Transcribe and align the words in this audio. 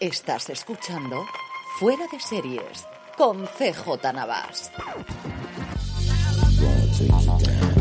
Estás 0.00 0.48
escuchando 0.48 1.26
Fuera 1.78 2.06
de 2.10 2.18
Series 2.18 2.86
con 3.18 3.44
CJ 3.44 4.14
Navas. 4.14 4.72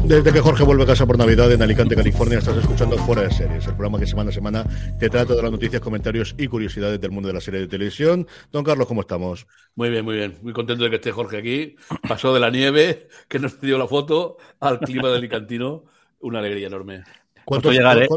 Desde 0.04 0.34
que 0.34 0.42
Jorge 0.42 0.66
vuelve 0.66 0.84
a 0.84 0.88
casa 0.88 1.08
por 1.08 1.18
Navidad 1.18 1.50
en 1.54 1.62
Alicante, 1.62 1.96
California, 1.96 2.40
estás 2.40 2.58
escuchando 2.58 2.98
Fuera 2.98 3.22
de 3.22 3.32
Series, 3.32 3.68
el 3.68 3.74
programa 3.74 4.00
que 4.00 4.06
semana 4.06 4.32
a 4.32 4.34
semana 4.34 4.66
te 5.00 5.10
trata 5.10 5.34
de 5.34 5.42
las 5.42 5.50
noticias, 5.50 5.82
comentarios 5.82 6.36
y 6.38 6.50
curiosidades 6.50 7.00
del 7.00 7.12
mundo 7.12 7.30
de 7.30 7.36
la 7.36 7.40
serie 7.40 7.62
de 7.62 7.68
televisión. 7.68 8.28
Don 8.52 8.66
Carlos, 8.66 8.86
¿cómo 8.86 9.00
estamos? 9.00 9.48
Muy 9.76 9.90
bien, 9.90 10.04
muy 10.04 10.16
bien. 10.16 10.40
Muy 10.42 10.52
contento 10.52 10.84
de 10.84 10.90
que 10.90 10.98
esté 10.98 11.14
Jorge 11.14 11.38
aquí. 11.38 11.78
Pasó 12.06 12.34
de 12.34 12.42
la 12.42 12.50
nieve, 12.50 13.08
que 13.30 13.40
nos 13.40 13.62
dio 13.62 13.78
la 13.78 13.88
foto, 13.88 14.36
al 14.60 14.82
clima 14.82 15.08
de 15.08 15.16
Alicantino. 15.20 15.86
Una 16.20 16.40
alegría 16.40 16.68
enorme. 16.68 17.06
Costó 17.50 17.72
llegar, 17.72 18.02
¿eh? 18.02 18.08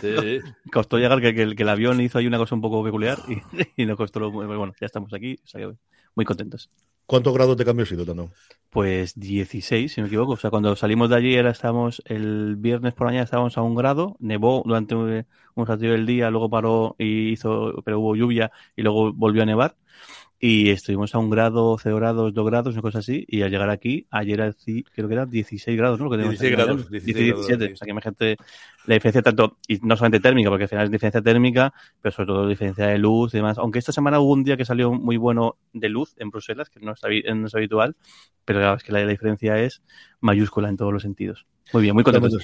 Sí. 0.00 0.40
Costó 0.72 0.98
llegar 0.98 1.20
que, 1.20 1.34
que, 1.34 1.42
el, 1.42 1.56
que, 1.56 1.62
el, 1.62 1.68
avión 1.68 2.00
hizo 2.00 2.18
ahí 2.18 2.26
una 2.26 2.38
cosa 2.38 2.54
un 2.54 2.60
poco 2.60 2.84
peculiar 2.84 3.18
y, 3.28 3.40
y 3.82 3.86
nos 3.86 3.96
costó. 3.96 4.20
Lo, 4.20 4.30
bueno, 4.30 4.72
ya 4.80 4.86
estamos 4.86 5.12
aquí, 5.14 5.38
o 5.42 5.46
sea, 5.46 5.70
muy 6.14 6.24
contentos. 6.24 6.70
¿Cuántos 7.06 7.34
grados 7.34 7.56
de 7.56 7.64
cambio 7.64 7.84
ha 7.84 7.86
sido, 7.86 8.06
Tano? 8.06 8.30
Pues 8.70 9.18
16, 9.18 9.92
si 9.92 10.00
no 10.00 10.04
me 10.04 10.08
equivoco. 10.08 10.32
O 10.32 10.36
sea, 10.36 10.50
cuando 10.50 10.76
salimos 10.76 11.10
de 11.10 11.16
allí, 11.16 11.34
era, 11.34 11.50
estábamos 11.50 12.02
el 12.06 12.56
viernes 12.56 12.94
por 12.94 13.06
la 13.06 13.10
mañana 13.10 13.24
estábamos 13.24 13.58
a 13.58 13.62
un 13.62 13.74
grado, 13.74 14.16
nevó 14.18 14.62
durante 14.64 14.94
un, 14.94 15.26
un 15.54 15.66
rato 15.66 15.84
del 15.84 16.06
día, 16.06 16.30
luego 16.30 16.48
paró 16.48 16.94
y 16.98 17.30
hizo, 17.30 17.82
pero 17.84 18.00
hubo 18.00 18.16
lluvia 18.16 18.50
y 18.76 18.82
luego 18.82 19.12
volvió 19.12 19.42
a 19.42 19.46
nevar 19.46 19.76
y 20.44 20.70
estuvimos 20.70 21.14
a 21.14 21.18
un 21.18 21.30
grado, 21.30 21.78
cero 21.80 21.94
grados, 21.98 22.34
dos 22.34 22.44
grados, 22.44 22.74
una 22.74 22.82
cosa 22.82 22.98
así, 22.98 23.24
y 23.28 23.42
al 23.42 23.50
llegar 23.52 23.70
aquí, 23.70 24.08
ayer 24.10 24.52
creo 24.92 25.06
que 25.06 25.14
era 25.14 25.24
16 25.24 25.78
grados, 25.78 26.00
¿no? 26.00 26.06
Lo 26.06 26.10
que 26.10 26.16
16 26.16 26.50
grados, 26.50 26.90
16, 26.90 27.14
17, 27.14 27.56
grados, 27.56 27.74
o 27.74 27.76
sea 27.76 27.84
que 27.84 27.90
imagínate 27.92 28.36
la 28.86 28.94
diferencia 28.94 29.22
tanto, 29.22 29.56
y 29.68 29.78
no 29.86 29.96
solamente 29.96 30.18
térmica, 30.18 30.50
porque 30.50 30.64
al 30.64 30.68
final 30.68 30.86
es 30.86 30.90
diferencia 30.90 31.22
térmica, 31.22 31.72
pero 32.00 32.12
sobre 32.12 32.26
todo 32.26 32.48
diferencia 32.48 32.88
de 32.88 32.98
luz 32.98 33.32
y 33.34 33.36
demás, 33.36 33.56
aunque 33.56 33.78
esta 33.78 33.92
semana 33.92 34.18
hubo 34.18 34.32
un 34.32 34.42
día 34.42 34.56
que 34.56 34.64
salió 34.64 34.90
muy 34.92 35.16
bueno 35.16 35.58
de 35.72 35.88
luz 35.88 36.16
en 36.18 36.30
Bruselas, 36.30 36.68
que 36.70 36.80
no 36.80 36.90
es, 36.90 37.00
no 37.36 37.46
es 37.46 37.54
habitual, 37.54 37.94
pero 38.44 38.58
la 38.58 38.64
verdad 38.64 38.78
es 38.78 38.84
que 38.84 38.90
la, 38.90 39.04
la 39.04 39.12
diferencia 39.12 39.58
es 39.60 39.80
mayúscula 40.20 40.68
en 40.68 40.76
todos 40.76 40.92
los 40.92 41.02
sentidos. 41.02 41.46
Muy 41.72 41.84
bien, 41.84 41.94
muy 41.94 42.02
contento. 42.02 42.36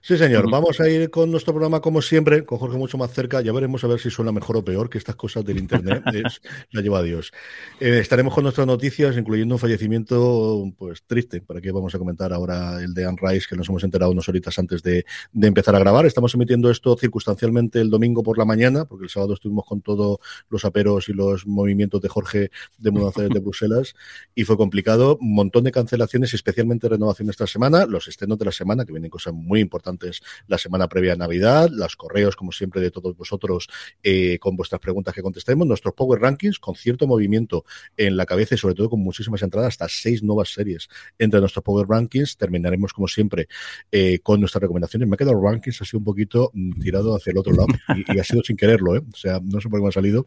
Sí, 0.00 0.16
señor. 0.16 0.48
Vamos 0.50 0.80
a 0.80 0.88
ir 0.88 1.10
con 1.10 1.30
nuestro 1.30 1.52
programa 1.52 1.80
como 1.80 2.00
siempre, 2.00 2.44
con 2.44 2.58
Jorge 2.58 2.78
mucho 2.78 2.96
más 2.96 3.12
cerca. 3.12 3.40
Ya 3.40 3.52
veremos 3.52 3.82
a 3.82 3.88
ver 3.88 3.98
si 3.98 4.10
suena 4.10 4.30
mejor 4.30 4.56
o 4.56 4.64
peor 4.64 4.88
que 4.88 4.98
estas 4.98 5.16
cosas 5.16 5.44
del 5.44 5.58
Internet. 5.58 6.02
es, 6.14 6.40
la 6.70 6.80
lleva 6.80 6.98
a 6.98 7.02
Dios. 7.02 7.32
Eh, 7.80 7.98
estaremos 7.98 8.32
con 8.32 8.44
nuestras 8.44 8.66
noticias, 8.66 9.16
incluyendo 9.16 9.56
un 9.56 9.58
fallecimiento 9.58 10.62
pues 10.78 11.02
triste, 11.06 11.40
para 11.40 11.60
que 11.60 11.72
vamos 11.72 11.94
a 11.94 11.98
comentar 11.98 12.32
ahora 12.32 12.80
el 12.82 12.94
de 12.94 13.04
Anne 13.04 13.18
Rice, 13.20 13.46
que 13.48 13.56
nos 13.56 13.68
hemos 13.68 13.82
enterado 13.84 14.12
unas 14.12 14.28
horitas 14.28 14.58
antes 14.58 14.82
de, 14.82 15.04
de, 15.32 15.46
empezar 15.48 15.74
a 15.74 15.78
grabar. 15.80 16.06
Estamos 16.06 16.34
emitiendo 16.34 16.70
esto 16.70 16.96
circunstancialmente 16.96 17.80
el 17.80 17.90
domingo 17.90 18.22
por 18.22 18.38
la 18.38 18.44
mañana, 18.44 18.84
porque 18.84 19.04
el 19.04 19.10
sábado 19.10 19.34
estuvimos 19.34 19.64
con 19.64 19.80
todos 19.80 20.18
los 20.48 20.64
aperos 20.64 21.08
y 21.08 21.12
los 21.12 21.46
movimientos 21.46 22.00
de 22.00 22.08
Jorge 22.08 22.50
de 22.78 22.90
mudanza 22.90 23.22
de 23.22 23.28
Bruselas 23.40 23.94
y 24.34 24.44
fue 24.44 24.56
complicado. 24.56 25.18
Un 25.20 25.34
montón 25.34 25.64
de 25.64 25.72
cancelaciones, 25.72 26.32
especialmente 26.34 26.88
renovaciones 26.88 27.34
esta 27.34 27.46
semana, 27.46 27.86
los 27.86 28.08
estrenos 28.08 28.38
de 28.38 28.44
la 28.44 28.52
semana, 28.52 28.84
que 28.84 28.92
vienen 28.92 29.10
cosas 29.10 29.34
muy 29.34 29.60
importantes 29.66 30.22
la 30.46 30.58
semana 30.58 30.88
previa 30.88 31.12
a 31.12 31.16
Navidad, 31.16 31.68
los 31.70 31.96
correos, 31.96 32.36
como 32.36 32.52
siempre, 32.52 32.80
de 32.80 32.90
todos 32.90 33.16
vosotros 33.16 33.68
eh, 34.02 34.38
con 34.38 34.56
vuestras 34.56 34.80
preguntas 34.80 35.14
que 35.14 35.22
contestemos, 35.22 35.66
nuestros 35.66 35.94
Power 35.94 36.20
Rankings 36.20 36.58
con 36.58 36.74
cierto 36.74 37.06
movimiento 37.06 37.64
en 37.96 38.16
la 38.16 38.26
cabeza 38.26 38.54
y 38.54 38.58
sobre 38.58 38.74
todo 38.74 38.90
con 38.90 39.00
muchísimas 39.00 39.42
entradas, 39.42 39.68
hasta 39.68 39.88
seis 39.88 40.22
nuevas 40.22 40.52
series 40.52 40.88
entre 41.18 41.40
nuestros 41.40 41.62
Power 41.62 41.86
Rankings. 41.88 42.36
Terminaremos, 42.36 42.92
como 42.92 43.08
siempre, 43.08 43.48
eh, 43.90 44.20
con 44.20 44.40
nuestras 44.40 44.62
recomendaciones. 44.62 45.08
Me 45.08 45.14
ha 45.14 45.18
quedado 45.18 45.40
Rankings 45.40 45.82
así 45.82 45.96
un 45.96 46.04
poquito 46.04 46.50
mm, 46.54 46.80
tirado 46.80 47.14
hacia 47.16 47.32
el 47.32 47.38
otro 47.38 47.52
lado 47.52 47.68
y, 47.96 48.16
y, 48.16 48.18
ha 48.18 48.24
sido 48.24 48.42
sin 48.42 48.56
quererlo, 48.56 48.96
¿eh? 48.96 49.02
o 49.12 49.16
sea, 49.16 49.40
no 49.42 49.60
sé 49.60 49.68
por 49.68 49.80
qué 49.80 49.82
me 49.82 49.88
ha 49.88 49.92
salido. 49.92 50.24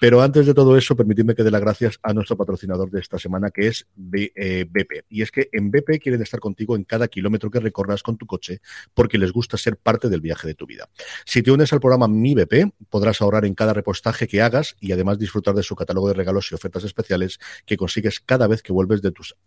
Pero 0.00 0.22
antes 0.22 0.46
de 0.46 0.54
todo 0.54 0.76
eso, 0.76 0.96
permitidme 0.96 1.34
que 1.34 1.42
dé 1.42 1.50
las 1.50 1.60
gracias 1.60 1.98
a 2.02 2.12
nuestro 2.12 2.36
patrocinador 2.36 2.90
de 2.90 3.00
esta 3.00 3.18
semana, 3.18 3.50
que 3.50 3.68
es 3.68 3.86
B, 3.94 4.32
eh, 4.34 4.66
BP. 4.68 5.04
Y 5.08 5.22
es 5.22 5.30
que 5.30 5.48
en 5.52 5.70
BP 5.70 6.00
quieren 6.02 6.22
estar 6.22 6.40
contigo 6.40 6.76
en 6.76 6.84
cada 6.84 7.08
kilómetro 7.08 7.50
que 7.50 7.60
recorras 7.60 8.02
con 8.02 8.16
tu 8.16 8.26
coche 8.26 8.60
porque 8.94 9.18
les 9.18 9.32
gusta 9.32 9.56
ser 9.56 9.76
parte 9.76 10.08
del 10.08 10.20
viaje 10.20 10.46
de 10.46 10.54
tu 10.54 10.66
vida. 10.66 10.88
Si 11.24 11.42
te 11.42 11.50
unes 11.50 11.72
al 11.72 11.80
programa 11.80 12.08
Mi 12.08 12.34
BP, 12.34 12.72
podrás 12.88 13.20
ahorrar 13.22 13.44
en 13.44 13.54
cada 13.54 13.72
repostaje 13.72 14.26
que 14.26 14.42
hagas 14.42 14.76
y 14.80 14.92
además 14.92 15.18
disfrutar 15.18 15.54
de 15.54 15.62
su 15.62 15.76
catálogo 15.76 16.08
de 16.08 16.14
regalos 16.14 16.50
y 16.50 16.54
ofertas 16.54 16.84
especiales 16.84 17.38
que 17.66 17.76
consigues 17.76 18.20
cada 18.20 18.46
vez 18.46 18.62
que 18.62 18.72
vuelves 18.72 19.00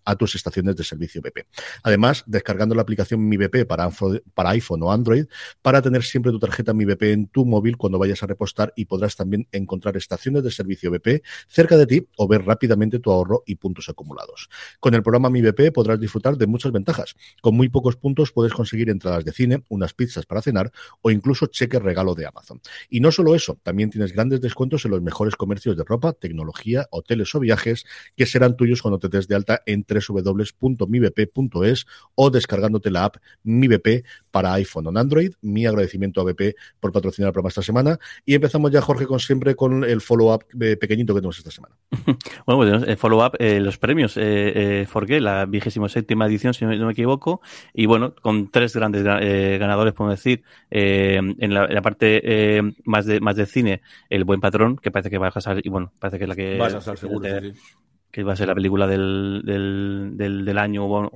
a 0.05 0.15
tus 0.15 0.35
estaciones 0.35 0.75
de 0.75 0.83
servicio 0.83 1.21
BP. 1.21 1.45
Además, 1.83 2.23
descargando 2.27 2.75
la 2.75 2.81
aplicación 2.81 3.27
Mi 3.27 3.37
BP 3.37 3.65
para, 3.67 3.89
para 4.33 4.49
iPhone 4.51 4.83
o 4.83 4.91
Android 4.91 5.25
para 5.61 5.81
tener 5.81 6.03
siempre 6.03 6.31
tu 6.31 6.39
tarjeta 6.39 6.73
Mi 6.73 6.85
BP 6.85 7.03
en 7.03 7.27
tu 7.27 7.45
móvil 7.45 7.77
cuando 7.77 7.99
vayas 7.99 8.23
a 8.23 8.27
repostar 8.27 8.73
y 8.75 8.85
podrás 8.85 9.15
también 9.15 9.47
encontrar 9.51 9.97
estaciones 9.97 10.43
de 10.43 10.51
servicio 10.51 10.91
BP 10.91 11.23
cerca 11.47 11.77
de 11.77 11.85
ti 11.85 12.07
o 12.17 12.27
ver 12.27 12.45
rápidamente 12.45 12.99
tu 12.99 13.11
ahorro 13.11 13.43
y 13.45 13.55
puntos 13.55 13.89
acumulados. 13.89 14.49
Con 14.79 14.93
el 14.93 15.03
programa 15.03 15.29
Mi 15.29 15.41
BP 15.41 15.71
podrás 15.73 15.99
disfrutar 15.99 16.37
de 16.37 16.47
muchas 16.47 16.71
ventajas. 16.71 17.15
Con 17.41 17.55
muy 17.55 17.69
pocos 17.69 17.95
puntos 17.95 18.31
puedes 18.31 18.53
conseguir 18.53 18.89
entradas 18.89 19.22
de 19.25 19.31
cine, 19.31 19.63
unas 19.69 19.93
pizzas 19.93 20.25
para 20.25 20.41
cenar 20.41 20.71
o 21.01 21.11
incluso 21.11 21.47
cheque 21.47 21.79
regalo 21.79 22.15
de 22.15 22.25
Amazon. 22.25 22.61
Y 22.89 22.99
no 22.99 23.11
solo 23.11 23.35
eso, 23.35 23.57
también 23.63 23.89
tienes 23.89 24.13
grandes 24.13 24.41
descuentos 24.41 24.85
en 24.85 24.91
los 24.91 25.01
mejores 25.01 25.35
comercios 25.35 25.77
de 25.77 25.83
ropa, 25.83 26.13
tecnología, 26.13 26.87
hoteles 26.91 27.33
o 27.35 27.39
viajes 27.39 27.85
que 28.15 28.25
serán 28.25 28.55
tuyos 28.55 28.81
cuando 28.81 28.99
te 28.99 29.09
des 29.09 29.27
de 29.27 29.35
alta 29.35 29.61
en 29.65 29.85
www.mibp.es 29.87 31.85
o 32.15 32.29
descargándote 32.29 32.91
la 32.91 33.05
app 33.05 33.17
Mi 33.43 33.67
BP 33.67 34.05
para 34.31 34.53
iPhone 34.53 34.87
o 34.87 34.99
Android. 34.99 35.33
Mi 35.41 35.65
agradecimiento 35.65 36.21
a 36.21 36.23
BP 36.23 36.55
por 36.79 36.91
patrocinar 36.91 37.29
el 37.29 37.33
programa 37.33 37.49
esta 37.49 37.61
semana. 37.61 37.99
Y 38.25 38.35
empezamos 38.35 38.71
ya, 38.71 38.81
Jorge, 38.81 39.05
con 39.05 39.19
siempre 39.19 39.55
con 39.55 39.83
el 39.83 40.01
follow-up 40.01 40.45
pequeñito 40.79 41.13
que 41.13 41.21
tenemos 41.21 41.37
esta 41.37 41.51
semana. 41.51 41.75
bueno, 42.45 42.79
pues 42.81 42.87
el 42.87 42.97
follow-up, 42.97 43.35
eh, 43.39 43.59
los 43.59 43.77
premios 43.77 44.17
eh, 44.17 44.81
eh, 44.81 44.85
Forqué, 44.87 45.19
la 45.19 45.45
vigésima 45.45 45.89
séptima 45.89 46.25
edición, 46.27 46.53
si 46.53 46.65
no 46.65 46.85
me 46.85 46.91
equivoco, 46.91 47.41
y 47.73 47.85
bueno, 47.85 48.15
con 48.15 48.49
tres 48.49 48.75
grandes 48.75 49.03
eh, 49.21 49.57
ganadores, 49.57 49.93
podemos 49.93 50.17
decir, 50.17 50.43
eh, 50.71 51.17
en, 51.17 51.53
la, 51.53 51.65
en, 51.65 51.73
la, 51.73 51.81
parte 51.81 52.21
eh, 52.23 52.61
más 52.85 53.05
de 53.05 53.19
más 53.19 53.35
de 53.35 53.45
cine, 53.45 53.81
El 54.09 54.23
Buen 54.23 54.41
Patrón, 54.41 54.77
que 54.77 54.91
parece 54.91 55.09
que 55.09 55.17
va 55.17 55.27
a 55.27 55.31
pasar, 55.31 55.59
y 55.63 55.69
bueno, 55.69 55.91
parece 55.99 56.17
que 56.17 56.23
es 56.25 56.29
la 56.29 56.35
que... 56.35 56.57
Va 56.57 56.67
a 56.67 56.71
pasar 56.71 56.97
seguro, 56.97 57.19
de, 57.19 57.41
sí, 57.41 57.53
sí. 57.53 57.75
que 58.11 58.23
va 58.23 58.33
a 58.33 58.35
ser 58.35 58.47
la 58.47 58.55
película 58.55 58.87
del, 58.87 59.41
del, 59.45 60.11
del, 60.15 60.45
del 60.45 60.57
año. 60.57 60.87
Bueno, 60.87 61.11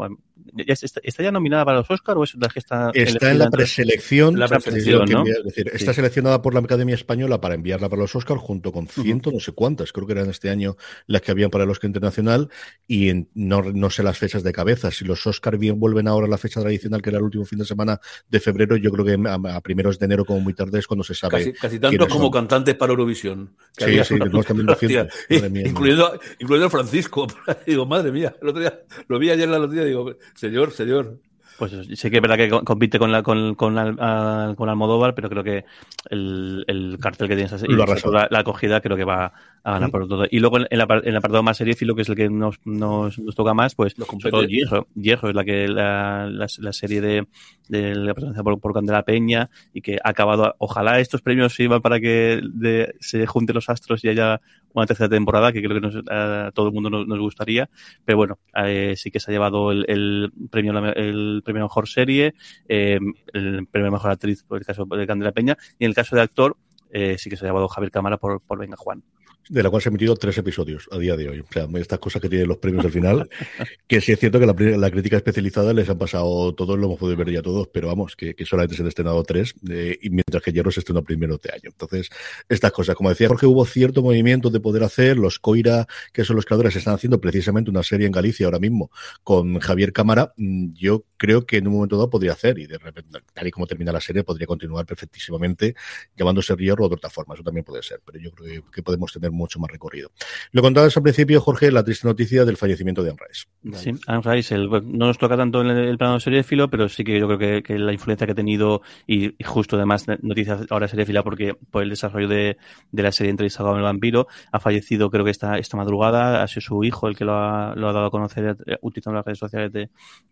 ¿está, 0.66 1.00
¿Está 1.04 1.24
ya 1.24 1.32
nominada 1.32 1.66
para 1.66 1.78
los 1.78 1.90
Oscars 1.92 2.18
o 2.18 2.24
es 2.24 2.36
la 2.36 2.48
que 2.50 2.60
está? 2.60 2.92
Está 2.94 3.32
en 3.32 3.40
la 3.40 3.50
preselección. 3.50 4.40
La 4.40 4.48
preselección, 4.48 5.10
¿no? 5.10 5.26
Es 5.26 5.44
decir, 5.44 5.70
está 5.74 5.92
sí. 5.92 5.98
seleccionada 5.98 6.42
por 6.42 6.54
la 6.54 6.60
Academia 6.60 6.96
Española 6.96 7.42
para 7.42 7.56
enviarla 7.56 7.90
para 7.90 8.02
los 8.02 8.16
Oscars 8.16 8.42
junto 8.42 8.72
con 8.72 8.88
ciento, 8.88 9.30
uh 9.30 9.34
-huh. 9.34 9.36
no 9.36 9.40
sé 9.40 9.52
cuántas, 9.52 9.92
creo 9.92 10.08
que 10.08 10.14
eran 10.14 10.30
este 10.30 10.50
año 10.50 10.78
las 11.06 11.22
que 11.22 11.32
habían 11.32 11.50
para 11.50 11.64
el 11.64 11.70
Oscar 11.70 11.90
Internacional 11.90 12.50
y 12.88 13.10
en, 13.10 13.30
no, 13.34 13.62
no 13.62 13.90
sé 13.90 14.04
las 14.04 14.18
fechas 14.18 14.44
de 14.44 14.52
cabeza. 14.54 14.92
Si 14.92 15.06
los 15.06 15.26
Oscars 15.28 15.60
bien 15.60 15.80
vuelven 15.80 16.08
ahora 16.08 16.28
a 16.28 16.30
la 16.30 16.38
fecha 16.38 16.62
tradicional, 16.62 17.02
que 17.02 17.10
era 17.10 17.20
el 17.20 17.24
último 17.24 17.46
fin 17.46 17.60
de 17.60 17.66
semana 17.66 18.00
de 18.30 18.40
febrero, 18.40 18.78
yo 18.78 18.92
creo 18.92 19.06
que 19.06 19.28
a, 19.28 19.56
a 19.56 19.62
primeros 19.62 20.00
de 20.00 20.06
enero, 20.06 20.26
como 20.26 20.40
muy 20.40 20.54
tarde, 20.54 20.80
es 20.80 20.88
cuando 20.88 21.04
se 21.04 21.14
sabe. 21.14 21.38
Casi, 21.38 21.54
casi 21.54 21.80
tanto 21.80 22.08
como 22.08 22.26
son. 22.26 22.32
cantantes 22.32 22.76
para 22.76 22.92
Eurovisión. 22.92 23.56
Que 23.76 23.86
sí, 23.86 24.16
sí, 24.16 24.20
tenemos 24.20 24.46
también 24.46 24.70
haciendo. 24.70 25.08
incluyendo, 25.30 26.20
incluyendo 26.40 26.70
Francisco. 26.70 27.28
digo, 27.66 27.86
madre 27.86 28.12
mía, 28.12 28.36
el 28.42 28.50
otro 28.50 28.62
día, 28.62 28.82
lo 29.08 29.20
vi 29.20 29.30
ayer 29.30 29.46
en 29.46 29.52
la 29.52 29.60
noticia, 29.60 29.84
digo, 29.84 30.16
señor, 30.48 30.72
señor. 30.72 31.20
Pues 31.58 31.72
sí 31.96 32.12
que 32.12 32.18
es 32.18 32.22
verdad 32.22 32.38
que 32.38 32.50
compite 32.50 33.00
con 33.00 33.12
la 33.12 33.24
con, 33.24 33.56
con, 33.56 33.74
la, 33.74 34.54
con 34.56 34.70
Almodóvar, 34.70 35.16
pero 35.16 35.28
creo 35.28 35.44
que 35.44 35.66
el, 36.12 36.64
el 36.68 37.00
cartel 37.00 37.28
que 37.28 37.36
tienes 37.36 37.64
y 37.64 37.74
la, 37.74 38.28
la, 38.30 38.40
acogida 38.40 38.80
creo 38.80 38.96
que 38.96 39.04
va 39.04 39.34
a 39.64 39.72
ganar 39.72 39.90
por 39.90 40.08
todo. 40.08 40.26
Y 40.30 40.40
luego 40.40 40.60
en, 40.60 40.68
la, 40.70 40.86
en 40.90 41.10
el 41.10 41.16
apartado 41.16 41.42
más 41.42 41.60
lo 41.60 41.96
que 41.96 42.04
es 42.04 42.10
el 42.10 42.16
que 42.16 42.30
nos, 42.30 42.60
nos, 42.64 43.18
nos 43.18 43.36
toca 43.36 43.56
más, 43.56 43.74
pues 43.74 43.96
todo 43.96 44.44
Hierro. 44.44 44.88
Hierro 44.94 45.30
es 45.30 45.36
la 45.36 45.44
que 45.44 45.68
la, 45.68 46.30
la, 46.30 46.46
la 46.60 46.74
serie 46.74 47.02
de, 47.02 47.28
de 47.70 47.96
la 47.96 48.14
presencia 48.14 48.44
por, 48.44 48.60
por 48.60 48.74
Candela 48.74 49.04
Peña 49.04 49.50
y 49.74 49.82
que 49.82 49.98
ha 50.04 50.10
acabado. 50.10 50.56
Ojalá 50.60 51.00
estos 51.00 51.24
premios 51.24 51.56
sirvan 51.56 51.82
para 51.82 52.00
que 52.00 52.40
de, 52.54 52.94
se 53.00 53.26
junten 53.26 53.56
los 53.56 53.70
astros 53.70 54.04
y 54.04 54.10
haya 54.10 54.42
una 54.82 54.88
tercera 54.88 55.10
temporada, 55.10 55.52
que 55.52 55.62
creo 55.62 55.80
que 55.80 55.82
nos, 55.82 55.96
a 56.10 56.52
todo 56.54 56.68
el 56.68 56.74
mundo 56.74 56.90
nos, 56.90 57.08
nos 57.08 57.20
gustaría. 57.20 57.70
Pero 58.06 58.18
bueno, 58.18 58.40
eh, 58.56 58.94
sí 58.96 59.12
que 59.12 59.20
se 59.20 59.32
ha 59.32 59.34
llevado 59.34 59.72
el, 59.72 59.86
el 59.88 60.32
premio 60.50 60.78
el 60.94 61.42
premio 61.44 61.64
mejor 61.64 61.88
serie, 61.88 62.34
eh, 62.68 63.00
el 63.34 63.68
premio 63.68 63.92
mejor 63.92 64.12
actriz 64.12 64.44
por 64.44 64.60
el 64.60 64.66
caso 64.66 64.86
de 64.86 65.08
Candela 65.08 65.32
Peña, 65.32 65.58
y 65.80 65.86
en 65.86 65.90
el 65.90 65.96
caso 65.96 66.16
de 66.16 66.22
actor, 66.22 66.58
eh, 66.92 67.18
sí 67.18 67.30
que 67.30 67.38
se 67.38 67.46
ha 67.46 67.50
llevado 67.50 67.68
Javier 67.68 67.92
Cámara 67.92 68.18
por, 68.18 68.42
por 68.42 68.60
Venga 68.60 68.78
Juan. 68.78 69.04
De 69.50 69.64
la 69.64 69.70
cual 69.70 69.82
se 69.82 69.90
han 69.90 69.94
emitido 69.94 70.16
tres 70.16 70.38
episodios 70.38 70.88
a 70.92 70.98
día 70.98 71.16
de 71.16 71.30
hoy. 71.30 71.40
O 71.40 71.46
sea, 71.52 71.68
estas 71.76 72.00
cosas 72.00 72.22
que 72.22 72.30
tienen 72.30 72.48
los 72.48 72.58
premios 72.58 72.86
al 72.86 72.92
final, 72.92 73.30
que 73.88 74.02
sí 74.02 74.12
es 74.12 74.20
cierto 74.20 74.40
que 74.40 74.46
la, 74.46 74.92
crítica 74.92 75.18
especializada 75.18 75.74
les 75.74 75.90
han 75.90 75.98
pasado 75.98 76.54
todos, 76.54 76.78
lo 76.78 76.86
hemos 76.86 77.00
podido 77.00 77.18
ver 77.18 77.32
ya 77.32 77.42
todos, 77.42 77.68
pero 77.68 77.88
vamos, 77.88 78.16
que, 78.16 78.36
solamente 78.46 78.76
se 78.76 78.82
han 78.82 78.88
estrenado 78.88 79.24
tres, 79.24 79.56
eh, 79.70 79.98
y 80.02 80.10
mientras 80.10 80.44
que 80.44 80.52
Hierro 80.52 80.72
se 80.72 80.80
estrenó 80.80 81.04
primero 81.04 81.38
de 81.38 81.52
año. 81.52 81.64
Entonces, 81.66 82.10
estas 82.50 82.72
cosas, 82.72 82.96
como 82.96 83.10
decía 83.10 83.28
Jorge, 83.28 83.46
hubo 83.46 83.66
cierto 83.66 84.02
movimiento 84.02 84.50
de 84.50 84.60
poder 84.60 84.84
hacer, 84.84 85.18
los 85.18 85.40
Coira, 85.40 85.88
que 86.12 86.24
son 86.24 86.36
los 86.36 86.46
creadores, 86.46 86.76
están 86.76 86.96
haciendo 86.96 87.20
precisamente 87.20 87.70
una 87.70 87.84
serie 87.84 88.06
en 88.06 88.12
Galicia 88.12 88.46
ahora 88.46 88.60
mismo 88.60 88.92
con 89.24 89.60
Javier 89.60 89.94
Cámara, 89.94 90.34
mm, 90.38 90.74
yo 90.74 91.06
creo 91.18 91.46
que 91.46 91.58
en 91.58 91.68
un 91.68 91.74
momento 91.74 91.98
dado 91.98 92.10
podría 92.10 92.34
hacer, 92.34 92.60
y 92.60 92.68
de 92.68 92.78
repente, 92.78 93.20
tal 93.34 93.48
y 93.48 93.52
como 93.52 93.68
termina 93.68 93.92
la 93.92 94.02
serie, 94.02 94.24
podría 94.24 94.48
continuar 94.48 94.86
perfectísimamente 94.86 95.76
llamándose 96.16 96.56
Hierro 96.58 96.86
o 96.86 96.90
de 96.90 96.96
otra 96.96 97.10
forma, 97.10 97.34
eso 97.36 97.44
también 97.44 97.64
puede 97.64 97.84
ser, 97.84 98.02
pero 98.06 98.20
yo 98.20 98.32
creo 98.32 98.64
que 98.72 98.82
podemos 98.82 99.12
tener 99.12 99.32
mucho 99.38 99.60
más 99.60 99.72
recorrido. 99.72 100.12
Lo 100.52 100.62
contabas 100.62 100.96
al 100.98 101.04
principio, 101.04 101.40
Jorge, 101.40 101.72
la 101.72 101.84
triste 101.84 102.08
noticia 102.08 102.44
del 102.44 102.58
fallecimiento 102.58 103.04
de 103.04 103.12
Anne 103.12 103.20
Rice. 103.28 103.46
Sí, 103.78 103.92
Anne 104.08 104.22
Rice, 104.24 104.58
no 104.58 105.08
nos 105.08 105.18
toca 105.18 105.38
tanto 105.38 105.62
en 105.62 105.68
el, 105.68 105.98
plano 105.98 106.16
de 106.16 106.20
serie 106.20 106.38
de 106.38 106.44
filo, 106.44 106.70
pero 106.70 106.90
sí 106.90 107.04
que 107.04 107.20
yo 107.20 107.28
creo 107.28 107.62
que, 107.62 107.80
la 107.80 107.94
influencia 107.94 108.26
que 108.26 108.34
ha 108.34 108.36
tenido, 108.36 108.82
y, 109.06 109.36
justo 109.44 109.76
además 109.76 110.06
noticias 110.22 110.66
ahora 110.70 110.88
serie 110.88 111.04
de 111.04 111.08
fila 111.08 111.24
porque 111.24 111.54
por 111.54 111.84
el 111.84 111.90
desarrollo 111.90 112.28
de, 112.28 112.58
la 112.92 113.12
serie 113.12 113.32
entrevistada 113.32 113.70
con 113.70 113.78
el 113.78 113.84
vampiro, 113.84 114.28
ha 114.52 114.60
fallecido 114.60 115.10
creo 115.10 115.24
que 115.24 115.32
esta, 115.32 115.58
esta 115.58 115.78
madrugada, 115.78 116.44
ha 116.44 116.48
sido 116.48 116.62
su 116.62 116.84
hijo 116.84 117.08
el 117.08 117.16
que 117.16 117.26
lo 117.26 117.34
ha, 117.34 117.76
dado 117.76 118.06
a 118.06 118.12
conocer 118.12 118.58
eh, 118.66 118.78
utilizando 118.82 119.18
las 119.18 119.26
redes 119.26 119.40
sociales 119.40 119.72
de, 119.72 119.90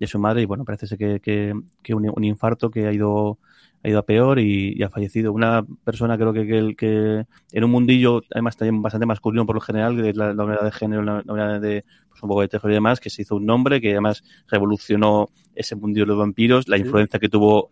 su 0.07 0.19
madre, 0.19 0.41
y 0.41 0.45
bueno, 0.45 0.65
parece 0.65 0.97
que, 0.97 1.19
que, 1.19 1.93
un 1.93 2.23
infarto 2.23 2.69
que 2.69 2.87
ha 2.87 2.93
ido 2.93 3.39
ha 3.85 3.89
ido 3.89 3.99
a 3.99 4.05
peor 4.05 4.39
y, 4.39 4.81
ha 4.81 4.89
fallecido. 4.89 5.31
Una 5.31 5.63
persona 5.83 6.17
creo 6.17 6.33
que, 6.33 6.47
que, 6.47 6.75
que, 6.75 7.25
en 7.51 7.63
un 7.63 7.69
mundillo, 7.69 8.23
además 8.31 8.57
también 8.57 8.81
bastante 8.81 9.05
masculino 9.05 9.45
por 9.45 9.55
lo 9.55 9.61
general, 9.61 9.95
de 9.95 10.11
la 10.13 10.33
novedad 10.33 10.63
de 10.63 10.71
género, 10.71 11.03
la 11.03 11.21
novedad 11.21 11.61
de 11.61 11.85
pues, 12.09 12.23
un 12.23 12.29
poco 12.29 12.41
de 12.41 12.47
terror 12.47 12.71
y 12.71 12.73
demás, 12.73 12.99
que 12.99 13.11
se 13.11 13.21
hizo 13.21 13.35
un 13.35 13.45
nombre, 13.45 13.79
que 13.79 13.91
además 13.91 14.23
revolucionó 14.47 15.29
ese 15.53 15.75
mundillo 15.75 16.05
de 16.05 16.09
los 16.09 16.17
vampiros, 16.17 16.67
la 16.67 16.77
influencia 16.77 17.19
que 17.19 17.29
tuvo 17.29 17.69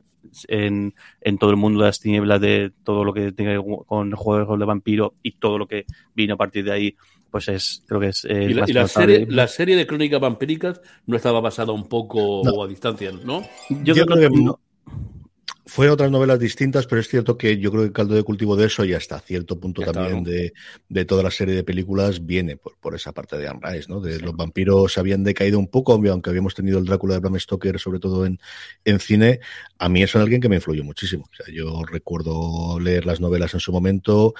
en, 0.47 0.93
en, 1.19 1.37
todo 1.39 1.49
el 1.49 1.57
mundo 1.57 1.79
de 1.79 1.87
las 1.87 1.99
tinieblas, 1.99 2.39
de 2.39 2.71
todo 2.83 3.03
lo 3.03 3.13
que 3.13 3.31
tiene 3.31 3.59
con 3.87 4.11
juegos 4.11 4.59
de 4.59 4.65
vampiro 4.65 5.15
y 5.23 5.31
todo 5.31 5.57
lo 5.57 5.67
que 5.67 5.85
vino 6.13 6.35
a 6.35 6.37
partir 6.37 6.63
de 6.63 6.73
ahí, 6.73 6.95
pues 7.31 7.47
es, 7.47 7.83
creo 7.87 7.99
que 7.99 8.09
es. 8.09 8.23
Eh, 8.25 8.49
y, 8.51 8.53
la, 8.53 8.87
serie, 8.87 9.25
la 9.27 9.47
serie 9.47 9.75
de 9.75 9.87
crónicas 9.87 10.21
vampíricas 10.21 10.79
no 11.07 11.17
estaba 11.17 11.41
basada 11.41 11.71
un 11.71 11.89
poco 11.89 12.63
a 12.63 12.67
distancia, 12.67 13.11
¿no? 13.11 13.41
Yo, 13.83 13.95
creo, 13.95 14.29
que, 14.29 14.29
no. 14.29 14.59
Fueron 15.65 15.93
otras 15.93 16.11
novelas 16.11 16.39
distintas, 16.39 16.87
pero 16.87 16.99
es 16.99 17.07
cierto 17.07 17.37
que 17.37 17.57
yo 17.57 17.71
creo 17.71 17.83
que 17.83 17.87
el 17.87 17.93
caldo 17.93 18.15
de 18.15 18.23
cultivo 18.23 18.57
de 18.57 18.65
eso 18.65 18.83
y 18.83 18.93
hasta 18.93 19.19
cierto 19.19 19.59
punto 19.59 19.81
también 19.81 20.23
de, 20.23 21.05
toda 21.05 21.23
la 21.23 21.31
serie 21.31 21.55
de 21.55 21.63
películas 21.63 22.25
viene 22.25 22.57
por, 22.57 22.95
esa 22.95 23.13
parte 23.13 23.37
de 23.37 23.47
Anne 23.47 23.61
Rice, 23.61 23.89
¿no? 23.89 24.01
De 24.01 24.19
los 24.19 24.35
vampiros 24.35 24.97
habían 24.97 25.23
decaído 25.23 25.57
un 25.57 25.67
poco, 25.67 25.93
aunque 25.93 26.29
habíamos 26.29 26.53
tenido 26.53 26.79
el 26.79 26.85
Drácula 26.85 27.13
de 27.13 27.21
Bram 27.21 27.39
Stoker, 27.39 27.79
sobre 27.79 27.99
todo 27.99 28.25
en, 28.25 28.39
en 28.83 28.99
cine. 28.99 29.39
A 29.77 29.87
mí 29.87 30.03
es 30.03 30.13
alguien 30.17 30.41
que 30.41 30.49
me 30.49 30.57
influyó 30.57 30.83
muchísimo. 30.83 31.29
O 31.31 31.35
sea, 31.35 31.53
yo 31.53 31.83
recuerdo 31.85 32.79
leer 32.81 33.05
las 33.05 33.21
novelas 33.21 33.53
en 33.53 33.61
su 33.61 33.71
momento. 33.71 34.33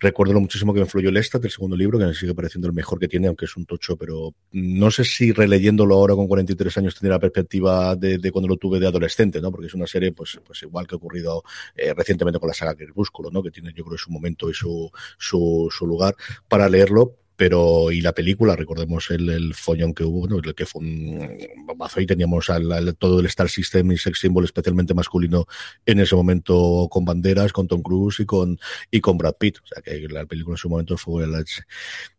Recuerdo 0.00 0.32
lo 0.32 0.40
muchísimo 0.40 0.72
que 0.72 0.80
me 0.80 0.86
influyó 0.86 1.10
Lestat, 1.10 1.44
el 1.44 1.50
segundo 1.50 1.76
libro, 1.76 1.98
que 1.98 2.06
me 2.06 2.14
sigue 2.14 2.34
pareciendo 2.34 2.66
el 2.66 2.72
mejor 2.72 2.98
que 2.98 3.06
tiene, 3.06 3.28
aunque 3.28 3.44
es 3.44 3.54
un 3.54 3.66
tocho, 3.66 3.98
pero 3.98 4.34
no 4.52 4.90
sé 4.90 5.04
si 5.04 5.30
releyéndolo 5.30 5.94
ahora 5.94 6.14
con 6.14 6.26
43 6.26 6.78
años 6.78 6.94
tendría 6.94 7.16
la 7.16 7.20
perspectiva 7.20 7.94
de, 7.96 8.18
cuando 8.32 8.48
lo 8.48 8.56
tuve 8.56 8.80
de 8.80 8.86
adolescente, 8.86 9.42
¿no? 9.42 9.50
Porque 9.50 9.66
es 9.66 9.74
una 9.74 9.86
serie, 9.86 10.12
pues, 10.12 10.40
pues 10.42 10.62
igual 10.62 10.86
que 10.86 10.94
ha 10.94 10.96
ocurrido 10.96 11.44
eh, 11.76 11.92
recientemente 11.92 12.40
con 12.40 12.48
la 12.48 12.54
saga 12.54 12.74
Crepúsculo, 12.74 13.30
¿no? 13.30 13.42
Que 13.42 13.50
tiene, 13.50 13.74
yo 13.74 13.84
creo, 13.84 13.98
su 13.98 14.10
momento 14.10 14.48
y 14.48 14.54
su, 14.54 14.90
su, 15.18 15.68
su 15.70 15.86
lugar 15.86 16.16
para 16.48 16.66
leerlo, 16.66 17.19
pero 17.40 17.90
y 17.90 18.02
la 18.02 18.12
película, 18.12 18.54
recordemos 18.54 19.10
el, 19.10 19.30
el 19.30 19.54
follón 19.54 19.94
que 19.94 20.04
hubo, 20.04 20.28
¿no? 20.28 20.36
el 20.44 20.54
que 20.54 20.66
fue 20.66 20.82
un 20.82 21.38
bombazo 21.64 21.98
y 22.02 22.04
teníamos 22.04 22.50
al, 22.50 22.94
todo 22.98 23.20
el 23.20 23.24
Star 23.24 23.48
System 23.48 23.92
y 23.92 23.96
sex 23.96 24.20
symbol 24.20 24.44
especialmente 24.44 24.92
masculino 24.92 25.46
en 25.86 26.00
ese 26.00 26.14
momento 26.14 26.86
con 26.90 27.06
banderas, 27.06 27.54
con 27.54 27.66
Tom 27.66 27.80
Cruise 27.80 28.20
y 28.20 28.26
con 28.26 28.58
y 28.90 29.00
con 29.00 29.16
Brad 29.16 29.36
Pitt, 29.40 29.56
o 29.56 29.66
sea 29.66 29.80
que 29.80 30.06
la 30.08 30.26
película 30.26 30.52
en 30.52 30.58
su 30.58 30.68
momento 30.68 30.98
fue 30.98 31.26
la, 31.26 31.42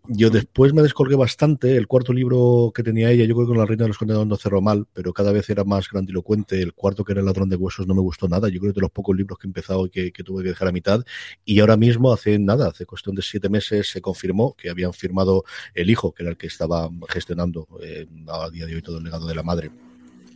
yo 0.07 0.29
después 0.29 0.73
me 0.73 0.81
descolgué 0.81 1.15
bastante. 1.15 1.77
El 1.77 1.87
cuarto 1.87 2.11
libro 2.13 2.71
que 2.73 2.83
tenía 2.83 3.11
ella, 3.11 3.25
yo 3.25 3.35
creo 3.35 3.47
que 3.47 3.51
con 3.51 3.57
La 3.57 3.65
Reina 3.65 3.83
de 3.83 3.89
los 3.89 3.97
Condenados 3.97 4.27
no 4.27 4.35
cerró 4.35 4.61
mal, 4.61 4.87
pero 4.93 5.13
cada 5.13 5.31
vez 5.31 5.49
era 5.49 5.63
más 5.63 5.89
grandilocuente. 5.89 6.61
El 6.61 6.73
cuarto, 6.73 7.03
que 7.03 7.13
era 7.13 7.21
El 7.21 7.27
Ladrón 7.27 7.49
de 7.49 7.55
Huesos, 7.55 7.87
no 7.87 7.93
me 7.93 8.01
gustó 8.01 8.27
nada. 8.27 8.49
Yo 8.49 8.59
creo 8.59 8.73
que 8.73 8.79
de 8.79 8.81
los 8.81 8.91
pocos 8.91 9.15
libros 9.15 9.37
que 9.37 9.47
he 9.47 9.49
empezado 9.49 9.85
y 9.85 9.89
que, 9.89 10.23
tuve 10.23 10.43
que 10.43 10.49
dejar 10.49 10.67
a 10.67 10.71
mitad. 10.71 11.03
Y 11.45 11.59
ahora 11.59 11.77
mismo, 11.77 12.11
hace 12.11 12.39
nada, 12.39 12.69
hace 12.69 12.85
cuestión 12.85 13.15
de 13.15 13.21
siete 13.21 13.49
meses, 13.49 13.89
se 13.89 14.01
confirmó 14.01 14.55
que 14.55 14.69
habían 14.69 14.93
firmado 14.93 15.43
el 15.73 15.89
hijo, 15.89 16.13
que 16.13 16.23
era 16.23 16.31
el 16.31 16.37
que 16.37 16.47
estaba 16.47 16.89
gestionando 17.09 17.67
eh, 17.81 18.07
a 18.27 18.49
día 18.49 18.65
de 18.65 18.75
hoy 18.75 18.81
todo 18.81 18.97
el 18.97 19.03
legado 19.03 19.27
de 19.27 19.35
la 19.35 19.43
madre 19.43 19.71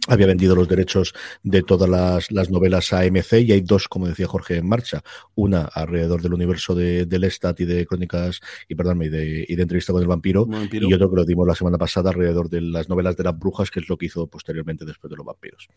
había 0.07 0.28
vendido 0.28 0.56
los 0.56 0.68
derechos 0.68 1.13
de 1.44 1.63
todas 1.63 1.90
las, 1.90 2.31
las, 2.31 2.50
novelas 2.50 2.94
a 2.94 3.06
MC 3.06 3.42
y 3.42 3.52
hay 3.52 3.62
dos, 3.62 3.88
como 3.88 4.07
decía 4.07 4.28
Jorge, 4.28 4.57
en 4.57 4.68
marcha. 4.68 5.04
Una 5.36 5.63
alrededor 5.63 6.22
del 6.22 6.34
universo 6.34 6.75
de, 6.75 7.06
del 7.06 7.24
Estat 7.24 7.60
y 7.62 7.66
de 7.66 7.86
Crónicas, 7.86 8.40
y 8.68 8.75
perdón, 8.75 9.02
y 9.04 9.10
de, 9.10 9.46
y 9.48 9.56
de 9.56 9.62
entrevista 9.62 9.94
con 9.94 10.02
el 10.02 10.07
vampiro, 10.07 10.48
y 10.72 10.94
otro 10.94 11.10
que 11.10 11.16
lo 11.16 11.25
dimos 11.25 11.48
la 11.48 11.56
semana 11.56 11.78
pasada 11.78 12.10
alrededor 12.10 12.50
de 12.50 12.62
las 12.62 12.90
novelas 12.90 13.16
de 13.16 13.24
las 13.24 13.38
brujas, 13.38 13.72
que 13.72 13.80
es 13.80 13.90
lo 13.90 13.98
que 13.98 14.07
hizo 14.07 14.28
posteriormente 14.28 14.86
después 14.86 15.10
de 15.10 15.18
los 15.18 15.25
vampiros. 15.25 15.68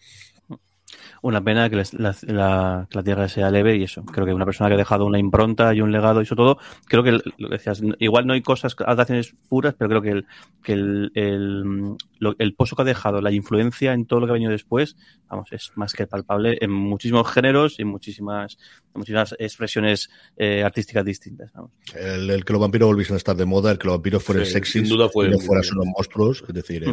Una 1.22 1.42
pena 1.42 1.68
que 1.68 1.82
la, 1.92 2.86
la, 2.90 3.02
tierra 3.02 3.28
sea 3.28 3.50
leve 3.50 3.76
y 3.76 3.84
eso. 3.84 4.04
Creo 4.04 4.26
que 4.26 4.32
una 4.32 4.44
persona 4.44 4.68
que 4.68 4.74
ha 4.74 4.78
dejado 4.78 5.06
una 5.06 5.18
impronta 5.18 5.74
y 5.74 5.80
un 5.80 5.92
legado 5.92 6.20
y 6.20 6.24
eso 6.24 6.36
todo, 6.36 6.58
creo 6.86 7.02
que 7.02 7.20
lo 7.36 7.48
decías, 7.48 7.82
igual 7.98 8.26
no 8.26 8.32
hay 8.32 8.42
cosas, 8.42 8.76
adaptaciones 8.78 9.34
puras, 9.48 9.74
pero 9.76 9.90
creo 9.90 10.02
que 10.02 10.10
el, 10.10 10.26
que 10.62 10.72
el, 10.72 11.10
el, 11.14 11.96
el 12.38 12.54
pozo 12.54 12.76
que 12.76 12.82
ha 12.82 12.84
dejado, 12.84 13.20
la 13.20 13.32
influencia 13.32 13.92
en 13.92 14.06
todo 14.06 14.20
lo 14.20 14.26
que 14.26 14.30
ha 14.30 14.34
venido 14.34 14.52
después, 14.52 14.96
vamos, 15.28 15.48
es 15.52 15.72
más 15.74 15.92
que 15.92 16.06
palpable 16.06 16.58
en 16.60 16.70
muchísimos 16.70 17.30
géneros 17.30 17.78
y 17.78 17.84
muchísimas, 17.84 18.58
muchísimas 18.94 19.34
expresiones 19.38 20.10
eh, 20.36 20.62
artísticas 20.62 21.04
distintas. 21.04 21.50
El, 21.94 22.44
que 22.44 22.52
los 22.52 22.60
vampiros 22.60 22.88
volviesen 22.88 23.14
a 23.14 23.18
estar 23.18 23.36
de 23.36 23.44
moda, 23.44 23.70
el 23.72 23.78
que 23.78 23.86
los 23.86 23.96
vampiros 23.96 24.22
fueran 24.22 24.46
sexy, 24.46 24.80
sin 24.80 24.88
duda 24.88 25.08
fue 25.08 25.28
no 25.28 25.38
fueran 25.38 25.64
solo 25.64 25.84
monstruos, 25.84 26.44
es 26.46 26.54
decir, 26.54 26.84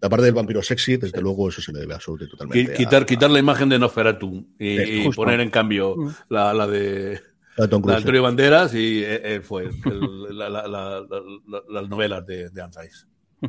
la 0.00 0.08
parte 0.08 0.24
del 0.24 0.34
vampiro 0.34 0.62
sexy, 0.62 0.96
desde 0.96 1.20
luego, 1.20 1.48
eso 1.48 1.60
se 1.60 1.72
le 1.72 1.80
debe 1.80 1.94
absolutamente 1.94 2.26
totalmente. 2.26 2.74
Quitar, 2.74 3.06
quitar 3.18 3.30
la 3.30 3.38
imagen 3.38 3.68
de 3.68 3.78
Nosferatu 3.78 4.46
y, 4.58 5.08
poner 5.10 5.40
en 5.40 5.50
cambio 5.50 5.96
la, 6.28 6.54
la 6.54 6.66
de 6.66 7.20
la 7.56 7.64
Antonio 7.96 8.22
Banderas 8.22 8.72
y 8.74 9.02
eh, 9.02 9.34
eh, 9.34 9.40
fue 9.40 9.70
las 10.30 11.88
novelas 11.88 12.24
de, 12.26 12.50
de 12.50 12.62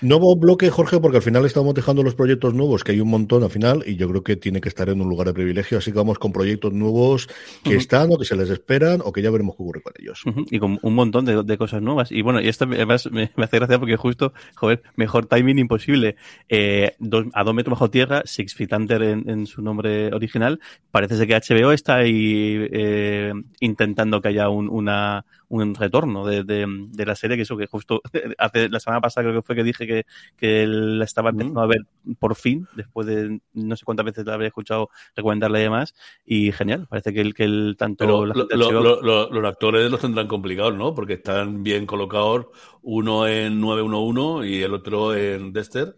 Nuevo 0.00 0.36
bloque, 0.36 0.70
Jorge, 0.70 1.00
porque 1.00 1.16
al 1.16 1.22
final 1.22 1.44
estamos 1.44 1.74
dejando 1.74 2.02
los 2.02 2.14
proyectos 2.14 2.54
nuevos, 2.54 2.84
que 2.84 2.92
hay 2.92 3.00
un 3.00 3.08
montón 3.08 3.42
al 3.42 3.50
final, 3.50 3.82
y 3.86 3.96
yo 3.96 4.08
creo 4.08 4.22
que 4.22 4.36
tiene 4.36 4.60
que 4.60 4.68
estar 4.68 4.88
en 4.88 5.00
un 5.00 5.08
lugar 5.08 5.26
de 5.26 5.34
privilegio, 5.34 5.78
así 5.78 5.90
que 5.90 5.98
vamos 5.98 6.18
con 6.18 6.32
proyectos 6.32 6.72
nuevos 6.72 7.28
que 7.64 7.74
están 7.74 8.12
o 8.12 8.18
que 8.18 8.24
se 8.24 8.36
les 8.36 8.48
esperan 8.50 9.00
o 9.04 9.12
que 9.12 9.22
ya 9.22 9.30
veremos 9.30 9.56
qué 9.56 9.62
ocurre 9.62 9.82
con 9.82 9.92
ellos. 9.98 10.22
Y 10.50 10.58
con 10.58 10.78
un 10.82 10.94
montón 10.94 11.24
de, 11.24 11.58
cosas 11.58 11.82
nuevas. 11.82 12.12
Y 12.12 12.22
bueno, 12.22 12.40
y 12.40 12.48
esto 12.48 12.64
además 12.64 13.10
me, 13.10 13.30
hace 13.36 13.58
gracia 13.58 13.78
porque 13.78 13.96
justo, 13.96 14.32
joder, 14.54 14.82
mejor 14.94 15.26
timing 15.26 15.58
imposible. 15.58 16.16
Eh, 16.48 16.94
a 17.32 17.44
dos 17.44 17.54
metros 17.54 17.72
bajo 17.72 17.90
tierra, 17.90 18.22
Six 18.24 18.54
Feet 18.54 18.72
Under 18.72 19.02
en, 19.02 19.46
su 19.46 19.62
nombre 19.62 20.14
original, 20.14 20.60
parece 20.90 21.16
ser 21.16 21.26
que 21.26 21.34
HBO 21.34 21.72
está 21.72 21.96
ahí 21.96 22.68
eh, 22.70 23.32
intentando 23.60 24.20
que 24.20 24.28
haya 24.28 24.48
un, 24.48 24.68
una, 24.68 25.24
un 25.48 25.74
retorno 25.74 26.26
de, 26.26 26.44
de, 26.44 27.06
la 27.06 27.14
serie, 27.14 27.36
que 27.36 27.42
eso 27.42 27.56
que 27.56 27.66
justo 27.66 28.02
hace 28.38 28.68
la 28.68 28.80
semana 28.80 29.00
pasada 29.00 29.24
creo 29.24 29.40
que 29.40 29.46
fue 29.46 29.56
que 29.56 29.64
dije 29.64 29.86
que, 29.86 30.06
que 30.36 30.66
la 30.66 31.04
estaba 31.04 31.30
empezando 31.30 31.60
a 31.60 31.66
ver 31.66 31.86
por 32.18 32.34
fin, 32.36 32.66
después 32.74 33.06
de 33.06 33.40
no 33.54 33.76
sé 33.76 33.84
cuántas 33.84 34.06
veces 34.06 34.26
la 34.26 34.34
había 34.34 34.48
escuchado 34.48 34.90
recomendarle 35.16 35.60
y 35.60 35.62
demás, 35.62 35.94
y 36.24 36.52
genial, 36.52 36.86
parece 36.88 37.12
que 37.12 37.20
el, 37.20 37.34
que 37.34 37.44
el 37.44 37.76
tanto 37.78 38.26
los 38.26 39.44
actores 39.44 39.90
los 39.90 40.00
tendrán 40.00 40.28
complicados, 40.28 40.74
¿no? 40.74 40.94
Porque 40.94 41.14
están 41.14 41.62
bien 41.62 41.86
colocados, 41.86 42.46
uno 42.82 43.26
en 43.26 43.60
911 43.60 44.48
y 44.48 44.62
el 44.62 44.74
otro 44.74 45.14
en 45.14 45.52
Dexter. 45.52 45.96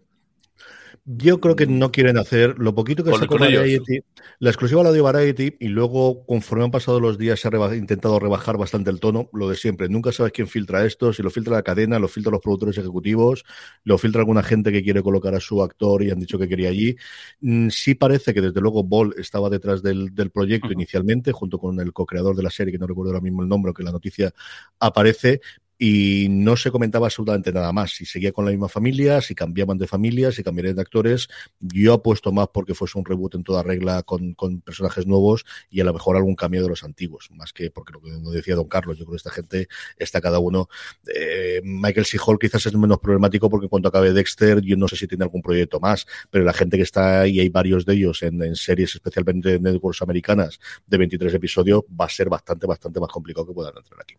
Yo 1.17 1.41
creo 1.41 1.55
que 1.55 1.67
no 1.67 1.91
quieren 1.91 2.17
hacer 2.17 2.55
lo 2.57 2.73
poquito 2.73 3.03
que 3.03 3.13
sacó 3.13 3.37
Variety, 3.37 3.99
la 4.39 4.49
exclusiva 4.49 4.83
la 4.83 4.93
dio 4.93 5.03
Variety 5.03 5.57
y 5.59 5.67
luego 5.67 6.25
conforme 6.25 6.63
han 6.63 6.71
pasado 6.71 6.99
los 6.99 7.17
días 7.17 7.39
se 7.39 7.49
ha 7.49 7.75
intentado 7.75 8.17
rebajar 8.19 8.57
bastante 8.57 8.91
el 8.91 8.99
tono, 8.99 9.29
lo 9.33 9.49
de 9.49 9.55
siempre. 9.55 9.89
Nunca 9.89 10.11
sabes 10.11 10.31
quién 10.31 10.47
filtra 10.47 10.85
esto, 10.85 11.11
si 11.11 11.21
lo 11.21 11.29
filtra 11.29 11.55
la 11.55 11.63
cadena, 11.63 11.99
lo 11.99 12.07
filtra 12.07 12.31
los 12.31 12.39
productores 12.39 12.77
ejecutivos, 12.77 13.43
lo 13.83 13.97
filtra 13.97 14.21
alguna 14.21 14.41
gente 14.41 14.71
que 14.71 14.83
quiere 14.83 15.01
colocar 15.01 15.35
a 15.35 15.39
su 15.41 15.61
actor 15.61 16.03
y 16.03 16.11
han 16.11 16.19
dicho 16.19 16.39
que 16.39 16.47
quería 16.47 16.69
allí. 16.69 16.95
Mm, 17.41 17.69
sí 17.69 17.95
parece 17.95 18.33
que 18.33 18.41
desde 18.41 18.61
luego 18.61 18.83
Ball 18.83 19.13
estaba 19.17 19.49
detrás 19.49 19.81
del, 19.81 20.11
proyecto 20.31 20.71
inicialmente, 20.71 21.31
junto 21.33 21.59
con 21.59 21.79
el 21.79 21.91
co-creador 21.91 22.35
de 22.35 22.43
la 22.43 22.51
serie, 22.51 22.71
que 22.71 22.79
no 22.79 22.87
recuerdo 22.87 23.11
ahora 23.11 23.21
mismo 23.21 23.41
el 23.41 23.49
nombre, 23.49 23.73
que 23.73 23.83
la 23.83 23.91
noticia 23.91 24.31
aparece, 24.79 25.41
y 25.83 26.27
no 26.29 26.57
se 26.57 26.69
comentaba 26.69 27.07
absolutamente 27.07 27.51
nada 27.51 27.73
más. 27.73 27.95
Si 27.95 28.05
seguía 28.05 28.31
con 28.31 28.45
la 28.45 28.51
misma 28.51 28.69
familia, 28.69 29.19
si 29.19 29.33
cambiaban 29.33 29.79
de 29.79 29.87
familia, 29.87 30.31
si 30.31 30.43
cambiarían 30.43 30.75
de 30.75 30.83
actores. 30.83 31.27
Yo 31.59 31.93
apuesto 31.93 32.31
más 32.31 32.49
porque 32.53 32.75
fuese 32.75 32.99
un 32.99 33.03
reboot 33.03 33.33
en 33.33 33.43
toda 33.43 33.63
regla 33.63 34.03
con, 34.03 34.35
personajes 34.63 35.07
nuevos 35.07 35.43
y 35.71 35.81
a 35.81 35.83
lo 35.83 35.91
mejor 35.91 36.17
algún 36.17 36.35
cambio 36.35 36.61
de 36.61 36.69
los 36.69 36.83
antiguos, 36.83 37.31
más 37.31 37.51
que 37.51 37.71
porque 37.71 37.93
lo 37.93 37.99
que 37.99 38.11
decía 38.31 38.53
don 38.53 38.67
Carlos, 38.67 38.99
yo 38.99 39.05
creo 39.05 39.13
que 39.13 39.17
esta 39.17 39.31
gente 39.31 39.67
está 39.97 40.21
cada 40.21 40.37
uno. 40.37 40.69
Eh, 41.15 41.61
Michael 41.63 42.05
C. 42.05 42.19
Quizás 42.39 42.63
es 42.67 42.75
menos 42.75 42.99
problemático 42.99 43.49
porque 43.49 43.67
cuando 43.67 43.89
acabe 43.89 44.13
Dexter, 44.13 44.61
yo 44.61 44.77
no 44.77 44.87
sé 44.87 44.95
si 44.95 45.07
tiene 45.07 45.23
algún 45.23 45.41
proyecto 45.41 45.79
más, 45.79 46.05
pero 46.29 46.45
la 46.45 46.53
gente 46.53 46.77
que 46.77 46.83
está 46.83 47.21
ahí, 47.21 47.39
hay 47.39 47.49
varios 47.49 47.87
de 47.87 47.95
ellos 47.95 48.21
en, 48.21 48.55
series, 48.55 48.93
especialmente 48.93 49.55
en 49.55 49.63
networks 49.63 50.03
americanas, 50.03 50.59
de 50.85 50.97
23 50.99 51.33
episodios, 51.33 51.81
va 51.99 52.05
a 52.05 52.09
ser 52.09 52.29
bastante, 52.29 52.67
bastante 52.67 52.99
más 52.99 53.09
complicado 53.09 53.47
que 53.47 53.53
puedan 53.53 53.73
entrar 53.75 53.99
aquí. 53.99 54.13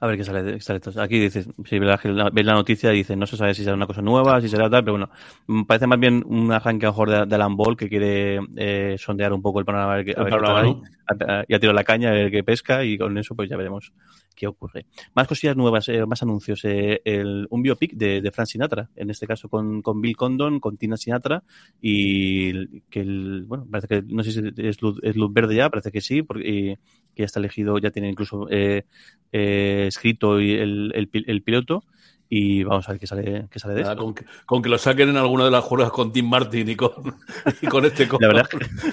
A 0.00 0.06
ver 0.06 0.16
qué 0.16 0.24
sale, 0.24 0.60
sale 0.60 0.80
esto. 0.84 1.00
Aquí 1.00 1.18
dices, 1.18 1.48
si 1.64 1.78
ves 1.78 2.04
la, 2.04 2.30
la, 2.32 2.54
noticia, 2.54 2.90
dice, 2.90 3.16
no 3.16 3.26
se 3.26 3.36
sabe 3.36 3.54
si 3.54 3.64
será 3.64 3.76
una 3.76 3.86
cosa 3.86 4.02
nueva, 4.02 4.40
si 4.40 4.48
será 4.48 4.68
tal, 4.68 4.84
pero 4.84 4.92
bueno, 4.94 5.10
mm, 5.46 5.64
parece 5.64 5.86
más 5.86 5.98
bien 5.98 6.22
un 6.26 6.52
arranque 6.52 6.86
a 6.86 6.90
mejor 6.90 7.10
de, 7.10 7.26
de 7.26 7.34
Alan 7.34 7.56
Ball 7.56 7.76
que 7.76 7.88
quiere 7.88 8.40
eh, 8.56 8.96
sondear 8.98 9.32
un 9.32 9.42
poco 9.42 9.60
el 9.60 9.64
panorama, 9.64 9.92
a 9.92 9.96
ver, 9.96 10.04
qué, 10.04 10.14
a 10.16 10.22
ver 10.22 10.34
qué 10.34 11.44
Ya 11.48 11.58
tiró 11.58 11.72
la 11.72 11.84
caña, 11.84 12.10
a 12.10 12.12
ver 12.12 12.30
qué 12.30 12.42
pesca 12.42 12.84
y 12.84 12.98
con 12.98 13.16
eso 13.18 13.34
pues 13.34 13.48
ya 13.48 13.56
veremos 13.56 13.92
qué 14.36 14.46
ocurre. 14.46 14.86
Más 15.14 15.26
cosillas 15.26 15.56
nuevas, 15.56 15.88
eh, 15.88 16.04
más 16.06 16.22
anuncios. 16.22 16.64
Eh, 16.64 17.00
el, 17.04 17.46
un 17.50 17.62
biopic 17.62 17.94
de, 17.94 18.20
de 18.20 18.30
Frank 18.30 18.46
Sinatra, 18.46 18.90
en 18.94 19.10
este 19.10 19.26
caso 19.26 19.48
con, 19.48 19.82
con 19.82 20.00
Bill 20.00 20.16
Condon, 20.16 20.60
con 20.60 20.76
Tina 20.76 20.96
Sinatra 20.96 21.42
y 21.80 22.80
que 22.82 23.00
el, 23.00 23.44
bueno, 23.46 23.66
parece 23.70 23.88
que 23.88 24.02
no 24.02 24.22
sé 24.22 24.32
si 24.32 24.40
es 24.58 24.82
luz, 24.82 25.00
es 25.02 25.16
luz 25.16 25.32
verde 25.32 25.56
ya, 25.56 25.70
parece 25.70 25.90
que 25.90 26.00
sí, 26.00 26.22
porque 26.22 26.46
y, 26.46 26.78
que 27.16 27.22
ya 27.22 27.26
está 27.26 27.40
elegido, 27.40 27.78
ya 27.78 27.90
tiene 27.90 28.10
incluso 28.10 28.46
eh, 28.50 28.84
eh, 29.32 29.86
escrito 29.88 30.38
el, 30.38 30.92
el, 30.94 31.10
el, 31.12 31.42
piloto 31.42 31.82
y 32.28 32.62
vamos 32.62 32.86
a 32.88 32.92
ver 32.92 33.00
qué 33.00 33.06
sale, 33.06 33.48
qué 33.50 33.58
sale 33.58 33.74
de 33.74 33.80
esto. 33.80 33.96
Con 33.96 34.14
que, 34.14 34.24
con 34.44 34.62
que, 34.62 34.68
lo 34.68 34.76
saquen 34.76 35.08
en 35.08 35.16
alguna 35.16 35.46
de 35.46 35.50
las 35.50 35.64
juegas 35.64 35.90
con 35.90 36.12
Tim 36.12 36.28
Martin 36.28 36.68
y 36.68 36.76
con, 36.76 36.92
y 37.62 37.66
con 37.66 37.86
este 37.86 38.06
con, 38.06 38.20
la 38.20 38.28
verdad, 38.28 38.48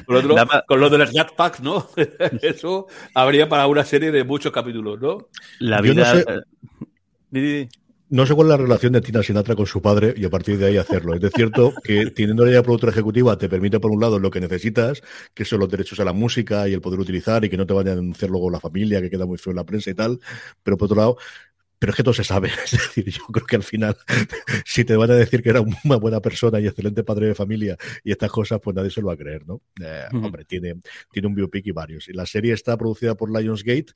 con, 0.06 0.16
otro, 0.16 0.36
la, 0.36 0.64
con 0.66 0.80
los 0.80 0.90
de 0.90 0.98
los 1.00 1.12
Jackpacks, 1.12 1.60
¿no? 1.60 1.86
Eso 2.42 2.88
habría 3.14 3.50
para 3.50 3.68
una 3.68 3.84
serie 3.84 4.12
de 4.12 4.24
muchos 4.24 4.54
capítulos, 4.54 5.02
¿no? 5.02 5.28
La 5.60 5.82
vida. 5.82 6.14
No 6.14 6.42
sé, 7.32 7.70
no 8.10 8.26
sé 8.26 8.34
cuál 8.34 8.48
es 8.48 8.52
la 8.52 8.58
relación 8.58 8.94
de 8.94 9.02
Tina 9.02 9.24
Sinatra 9.24 9.56
con 9.56 9.66
su 9.66 9.82
padre 9.82 10.14
y 10.16 10.26
a 10.26 10.30
partir 10.30 10.58
de 10.58 10.68
ahí 10.68 10.78
hacerlo. 10.78 11.16
Es 11.16 11.22
de 11.22 11.30
cierto 11.30 11.74
que 11.84 12.12
teniendo 12.12 12.48
ya 12.48 12.62
productora 12.62 12.92
ejecutiva 12.92 13.38
te 13.38 13.50
permite 13.50 13.80
por 13.80 13.92
un 13.92 14.00
lado 14.00 14.20
lo 14.20 14.30
que 14.30 14.40
necesitas, 14.40 15.02
que 15.34 15.46
son 15.46 15.60
los 15.60 15.70
derechos 15.70 16.00
a 16.00 16.06
la 16.06 16.14
música 16.14 16.68
y 16.68 16.74
el 16.74 16.82
poder 16.82 17.00
utilizar 17.00 17.44
y 17.44 17.50
que 17.50 17.58
no 17.58 17.66
te 17.66 17.74
vayan 17.74 17.94
a 17.94 17.96
denunciar 17.96 18.30
luego 18.30 18.50
la 18.50 18.60
familia, 18.60 19.02
que 19.02 19.10
queda 19.10 19.26
muy 19.26 19.38
feo 19.38 19.52
en 19.52 19.58
la 19.58 19.66
prensa 19.66 19.90
y 19.90 19.96
tal, 19.96 20.20
pero 20.64 20.78
por 20.78 20.86
otro 20.86 20.98
lado 20.98 21.18
pero 21.84 21.92
es 21.92 21.98
que 21.98 22.04
todo 22.04 22.14
se 22.14 22.24
sabe. 22.24 22.50
Es 22.64 22.72
decir, 22.72 23.10
yo 23.10 23.26
creo 23.26 23.46
que 23.46 23.58
al 23.58 23.64
final, 23.64 23.98
si 24.66 24.86
te 24.86 24.96
van 24.96 25.12
a 25.12 25.16
decir 25.16 25.44
que 25.44 25.50
era 25.50 25.60
una 25.60 25.98
buena 25.98 26.22
persona 26.22 26.58
y 26.62 26.68
excelente 26.68 27.04
padre 27.04 27.28
de 27.28 27.36
familia 27.36 27.76
y 28.06 28.12
estas 28.14 28.32
cosas, 28.32 28.62
pues 28.64 28.74
nadie 28.74 28.90
se 28.90 29.02
lo 29.02 29.08
va 29.08 29.16
a 29.16 29.18
creer, 29.18 29.46
¿no? 29.46 29.62
Eh. 29.84 30.06
Hombre, 30.14 30.46
tiene, 30.46 30.76
tiene 31.12 31.28
un 31.28 31.36
biopic 31.36 31.68
y 31.68 31.72
varios. 31.72 32.08
Y 32.08 32.14
la 32.14 32.26
serie 32.26 32.54
está 32.54 32.78
producida 32.78 33.16
por 33.16 33.38
Lionsgate 33.38 33.88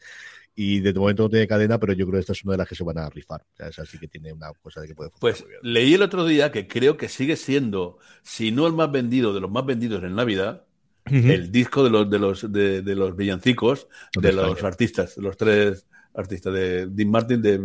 y 0.60 0.80
de 0.80 0.92
momento 0.92 1.22
no 1.22 1.30
tiene 1.30 1.48
cadena, 1.48 1.80
pero 1.80 1.94
yo 1.94 2.08
creo 2.08 2.14
que 2.14 2.22
esta 2.22 2.34
es 2.34 2.44
una 2.44 2.54
de 2.54 2.58
las 2.58 2.68
que 2.68 2.74
se 2.74 2.84
van 2.84 2.98
a 2.98 3.08
rifar. 3.12 3.42
O 3.42 3.56
sea, 3.56 3.68
esa 3.68 3.86
sí 3.86 4.00
que 4.00 4.08
tiene 4.08 4.34
una 4.34 4.52
cosa 4.54 4.82
de 4.82 4.88
que 4.88 4.96
puede 4.96 5.12
Pues 5.20 5.46
leí 5.62 5.94
el 5.94 6.02
otro 6.02 6.26
día 6.26 6.52
que 6.52 6.68
creo 6.68 6.98
que 6.98 7.10
sigue 7.10 7.36
siendo, 7.36 8.00
si 8.24 8.52
no 8.52 8.66
el 8.66 8.74
más 8.74 8.92
vendido, 8.92 9.36
de 9.36 9.40
los 9.40 9.52
más 9.52 9.68
vendidos 9.68 10.04
en 10.04 10.16
Navidad, 10.16 10.66
uh 11.06 11.12
-huh. 11.12 11.32
el 11.32 11.52
disco 11.52 11.84
de 11.84 11.92
los, 11.92 12.10
de 12.10 12.18
los, 12.18 12.52
de, 12.52 12.82
de 12.82 12.96
los 12.96 13.16
villancicos, 13.16 13.88
de 14.20 14.34
los 14.34 14.64
artistas, 14.64 15.16
los 15.18 15.38
tres 15.38 15.86
artistas, 16.16 16.52
de 16.52 16.88
Dean 16.88 17.12
Martin, 17.12 17.40
de 17.40 17.62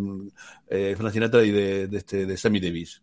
eh, 0.69 0.95
Frank 0.95 1.15
Sinatra 1.15 1.43
y 1.45 1.51
de, 1.51 1.89
de, 1.89 1.97
este, 1.97 2.27
de 2.27 2.37
Sammy 2.37 2.61
Davis. 2.61 3.01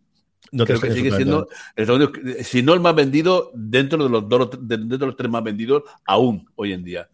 No 0.52 0.66
Creo 0.66 0.80
que 0.80 0.92
sigue 0.92 1.10
siendo, 1.12 1.48
el, 1.76 2.44
si 2.44 2.62
no 2.62 2.74
el 2.74 2.80
más 2.80 2.94
vendido, 2.94 3.50
dentro 3.54 4.02
de 4.02 4.08
los, 4.08 4.28
dos, 4.28 4.50
dentro 4.60 4.98
de 4.98 5.06
los 5.06 5.16
tres 5.16 5.30
más 5.30 5.44
vendidos, 5.44 5.82
aún 6.04 6.48
hoy 6.54 6.72
en 6.72 6.82
día. 6.82 7.08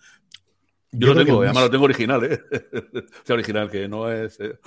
Yo, 0.93 1.09
Yo 1.09 1.15
lo 1.15 1.25
tengo, 1.25 1.43
además 1.43 1.65
lo 1.65 1.71
tengo 1.71 1.85
original, 1.85 2.25
¿eh? 2.25 2.41
o 2.53 3.03
sea, 3.25 3.35
original, 3.35 3.71
que 3.71 3.89
no 3.89 4.11
es 4.11 4.39
eh. 4.41 4.59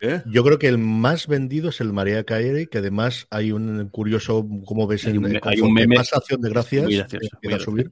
¿Eh? 0.00 0.22
Yo 0.26 0.44
creo 0.44 0.60
que 0.60 0.68
el 0.68 0.78
más 0.78 1.26
vendido 1.26 1.70
es 1.70 1.80
el 1.80 1.92
María 1.92 2.22
Carey, 2.22 2.68
que 2.68 2.78
además 2.78 3.26
hay 3.30 3.50
un 3.50 3.88
curioso, 3.88 4.46
como 4.64 4.86
ves, 4.86 5.06
hay 5.06 5.18
un, 5.18 5.26
en, 5.26 5.40
hay 5.42 5.60
un 5.60 5.74
meme 5.74 5.96
más 5.96 6.12
acción 6.12 6.40
de 6.40 6.50
gracias, 6.50 6.84
muy 6.84 6.96
gracioso, 6.96 7.28
muy 7.42 7.52
a 7.52 7.58
subir. 7.58 7.90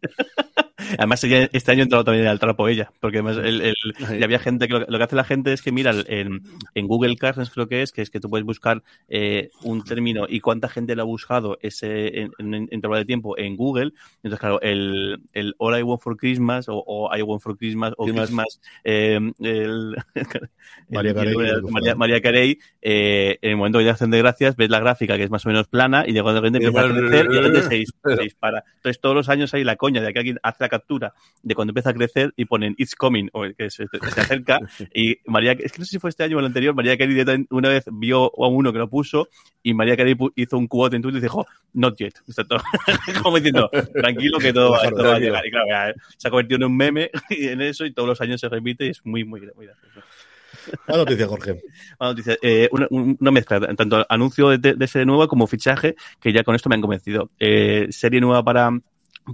Además, 0.98 1.22
este 1.24 1.72
año 1.72 1.80
ha 1.80 1.84
entrado 1.84 2.04
también 2.04 2.26
al 2.26 2.38
trapo 2.38 2.68
ella, 2.68 2.90
porque 3.00 3.18
además 3.18 3.38
el, 3.38 3.60
el, 3.62 3.74
ya 4.18 4.24
había 4.24 4.38
gente 4.38 4.66
que 4.66 4.74
lo, 4.74 4.80
lo, 4.80 4.98
que 4.98 5.04
hace 5.04 5.16
la 5.16 5.24
gente 5.24 5.52
es 5.52 5.62
que 5.62 5.72
mira 5.72 5.92
en, 6.06 6.42
en 6.74 6.86
Google 6.86 7.16
Cars, 7.16 7.50
creo 7.50 7.68
que 7.68 7.82
es, 7.82 7.92
que 7.92 8.02
es 8.02 8.10
que 8.10 8.20
tú 8.20 8.28
puedes 8.28 8.44
buscar 8.44 8.82
eh, 9.08 9.50
un 9.62 9.84
término 9.84 10.26
y 10.28 10.40
cuánta 10.40 10.68
gente 10.68 10.94
lo 10.94 11.02
ha 11.02 11.06
buscado 11.06 11.58
ese 11.60 12.20
en, 12.20 12.32
en, 12.38 12.68
intervalo 12.70 13.00
de 13.00 13.04
tiempo 13.04 13.38
en 13.38 13.56
Google. 13.56 13.92
Entonces, 14.16 14.40
claro, 14.40 14.60
el, 14.60 15.20
el 15.32 15.54
All 15.58 15.78
I 15.78 15.82
Want 15.82 16.02
for 16.02 16.16
Christmas 16.16 16.68
o, 16.68 16.82
o 16.86 17.16
I 17.16 17.22
Want 17.22 17.42
for 17.42 17.56
Christmas 17.56 17.92
o 17.96 18.04
Christmas, 18.04 18.60
eh, 18.84 19.18
el, 19.40 19.96
María 20.88 21.14
Carey, 21.14 21.34
María, 21.70 21.94
María 21.94 22.20
Carey 22.20 22.58
eh, 22.82 23.38
en 23.42 23.50
el 23.50 23.56
momento 23.56 23.78
que 23.78 23.84
ya 23.84 23.92
hacen 23.92 24.10
de 24.10 24.18
gracias, 24.18 24.56
ves 24.56 24.70
la 24.70 24.80
gráfica 24.80 25.16
que 25.16 25.24
es 25.24 25.30
más 25.30 25.44
o 25.46 25.48
menos 25.48 25.68
plana 25.68 26.04
y 26.06 26.12
de 26.12 26.22
repente 26.22 26.58
empieza 26.58 26.86
a 26.86 26.92
crecer 26.92 27.26
y 27.30 27.34
de 27.34 27.40
repente 27.40 27.62
se, 27.62 27.84
se 28.16 28.22
dispara. 28.22 28.64
Entonces, 28.76 29.00
todos 29.00 29.14
los 29.14 29.28
años 29.28 29.52
hay 29.54 29.64
la 29.64 29.76
coña 29.76 30.00
de 30.00 30.12
que 30.12 30.18
alguien 30.18 30.38
hace 30.42 30.64
la 30.64 30.68
captura 30.78 31.14
de 31.42 31.54
cuando 31.54 31.70
empieza 31.70 31.90
a 31.90 31.94
crecer 31.94 32.32
y 32.36 32.44
ponen 32.44 32.74
It's 32.78 32.94
coming, 32.94 33.28
o 33.32 33.44
que 33.56 33.70
se, 33.70 33.86
se 33.86 34.20
acerca. 34.20 34.58
y 34.94 35.16
María, 35.26 35.52
es 35.52 35.72
que 35.72 35.78
no 35.78 35.84
sé 35.84 35.92
si 35.92 35.98
fue 35.98 36.10
este 36.10 36.24
año 36.24 36.36
o 36.36 36.40
el 36.40 36.46
anterior, 36.46 36.74
María 36.74 36.96
Carey 36.96 37.46
una 37.50 37.68
vez 37.68 37.84
vio 37.92 38.24
a 38.26 38.48
uno 38.48 38.72
que 38.72 38.78
lo 38.78 38.88
puso 38.88 39.28
y 39.62 39.74
María 39.74 39.96
Carey 39.96 40.16
hizo 40.36 40.58
un 40.58 40.66
quote 40.66 40.96
en 40.96 41.02
Twitter 41.02 41.18
y 41.18 41.22
dijo, 41.22 41.46
not 41.72 41.96
yet. 41.98 42.14
Como 43.22 43.36
diciendo, 43.36 43.70
tranquilo 43.94 44.38
que 44.38 44.52
todo, 44.52 44.76
todo 44.90 45.08
va 45.08 45.16
a 45.16 45.18
llegar. 45.18 45.46
Y 45.46 45.50
claro, 45.50 45.94
se 46.16 46.28
ha 46.28 46.30
convertido 46.30 46.56
en 46.56 46.64
un 46.64 46.76
meme 46.76 47.10
en 47.30 47.60
eso 47.60 47.84
y 47.84 47.92
todos 47.92 48.08
los 48.08 48.20
años 48.20 48.40
se 48.40 48.48
repite 48.48 48.86
y 48.86 48.90
es 48.90 49.04
muy, 49.04 49.24
muy, 49.24 49.40
muy 49.54 49.66
gracioso. 49.66 50.00
Buena 50.86 51.04
noticia, 51.04 51.26
Jorge. 51.26 51.52
Buena 51.98 52.12
noticia. 52.12 52.36
Eh, 52.42 52.68
una, 52.72 52.86
una, 52.90 53.30
mezcla, 53.30 53.60
tanto 53.74 54.04
anuncio 54.08 54.50
de, 54.50 54.74
de, 54.74 54.86
serie 54.88 55.06
nueva 55.06 55.28
como 55.28 55.46
fichaje, 55.46 55.94
que 56.20 56.32
ya 56.32 56.42
con 56.42 56.54
esto 56.54 56.68
me 56.68 56.74
han 56.74 56.80
convencido. 56.80 57.30
Eh, 57.38 57.86
serie 57.90 58.20
nueva 58.20 58.42
para 58.42 58.70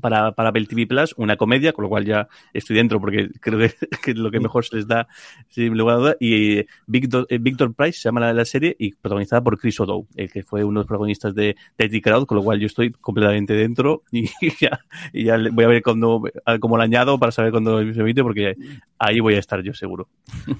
para, 0.00 0.32
para 0.32 0.50
Apple 0.50 0.66
TV 0.66 0.86
Plus, 0.86 1.14
una 1.16 1.36
comedia, 1.36 1.72
con 1.72 1.84
lo 1.84 1.88
cual 1.88 2.04
ya 2.04 2.28
estoy 2.52 2.76
dentro 2.76 3.00
porque 3.00 3.30
creo 3.40 3.58
que, 3.58 3.74
es 4.10 4.16
lo 4.16 4.30
que 4.30 4.40
mejor 4.40 4.64
se 4.64 4.76
les 4.76 4.86
da 4.86 5.08
sin 5.48 5.76
lugar 5.76 5.96
a 5.96 5.98
duda. 5.98 6.16
Y 6.20 6.64
Victor, 6.86 7.26
eh, 7.28 7.38
Victor 7.38 7.74
Price 7.74 7.98
se 8.00 8.08
llama 8.08 8.20
la, 8.20 8.32
la, 8.32 8.44
serie 8.44 8.74
y 8.78 8.92
protagonizada 8.94 9.42
por 9.42 9.58
Chris 9.58 9.78
O'Dowd, 9.80 10.06
el 10.16 10.30
que 10.30 10.42
fue 10.42 10.64
uno 10.64 10.80
de 10.80 10.84
los 10.84 10.86
protagonistas 10.86 11.34
de 11.34 11.56
Teddy 11.76 12.00
Crowd, 12.00 12.26
con 12.26 12.36
lo 12.36 12.44
cual 12.44 12.60
yo 12.60 12.66
estoy 12.66 12.90
completamente 12.90 13.54
dentro 13.54 14.02
y 14.10 14.28
ya, 14.60 14.80
y 15.12 15.24
ya 15.24 15.38
voy 15.50 15.64
a 15.64 15.68
ver 15.68 15.82
cuando, 15.82 16.22
cómo 16.60 16.76
lo 16.76 16.82
añado 16.82 17.18
para 17.18 17.32
saber 17.32 17.50
cuándo 17.50 17.80
se 17.92 18.00
emite 18.00 18.22
porque 18.22 18.56
ahí 19.02 19.18
voy 19.18 19.34
a 19.34 19.40
estar 19.40 19.60
yo 19.62 19.74
seguro. 19.74 20.08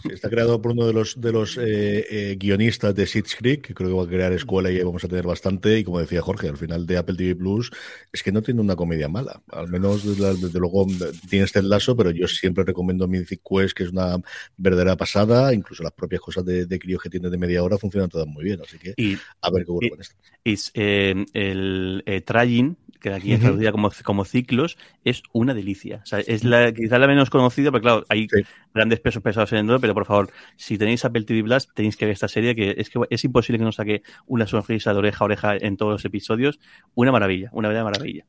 Sí, 0.03 0.09
está 0.13 0.29
creado 0.29 0.61
por 0.61 0.73
uno 0.73 0.87
de 0.87 0.93
los, 0.93 1.21
de 1.21 1.33
los 1.33 1.57
eh, 1.59 2.05
eh, 2.11 2.37
guionistas 2.39 2.95
de 2.95 3.07
Sitch 3.07 3.37
Creek, 3.37 3.63
que 3.63 3.75
creo 3.75 3.89
que 3.89 3.95
va 3.95 4.03
a 4.03 4.07
crear 4.07 4.33
escuela 4.33 4.71
y 4.71 4.83
vamos 4.83 5.05
a 5.05 5.09
tener 5.09 5.25
bastante. 5.25 5.79
Y 5.79 5.85
como 5.85 6.01
decía 6.01 6.21
Jorge, 6.23 6.49
al 6.49 6.57
final 6.57 6.85
de 6.85 6.97
Apple 6.97 7.15
TV 7.15 7.37
Plus 7.37 7.71
es 8.13 8.23
que 8.23 8.33
no 8.33 8.43
tiene 8.43 8.61
una 8.61 8.75
comedia 8.75 9.09
mala. 9.09 9.41
Al 9.53 9.69
menos, 9.69 10.05
desde 10.05 10.59
luego, 10.59 10.87
tiene 11.31 11.45
este 11.45 11.63
lazo, 11.63 11.97
pero 11.97 12.11
yo 12.11 12.27
siempre 12.27 12.65
recomiendo 12.65 13.07
Mythic 13.07 13.43
Quest, 13.49 13.77
que 13.77 13.85
es 13.85 13.91
una 13.91 14.21
verdadera 14.57 14.97
pasada. 14.97 15.55
Incluso 15.55 15.85
las 15.85 15.93
propias 15.93 16.21
cosas 16.21 16.45
de, 16.45 16.67
de 16.67 16.79
críos 16.81 17.01
que 17.01 17.11
tiene 17.11 17.31
de 17.31 17.39
media 17.39 17.63
hora 17.63 17.79
funcionan 17.79 18.09
todas 18.09 18.27
muy 18.27 18.43
bien. 18.43 18.61
Así 18.61 18.79
que 18.79 18.95
y, 18.97 19.17
a 19.41 19.51
ver 19.51 19.65
qué 19.65 19.71
ocurre 19.71 19.91
con 19.91 20.01
esto. 20.01 20.17
Es, 20.45 20.73
eh, 20.75 21.25
el 21.33 22.25
Trying, 22.27 22.77
que 23.03 23.13
aquí 23.13 23.33
es 23.33 23.41
traducida 23.41 23.69
uh 23.69 23.73
-huh. 23.73 23.73
como, 23.73 23.91
como 24.05 24.25
ciclos, 24.25 24.79
es 25.05 25.23
una 25.33 25.53
delicia. 25.55 26.01
O 26.03 26.07
sea, 26.07 26.21
es 26.21 26.45
la, 26.45 26.73
quizá 26.73 26.99
la 26.99 27.07
menos 27.07 27.29
conocida, 27.29 27.71
pero 27.71 27.83
claro, 27.83 28.05
hay 28.09 28.29
sí. 28.29 28.43
grandes 28.73 29.01
pesos 29.01 29.23
pesados 29.23 29.53
en 29.53 29.69
el 29.69 29.81
pero 29.81 29.95
por 29.95 30.07
favor, 30.07 30.31
si 30.57 30.79
tenéis 30.79 31.05
Apple 31.05 31.25
TV 31.25 31.43
Plus, 31.43 31.69
tenéis 31.75 31.97
que 31.97 32.07
ver 32.07 32.13
esta 32.13 32.29
serie, 32.29 32.55
que 32.55 32.75
es 32.79 32.89
que 32.89 33.01
es 33.11 33.25
imposible 33.25 33.59
que 33.59 33.65
no 33.65 33.73
saque 33.73 34.03
una 34.27 34.47
sonrisa 34.47 34.93
de 34.93 34.99
oreja 34.99 35.19
a 35.21 35.25
oreja 35.25 35.57
en 35.57 35.77
todos 35.77 35.93
los 35.93 36.05
episodios. 36.05 36.61
Una 36.95 37.13
maravilla, 37.13 37.51
una 37.53 37.69
verdadera 37.69 37.91
maravilla. 37.91 38.25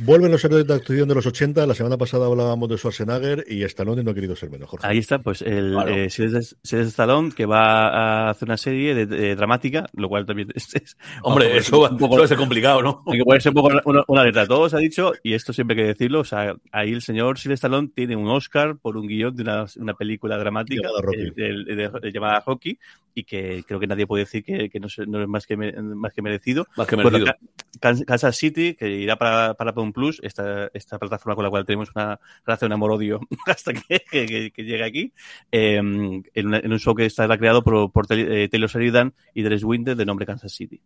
Vuelven 0.00 0.30
los 0.30 0.44
héroes 0.44 0.66
de 0.66 0.74
acción 0.74 1.08
de 1.08 1.14
los 1.14 1.26
80. 1.26 1.66
La 1.66 1.74
semana 1.74 1.96
pasada 1.96 2.26
hablábamos 2.26 2.68
de 2.68 2.76
Schwarzenegger 2.76 3.44
y 3.48 3.62
Stallone 3.64 4.04
no 4.04 4.12
ha 4.12 4.14
querido 4.14 4.36
ser 4.36 4.50
menos. 4.50 4.68
Jorge. 4.68 4.86
Ahí 4.86 4.98
está, 4.98 5.18
pues 5.18 5.42
el 5.42 5.72
claro. 5.72 5.90
eh, 5.90 6.10
Sylvester 6.10 6.80
Stallone 6.80 7.32
que 7.32 7.46
va 7.46 7.88
a 7.88 8.30
hacer 8.30 8.48
una 8.48 8.56
serie 8.56 8.94
de, 8.94 9.06
de 9.06 9.34
dramática, 9.34 9.86
lo 9.94 10.08
cual 10.08 10.24
también 10.24 10.48
es. 10.54 10.74
es 10.74 10.96
Hombre, 11.22 11.56
eso, 11.56 11.80
va, 11.80 11.90
un 11.90 11.98
poco, 11.98 12.22
eso 12.22 12.36
complicado, 12.36 12.82
¿no? 12.82 13.02
Hay 13.06 13.18
que 13.18 13.24
ponerse 13.24 13.48
un 13.48 13.54
poco 13.56 13.68
una, 13.84 14.04
una, 14.06 14.24
letra. 14.24 14.46
Todo 14.46 14.68
se 14.68 14.76
ha 14.76 14.80
dicho, 14.80 15.12
y 15.22 15.34
esto 15.34 15.52
siempre 15.52 15.74
hay 15.74 15.82
que 15.82 15.88
decirlo. 15.88 16.20
O 16.20 16.24
sea, 16.24 16.54
ahí 16.70 16.92
el 16.92 17.02
señor 17.02 17.38
Sylvester 17.38 17.68
Stallone 17.68 17.90
tiene 17.94 18.14
un 18.14 18.28
Oscar 18.28 18.76
por 18.76 18.96
un 18.96 19.08
guion 19.08 19.34
de 19.34 19.42
una, 19.42 19.66
una 19.76 19.94
película 19.94 20.38
dramática 20.38 20.82
llamada 20.82 21.02
Rocky. 21.02 21.30
De, 21.34 21.74
de, 21.74 21.88
de, 22.00 22.12
llamada 22.12 22.42
Rocky 22.46 22.78
y 23.14 23.24
que 23.24 23.64
creo 23.66 23.80
que 23.80 23.88
nadie 23.88 24.06
puede 24.06 24.24
decir 24.24 24.44
que, 24.44 24.70
que 24.70 24.78
no, 24.78 24.86
no, 25.08 25.22
es 25.22 25.28
más 25.28 25.44
que, 25.44 25.56
me, 25.56 25.72
más 25.72 26.14
que 26.14 26.22
merecido. 26.22 26.66
Más 26.76 26.86
que 26.86 26.96
merecido. 26.96 27.24
Bueno, 27.24 27.34
Kansas 27.80 28.36
City, 28.36 28.74
que 28.74 28.88
irá 28.88 29.16
para, 29.16 29.54
para 29.54 29.72
Plus, 29.92 30.20
esta, 30.22 30.70
esta 30.74 30.98
plataforma 30.98 31.34
con 31.34 31.44
la 31.44 31.50
cual 31.50 31.64
tenemos 31.64 31.90
una 31.94 32.20
relación 32.44 32.72
amor-odio 32.72 33.20
hasta 33.46 33.72
que, 33.72 34.00
que, 34.10 34.64
llegue 34.64 34.84
aquí, 34.84 35.12
em, 35.50 36.22
en, 36.34 36.72
un 36.72 36.78
show 36.78 36.94
que 36.94 37.06
está 37.06 37.26
creado 37.38 37.62
por, 37.62 37.90
por 37.92 38.06
eh, 38.10 38.48
Taylor 38.48 38.70
Sheridan 38.70 39.14
y 39.34 39.42
Dres 39.42 39.64
Winter 39.64 39.96
de 39.96 40.06
nombre 40.06 40.26
Kansas 40.26 40.52
City. 40.52 40.80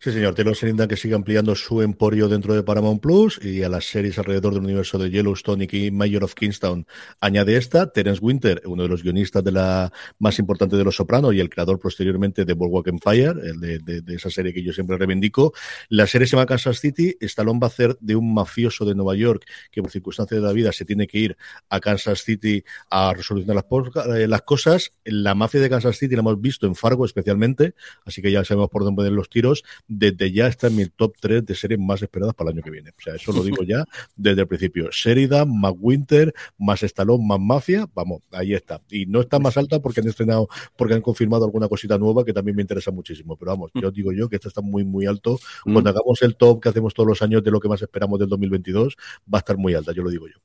Sí, 0.00 0.12
señor. 0.12 0.34
Taylor 0.34 0.54
Sheridan 0.54 0.88
que 0.88 0.96
sigue 0.96 1.14
ampliando 1.14 1.54
su 1.54 1.80
emporio 1.80 2.28
dentro 2.28 2.54
de 2.54 2.62
Paramount 2.62 3.00
Plus 3.00 3.40
y 3.42 3.62
a 3.62 3.68
las 3.68 3.84
series 3.84 4.18
alrededor 4.18 4.54
del 4.54 4.64
universo 4.64 4.98
de 4.98 5.10
Yellowstone 5.10 5.68
y 5.70 5.90
Mayor 5.90 6.24
of 6.24 6.34
Kingstown 6.34 6.86
añade 7.20 7.56
esta. 7.56 7.90
Terence 7.90 8.20
Winter, 8.22 8.60
uno 8.66 8.82
de 8.82 8.88
los 8.88 9.02
guionistas 9.02 9.44
de 9.44 9.52
la 9.52 9.92
más 10.18 10.38
importante 10.38 10.76
de 10.76 10.84
Los 10.84 10.96
Sopranos 10.96 11.34
y 11.34 11.40
el 11.40 11.48
creador 11.48 11.78
posteriormente 11.78 12.44
de 12.44 12.52
Boardwalk 12.54 12.88
Empire, 12.88 13.34
el 13.44 13.60
de, 13.60 13.78
de, 13.78 14.14
esa 14.14 14.30
serie 14.30 14.52
que 14.52 14.62
yo 14.62 14.72
siempre 14.72 14.98
reivindico. 14.98 15.52
La 15.88 16.06
serie 16.06 16.26
se 16.26 16.36
llama 16.36 16.46
Kansas 16.46 16.80
City. 16.80 17.16
Stallone 17.20 17.60
va 17.60 17.68
a 17.68 17.70
hacer 17.70 17.96
de 18.00 18.16
un 18.16 18.34
mafioso 18.34 18.84
de 18.84 18.94
Nueva 18.94 19.14
York 19.16 19.44
que 19.70 19.80
por 19.80 19.90
circunstancias 19.90 20.40
de 20.40 20.46
la 20.46 20.52
vida 20.52 20.72
se 20.72 20.84
tiene 20.84 21.06
que 21.06 21.18
ir 21.18 21.36
a 21.68 21.80
Kansas 21.80 22.22
City 22.22 22.64
a 22.90 23.14
resolucionar 23.14 23.64
las, 23.64 24.06
eh, 24.06 24.26
las 24.28 24.42
cosas. 24.42 24.92
La 25.04 25.34
mafia 25.34 25.60
de 25.60 25.70
Kansas 25.70 25.96
City 25.96 26.14
la 26.14 26.20
hemos 26.20 26.40
visto 26.40 26.66
en 26.66 26.74
Fargo 26.74 27.04
especialmente, 27.04 27.74
así 28.04 28.20
que 28.20 28.30
ya 28.30 28.44
sabemos 28.44 28.68
por 28.68 28.84
dónde 28.84 28.96
poner 28.96 29.12
los 29.12 29.28
tiros 29.28 29.43
desde 29.86 30.32
ya 30.32 30.46
está 30.46 30.68
en 30.68 30.76
mi 30.76 30.86
top 30.86 31.14
3 31.20 31.44
de 31.44 31.54
series 31.54 31.80
más 31.80 32.02
esperadas 32.02 32.34
para 32.34 32.50
el 32.50 32.56
año 32.56 32.62
que 32.62 32.70
viene. 32.70 32.90
O 32.90 33.00
sea, 33.00 33.14
eso 33.14 33.32
lo 33.32 33.42
digo 33.42 33.62
ya 33.62 33.84
desde 34.16 34.42
el 34.42 34.46
principio. 34.46 34.88
Sheridan, 34.90 35.48
más 35.60 35.72
Winter, 35.78 36.32
más 36.58 36.82
Stallone, 36.82 37.24
más 37.26 37.40
Mafia, 37.40 37.88
vamos, 37.94 38.22
ahí 38.30 38.54
está. 38.54 38.80
Y 38.90 39.06
no 39.06 39.20
está 39.20 39.38
más 39.38 39.56
alta 39.56 39.80
porque 39.80 40.00
han 40.00 40.08
estrenado, 40.08 40.48
porque 40.76 40.94
han 40.94 41.02
confirmado 41.02 41.44
alguna 41.44 41.68
cosita 41.68 41.98
nueva 41.98 42.24
que 42.24 42.32
también 42.32 42.56
me 42.56 42.62
interesa 42.62 42.90
muchísimo. 42.90 43.36
Pero 43.36 43.52
vamos, 43.52 43.70
yo 43.74 43.90
digo 43.90 44.12
yo 44.12 44.28
que 44.28 44.36
esta 44.36 44.48
está 44.48 44.60
muy, 44.60 44.84
muy 44.84 45.06
alto. 45.06 45.38
Mm. 45.64 45.72
Cuando 45.72 45.90
hagamos 45.90 46.22
el 46.22 46.36
top 46.36 46.62
que 46.62 46.68
hacemos 46.68 46.94
todos 46.94 47.08
los 47.08 47.22
años 47.22 47.42
de 47.42 47.50
lo 47.50 47.60
que 47.60 47.68
más 47.68 47.82
esperamos 47.82 48.18
del 48.18 48.28
2022, 48.28 48.96
va 49.32 49.38
a 49.38 49.40
estar 49.40 49.56
muy 49.56 49.74
alta, 49.74 49.92
yo 49.92 50.02
lo 50.02 50.10
digo 50.10 50.26
yo. 50.26 50.36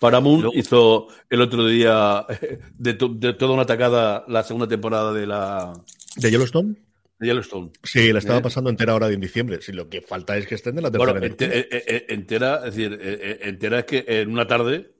Paramount 0.00 0.46
hizo 0.54 1.06
el 1.28 1.42
otro 1.42 1.66
día 1.66 2.26
de, 2.78 2.94
de, 2.94 3.32
toda 3.34 3.52
una 3.52 3.62
atacada 3.62 4.24
la 4.26 4.42
segunda 4.42 4.66
temporada 4.66 5.12
de 5.12 5.26
la... 5.26 5.72
¿De 6.16 6.30
Yellowstone? 6.30 6.89
Yellowstone. 7.20 7.70
Sí, 7.82 8.12
la 8.12 8.18
estaba 8.18 8.38
¿Eh? 8.38 8.42
pasando 8.42 8.70
entera 8.70 8.92
ahora 8.92 9.08
en 9.08 9.20
diciembre. 9.20 9.60
Si 9.60 9.72
lo 9.72 9.88
que 9.88 10.00
falta 10.00 10.36
es 10.36 10.46
que 10.46 10.54
estén 10.54 10.76
en 10.78 10.84
la 10.84 10.90
tercera. 10.90 11.12
Bueno, 11.12 11.36
eh, 11.38 12.06
entera, 12.08 12.56
es 12.66 12.74
decir, 12.74 12.98
eh, 13.00 13.38
entera 13.42 13.80
es 13.80 13.84
que 13.84 14.04
en 14.06 14.30
una 14.30 14.46
tarde 14.46 14.92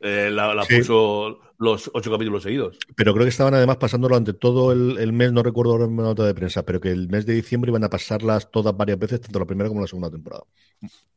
la, 0.00 0.64
puso 0.68 1.40
los 1.58 1.90
ocho 1.94 2.10
capítulos 2.10 2.42
seguidos. 2.42 2.78
Pero 2.94 3.14
creo 3.14 3.24
que 3.24 3.30
estaban 3.30 3.54
además 3.54 3.78
pasándolo 3.78 4.16
ante 4.16 4.34
todo 4.34 4.72
el, 4.72 5.12
mes, 5.12 5.32
no 5.32 5.42
recuerdo 5.42 5.72
ahora 5.72 5.86
una 5.86 6.02
nota 6.02 6.26
de 6.26 6.34
prensa, 6.34 6.64
pero 6.64 6.80
que 6.80 6.90
el 6.90 7.08
mes 7.08 7.24
de 7.24 7.32
diciembre 7.32 7.70
iban 7.70 7.84
a 7.84 7.90
pasarlas 7.90 8.50
todas 8.50 8.76
varias 8.76 8.98
veces, 8.98 9.22
tanto 9.22 9.38
la 9.38 9.46
primera 9.46 9.68
como 9.68 9.80
la 9.80 9.86
segunda 9.86 10.10
temporada. 10.10 10.44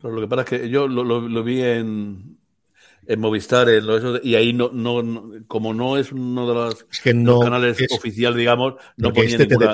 Pero 0.02 0.14
lo 0.14 0.22
que 0.22 0.28
pasa 0.28 0.44
es 0.44 0.62
que 0.62 0.70
yo 0.70 0.88
lo, 0.88 1.44
vi 1.44 1.62
en, 1.62 2.38
en 3.06 3.20
Movistar 3.20 3.68
y 4.24 4.36
ahí 4.36 4.54
no, 4.54 4.70
no, 4.72 5.34
como 5.48 5.74
no 5.74 5.98
es 5.98 6.14
uno 6.14 6.48
de 6.48 6.54
los, 6.54 6.86
canales 7.42 7.78
oficiales, 7.92 8.38
digamos, 8.38 8.76
no 8.96 9.12
ponía 9.12 9.32
este 9.32 9.48
ninguna, 9.48 9.74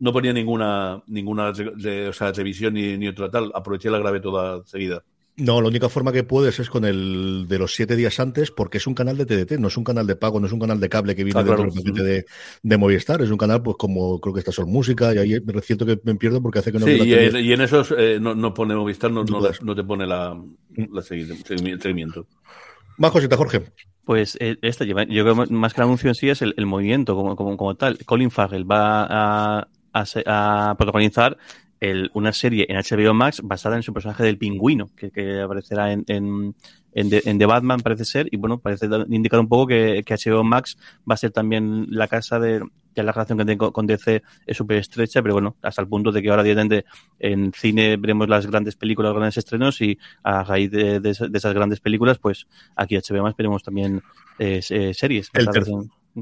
no 0.00 0.12
ponía 0.12 0.32
ninguna 0.32 1.02
ninguna 1.06 1.50
o 1.50 2.12
sea, 2.12 2.32
revisión 2.32 2.74
ni, 2.74 2.96
ni 2.98 3.08
otra 3.08 3.30
tal. 3.30 3.52
Aproveché 3.54 3.90
la 3.90 3.98
grave 3.98 4.20
toda 4.20 4.64
seguida. 4.66 5.02
No, 5.36 5.60
la 5.62 5.68
única 5.68 5.88
forma 5.88 6.12
que 6.12 6.22
puedes 6.22 6.58
es 6.58 6.68
con 6.68 6.84
el 6.84 7.46
de 7.48 7.58
los 7.58 7.74
siete 7.74 7.96
días 7.96 8.20
antes, 8.20 8.50
porque 8.50 8.76
es 8.76 8.86
un 8.86 8.94
canal 8.94 9.16
de 9.16 9.24
TDT, 9.24 9.58
no 9.58 9.68
es 9.68 9.76
un 9.76 9.84
canal 9.84 10.06
de 10.06 10.14
pago, 10.14 10.38
no 10.38 10.46
es 10.46 10.52
un 10.52 10.58
canal 10.58 10.80
de 10.80 10.88
cable 10.90 11.16
que 11.16 11.24
viene 11.24 11.40
ah, 11.40 11.42
dentro 11.42 12.04
de, 12.04 12.26
de, 12.62 12.76
Movistar, 12.76 13.22
es 13.22 13.30
un 13.30 13.38
canal, 13.38 13.62
pues 13.62 13.76
como 13.78 14.20
creo 14.20 14.34
que 14.34 14.40
está 14.40 14.52
Sol 14.52 14.66
Música, 14.66 15.14
y 15.14 15.18
ahí 15.18 15.40
me 15.40 15.54
reciento 15.54 15.86
que 15.86 15.98
me 16.04 16.14
pierdo 16.16 16.42
porque 16.42 16.58
hace 16.58 16.72
que 16.72 16.78
no 16.78 16.84
Sí, 16.84 16.92
y, 16.92 17.14
en, 17.14 17.36
y, 17.36 17.52
en, 17.52 17.60
esos 17.62 17.94
eh, 17.96 18.18
no, 18.20 18.52
pone 18.52 18.74
Movistar, 18.74 19.10
no, 19.10 19.24
no, 19.24 19.74
te 19.74 19.84
pone 19.84 20.06
la, 20.06 20.34
mm. 20.34 20.94
la 20.94 21.02
seguimiento. 21.02 22.26
Más 22.98 23.10
cosita, 23.10 23.38
Jorge. 23.38 23.62
Pues 24.04 24.36
eh, 24.40 24.58
esta 24.60 24.84
lleva, 24.84 25.04
yo 25.04 25.22
creo 25.22 25.34
más 25.34 25.72
que 25.72 25.80
el 25.80 25.86
anuncio 25.86 26.08
en 26.08 26.14
sí 26.16 26.28
es 26.28 26.42
el, 26.42 26.52
el 26.58 26.66
movimiento 26.66 27.14
como, 27.14 27.34
como, 27.34 27.56
como 27.56 27.76
tal. 27.76 27.96
Colin 28.04 28.30
Farrell 28.30 28.70
va 28.70 29.06
a 29.08 29.68
a, 29.92 30.74
protagonizar 30.76 31.36
el, 31.80 32.10
una 32.14 32.32
serie 32.32 32.66
en 32.68 32.76
HBO 32.76 33.14
Max 33.14 33.40
basada 33.42 33.76
en 33.76 33.82
su 33.82 33.92
personaje 33.92 34.22
del 34.22 34.38
pingüino, 34.38 34.90
que, 34.96 35.40
aparecerá 35.40 35.92
en, 35.92 36.04
en, 36.08 36.54
en, 36.92 37.38
The, 37.38 37.46
Batman, 37.46 37.80
parece 37.80 38.04
ser, 38.04 38.28
y 38.30 38.36
bueno, 38.36 38.58
parece 38.58 38.86
indicar 39.08 39.40
un 39.40 39.48
poco 39.48 39.68
que, 39.68 40.02
que 40.04 40.14
HBO 40.14 40.44
Max 40.44 40.76
va 41.08 41.14
a 41.14 41.16
ser 41.18 41.30
también 41.30 41.86
la 41.88 42.08
casa 42.08 42.38
de, 42.38 42.62
que 42.94 43.02
la 43.02 43.12
relación 43.12 43.38
que 43.38 43.44
tengo 43.44 43.72
con 43.72 43.86
DC 43.86 44.22
es 44.46 44.56
súper 44.56 44.78
estrecha, 44.78 45.22
pero 45.22 45.34
bueno, 45.34 45.56
hasta 45.62 45.82
el 45.82 45.88
punto 45.88 46.12
de 46.12 46.22
que 46.22 46.30
ahora 46.30 46.42
directamente 46.42 46.84
en 47.18 47.52
cine 47.52 47.96
veremos 47.96 48.28
las 48.28 48.46
grandes 48.46 48.76
películas, 48.76 49.10
los 49.10 49.18
grandes 49.18 49.36
estrenos, 49.38 49.80
y 49.80 49.98
a 50.22 50.44
raíz 50.44 50.70
de, 50.70 51.00
de, 51.00 51.10
esas 51.10 51.54
grandes 51.54 51.80
películas, 51.80 52.18
pues 52.18 52.46
aquí 52.76 52.96
HBO 52.96 53.22
Max 53.22 53.36
veremos 53.36 53.62
también 53.62 54.02
eh, 54.38 54.60
eh 54.68 54.94
series. 54.94 55.30
El, 55.32 55.48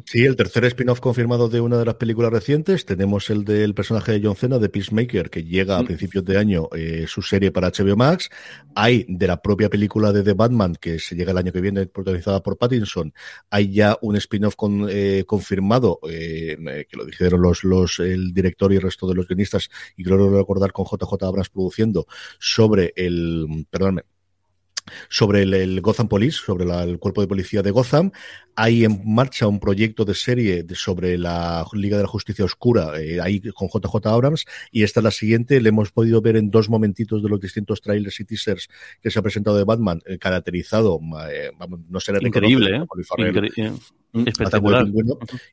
Sí, 0.04 0.24
el 0.24 0.36
tercer 0.36 0.64
spin-off 0.66 1.00
confirmado 1.00 1.48
de 1.48 1.60
una 1.60 1.78
de 1.78 1.84
las 1.84 1.94
películas 1.94 2.30
recientes. 2.30 2.84
Tenemos 2.84 3.30
el 3.30 3.44
del 3.44 3.74
personaje 3.74 4.12
de 4.12 4.20
John 4.22 4.36
Cena, 4.36 4.58
de 4.58 4.68
Peacemaker, 4.68 5.30
que 5.30 5.44
llega 5.44 5.78
a 5.78 5.82
mm. 5.82 5.86
principios 5.86 6.24
de 6.24 6.38
año 6.38 6.68
eh, 6.74 7.06
su 7.06 7.22
serie 7.22 7.50
para 7.50 7.70
HBO 7.70 7.96
Max. 7.96 8.30
Hay 8.74 9.06
de 9.08 9.26
la 9.26 9.40
propia 9.40 9.68
película 9.68 10.12
de 10.12 10.22
The 10.22 10.34
Batman, 10.34 10.76
que 10.80 10.98
se 10.98 11.16
llega 11.16 11.32
el 11.32 11.38
año 11.38 11.52
que 11.52 11.60
viene, 11.60 11.86
protagonizada 11.86 12.42
por 12.42 12.58
Pattinson. 12.58 13.12
Hay 13.50 13.72
ya 13.72 13.96
un 14.02 14.16
spin-off 14.16 14.56
con, 14.56 14.86
eh, 14.90 15.24
confirmado, 15.26 16.00
eh, 16.08 16.86
que 16.88 16.96
lo 16.96 17.04
dijeron 17.04 17.42
los, 17.42 17.64
los, 17.64 17.98
el 18.00 18.32
director 18.32 18.72
y 18.72 18.76
el 18.76 18.82
resto 18.82 19.08
de 19.08 19.14
los 19.14 19.26
guionistas, 19.26 19.70
y 19.96 20.04
creo 20.04 20.30
recordar 20.36 20.72
con 20.72 20.86
JJ 20.86 21.24
Abrams 21.24 21.50
produciendo, 21.50 22.06
sobre 22.38 22.92
el, 22.96 23.66
perdóname, 23.70 24.02
sobre 25.08 25.42
el, 25.42 25.80
Gotham 25.80 26.08
Police, 26.08 26.38
sobre 26.44 26.64
el 26.64 26.98
cuerpo 26.98 27.20
de 27.20 27.28
policía 27.28 27.62
de 27.62 27.70
Gotham. 27.70 28.10
Hay 28.54 28.84
en 28.84 29.02
marcha 29.04 29.46
un 29.46 29.60
proyecto 29.60 30.04
de 30.04 30.14
serie 30.14 30.66
sobre 30.74 31.16
la 31.16 31.64
Liga 31.72 31.96
de 31.96 32.02
la 32.02 32.08
Justicia 32.08 32.44
Oscura, 32.44 33.00
eh, 33.00 33.20
ahí 33.20 33.40
con 33.52 33.68
JJ 33.68 34.06
Abrams, 34.06 34.44
y 34.72 34.82
esta 34.82 35.00
es 35.00 35.04
la 35.04 35.10
siguiente. 35.12 35.60
Le 35.60 35.68
hemos 35.68 35.92
podido 35.92 36.20
ver 36.20 36.36
en 36.36 36.50
dos 36.50 36.68
momentitos 36.68 37.22
de 37.22 37.28
los 37.28 37.40
distintos 37.40 37.80
trailers 37.80 38.18
y 38.18 38.24
teasers 38.24 38.68
que 39.00 39.10
se 39.10 39.18
ha 39.18 39.22
presentado 39.22 39.56
de 39.56 39.64
Batman, 39.64 40.00
eh, 40.06 40.18
caracterizado, 40.18 41.00
eh, 41.30 41.50
no 41.88 42.00
se 42.00 42.12
le 42.12 42.26
Increíble, 42.26 42.84
Mm, 44.12 44.26
espectacular. 44.26 44.86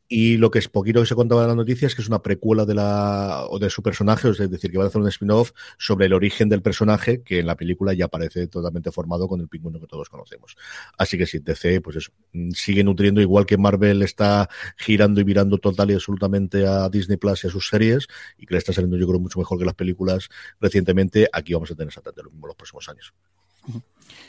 Y 0.07 0.37
lo 0.37 0.49
que 0.49 0.59
es 0.59 0.69
poquito 0.69 1.01
que 1.01 1.05
se 1.05 1.15
contaba 1.15 1.41
en 1.43 1.49
la 1.49 1.55
noticia 1.55 1.87
es 1.87 1.95
que 1.95 2.01
es 2.01 2.07
una 2.07 2.21
precuela 2.21 2.65
de 2.65 2.73
la 2.73 3.45
o 3.49 3.59
de 3.59 3.69
su 3.69 3.83
personaje, 3.83 4.29
es 4.29 4.37
decir, 4.37 4.71
que 4.71 4.77
van 4.77 4.85
a 4.85 4.87
hacer 4.87 5.01
un 5.01 5.07
spin-off 5.09 5.51
sobre 5.77 6.05
el 6.05 6.13
origen 6.13 6.47
del 6.47 6.61
personaje, 6.61 7.21
que 7.21 7.39
en 7.39 7.47
la 7.47 7.55
película 7.55 7.93
ya 7.93 8.05
aparece 8.05 8.47
totalmente 8.47 8.91
formado 8.91 9.27
con 9.27 9.41
el 9.41 9.49
pingüino 9.49 9.79
que 9.79 9.87
todos 9.87 10.09
conocemos. 10.09 10.55
Así 10.97 11.17
que 11.17 11.25
sí, 11.25 11.39
DC, 11.39 11.81
pues 11.81 11.97
eso, 11.97 12.11
mm, 12.31 12.51
sigue 12.51 12.83
nutriendo, 12.83 13.19
igual 13.19 13.45
que 13.45 13.57
Marvel 13.57 14.01
está 14.03 14.49
girando 14.77 15.19
y 15.19 15.25
virando 15.25 15.57
total 15.57 15.91
y 15.91 15.95
absolutamente 15.95 16.65
a 16.65 16.87
Disney 16.89 17.17
Plus 17.17 17.43
y 17.43 17.47
a 17.47 17.49
sus 17.49 17.67
series, 17.67 18.07
y 18.37 18.45
que 18.45 18.53
le 18.53 18.59
está 18.59 18.71
saliendo 18.71 18.97
yo 18.97 19.07
creo 19.07 19.19
mucho 19.19 19.39
mejor 19.39 19.59
que 19.59 19.65
las 19.65 19.75
películas 19.75 20.29
recientemente, 20.61 21.27
aquí 21.31 21.53
vamos 21.53 21.71
a 21.71 21.75
tener 21.75 21.89
exactamente 21.89 22.23
lo 22.23 22.31
mismo 22.31 22.47
los 22.47 22.55
próximos 22.55 22.87
años. 22.87 23.13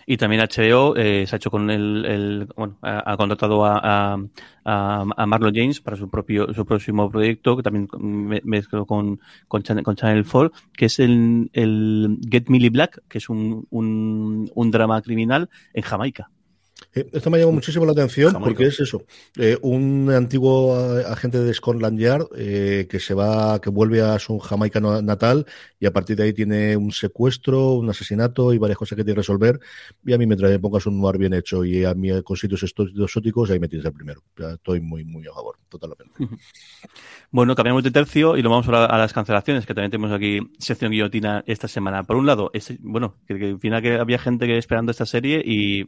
Y 0.07 0.16
también 0.16 0.42
HBO 0.42 0.96
eh, 0.96 1.27
se 1.27 1.35
ha 1.35 1.38
hecho 1.38 1.51
con 1.51 1.70
el, 1.70 2.49
bueno, 2.57 2.77
ha, 2.83 3.16
contratado 3.16 3.64
a, 3.64 4.14
a, 4.64 5.05
a, 5.16 5.27
Marlon 5.27 5.55
James 5.55 5.81
para 5.81 5.96
su 5.96 6.09
propio 6.09 6.53
su 6.55 6.64
próximo 6.64 7.11
proyecto, 7.11 7.57
que 7.57 7.62
también 7.62 7.88
mezcló 8.44 8.87
con, 8.87 9.20
con, 9.49 9.62
Channel, 9.62 9.85
4, 9.85 10.53
que 10.72 10.87
es 10.87 10.99
el, 10.99 11.51
el 11.53 12.18
Get 12.31 12.49
Millie 12.49 12.70
Black, 12.70 13.03
que 13.09 13.18
es 13.18 13.29
un, 13.29 13.66
un, 13.70 14.51
un 14.55 14.70
drama 14.70 15.03
criminal 15.03 15.49
en 15.72 15.83
Jamaica. 15.83 16.31
Eh, 16.95 17.09
esto 17.12 17.31
me 17.31 17.39
llamó 17.39 17.53
muchísimo 17.53 17.87
la 17.87 17.93
atención 17.93 18.35
porque 18.39 18.67
es 18.67 18.81
eso, 18.81 19.05
eh, 19.37 19.57
un 19.62 20.11
antiguo 20.11 20.99
eh, 20.99 21.05
agente 21.07 21.39
de 21.41 21.55
Scotland 21.55 21.99
Yard 21.99 22.29
que 22.31 23.01
se 23.01 23.15
va, 23.15 23.61
que 23.61 23.71
vuelve 23.71 24.03
a 24.03 24.19
su 24.19 24.39
Jamaica 24.39 24.81
natal 24.81 25.47
y 25.81 25.87
a 25.87 25.93
partir 25.93 26.17
de 26.17 26.25
ahí 26.25 26.33
tiene 26.33 26.77
un 26.77 26.93
secuestro, 26.93 27.75
un 27.75 27.89
asesinato 27.89 28.53
y 28.53 28.59
varias 28.59 28.79
cosas 28.79 28.97
que 28.97 29.05
tiene 29.05 29.15
que 29.15 29.21
resolver. 29.21 29.59
Y 30.05 30.12
a 30.12 30.19
mí 30.19 30.27
me 30.27 30.37
trae, 30.37 30.59
pongas 30.59 30.87
un 30.87 31.01
noir 31.01 31.19
bien 31.19 31.33
hecho 31.35 31.65
y 31.65 31.85
a 31.85 31.95
mí 31.95 32.11
con 32.23 32.37
sitios 32.37 32.62
exóticos, 32.62 33.51
ahí 33.51 33.59
me 33.59 33.69
tienes 33.69 33.87
el 33.87 33.93
primero. 33.93 34.23
estoy 34.37 34.81
muy, 34.81 35.05
muy 35.05 35.27
a 35.27 35.33
favor, 35.33 35.57
totalmente. 35.69 36.15
Bueno, 37.29 37.57
cambiamos 37.57 37.83
de 37.83 37.91
tercio 37.91 38.37
y 38.37 38.43
lo 38.43 38.51
vamos 38.51 38.69
a, 38.69 38.87
a 38.87 38.99
las 38.99 39.12
cancelaciones, 39.12 39.67
que 39.67 39.75
también 39.75 39.91
tenemos 39.91 40.12
aquí 40.12 40.39
sección 40.59 40.93
guillotina 40.93 41.43
esta 41.47 41.67
semana. 41.67 42.05
Por 42.05 42.17
un 42.17 42.25
lado, 42.25 42.53
bueno, 42.79 43.17
que, 43.27 43.37
que 43.37 43.51
al 43.51 43.59
final 43.59 43.83
que 43.83 43.97
había 43.97 44.19
gente 44.19 44.47
que 44.47 44.57
esperando 44.57 44.93
esta 44.93 45.07
serie 45.07 45.43
y 45.45 45.87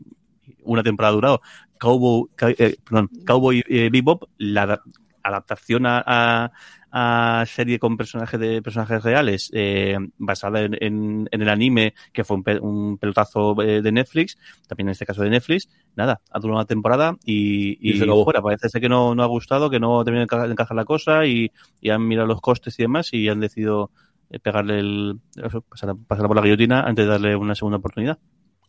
una 0.68 0.83
temporada 0.83 1.14
durado. 1.14 1.40
Cowboy, 1.78 2.28
eh, 2.40 2.76
perdón, 2.85 3.11
Cowboy 3.26 3.62
eh, 3.68 3.88
Bebop, 3.90 4.24
la 4.38 4.81
adaptación 5.22 5.87
a, 5.87 6.52
a, 6.90 7.44
serie 7.46 7.78
con 7.78 7.96
personajes 7.96 8.38
de 8.40 8.62
personajes 8.62 9.02
reales, 9.02 9.50
eh, 9.52 9.96
basada 10.18 10.62
en, 10.62 11.28
en, 11.31 11.42
el 11.42 11.48
anime, 11.48 11.94
que 12.12 12.24
fue 12.24 12.38
un, 12.61 12.98
pelotazo 12.98 13.61
eh, 13.62 13.83
de 13.83 13.92
Netflix, 13.92 14.38
también 14.66 14.88
en 14.88 14.92
este 14.92 15.07
caso 15.07 15.22
de 15.22 15.31
Netflix, 15.31 15.68
nada, 15.96 16.20
ha 16.31 16.38
durado 16.38 16.59
una 16.59 16.66
temporada 16.66 17.16
y, 17.24 17.78
y, 17.81 17.98
fuera. 18.24 18.42
Parece 18.42 18.68
ser 18.68 18.81
que 18.81 18.88
no, 18.88 19.14
no 19.14 19.22
ha 19.22 19.26
gustado, 19.26 19.70
que 19.70 19.81
no 19.81 20.02
termina 20.04 20.26
de 20.26 20.52
encajar 20.52 20.76
la 20.76 20.85
cosa 20.85 21.26
y, 21.26 21.52
y 21.81 21.90
han 21.90 22.07
mirado 22.07 22.26
los 22.26 22.40
costes 22.40 22.78
y 22.78 22.83
demás 22.83 23.12
y 23.12 23.28
han 23.28 23.40
decidido 23.40 23.90
pegarle 24.42 24.81
el. 24.81 25.20
pasar, 25.68 25.94
por 26.07 26.37
la 26.37 26.42
guillotina 26.42 26.83
antes 26.83 27.07
de 27.07 27.11
darle 27.11 27.37
una 27.37 27.54
segunda 27.54 27.78
oportunidad. 27.78 28.18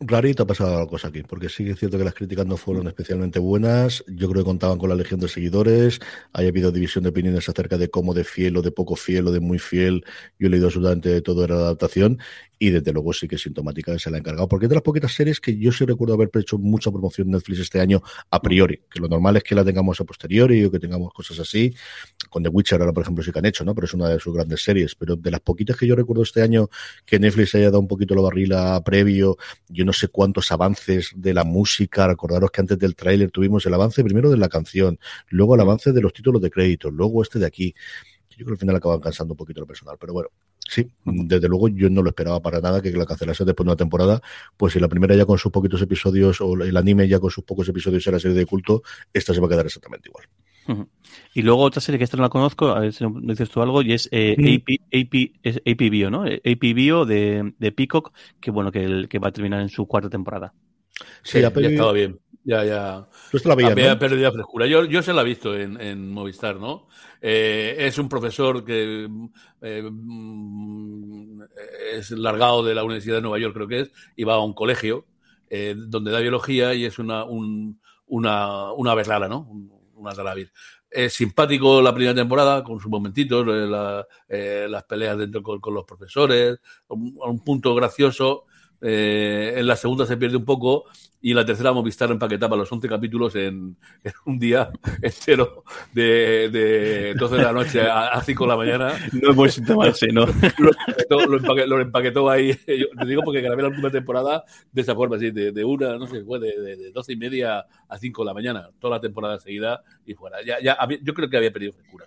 Rarito 0.02 0.44
ha 0.44 0.48
pasado 0.48 0.78
algo 0.78 0.96
aquí, 1.04 1.24
porque 1.24 1.50
sí 1.50 1.66
que 1.66 1.72
es 1.72 1.80
cierto 1.80 1.98
que 1.98 2.06
las 2.06 2.14
críticas 2.14 2.46
no 2.46 2.56
fueron 2.56 2.88
especialmente 2.88 3.38
buenas. 3.38 4.06
Yo 4.08 4.30
creo 4.30 4.44
que 4.44 4.48
contaban 4.48 4.78
con 4.78 4.88
la 4.88 4.96
legión 4.96 5.20
de 5.20 5.28
seguidores. 5.28 6.00
Hay 6.32 6.48
habido 6.48 6.72
división 6.72 7.04
de 7.04 7.10
opiniones 7.10 7.50
acerca 7.50 7.78
de 7.78 7.90
cómo 7.90 8.14
de 8.14 8.24
fiel 8.24 8.56
o 8.56 8.62
de 8.62 8.72
poco 8.72 8.96
fiel 8.96 9.28
o 9.28 9.32
de 9.34 9.42
muy 9.42 9.60
fiel. 9.60 10.06
Yo 10.40 10.48
he 10.48 10.50
leído 10.50 10.68
absolutamente 10.68 11.10
de 11.10 11.22
todo 11.22 11.44
era 11.44 11.56
la 11.56 11.62
adaptación 11.64 12.18
y 12.60 12.70
desde 12.70 12.92
luego 12.92 13.14
sí 13.14 13.28
que 13.28 13.36
es 13.36 13.42
sintomática 13.42 13.98
se 13.98 14.12
la 14.12 14.18
ha 14.18 14.20
encargado. 14.20 14.48
Porque 14.48 14.66
es 14.66 14.70
de 14.70 14.76
las 14.76 14.84
poquitas 14.84 15.14
series 15.14 15.40
que 15.40 15.58
yo 15.58 15.72
sí 15.72 15.86
recuerdo 15.86 16.14
haber 16.14 16.30
hecho 16.36 16.58
mucha 16.58 16.92
promoción 16.92 17.28
en 17.28 17.32
Netflix 17.32 17.60
este 17.60 17.80
año 17.80 18.04
a 18.30 18.42
priori, 18.42 18.82
que 18.90 19.00
lo 19.00 19.08
normal 19.08 19.38
es 19.38 19.44
que 19.44 19.56
la 19.56 19.64
tengamos 19.64 20.00
a 20.02 20.04
posteriori 20.04 20.66
o 20.66 20.72
que 20.72 20.78
tengamos 20.78 21.14
cosas 21.14 21.40
así. 21.40 21.74
Con 22.30 22.44
The 22.44 22.50
Witcher 22.50 22.82
ahora, 22.82 22.92
por 22.92 23.04
ejemplo, 23.04 23.24
sí 23.24 23.32
que 23.32 23.40
han 23.40 23.46
hecho, 23.46 23.64
¿no? 23.64 23.74
Pero 23.74 23.86
es 23.86 23.94
una 23.94 24.10
de 24.10 24.20
sus 24.20 24.34
grandes 24.34 24.62
series. 24.62 24.94
Pero 24.96 25.16
de 25.16 25.32
las 25.32 25.40
poquitas 25.40 25.78
que 25.78 25.88
yo 25.88 25.96
recuerdo 25.96 26.24
este 26.24 26.42
año 26.42 26.70
que 27.06 27.18
Netflix 27.18 27.56
haya 27.56 27.66
dado 27.66 27.80
un 27.80 27.88
poquito 27.88 28.14
la 28.14 28.22
barrila 28.22 28.84
previo, 28.84 29.38
yo 29.70 29.86
no 29.86 29.94
sé 29.94 30.10
cuántos 30.10 30.52
avances 30.52 31.14
de 31.16 31.34
la 31.34 31.46
música. 31.46 32.08
Recordaros 32.08 32.52
que 32.52 32.62
antes 32.62 32.78
del 32.78 32.96
tráiler 32.96 33.32
tuvimos 33.32 33.66
el 33.66 33.74
avance 33.74 34.04
primero 34.04 34.30
de 34.30 34.38
la 34.38 34.50
canción, 34.50 35.00
luego 35.30 35.56
el 35.56 35.62
avance 35.62 35.94
de 35.94 36.02
los 36.02 36.12
títulos 36.12 36.42
de 36.42 36.52
crédito, 36.52 36.92
luego 36.92 37.24
este 37.24 37.40
de 37.40 37.46
aquí. 37.46 37.74
Yo 38.32 38.46
creo 38.46 38.48
que 38.48 38.54
al 38.54 38.60
final 38.60 38.76
acaban 38.78 39.00
cansando 39.00 39.34
un 39.34 39.38
poquito 39.38 39.60
lo 39.60 39.68
personal, 39.68 39.98
pero 40.00 40.14
bueno, 40.14 40.30
Sí, 40.70 40.88
desde 41.04 41.48
luego 41.48 41.68
yo 41.68 41.90
no 41.90 42.04
lo 42.04 42.10
esperaba 42.10 42.40
para 42.42 42.62
nada 42.62 42.80
que 42.80 42.92
la 42.92 43.08
cancelase 43.08 43.44
después 43.44 43.66
de 43.66 43.72
una 43.72 43.76
temporada. 43.76 44.22
Pues 44.56 44.74
si 44.74 44.80
la 44.80 44.88
primera 44.88 45.16
ya 45.16 45.26
con 45.26 45.40
sus 45.40 45.52
poquitos 45.52 45.82
episodios, 45.82 46.42
o 46.42 46.54
el 46.62 46.78
anime 46.78 47.08
ya 47.08 47.20
con 47.20 47.32
sus 47.32 47.44
pocos 47.44 47.68
episodios 47.70 48.06
era 48.06 48.20
serie 48.20 48.38
de 48.38 48.46
culto, 48.46 48.84
esta 49.12 49.34
se 49.34 49.42
va 49.42 49.48
a 49.48 49.50
quedar 49.50 49.66
exactamente 49.66 50.10
igual. 50.10 50.86
Y 51.34 51.42
luego 51.42 51.64
otra 51.64 51.82
serie 51.82 51.98
que 51.98 52.04
esta 52.04 52.18
no 52.18 52.22
la 52.22 52.30
conozco, 52.30 52.68
a 52.68 52.82
ver 52.82 52.94
si 52.94 53.04
me 53.08 53.34
dices 53.34 53.50
tú 53.50 53.64
algo, 53.64 53.82
y 53.82 53.94
es 53.94 54.08
eh, 54.12 54.36
AP, 54.94 55.66
AP, 55.66 55.90
Bio, 55.90 56.12
¿no? 56.12 56.22
AP 56.22 56.74
Bio 56.76 57.04
de, 57.04 57.52
de 57.58 57.72
Peacock, 57.72 58.14
que 58.40 58.52
bueno, 58.52 58.72
que, 58.72 59.08
que 59.10 59.18
va 59.18 59.30
a 59.30 59.32
terminar 59.32 59.62
en 59.62 59.70
su 59.70 59.88
cuarta 59.88 60.08
temporada. 60.08 60.54
Sí, 61.24 61.42
ya 61.42 61.48
estaba 61.48 61.94
bien. 61.94 62.20
Ya, 62.44 62.64
ya. 62.64 63.08
Tú 63.32 63.40
la 63.46 63.56
veías, 63.56 63.72
Había 63.72 64.00
perdido 64.00 64.32
frescura. 64.32 64.66
Yo, 64.66 64.86
yo 64.86 65.04
se 65.04 65.14
la 65.14 65.22
he 65.22 65.26
visto 65.26 65.56
en, 65.56 65.80
en 65.80 66.12
Movistar, 66.12 66.56
¿no? 66.56 66.88
Eh, 67.22 67.76
es 67.80 67.98
un 67.98 68.08
profesor 68.08 68.64
que 68.64 69.10
eh, 69.62 69.90
mm, 69.92 71.42
es 71.94 72.12
largado 72.12 72.64
de 72.64 72.74
la 72.74 72.84
Universidad 72.84 73.16
de 73.16 73.22
Nueva 73.22 73.40
York, 73.40 73.54
creo 73.54 73.68
que 73.68 73.80
es, 73.82 73.92
y 74.16 74.24
va 74.24 74.36
a 74.36 74.44
un 74.44 74.54
colegio 74.54 75.06
eh, 75.50 75.76
donde 75.78 76.12
da 76.12 76.20
biología 76.20 76.74
y 76.74 76.86
es 76.86 76.98
una, 76.98 77.26
un, 77.26 77.82
una, 78.08 78.72
una 78.72 78.96
berlala, 78.96 79.28
¿no? 79.28 79.50
Una 79.96 80.14
talavir. 80.14 80.52
Es 80.90 81.14
simpático 81.14 81.82
la 81.82 81.94
primera 81.94 82.16
temporada, 82.16 82.64
con 82.64 82.80
sus 82.80 82.90
momentitos, 82.90 83.46
las 83.46 84.84
peleas 84.86 85.18
dentro 85.18 85.44
con, 85.44 85.60
con 85.60 85.74
los 85.74 85.84
profesores, 85.84 86.60
a 86.90 86.94
un 86.94 87.44
punto 87.44 87.76
gracioso 87.76 88.46
eh, 88.82 89.56
en 89.58 89.68
la 89.68 89.76
segunda 89.76 90.06
se 90.06 90.18
pierde 90.18 90.38
un 90.38 90.46
poco 90.46 90.86
y 91.22 91.32
en 91.32 91.36
la 91.36 91.46
tercera 91.46 91.74
Movistar 91.74 92.12
empaquetaba 92.12 92.56
los 92.56 92.72
11 92.72 92.88
capítulos 92.88 93.36
en, 93.36 93.76
un 94.26 94.40
día 94.40 94.70
entero 95.02 95.64
de, 95.94 96.50
de 96.50 97.14
12 97.16 97.36
de 97.36 97.44
la 97.44 97.52
noche 97.52 97.82
a, 97.82 98.22
5 98.22 98.44
de 98.44 98.50
la 98.50 98.56
mañana. 98.58 98.94
No 99.14 99.32
es 99.32 99.36
buen 99.36 99.52
síntoma 99.52 99.86
¿no? 100.14 100.26
Lo, 101.68 101.82
empaquetó, 101.82 102.30
ahí, 102.30 102.52
yo 102.68 102.88
te 102.98 103.06
digo 103.06 103.22
porque 103.24 103.42
grabé 103.42 103.64
la 103.64 103.70
última 103.70 103.92
temporada 103.92 104.44
de 104.72 104.82
esa 104.82 104.96
forma, 104.96 105.18
así, 105.18 105.32
de, 105.32 105.64
una, 105.66 105.98
no 105.98 106.08
sé, 106.08 106.24
fue 106.24 106.40
de, 106.40 106.60
de, 106.60 106.92
12 106.92 107.14
y 107.14 107.16
media 107.18 107.66
a 107.88 107.98
5 107.98 108.22
de 108.22 108.26
la 108.26 108.34
mañana, 108.34 108.70
toda 108.80 108.96
la 108.96 109.02
temporada 109.02 109.40
seguida 109.40 109.84
y 110.06 110.14
fuera. 110.14 110.38
Ya, 110.46 110.60
ya, 110.62 110.78
yo 111.02 111.14
creo 111.14 111.30
que 111.30 111.38
había 111.38 111.52
perdido 111.52 111.74
frescura. 111.74 112.06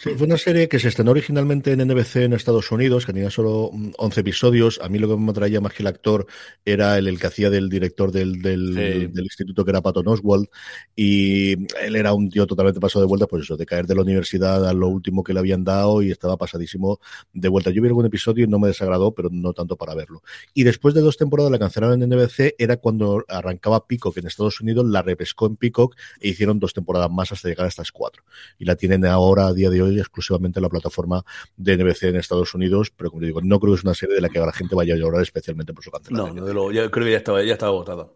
Sí, 0.00 0.10
fue 0.16 0.26
una 0.26 0.38
serie 0.38 0.68
que 0.68 0.78
se 0.78 0.88
estrenó 0.88 1.10
originalmente 1.10 1.72
en 1.72 1.86
NBC 1.86 2.16
en 2.16 2.32
Estados 2.32 2.70
Unidos, 2.70 3.06
que 3.06 3.12
tenía 3.12 3.30
solo 3.30 3.70
11 3.96 4.20
episodios. 4.20 4.80
A 4.82 4.88
mí 4.88 4.98
lo 4.98 5.08
que 5.08 5.16
me 5.16 5.30
atraía 5.30 5.60
más 5.60 5.72
que 5.72 5.82
el 5.82 5.88
actor 5.88 6.26
era 6.64 6.98
el, 6.98 7.08
el 7.08 7.18
que 7.18 7.26
hacía 7.26 7.50
del 7.50 7.68
director 7.68 8.12
del, 8.12 8.42
del, 8.42 9.12
instituto, 9.16 9.64
que 9.64 9.70
era 9.70 9.82
Patton 9.82 10.08
Oswald. 10.08 10.48
Y 10.94 11.52
él 11.82 11.96
era 11.96 12.12
un 12.12 12.30
tío 12.30 12.46
totalmente 12.46 12.80
pasado 12.80 13.04
de 13.04 13.08
vuelta, 13.08 13.26
pues 13.26 13.42
eso, 13.42 13.56
de 13.56 13.66
caer 13.66 13.86
de 13.86 13.94
la 13.94 14.02
universidad 14.02 14.66
a 14.66 14.72
lo 14.72 14.88
último 14.88 15.22
que 15.22 15.32
le 15.32 15.40
habían 15.40 15.64
dado 15.64 16.02
y 16.02 16.10
estaba 16.10 16.36
pasadísimo 16.36 17.00
de 17.32 17.48
vuelta. 17.48 17.70
Yo 17.70 17.82
vi 17.82 17.88
algún 17.88 18.06
episodio 18.06 18.44
y 18.44 18.48
no 18.48 18.58
me 18.58 18.68
desagradó, 18.68 19.12
pero 19.12 19.28
no 19.30 19.52
tanto 19.52 19.76
para 19.76 19.94
verlo. 19.94 20.22
Y 20.54 20.64
después 20.64 20.94
de 20.94 21.00
dos 21.00 21.16
temporadas 21.16 21.50
la 21.50 21.58
cancelaron 21.58 22.02
en 22.02 22.10
NBC, 22.10 22.54
era 22.58 22.76
cuando 22.76 23.24
arrancaba 23.28 23.86
Peacock 23.86 24.16
en 24.18 24.26
Estados 24.26 24.60
Unidos, 24.60 24.86
la 24.86 25.02
repescó 25.02 25.46
en 25.46 25.56
Peacock 25.56 25.96
e 26.20 26.28
hicieron 26.28 26.58
dos 26.58 26.72
temporadas 26.72 27.10
más 27.10 27.32
hasta 27.32 27.48
llegar 27.48 27.66
a 27.66 27.68
estas 27.68 27.92
cuatro. 27.92 28.22
Y 28.58 28.64
la 28.64 28.76
tienen 28.76 29.04
ahora 29.04 29.48
a 29.48 29.52
día 29.52 29.65
de 29.70 29.82
hoy 29.82 29.98
exclusivamente 29.98 30.58
en 30.58 30.64
la 30.64 30.68
plataforma 30.68 31.24
de 31.56 31.76
NBC 31.76 32.04
en 32.04 32.16
Estados 32.16 32.54
Unidos, 32.54 32.92
pero 32.96 33.10
como 33.10 33.22
digo, 33.22 33.40
no 33.42 33.58
creo 33.60 33.74
que 33.74 33.78
es 33.78 33.84
una 33.84 33.94
serie 33.94 34.14
de 34.14 34.20
la 34.20 34.28
que 34.28 34.38
la 34.38 34.52
gente 34.52 34.74
vaya 34.74 34.94
a 34.94 34.96
llorar 34.96 35.22
especialmente 35.22 35.72
por 35.72 35.84
su 35.84 35.90
cancelación. 35.90 36.36
No, 36.36 36.70
yo 36.72 36.90
creo 36.90 37.04
que 37.04 37.12
ya 37.12 37.18
estaba, 37.18 37.42
ya 37.42 37.52
estaba 37.52 37.72
agotada. 37.72 38.08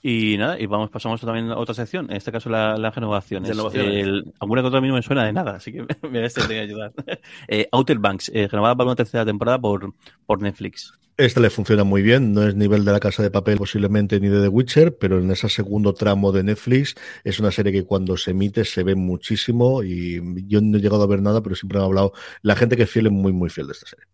Y 0.00 0.36
nada, 0.38 0.60
y 0.60 0.66
vamos, 0.66 0.90
pasamos 0.90 1.20
también 1.20 1.50
a 1.50 1.56
otra 1.56 1.74
sección, 1.74 2.08
en 2.10 2.16
este 2.16 2.30
caso 2.30 2.48
la, 2.48 2.76
la 2.76 2.90
renovación. 2.90 3.44
alguna 3.44 4.62
cosa 4.62 4.76
a 4.76 4.80
mí 4.80 4.88
no 4.88 4.94
me 4.94 5.02
suena 5.02 5.24
de 5.24 5.32
nada, 5.32 5.56
así 5.56 5.72
que 5.72 5.82
me 6.08 6.28
voy 6.28 6.58
a 6.58 6.62
ayudar. 6.62 6.92
eh, 7.48 7.68
Outer 7.72 7.98
Banks, 7.98 8.30
eh, 8.32 8.46
renovada 8.46 8.76
para 8.76 8.86
una 8.88 8.96
tercera 8.96 9.24
temporada 9.24 9.60
por, 9.60 9.92
por 10.24 10.40
Netflix. 10.40 10.92
Esta 11.16 11.40
le 11.40 11.50
funciona 11.50 11.82
muy 11.82 12.00
bien, 12.00 12.32
no 12.32 12.46
es 12.46 12.54
nivel 12.54 12.84
de 12.84 12.92
la 12.92 13.00
casa 13.00 13.24
de 13.24 13.32
papel 13.32 13.58
posiblemente 13.58 14.20
ni 14.20 14.28
de 14.28 14.40
The 14.40 14.46
Witcher, 14.46 14.98
pero 14.98 15.18
en 15.18 15.28
ese 15.32 15.48
segundo 15.48 15.92
tramo 15.92 16.30
de 16.30 16.44
Netflix 16.44 16.94
es 17.24 17.40
una 17.40 17.50
serie 17.50 17.72
que 17.72 17.82
cuando 17.82 18.16
se 18.16 18.30
emite 18.30 18.64
se 18.64 18.84
ve 18.84 18.94
muchísimo 18.94 19.82
y 19.82 20.22
yo 20.46 20.60
no 20.60 20.78
he 20.78 20.80
llegado 20.80 21.02
a 21.02 21.08
ver 21.08 21.20
nada, 21.20 21.42
pero 21.42 21.56
siempre 21.56 21.78
me 21.78 21.82
ha 21.82 21.86
hablado 21.86 22.12
la 22.42 22.54
gente 22.54 22.76
que 22.76 22.84
es 22.84 22.90
fiel 22.90 23.06
es 23.06 23.12
muy 23.12 23.32
muy 23.32 23.50
fiel 23.50 23.66
de 23.66 23.72
esta 23.72 23.86
serie. 23.86 24.04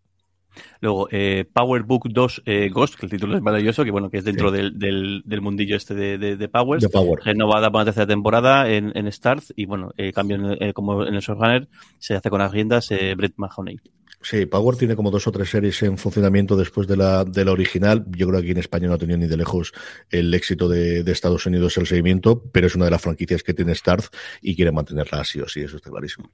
Luego, 0.80 1.08
eh, 1.10 1.44
Power 1.52 1.82
Book 1.82 2.08
2 2.10 2.42
eh, 2.46 2.70
Ghost, 2.70 2.94
que 2.94 3.06
el 3.06 3.10
título 3.10 3.36
es 3.36 3.42
maravilloso, 3.42 3.84
que 3.84 3.90
bueno, 3.90 4.10
que 4.10 4.18
es 4.18 4.24
dentro 4.24 4.50
del, 4.50 4.78
del, 4.78 5.40
mundillo 5.40 5.76
este 5.76 5.94
de, 5.94 6.18
de, 6.18 6.36
de 6.36 6.48
Powers. 6.48 6.86
Power. 6.88 7.20
Renovada 7.24 7.70
para 7.70 7.82
la 7.82 7.86
tercera 7.86 8.06
temporada 8.06 8.70
en, 8.70 8.92
en 8.96 9.10
Starz 9.10 9.52
y 9.56 9.66
bueno, 9.66 9.92
eh, 9.96 10.12
cambio 10.12 10.36
en, 10.36 10.72
como 10.72 11.04
en 11.04 11.14
el 11.14 11.20
Showrunner, 11.20 11.68
se 11.98 12.14
hace 12.14 12.30
con 12.30 12.40
las 12.40 12.52
riendas 12.52 12.90
Brett 13.16 13.34
Mahoney. 13.36 13.78
Sí, 14.24 14.46
Power 14.46 14.74
tiene 14.76 14.96
como 14.96 15.10
dos 15.10 15.26
o 15.26 15.32
tres 15.32 15.50
series 15.50 15.82
en 15.82 15.98
funcionamiento 15.98 16.56
después 16.56 16.88
de 16.88 16.96
la, 16.96 17.26
de 17.26 17.44
la 17.44 17.52
original. 17.52 18.06
Yo 18.08 18.26
creo 18.26 18.40
que 18.40 18.46
aquí 18.46 18.52
en 18.52 18.58
España 18.58 18.88
no 18.88 18.94
ha 18.94 18.98
tenido 18.98 19.18
ni 19.18 19.26
de 19.26 19.36
lejos 19.36 19.74
el 20.08 20.32
éxito 20.32 20.66
de, 20.66 21.00
Estados 21.00 21.44
Unidos 21.44 21.76
el 21.76 21.86
seguimiento, 21.86 22.42
pero 22.50 22.66
es 22.66 22.74
una 22.74 22.86
de 22.86 22.92
las 22.92 23.02
franquicias 23.02 23.42
que 23.42 23.52
tiene 23.52 23.74
Starz 23.74 24.08
y 24.40 24.56
quiere 24.56 24.72
mantenerla 24.72 25.20
así 25.20 25.40
o 25.42 25.46
sí, 25.46 25.60
eso 25.60 25.76
está 25.76 25.90
clarísimo. 25.90 26.30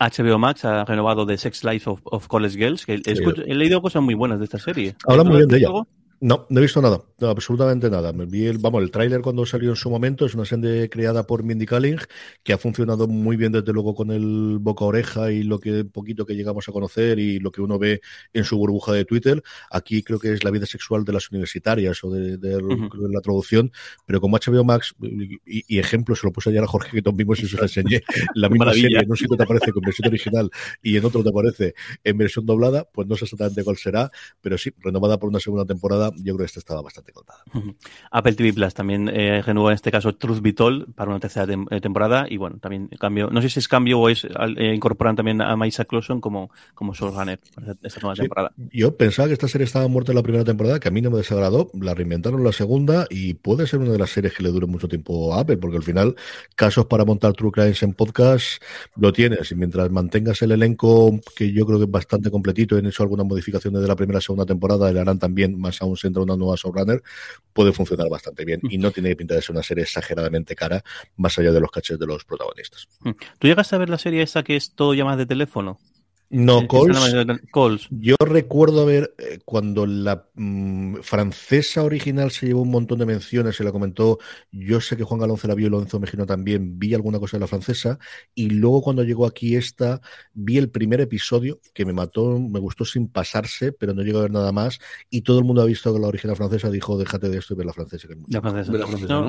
HBO 0.00 0.38
Max 0.38 0.64
ha 0.64 0.84
renovado 0.84 1.26
The 1.26 1.36
Sex 1.36 1.62
Life 1.62 1.90
of, 1.90 2.26
College 2.26 2.56
Girls, 2.56 2.86
que 2.86 3.02
he, 3.04 3.54
leído 3.54 3.82
cosas 3.82 4.02
muy 4.02 4.14
buenas 4.14 4.38
de 4.38 4.46
esta 4.46 4.58
serie. 4.58 4.94
Habla 5.06 5.24
muy 5.24 5.36
bien 5.36 5.48
de 5.48 5.58
ella. 5.58 5.68
No, 6.22 6.46
no 6.50 6.58
he 6.58 6.62
visto 6.62 6.82
nada, 6.82 7.00
absolutamente 7.22 7.88
nada. 7.88 8.12
Me 8.12 8.26
vi 8.26 8.44
el, 8.44 8.58
vamos, 8.58 8.82
el 8.82 8.90
tráiler 8.90 9.22
cuando 9.22 9.46
salió 9.46 9.70
en 9.70 9.76
su 9.76 9.88
momento, 9.88 10.26
es 10.26 10.34
una 10.34 10.44
serie 10.44 10.90
creada 10.90 11.26
por 11.26 11.44
Mindy 11.44 11.64
Kaling, 11.64 11.96
que 12.42 12.52
ha 12.52 12.58
funcionado 12.58 13.08
muy 13.08 13.38
bien 13.38 13.52
desde 13.52 13.72
luego 13.72 13.94
con 13.94 14.10
el 14.10 14.58
boca 14.60 14.84
oreja 14.84 15.32
y 15.32 15.42
lo 15.44 15.58
que 15.58 15.86
poquito 15.86 16.26
que 16.26 16.34
llegamos 16.34 16.68
a 16.68 16.72
conocer 16.72 17.18
y 17.18 17.38
lo 17.38 17.50
que 17.50 17.62
uno 17.62 17.78
ve 17.78 18.02
en 18.34 18.44
su 18.44 18.58
burbuja 18.58 18.92
de 18.92 19.06
Twitter. 19.06 19.42
Aquí 19.70 20.02
creo 20.02 20.18
que 20.18 20.34
es 20.34 20.44
la 20.44 20.50
vida 20.50 20.66
sexual 20.66 21.06
de 21.06 21.14
las 21.14 21.30
universitarias 21.30 22.04
o 22.04 22.10
de, 22.10 22.36
la 22.38 23.20
traducción, 23.22 23.72
pero 24.04 24.20
como 24.20 24.36
HBO 24.36 24.62
Max, 24.62 24.94
y, 25.46 25.78
ejemplo, 25.78 26.14
se 26.16 26.26
lo 26.26 26.32
puse 26.34 26.50
ayer 26.50 26.62
a 26.62 26.66
Jorge 26.66 27.00
que 27.00 27.10
vimos 27.14 27.40
y 27.40 27.48
se 27.48 27.56
lo 27.56 27.62
enseñé, 27.62 28.02
la 28.34 28.50
misma 28.50 28.74
serie, 28.74 28.98
en 28.98 29.10
un 29.10 29.16
sitio 29.16 29.38
te 29.38 29.44
aparece 29.44 29.72
con 29.72 29.82
versión 29.82 30.08
original 30.08 30.50
y 30.82 30.98
en 30.98 31.04
otro 31.06 31.22
te 31.22 31.30
aparece 31.30 31.74
en 32.04 32.18
versión 32.18 32.44
doblada, 32.44 32.86
pues 32.92 33.08
no 33.08 33.16
sé 33.16 33.24
exactamente 33.24 33.64
cuál 33.64 33.78
será, 33.78 34.10
pero 34.42 34.58
sí, 34.58 34.70
renovada 34.80 35.18
por 35.18 35.30
una 35.30 35.40
segunda 35.40 35.64
temporada 35.64 36.09
yo 36.16 36.34
creo 36.34 36.38
que 36.38 36.44
esta 36.44 36.60
estaba 36.60 36.82
bastante 36.82 37.12
contada. 37.12 37.42
Apple 38.10 38.34
TV 38.34 38.52
Plus 38.52 38.74
también 38.74 39.08
eh, 39.08 39.42
renueva 39.42 39.70
en 39.70 39.74
este 39.74 39.90
caso 39.90 40.14
Truth 40.14 40.40
Be 40.40 40.52
Told 40.52 40.94
para 40.94 41.10
una 41.10 41.20
tercera 41.20 41.52
eh, 41.70 41.80
temporada 41.80 42.26
y 42.28 42.36
bueno, 42.36 42.58
también 42.58 42.88
cambio, 42.98 43.30
no 43.30 43.42
sé 43.42 43.50
si 43.50 43.58
es 43.58 43.68
cambio 43.68 44.00
o 44.00 44.08
es 44.08 44.24
eh, 44.24 44.74
incorporan 44.74 45.16
también 45.16 45.40
a 45.40 45.54
Maisa 45.56 45.84
Clausen 45.84 46.20
como, 46.20 46.50
como 46.74 46.94
showrunner 46.94 47.40
para 47.54 47.76
esta 47.82 48.00
nueva 48.00 48.14
temporada. 48.14 48.52
Yo 48.72 48.96
pensaba 48.96 49.28
que 49.28 49.34
esta 49.34 49.48
serie 49.48 49.64
estaba 49.64 49.88
muerta 49.88 50.12
en 50.12 50.16
la 50.16 50.22
primera 50.22 50.44
temporada, 50.44 50.80
que 50.80 50.88
a 50.88 50.90
mí 50.90 51.00
no 51.00 51.10
me 51.10 51.18
desagradó, 51.18 51.70
la 51.74 51.94
reinventaron 51.94 52.42
la 52.42 52.52
segunda 52.52 53.06
y 53.10 53.34
puede 53.34 53.66
ser 53.66 53.80
una 53.80 53.92
de 53.92 53.98
las 53.98 54.10
series 54.10 54.34
que 54.34 54.42
le 54.42 54.50
dure 54.50 54.66
mucho 54.66 54.88
tiempo 54.88 55.34
a 55.34 55.40
Apple, 55.40 55.56
porque 55.58 55.76
al 55.76 55.82
final 55.82 56.16
casos 56.54 56.86
para 56.86 57.04
montar 57.04 57.32
True 57.34 57.52
Crimes 57.52 57.82
en 57.82 57.94
podcast 57.94 58.62
lo 58.96 59.12
tienes 59.12 59.50
y 59.52 59.54
mientras 59.54 59.90
mantengas 59.90 60.42
el 60.42 60.52
elenco 60.52 61.18
que 61.36 61.52
yo 61.52 61.66
creo 61.66 61.78
que 61.78 61.84
es 61.84 61.90
bastante 61.90 62.30
completito, 62.30 62.76
han 62.76 62.86
hecho 62.86 63.02
algunas 63.02 63.26
modificaciones 63.26 63.80
de 63.80 63.88
la 63.88 63.96
primera 63.96 64.20
segunda 64.20 64.46
temporada, 64.46 64.92
le 64.92 65.00
harán 65.00 65.18
también 65.18 65.58
más 65.58 65.80
aún 65.82 65.96
centro 66.00 66.22
una 66.22 66.36
nueva 66.36 66.56
showrunner, 66.56 67.02
puede 67.52 67.72
funcionar 67.72 68.08
bastante 68.08 68.44
bien 68.44 68.60
y 68.68 68.78
no 68.78 68.90
tiene 68.90 69.14
pinta 69.16 69.34
de 69.34 69.42
ser 69.42 69.52
una 69.52 69.62
serie 69.62 69.84
exageradamente 69.84 70.54
cara, 70.54 70.82
más 71.16 71.38
allá 71.38 71.52
de 71.52 71.60
los 71.60 71.70
caches 71.70 71.98
de 71.98 72.06
los 72.06 72.24
protagonistas. 72.24 72.88
¿Tú 73.38 73.46
llegas 73.46 73.72
a 73.72 73.78
ver 73.78 73.88
la 73.88 73.98
serie 73.98 74.22
esa 74.22 74.42
que 74.42 74.56
es 74.56 74.74
todo 74.74 74.94
llamadas 74.94 75.18
de 75.18 75.26
teléfono? 75.26 75.78
No, 76.32 76.68
Coles. 76.68 76.96
Yo 77.90 78.14
recuerdo 78.20 78.86
ver 78.86 79.12
eh, 79.18 79.40
cuando 79.44 79.84
la 79.84 80.28
mm, 80.34 80.98
francesa 81.02 81.82
original 81.82 82.30
se 82.30 82.46
llevó 82.46 82.62
un 82.62 82.70
montón 82.70 83.00
de 83.00 83.06
menciones, 83.06 83.56
se 83.56 83.64
la 83.64 83.72
comentó. 83.72 84.18
Yo 84.52 84.80
sé 84.80 84.96
que 84.96 85.02
Juan 85.02 85.18
Galón 85.18 85.38
la 85.42 85.56
vio 85.56 85.66
y 85.66 85.70
Lorenzo 85.70 85.98
Mejino 85.98 86.26
también. 86.26 86.78
Vi 86.78 86.94
alguna 86.94 87.18
cosa 87.18 87.36
de 87.36 87.40
la 87.40 87.48
francesa. 87.48 87.98
Y 88.32 88.50
luego, 88.50 88.80
cuando 88.80 89.02
llegó 89.02 89.26
aquí 89.26 89.56
esta, 89.56 90.00
vi 90.32 90.56
el 90.56 90.70
primer 90.70 91.00
episodio 91.00 91.60
que 91.74 91.84
me 91.84 91.92
mató, 91.92 92.38
me 92.38 92.60
gustó 92.60 92.84
sin 92.84 93.08
pasarse, 93.08 93.72
pero 93.72 93.92
no 93.92 94.02
llegó 94.02 94.20
a 94.20 94.22
ver 94.22 94.30
nada 94.30 94.52
más. 94.52 94.78
Y 95.10 95.22
todo 95.22 95.40
el 95.40 95.44
mundo 95.44 95.62
ha 95.62 95.66
visto 95.66 95.92
que 95.92 95.98
la 95.98 96.06
original 96.06 96.36
francesa 96.36 96.70
dijo: 96.70 96.96
déjate 96.96 97.28
de 97.28 97.38
esto 97.38 97.54
y 97.54 97.56
ver 97.56 97.66
la 97.66 97.72
francesa. 97.72 98.06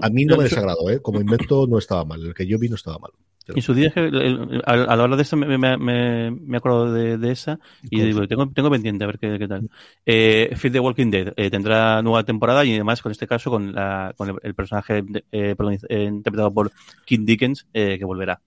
a 0.04 0.10
mí 0.12 0.26
no 0.26 0.38
me 0.38 0.44
desagradó, 0.44 0.88
¿eh? 0.92 1.02
como 1.02 1.20
invento 1.20 1.66
no 1.66 1.80
estaba 1.80 2.06
mal. 2.06 2.24
El 2.24 2.36
que 2.36 2.46
yo 2.46 2.60
vi 2.60 2.70
no 2.70 2.76
estaba 2.76 3.00
mal. 3.00 3.12
En 3.48 3.62
su 3.62 3.74
día, 3.74 3.92
a 4.66 4.96
la 4.96 5.04
hora 5.04 5.16
de 5.16 5.22
eso, 5.24 5.36
me, 5.36 5.58
me, 5.58 6.58
acuerdo 6.58 6.94
de, 6.94 7.32
esa 7.32 7.60
y 7.84 8.02
digo, 8.02 8.28
tengo, 8.28 8.48
tengo 8.50 8.70
pendiente 8.70 9.04
a 9.04 9.08
ver 9.08 9.20
qué, 9.20 9.48
tal. 9.48 9.70
Eh, 10.06 10.54
Feed 10.56 10.74
the 10.74 10.80
Walking 10.80 11.10
Dead 11.10 11.34
eh, 11.36 11.50
tendrá 11.50 12.02
nueva 12.02 12.24
temporada 12.24 12.64
y 12.64 12.74
además, 12.74 13.02
con 13.02 13.12
este 13.12 13.28
caso, 13.28 13.50
con, 13.50 13.74
la, 13.74 14.14
con 14.16 14.38
el, 14.42 14.54
personaje 14.54 15.04
eh, 15.32 15.56
eh, 15.90 16.04
interpretado 16.04 16.54
por 16.54 16.72
Kim 17.06 17.26
Dickens, 17.26 17.66
que 17.74 18.06
volverá. 18.06 18.40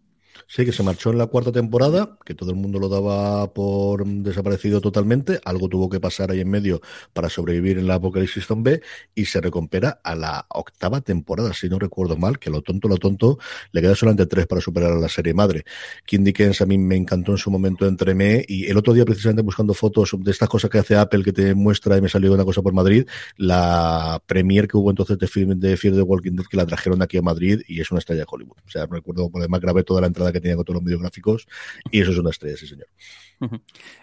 Sí, 0.47 0.65
que 0.65 0.73
se 0.73 0.83
marchó 0.83 1.11
en 1.11 1.19
la 1.19 1.27
cuarta 1.27 1.53
temporada, 1.53 2.19
que 2.25 2.35
todo 2.35 2.51
el 2.51 2.57
mundo 2.57 2.79
lo 2.79 2.89
daba 2.89 3.53
por 3.53 4.07
desaparecido 4.07 4.81
totalmente. 4.81 5.41
Algo 5.45 5.69
tuvo 5.69 5.89
que 5.89 6.01
pasar 6.01 6.31
ahí 6.31 6.41
en 6.41 6.51
medio 6.51 6.81
para 7.13 7.29
sobrevivir 7.29 7.79
en 7.79 7.87
la 7.87 7.95
Apocalipsis 7.95 8.47
B 8.57 8.81
y 9.15 9.25
se 9.25 9.41
recupera 9.41 10.01
a 10.03 10.15
la 10.15 10.47
octava 10.51 11.01
temporada, 11.01 11.53
si 11.55 11.69
no 11.69 11.79
recuerdo 11.79 12.17
mal, 12.17 12.39
que 12.39 12.51
lo 12.51 12.63
tonto, 12.63 12.89
lo 12.89 12.97
tonto, 12.97 13.39
le 13.73 13.81
queda 13.81 13.95
solamente 13.95 14.27
tres 14.27 14.47
para 14.47 14.61
superar 14.61 14.93
a 14.93 14.99
la 14.99 15.09
serie 15.09 15.35
madre. 15.35 15.65
Kim 16.05 16.25
Dickens 16.25 16.61
a 16.61 16.67
mí 16.67 16.79
me 16.79 16.97
encantó 16.97 17.33
en 17.33 17.39
su 17.39 17.51
momento 17.51 17.87
entre 17.87 18.15
me 18.15 18.45
y 18.47 18.67
el 18.67 18.77
otro 18.77 18.93
día 18.93 19.05
precisamente 19.05 19.43
buscando 19.43 19.75
fotos 19.75 20.15
de 20.19 20.31
estas 20.31 20.49
cosas 20.49 20.71
que 20.71 20.79
hace 20.79 20.97
Apple 20.97 21.23
que 21.23 21.33
te 21.33 21.55
muestra 21.55 21.97
y 21.97 22.01
me 22.01 22.09
salió 22.09 22.33
una 22.33 22.45
cosa 22.45 22.63
por 22.63 22.73
Madrid, 22.73 23.07
la 23.37 24.23
premier 24.27 24.69
que 24.69 24.77
hubo 24.77 24.91
entonces 24.91 25.19
de, 25.19 25.55
de 25.57 25.77
Fear 25.77 25.95
the 25.95 26.03
Walking 26.03 26.33
Dead 26.33 26.47
que 26.47 26.57
la 26.57 26.67
trajeron 26.67 27.03
aquí 27.03 27.17
a 27.19 27.23
Madrid 27.23 27.61
y 27.67 27.81
es 27.81 27.91
una 27.91 27.99
estrella 27.99 28.21
de 28.21 28.27
Hollywood. 28.29 28.59
O 28.67 28.71
sea, 28.71 28.87
recuerdo, 28.87 29.31
además 29.35 29.61
grabé 29.61 29.85
toda 29.85 30.01
la 30.01 30.07
entrada 30.07 30.24
que 30.33 30.41
tenía 30.41 30.57
con 30.57 30.65
todos 30.65 30.77
los 30.77 30.85
videográficos 30.85 31.47
y 31.91 32.01
eso 32.01 32.13
es 32.13 32.19
una 32.19 32.31
estrella, 32.31 32.57
sí 32.57 32.67
señor. 32.67 32.89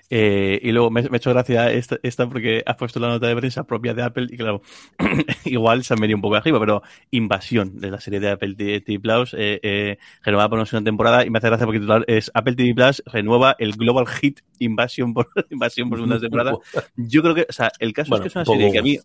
Eh, 0.09 0.59
y 0.61 0.71
luego 0.71 0.91
me, 0.91 1.01
me, 1.03 1.09
ha 1.13 1.17
hecho 1.17 1.29
gracia 1.29 1.71
esta, 1.71 1.97
esta, 2.03 2.27
porque 2.27 2.63
has 2.65 2.75
puesto 2.75 2.99
la 2.99 3.07
nota 3.07 3.27
de 3.27 3.35
prensa 3.35 3.63
propia 3.63 3.93
de 3.93 4.03
Apple 4.03 4.27
y 4.29 4.35
claro, 4.35 4.61
igual 5.45 5.85
se 5.85 5.93
han 5.93 6.01
venido 6.01 6.17
un 6.17 6.21
poco 6.21 6.35
arriba, 6.35 6.59
pero 6.59 6.83
Invasión 7.11 7.79
de 7.79 7.91
la 7.91 7.99
serie 8.01 8.19
de 8.19 8.31
Apple 8.31 8.55
TV 8.55 8.99
Plus, 8.99 9.33
eh, 9.33 9.59
eh, 9.63 9.97
renovada 10.21 10.49
por 10.49 10.59
una 10.59 10.83
temporada 10.83 11.25
y 11.25 11.29
me 11.29 11.37
hace 11.37 11.47
gracia 11.47 11.65
porque 11.65 11.79
titular 11.79 12.03
es 12.07 12.29
Apple 12.33 12.55
TV 12.55 12.75
Plus 12.75 13.01
renueva 13.05 13.55
el 13.57 13.71
Global 13.73 14.05
Hit 14.05 14.41
Invasión 14.59 15.13
por, 15.13 15.29
Invasión 15.49 15.89
por 15.89 15.99
segunda 15.99 16.19
temporada. 16.19 16.57
Yo 16.97 17.21
creo 17.21 17.35
que, 17.35 17.45
o 17.49 17.53
sea, 17.53 17.71
el 17.79 17.93
caso 17.93 18.15
es 18.15 18.21
que 18.21 18.27
es 18.27 18.35
una 18.35 18.45
serie 18.45 18.71
que 18.71 18.79
a 18.79 18.83
mí 18.83 18.99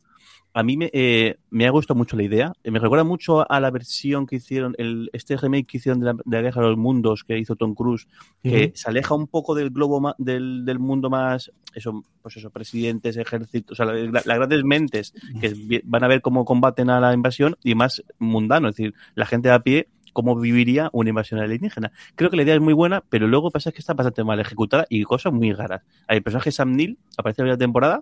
a 0.57 0.63
mí 0.63 0.79
me, 0.79 0.89
eh, 0.95 1.37
me, 1.51 1.67
ha 1.67 1.71
gustado 1.71 1.99
mucho 1.99 2.17
la 2.17 2.23
idea. 2.23 2.53
Me 2.65 2.79
recuerda 2.79 3.05
mucho 3.05 3.51
a 3.51 3.61
la 3.61 3.71
versión 3.71 4.27
que 4.27 4.37
hicieron, 4.37 4.75
el, 4.79 5.11
este 5.13 5.37
remake 5.37 5.67
que 5.67 5.77
hicieron 5.77 6.01
de 6.01 6.07
la, 6.07 6.17
de 6.25 6.41
Guerra 6.41 6.63
de 6.63 6.69
los 6.69 6.79
Mundos 6.79 7.25
que 7.25 7.39
hizo 7.39 7.57
Tom 7.57 7.75
Cruise, 7.75 8.09
que 8.43 8.73
se 8.75 8.89
aleja 8.89 9.15
un 9.15 9.27
poco 9.27 9.55
del 9.55 9.69
globo 9.69 10.15
del, 10.17 10.65
del, 10.65 10.79
mundo 10.79 11.11
más, 11.11 11.53
eso, 11.75 12.03
pues 12.23 12.39
eso, 12.39 12.49
presidentes, 12.49 13.19
ejércitos, 13.19 13.79
o 13.79 13.85
sea, 13.85 13.93
las 13.93 14.25
grandes 14.25 14.65
mentes 14.65 15.13
que 15.43 15.83
van 15.85 16.05
a 16.05 16.09
ver 16.09 16.23
cómo 16.23 16.47
combaten 16.47 16.89
a 16.89 17.01
la 17.01 17.13
invasión 17.13 17.59
y 17.63 17.75
más 17.75 18.03
mundano, 18.19 18.71
es 18.71 18.77
decir, 18.77 18.95
la 19.15 19.27
gente 19.27 19.51
a 19.51 19.61
pie 19.61 19.89
cómo 20.15 20.35
viviría 20.37 20.89
una 20.95 21.11
invasión 21.11 21.41
alienígena. 21.41 21.93
Creo 22.15 22.31
que 22.31 22.37
la 22.37 22.45
idea 22.45 22.55
es 22.55 22.63
muy 22.63 22.73
buena, 22.73 23.05
pero 23.11 23.29
luego 23.29 23.51
pasa 23.51 23.73
que 23.73 23.81
está 23.81 23.93
bastante 23.93 24.25
mal 24.25 24.41
ejecutada 24.41 24.87
y 24.89 25.03
cosas 25.03 25.35
muy 25.35 25.53
raras. 25.53 25.83
Hay 26.09 26.17
el 26.17 26.23
personaje 26.23 26.51
Sam 26.51 26.73
Neill, 26.73 26.97
aparece 27.19 27.43
en 27.43 27.49
la 27.49 27.59
temporada, 27.59 28.01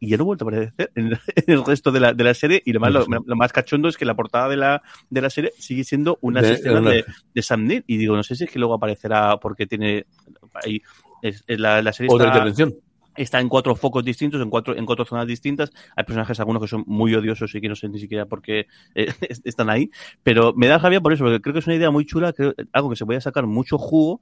y 0.00 0.08
ya 0.08 0.16
no 0.16 0.24
he 0.24 0.26
vuelto 0.26 0.44
a 0.44 0.48
aparecer 0.48 0.90
en, 0.96 1.12
el 1.46 1.64
resto 1.64 1.92
de 1.92 2.00
la, 2.00 2.14
de 2.14 2.24
la 2.24 2.34
serie. 2.34 2.62
Y 2.64 2.72
lo 2.72 2.80
más, 2.80 2.92
lo, 2.92 3.36
más 3.36 3.52
cachondo 3.52 3.88
es 3.88 3.96
que 3.96 4.06
la 4.06 4.16
portada 4.16 4.48
de 4.48 4.56
la, 4.56 4.82
de 5.10 5.20
la 5.20 5.30
serie 5.30 5.52
sigue 5.58 5.84
siendo 5.84 6.18
una 6.22 6.40
escena 6.40 6.80
de, 6.80 7.04
de, 7.34 7.42
Sam 7.42 7.66
Neill. 7.66 7.84
Y 7.86 7.98
digo, 7.98 8.16
no 8.16 8.22
sé 8.22 8.34
si 8.34 8.44
es 8.44 8.50
que 8.50 8.58
luego 8.58 8.74
aparecerá 8.74 9.36
porque 9.36 9.66
tiene. 9.66 10.06
Ahí, 10.54 10.82
es, 11.22 11.44
la, 11.46 11.82
la, 11.82 11.92
serie 11.92 12.08
Otra 12.10 12.28
intervención 12.28 12.74
está 13.16 13.40
en 13.40 13.48
cuatro 13.48 13.74
focos 13.74 14.04
distintos, 14.04 14.40
en 14.40 14.50
cuatro, 14.50 14.76
en 14.76 14.86
cuatro 14.86 15.04
zonas 15.04 15.26
distintas. 15.26 15.70
Hay 15.96 16.04
personajes 16.04 16.38
algunos 16.40 16.62
que 16.62 16.68
son 16.68 16.84
muy 16.86 17.14
odiosos 17.14 17.54
y 17.54 17.60
que 17.60 17.68
no 17.68 17.76
sé 17.76 17.88
ni 17.88 17.98
siquiera 17.98 18.26
por 18.26 18.42
qué 18.42 18.66
eh, 18.94 19.12
están 19.44 19.70
ahí. 19.70 19.90
Pero 20.22 20.52
me 20.54 20.66
da 20.66 20.78
rabia 20.78 21.00
por 21.00 21.12
eso, 21.12 21.24
porque 21.24 21.40
creo 21.40 21.52
que 21.52 21.60
es 21.60 21.66
una 21.66 21.76
idea 21.76 21.90
muy 21.90 22.06
chula, 22.06 22.32
creo, 22.32 22.54
algo 22.72 22.90
que 22.90 22.96
se 22.96 23.06
puede 23.06 23.20
sacar 23.20 23.46
mucho 23.46 23.78
jugo 23.78 24.20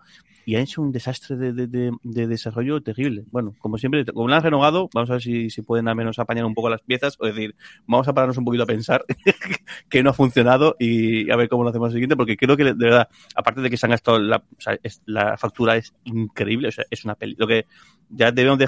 y 0.49 0.57
ha 0.57 0.61
hecho 0.61 0.81
un 0.81 0.93
desastre 0.93 1.37
de, 1.37 1.53
de, 1.53 1.93
de, 2.03 2.27
desarrollo 2.27 2.81
terrible. 2.81 3.25
Bueno, 3.31 3.55
como 3.59 3.77
siempre, 3.77 4.07
como 4.07 4.29
lo 4.29 4.35
han 4.35 4.43
renovado, 4.43 4.89
vamos 4.95 5.11
a 5.11 5.15
ver 5.15 5.23
si, 5.23 5.51
si 5.51 5.61
pueden 5.61 5.89
al 5.89 5.95
menos 5.95 6.19
apañar 6.19 6.47
un 6.47 6.55
poco 6.55 6.71
las 6.71 6.81
piezas 6.81 7.17
o 7.19 7.27
decir, 7.27 7.55
vamos 7.87 8.09
a 8.09 8.15
pararnos 8.15 8.39
un 8.39 8.47
poquito 8.47 8.63
a 8.63 8.67
pensar 8.67 9.05
que 9.91 10.03
no 10.03 10.09
ha 10.09 10.15
funcionado 10.15 10.75
y 10.79 11.31
a 11.31 11.37
ver 11.37 11.51
cómo 11.51 11.65
lo 11.65 11.69
hacemos 11.69 11.89
el 11.89 11.97
siguiente, 11.97 12.17
porque 12.17 12.39
creo 12.39 12.57
que 12.57 12.65
de 12.65 12.73
verdad, 12.73 13.11
aparte 13.35 13.61
de 13.61 13.69
que 13.69 13.77
se 13.77 13.85
han 13.85 13.91
gastado 13.91 14.19
la, 14.19 14.39
o 14.39 14.61
sea, 14.61 14.79
es, 14.83 15.03
la 15.05 15.37
factura 15.37 15.77
es 15.77 15.93
increíble, 16.05 16.69
o 16.69 16.73
sea, 16.73 16.87
es 16.91 17.05
una 17.05 17.15
peli. 17.15 17.35
Lo 17.39 17.47
que 17.47 17.67
ya 18.09 18.33
debemos 18.33 18.59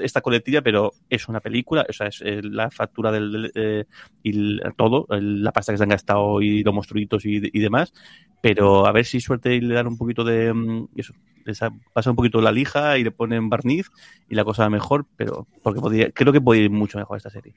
esta 0.00 0.20
coletilla, 0.20 0.62
pero 0.62 0.92
es 1.08 1.28
una 1.28 1.40
película, 1.40 1.86
o 1.88 1.92
sea, 1.92 2.08
es, 2.08 2.20
la 2.44 2.70
factura 2.70 3.12
del, 3.12 3.50
eh, 3.54 3.84
y 4.22 4.58
todo, 4.76 5.06
la 5.10 5.52
pasta 5.52 5.72
que 5.72 5.78
se 5.78 5.82
han 5.84 5.90
gastado 5.90 6.40
y 6.40 6.62
los 6.62 6.74
monstruitos 6.74 7.24
y, 7.24 7.40
y, 7.42 7.60
demás, 7.60 7.92
pero 8.40 8.86
a 8.86 8.92
ver 8.92 9.04
si 9.04 9.20
suerte 9.20 9.54
y 9.54 9.60
le 9.60 9.74
dan 9.74 9.86
un 9.86 9.98
poquito 9.98 10.24
de 10.24 10.52
mm, 10.52 10.88
eso, 11.46 11.68
pasa 11.92 12.10
un 12.10 12.16
poquito 12.16 12.40
la 12.40 12.52
lija 12.52 12.98
y 12.98 13.04
le 13.04 13.10
ponen 13.10 13.48
barniz 13.48 13.90
y 14.28 14.34
la 14.34 14.44
cosa 14.44 14.64
va 14.64 14.70
mejor, 14.70 15.06
pero 15.16 15.46
porque 15.62 15.80
podría, 15.80 16.10
creo 16.12 16.32
que 16.32 16.40
puede 16.40 16.62
ir 16.62 16.70
mucho 16.70 16.98
mejor 16.98 17.16
esta 17.16 17.30
serie. 17.30 17.54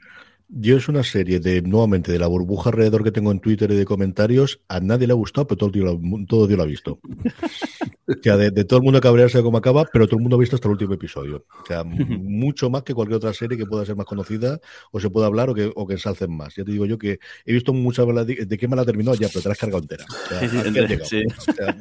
Yo 0.49 0.77
es 0.77 0.87
una 0.87 1.03
serie 1.03 1.39
de, 1.39 1.61
nuevamente, 1.61 2.11
de 2.11 2.19
la 2.19 2.27
burbuja 2.27 2.69
alrededor 2.69 3.03
que 3.03 3.11
tengo 3.11 3.31
en 3.31 3.39
Twitter 3.39 3.71
y 3.71 3.75
de 3.75 3.85
comentarios. 3.85 4.61
A 4.67 4.79
nadie 4.79 5.07
le 5.07 5.13
ha 5.13 5.15
gustado, 5.15 5.47
pero 5.47 5.57
todo 5.57 5.67
el 5.67 5.73
Dios 5.73 5.85
lo, 5.85 6.25
todo 6.27 6.47
Dios 6.47 6.57
lo 6.57 6.63
ha 6.63 6.67
visto. 6.67 6.99
o 8.07 8.13
sea, 8.21 8.37
de, 8.37 8.51
todo 8.65 8.77
el 8.77 8.83
mundo 8.83 9.01
cabrearse 9.01 9.39
de 9.39 9.43
cómo 9.43 9.57
acaba, 9.57 9.85
pero 9.91 10.05
todo 10.05 10.17
el 10.17 10.21
mundo 10.21 10.35
ha 10.35 10.39
visto 10.39 10.55
hasta 10.55 10.67
el 10.67 10.73
último 10.73 10.93
episodio. 10.93 11.45
O 11.63 11.65
sea, 11.65 11.83
mucho 11.85 12.69
más 12.69 12.83
que 12.83 12.93
cualquier 12.93 13.17
otra 13.17 13.33
serie 13.33 13.57
que 13.57 13.65
pueda 13.65 13.85
ser 13.85 13.95
más 13.95 14.05
conocida 14.05 14.59
o 14.91 14.99
se 14.99 15.09
pueda 15.09 15.27
hablar 15.27 15.49
o 15.49 15.55
que, 15.55 15.71
o 15.73 15.87
que 15.87 15.93
ensalcen 15.93 16.35
más. 16.35 16.55
Ya 16.55 16.63
te 16.63 16.71
digo 16.71 16.85
yo 16.85 16.97
que 16.97 17.19
he 17.45 17.53
visto 17.53 17.73
muchas 17.73 18.05
de 18.27 18.57
qué 18.57 18.67
me 18.67 18.75
la 18.75 18.83
ha 18.83 18.85
terminado 18.85 19.15
ya, 19.15 19.29
pero 19.29 19.41
te 19.41 19.49
la 19.49 19.53
has 19.53 19.59
cargado 19.59 19.81
entera. 19.81 20.05
O 20.07 21.51
sea, 21.53 21.75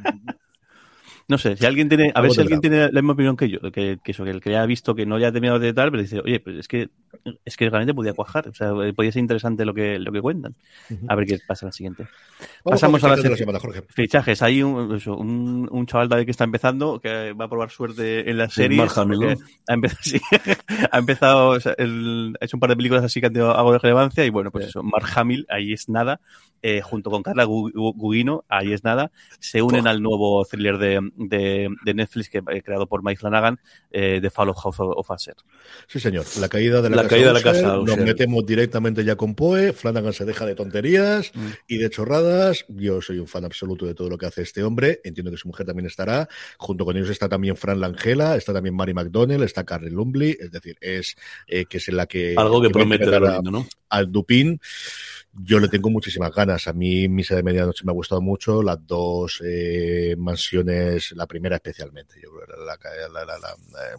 no 1.32 1.38
sé, 1.38 1.56
si 1.56 1.64
alguien 1.64 1.88
tiene, 1.88 2.12
a 2.14 2.20
ver 2.20 2.30
si 2.30 2.42
alguien 2.42 2.60
tiene 2.60 2.92
la 2.92 3.00
misma 3.00 3.14
opinión 3.14 3.38
que 3.38 3.48
yo, 3.48 3.58
que, 3.72 3.98
que 4.04 4.10
eso, 4.12 4.22
que 4.22 4.30
el 4.30 4.42
que 4.42 4.50
haya 4.50 4.66
visto 4.66 4.94
que 4.94 5.06
no 5.06 5.16
haya 5.16 5.32
terminado 5.32 5.58
de 5.58 5.72
tal, 5.72 5.90
pero 5.90 6.02
dice, 6.02 6.20
oye, 6.20 6.40
pues 6.40 6.56
es 6.58 6.68
que 6.68 6.90
es 7.44 7.56
que 7.56 7.70
realmente 7.70 7.94
podía 7.94 8.12
cuajar, 8.12 8.48
o 8.48 8.54
sea, 8.54 8.72
podía 8.94 9.12
ser 9.12 9.20
interesante 9.20 9.64
lo 9.64 9.72
que, 9.72 9.98
lo 9.98 10.12
que 10.12 10.20
cuentan. 10.20 10.54
A 11.08 11.14
ver 11.14 11.26
qué 11.26 11.38
pasa 11.46 11.64
en 11.64 11.68
la 11.68 11.72
siguiente. 11.72 12.06
Pasamos 12.64 13.02
a 13.04 13.08
las 13.08 13.20
fichajes. 13.88 14.42
Hay 14.42 14.62
un, 14.62 14.94
eso, 14.94 15.16
un, 15.16 15.68
un, 15.70 15.86
chaval 15.86 16.24
que 16.24 16.30
está 16.30 16.44
empezando, 16.44 17.00
que 17.00 17.32
va 17.32 17.44
a 17.46 17.48
probar 17.48 17.70
suerte 17.70 18.28
en 18.28 18.36
la 18.38 18.48
serie. 18.48 18.82
Ha 18.82 19.72
empezado, 19.72 19.98
sí, 20.02 20.20
ha 20.90 20.98
empezado 20.98 21.56
el, 21.78 22.36
ha 22.40 22.44
hecho 22.44 22.56
un 22.56 22.60
par 22.60 22.70
de 22.70 22.76
películas 22.76 23.04
así 23.04 23.20
que 23.20 23.26
han 23.26 23.32
tenido 23.32 23.56
algo 23.56 23.72
de 23.72 23.78
relevancia 23.78 24.24
y 24.24 24.30
bueno, 24.30 24.50
pues 24.50 24.66
eso, 24.66 24.82
Mark 24.82 25.06
Hamill, 25.14 25.46
ahí 25.48 25.72
es 25.72 25.88
nada, 25.88 26.20
eh, 26.62 26.80
junto 26.80 27.10
con 27.10 27.22
Carla 27.22 27.44
Gugino, 27.44 28.44
ahí 28.48 28.72
es 28.72 28.84
nada, 28.84 29.10
se 29.38 29.62
unen 29.62 29.86
al 29.86 30.02
nuevo 30.02 30.44
thriller 30.44 30.78
de, 30.78 31.00
de, 31.28 31.68
de 31.84 31.94
Netflix 31.94 32.28
que 32.28 32.42
he 32.50 32.62
creado 32.62 32.86
por 32.86 33.02
Mike 33.02 33.20
Flanagan, 33.20 33.58
eh, 33.90 34.18
The 34.20 34.30
Fall 34.30 34.50
of 34.50 34.58
House 34.58 34.76
of 34.78 35.10
Usher. 35.10 35.34
Sí, 35.86 36.00
señor. 36.00 36.24
La 36.38 36.48
caída 36.48 36.82
de 36.82 36.90
la, 36.90 36.96
la 36.96 37.02
casa, 37.02 37.14
caída 37.14 37.28
de 37.28 37.34
la 37.34 37.42
casa 37.42 37.76
Nos 37.76 37.96
metemos 37.98 38.44
directamente 38.46 39.04
ya 39.04 39.16
con 39.16 39.34
Poe. 39.34 39.72
Flanagan 39.72 40.12
se 40.12 40.24
deja 40.24 40.46
de 40.46 40.54
tonterías 40.54 41.32
mm. 41.34 41.48
y 41.68 41.78
de 41.78 41.90
chorradas. 41.90 42.64
Yo 42.68 43.00
soy 43.00 43.18
un 43.18 43.26
fan 43.26 43.44
absoluto 43.44 43.86
de 43.86 43.94
todo 43.94 44.08
lo 44.08 44.18
que 44.18 44.26
hace 44.26 44.42
este 44.42 44.62
hombre. 44.62 45.00
Entiendo 45.04 45.30
que 45.30 45.36
su 45.36 45.48
mujer 45.48 45.66
también 45.66 45.86
estará. 45.86 46.28
Junto 46.58 46.84
con 46.84 46.96
ellos 46.96 47.10
está 47.10 47.28
también 47.28 47.56
Fran 47.56 47.80
Langela, 47.80 48.36
está 48.36 48.52
también 48.52 48.74
Mary 48.74 48.94
McDonnell, 48.94 49.42
está 49.42 49.64
Carrie 49.64 49.90
Lumbly. 49.90 50.36
Es 50.38 50.50
decir, 50.50 50.76
es 50.80 51.16
eh, 51.46 51.64
que 51.66 51.78
es 51.78 51.88
la 51.88 52.06
que. 52.06 52.34
Algo 52.36 52.60
que, 52.60 52.70
promete 52.70 53.08
de 53.08 53.20
lindo, 53.20 53.50
¿no? 53.50 53.66
Al 53.88 54.10
Dupin. 54.10 54.60
Yo 55.34 55.58
le 55.58 55.68
tengo 55.68 55.88
muchísimas 55.90 56.32
ganas. 56.32 56.68
A 56.68 56.72
mí 56.72 57.08
Misa 57.08 57.34
de 57.36 57.42
Medianoche 57.42 57.84
me 57.84 57.92
ha 57.92 57.94
gustado 57.94 58.20
mucho. 58.20 58.62
Las 58.62 58.86
dos 58.86 59.42
eh, 59.44 60.14
mansiones, 60.18 61.12
la 61.12 61.26
primera 61.26 61.56
especialmente. 61.56 62.20
Yo 62.22 62.30
creo 62.30 62.64
la, 62.66 62.78
la, 63.08 63.24
la, 63.24 63.38
la 63.38 63.50
eh, 63.50 63.96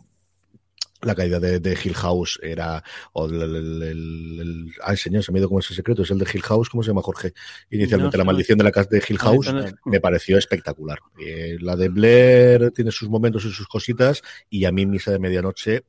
la 1.06 1.16
caída 1.16 1.40
de, 1.40 1.60
de, 1.60 1.78
Hill 1.82 1.96
House 1.96 2.40
era 2.42 2.84
o 3.14 3.26
el, 3.26 3.42
el, 3.42 3.84
el, 3.84 4.72
ay 4.84 4.98
señor 4.98 5.24
se 5.24 5.32
me 5.32 5.40
ha 5.40 5.42
ido 5.42 5.50
como 5.50 5.60
ese 5.60 5.74
secreto 5.74 6.04
es 6.04 6.12
el 6.12 6.18
de 6.18 6.28
Hill 6.32 6.44
House 6.44 6.70
cómo 6.70 6.84
se 6.84 6.92
llama 6.92 7.02
Jorge 7.02 7.34
inicialmente 7.70 8.18
la 8.18 8.24
maldición 8.24 8.58
de 8.58 8.64
la 8.64 8.72
casa 8.72 8.90
de 8.90 9.04
Hill 9.08 9.20
House 9.20 9.54
me 9.86 10.00
pareció 10.00 10.38
espectacular 10.38 11.00
eh, 11.20 11.58
la 11.60 11.76
de 11.76 11.90
Blair 11.90 12.72
tiene 12.72 12.92
sus 12.92 13.10
momentos 13.10 13.46
y 13.46 13.52
sus 13.52 13.68
cositas 13.68 14.22
y 14.50 14.66
a 14.66 14.72
mí 14.72 14.86
Misa 14.86 15.12
de 15.12 15.20
Medianoche 15.20 15.84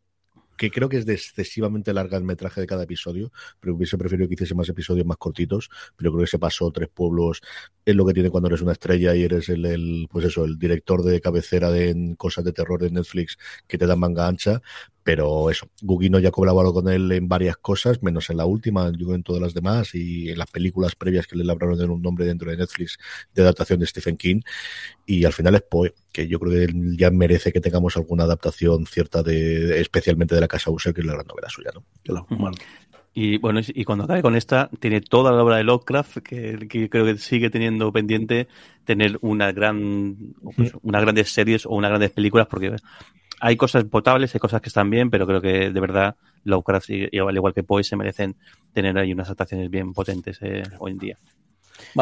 que 0.56 0.70
creo 0.70 0.88
que 0.88 0.98
es 0.98 1.06
de 1.06 1.14
excesivamente 1.14 1.92
larga 1.92 2.16
el 2.16 2.24
metraje 2.24 2.60
de 2.60 2.66
cada 2.66 2.84
episodio, 2.84 3.32
pero 3.60 3.74
hubiese 3.74 3.98
preferido 3.98 4.28
que 4.28 4.34
hiciese 4.34 4.54
más 4.54 4.68
episodios 4.68 5.06
más 5.06 5.16
cortitos, 5.16 5.70
pero 5.96 6.12
creo 6.12 6.24
que 6.24 6.30
se 6.30 6.38
pasó 6.38 6.70
tres 6.70 6.88
pueblos, 6.88 7.40
es 7.84 7.94
lo 7.94 8.06
que 8.06 8.14
tiene 8.14 8.30
cuando 8.30 8.48
eres 8.48 8.62
una 8.62 8.72
estrella 8.72 9.14
y 9.14 9.22
eres 9.22 9.48
el, 9.48 9.64
el 9.66 10.06
pues 10.10 10.24
eso, 10.26 10.44
el 10.44 10.58
director 10.58 11.02
de 11.02 11.20
cabecera 11.20 11.70
de 11.70 12.14
cosas 12.16 12.44
de 12.44 12.52
terror 12.52 12.80
de 12.80 12.90
Netflix 12.90 13.36
que 13.66 13.78
te 13.78 13.86
dan 13.86 13.98
manga 13.98 14.26
ancha, 14.26 14.62
pero 15.04 15.50
eso, 15.50 15.68
Gugino 15.82 16.18
ya 16.18 16.30
colaborado 16.30 16.72
con 16.72 16.88
él 16.88 17.12
en 17.12 17.28
varias 17.28 17.58
cosas, 17.58 18.02
menos 18.02 18.30
en 18.30 18.38
la 18.38 18.46
última, 18.46 18.90
yo 18.96 19.14
en 19.14 19.22
todas 19.22 19.42
las 19.42 19.52
demás 19.52 19.94
y 19.94 20.30
en 20.30 20.38
las 20.38 20.50
películas 20.50 20.96
previas 20.96 21.26
que 21.26 21.36
le 21.36 21.44
labraron 21.44 21.80
en 21.80 21.90
un 21.90 22.00
nombre 22.00 22.24
dentro 22.24 22.50
de 22.50 22.56
Netflix 22.56 22.98
de 23.34 23.42
adaptación 23.42 23.80
de 23.80 23.86
Stephen 23.86 24.16
King. 24.16 24.40
Y 25.04 25.26
al 25.26 25.34
final 25.34 25.56
es 25.56 25.62
Poe, 25.62 25.94
que 26.14 26.28
yo 26.28 26.38
creo 26.38 26.52
que 26.52 26.72
ya 26.96 27.10
merece 27.10 27.52
que 27.52 27.60
tengamos 27.60 27.96
alguna 27.96 28.22
adaptación 28.22 28.86
cierta 28.86 29.24
de, 29.24 29.80
especialmente 29.80 30.36
de 30.36 30.40
la 30.40 30.46
Casa 30.46 30.70
User, 30.70 30.94
que 30.94 31.00
es 31.00 31.06
la 31.06 31.14
gran 31.14 31.26
novela 31.26 31.48
suya, 31.48 31.72
¿no? 31.74 31.82
Y 33.12 33.38
bueno, 33.38 33.60
y 33.66 33.84
cuando 33.84 34.04
acabe 34.04 34.22
con 34.22 34.36
esta, 34.36 34.70
tiene 34.78 35.00
toda 35.00 35.32
la 35.32 35.42
obra 35.42 35.56
de 35.56 35.64
Lovecraft, 35.64 36.18
que, 36.18 36.66
que 36.68 36.88
creo 36.88 37.04
que 37.04 37.18
sigue 37.18 37.50
teniendo 37.50 37.92
pendiente 37.92 38.46
tener 38.84 39.18
una 39.22 39.50
gran, 39.50 40.34
pues, 40.56 40.72
unas 40.82 41.02
grandes 41.02 41.32
series 41.32 41.66
o 41.66 41.70
unas 41.70 41.90
grandes 41.90 42.12
películas, 42.12 42.46
porque 42.48 42.76
hay 43.40 43.56
cosas 43.56 43.84
potables, 43.84 44.34
hay 44.34 44.40
cosas 44.40 44.60
que 44.60 44.68
están 44.68 44.90
bien, 44.90 45.10
pero 45.10 45.26
creo 45.26 45.40
que 45.40 45.70
de 45.70 45.80
verdad 45.80 46.16
Lovecraft, 46.44 46.90
y, 46.90 47.18
al 47.18 47.34
igual 47.34 47.54
que 47.54 47.64
Poe, 47.64 47.82
se 47.82 47.96
merecen 47.96 48.36
tener 48.72 48.96
ahí 48.98 49.12
unas 49.12 49.26
adaptaciones 49.26 49.68
bien 49.68 49.92
potentes 49.92 50.38
eh, 50.42 50.62
hoy 50.78 50.92
en 50.92 50.98
día. 50.98 51.18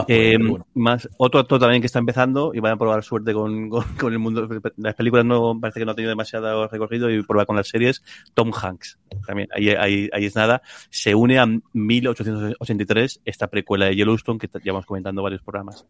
Eh, 0.08 0.38
más 0.74 1.08
otro 1.16 1.40
actor 1.40 1.61
también 1.61 1.80
que 1.80 1.87
está 1.87 1.98
empezando 1.98 2.52
y 2.54 2.61
van 2.61 2.72
a 2.72 2.76
probar 2.76 3.02
suerte 3.02 3.32
con, 3.35 3.68
con, 3.68 4.12
el 4.12 4.18
mundo. 4.18 4.48
Las 4.76 4.94
películas 4.94 5.24
no 5.24 5.58
parece 5.61 5.80
que 5.80 5.87
no 5.87 5.92
ha 5.92 5.94
tenido 5.94 6.11
demasiado 6.11 6.68
recorrido 6.68 7.11
y 7.11 7.22
probar 7.22 7.46
con 7.46 7.56
las 7.56 7.68
series. 7.68 8.02
Tom 8.35 8.52
Hanks 8.52 8.98
también 9.26 9.48
ahí, 9.54 9.70
ahí, 9.70 10.08
ahí 10.12 10.24
es 10.24 10.35
nada. 10.37 10.62
Se 10.90 11.14
une 11.14 11.38
a 11.38 11.46
1883 11.72 13.20
esta 13.24 13.48
precuela 13.48 13.87
de 13.87 13.96
Yellowstone 13.96 14.38
que 14.38 14.48
llevamos 14.62 14.87
comentando 14.87 15.22
varios 15.22 15.42
programas. 15.42 15.87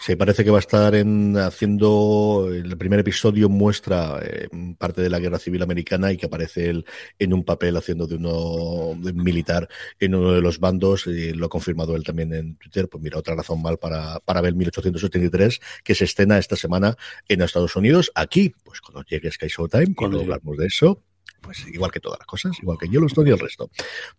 Sí, 0.00 0.16
parece 0.16 0.44
que 0.44 0.50
va 0.50 0.58
a 0.58 0.60
estar 0.60 0.94
en, 0.94 1.36
haciendo 1.36 2.48
el 2.52 2.76
primer 2.76 3.00
episodio 3.00 3.48
muestra 3.48 4.20
eh, 4.22 4.48
parte 4.78 5.02
de 5.02 5.10
la 5.10 5.18
guerra 5.18 5.38
civil 5.38 5.62
americana 5.62 6.12
y 6.12 6.16
que 6.16 6.26
aparece 6.26 6.70
él 6.70 6.84
en 7.18 7.32
un 7.32 7.44
papel 7.44 7.76
haciendo 7.76 8.06
de 8.06 8.16
uno 8.16 8.94
militar 9.14 9.68
en 10.00 10.14
uno 10.14 10.32
de 10.32 10.40
los 10.40 10.58
bandos 10.58 11.06
y 11.06 11.32
lo 11.32 11.46
ha 11.46 11.48
confirmado 11.48 11.96
él 11.96 12.04
también 12.04 12.32
en 12.32 12.56
Twitter. 12.56 12.88
Pues 12.88 13.02
mira, 13.02 13.18
otra 13.18 13.34
razón 13.34 13.62
mal 13.62 13.78
para, 13.78 14.20
para 14.20 14.40
ver 14.40 14.54
1883 14.54 15.60
que 15.84 15.94
se 15.94 16.04
escena 16.04 16.38
esta 16.38 16.56
semana 16.56 16.96
en 17.28 17.42
Estados 17.42 17.76
Unidos. 17.76 18.10
Aquí, 18.14 18.54
pues 18.64 18.80
cuando 18.80 19.04
llegue 19.04 19.30
Sky 19.30 19.48
Showtime, 19.48 19.94
cuando 19.94 20.20
hablamos 20.20 20.56
de 20.56 20.66
eso, 20.66 21.02
pues 21.42 21.66
igual 21.68 21.90
que 21.90 22.00
todas 22.00 22.18
las 22.18 22.26
cosas, 22.26 22.56
igual 22.62 22.78
que 22.78 22.88
Yellowstone 22.88 23.30
y 23.30 23.32
el 23.32 23.38
resto. 23.38 23.70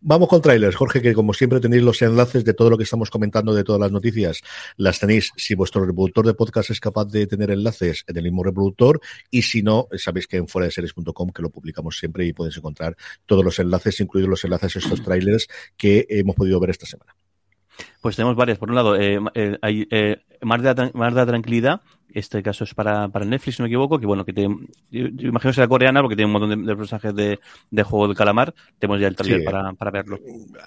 Vamos 0.01 0.29
con 0.29 0.41
trailers, 0.41 0.75
Jorge, 0.75 1.01
que 1.01 1.13
como 1.13 1.33
siempre 1.33 1.59
tenéis 1.59 1.83
los 1.83 2.01
enlaces 2.01 2.45
de 2.45 2.53
todo 2.53 2.69
lo 2.69 2.77
que 2.77 2.83
estamos 2.83 3.09
comentando, 3.09 3.53
de 3.53 3.63
todas 3.63 3.81
las 3.81 3.91
noticias, 3.91 4.41
las 4.77 4.99
tenéis 4.99 5.31
si 5.37 5.55
vuestro 5.55 5.85
reproductor 5.85 6.25
de 6.25 6.33
podcast 6.33 6.69
es 6.69 6.79
capaz 6.79 7.05
de 7.05 7.25
tener 7.25 7.51
enlaces 7.51 8.03
en 8.07 8.17
el 8.17 8.23
mismo 8.23 8.43
reproductor 8.43 8.99
y 9.31 9.41
si 9.41 9.63
no, 9.63 9.87
sabéis 9.97 10.27
que 10.27 10.37
en 10.37 10.47
fuera 10.47 10.65
de 10.65 10.71
series.com 10.71 11.29
que 11.29 11.41
lo 11.41 11.49
publicamos 11.49 11.97
siempre 11.97 12.25
y 12.25 12.33
podéis 12.33 12.57
encontrar 12.57 12.95
todos 13.25 13.43
los 13.43 13.57
enlaces, 13.59 13.99
incluidos 13.99 14.29
los 14.29 14.43
enlaces 14.43 14.75
a 14.75 14.79
estos 14.79 15.01
trailers 15.03 15.47
que 15.77 16.05
hemos 16.09 16.35
podido 16.35 16.59
ver 16.59 16.71
esta 16.71 16.85
semana. 16.85 17.15
Pues 18.01 18.15
tenemos 18.15 18.35
varias. 18.35 18.57
Por 18.57 18.69
un 18.69 18.75
lado, 18.75 18.95
eh, 18.95 19.19
eh, 19.33 19.57
hay 19.61 19.87
eh, 19.89 20.17
Mar, 20.41 20.61
de, 20.61 20.91
Mar 20.93 21.13
de 21.13 21.25
Tranquilidad, 21.25 21.81
este 22.13 22.43
caso 22.43 22.63
es 22.63 22.73
para, 22.73 23.09
para 23.09 23.25
Netflix, 23.25 23.55
si 23.55 23.61
no 23.61 23.65
me 23.65 23.69
equivoco, 23.69 23.99
que 23.99 24.05
bueno, 24.05 24.23
que 24.23 24.33
te, 24.33 24.43
yo, 24.43 25.07
imagino 25.07 25.51
que 25.51 25.53
sea 25.53 25.67
coreana 25.67 26.01
porque 26.01 26.15
tiene 26.15 26.27
un 26.27 26.39
montón 26.39 26.65
de, 26.65 26.75
personajes 26.75 27.15
de, 27.15 27.39
de, 27.71 27.83
juego 27.83 28.07
del 28.07 28.15
calamar. 28.15 28.53
Tenemos 28.79 29.01
ya 29.01 29.07
el 29.07 29.15
trailer 29.15 29.43
para, 29.43 29.73
para, 29.73 29.91
verlo. 29.91 30.19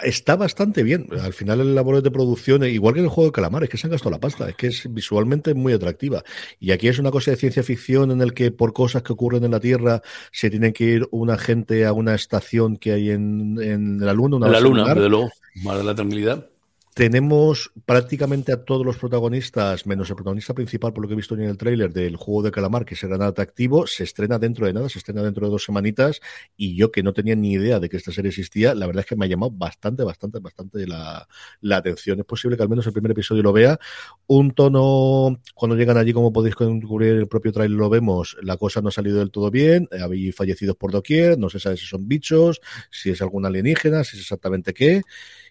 Está 0.03 0.35
bastante 0.35 0.83
bien. 0.83 1.07
Al 1.21 1.33
final 1.33 1.61
el 1.61 1.73
labor 1.75 2.01
de 2.01 2.11
producción, 2.11 2.63
igual 2.65 2.93
que 2.93 2.99
en 2.99 3.05
el 3.05 3.11
juego 3.11 3.27
del 3.27 3.33
calamar, 3.33 3.63
es 3.63 3.69
que 3.69 3.77
se 3.77 3.87
han 3.87 3.91
gastado 3.91 4.11
la 4.11 4.19
pasta, 4.19 4.49
es 4.49 4.55
que 4.55 4.67
es 4.67 4.93
visualmente 4.93 5.53
muy 5.53 5.73
atractiva. 5.73 6.23
Y 6.59 6.71
aquí 6.71 6.87
es 6.87 6.99
una 6.99 7.11
cosa 7.11 7.31
de 7.31 7.37
ciencia 7.37 7.63
ficción 7.63 8.11
en 8.11 8.21
el 8.21 8.33
que 8.33 8.51
por 8.51 8.73
cosas 8.73 9.03
que 9.03 9.13
ocurren 9.13 9.43
en 9.43 9.51
la 9.51 9.59
Tierra 9.59 10.01
se 10.31 10.49
tiene 10.49 10.73
que 10.73 10.83
ir 10.83 11.07
una 11.11 11.37
gente 11.37 11.85
a 11.85 11.93
una 11.93 12.15
estación 12.15 12.77
que 12.77 12.91
hay 12.91 13.11
en, 13.11 13.57
en 13.61 14.05
la 14.05 14.13
Luna. 14.13 14.37
Una 14.37 14.47
en 14.47 14.53
la 14.53 14.59
Luna, 14.59 14.93
desde 14.93 15.09
luego. 15.09 15.29
Mar 15.63 15.77
de 15.77 15.83
la 15.83 15.95
Tranquilidad. 15.95 16.49
Tenemos 16.97 17.71
prácticamente 17.85 18.51
a 18.51 18.65
todos 18.65 18.83
los 18.83 18.97
protagonistas, 18.97 19.85
menos 19.85 20.09
el 20.09 20.15
protagonista 20.15 20.55
principal, 20.55 20.93
por 20.93 21.03
lo 21.03 21.07
que 21.07 21.13
he 21.13 21.15
visto 21.15 21.35
en 21.35 21.41
el 21.43 21.55
tráiler 21.55 21.93
del 21.93 22.15
juego 22.15 22.41
de 22.41 22.49
calamar, 22.49 22.85
que 22.85 22.95
será 22.95 23.19
nada 23.19 23.29
atractivo. 23.29 23.85
Se 23.85 24.03
estrena 24.03 24.39
dentro 24.39 24.65
de 24.65 24.73
nada, 24.73 24.89
se 24.89 24.97
estrena 24.97 25.21
dentro 25.21 25.45
de 25.45 25.51
dos 25.51 25.63
semanitas. 25.63 26.21
Y 26.55 26.75
yo, 26.75 26.91
que 26.91 27.03
no 27.03 27.13
tenía 27.13 27.35
ni 27.35 27.51
idea 27.51 27.79
de 27.79 27.87
que 27.87 27.97
esta 27.97 28.11
serie 28.11 28.29
existía, 28.29 28.73
la 28.73 28.87
verdad 28.87 29.01
es 29.01 29.05
que 29.05 29.15
me 29.15 29.25
ha 29.25 29.27
llamado 29.27 29.51
bastante, 29.51 30.03
bastante, 30.03 30.39
bastante 30.39 30.87
la, 30.87 31.27
la 31.61 31.77
atención. 31.77 32.19
Es 32.19 32.25
posible 32.25 32.57
que 32.57 32.63
al 32.63 32.69
menos 32.69 32.87
el 32.87 32.93
primer 32.93 33.11
episodio 33.11 33.43
lo 33.43 33.53
vea. 33.53 33.77
Un 34.25 34.55
tono, 34.55 35.39
cuando 35.53 35.75
llegan 35.75 35.97
allí, 35.97 36.13
como 36.13 36.33
podéis 36.33 36.55
descubrir 36.57 37.13
el 37.13 37.27
propio 37.27 37.51
tráiler, 37.51 37.77
lo 37.77 37.91
vemos, 37.91 38.37
la 38.41 38.57
cosa 38.57 38.81
no 38.81 38.89
ha 38.89 38.91
salido 38.91 39.19
del 39.19 39.29
todo 39.29 39.51
bien. 39.51 39.87
Habéis 40.01 40.35
fallecidos 40.35 40.75
por 40.75 40.91
doquier, 40.91 41.37
no 41.37 41.47
se 41.51 41.59
sabe 41.59 41.77
si 41.77 41.85
son 41.85 42.07
bichos, 42.07 42.59
si 42.89 43.11
es 43.11 43.21
algún 43.21 43.45
alienígena, 43.45 44.03
si 44.03 44.15
es 44.15 44.23
exactamente 44.23 44.73
qué. 44.73 45.03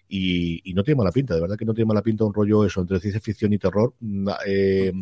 Y, 0.09 0.73
no 0.73 0.83
tiene 0.83 0.99
mala 0.99 1.11
pinta, 1.11 1.35
de 1.35 1.41
verdad 1.41 1.57
que 1.57 1.65
no 1.65 1.73
tiene 1.73 1.87
mala 1.87 2.01
pinta 2.01 2.23
un 2.23 2.33
rollo 2.33 2.65
eso 2.65 2.81
entre 2.81 2.99
ciencia 2.99 3.19
ficción 3.19 3.51
y 3.53 3.57
terror, 3.57 3.93
mm, 3.99 4.29
eh, 4.45 4.87
eh, 4.87 4.93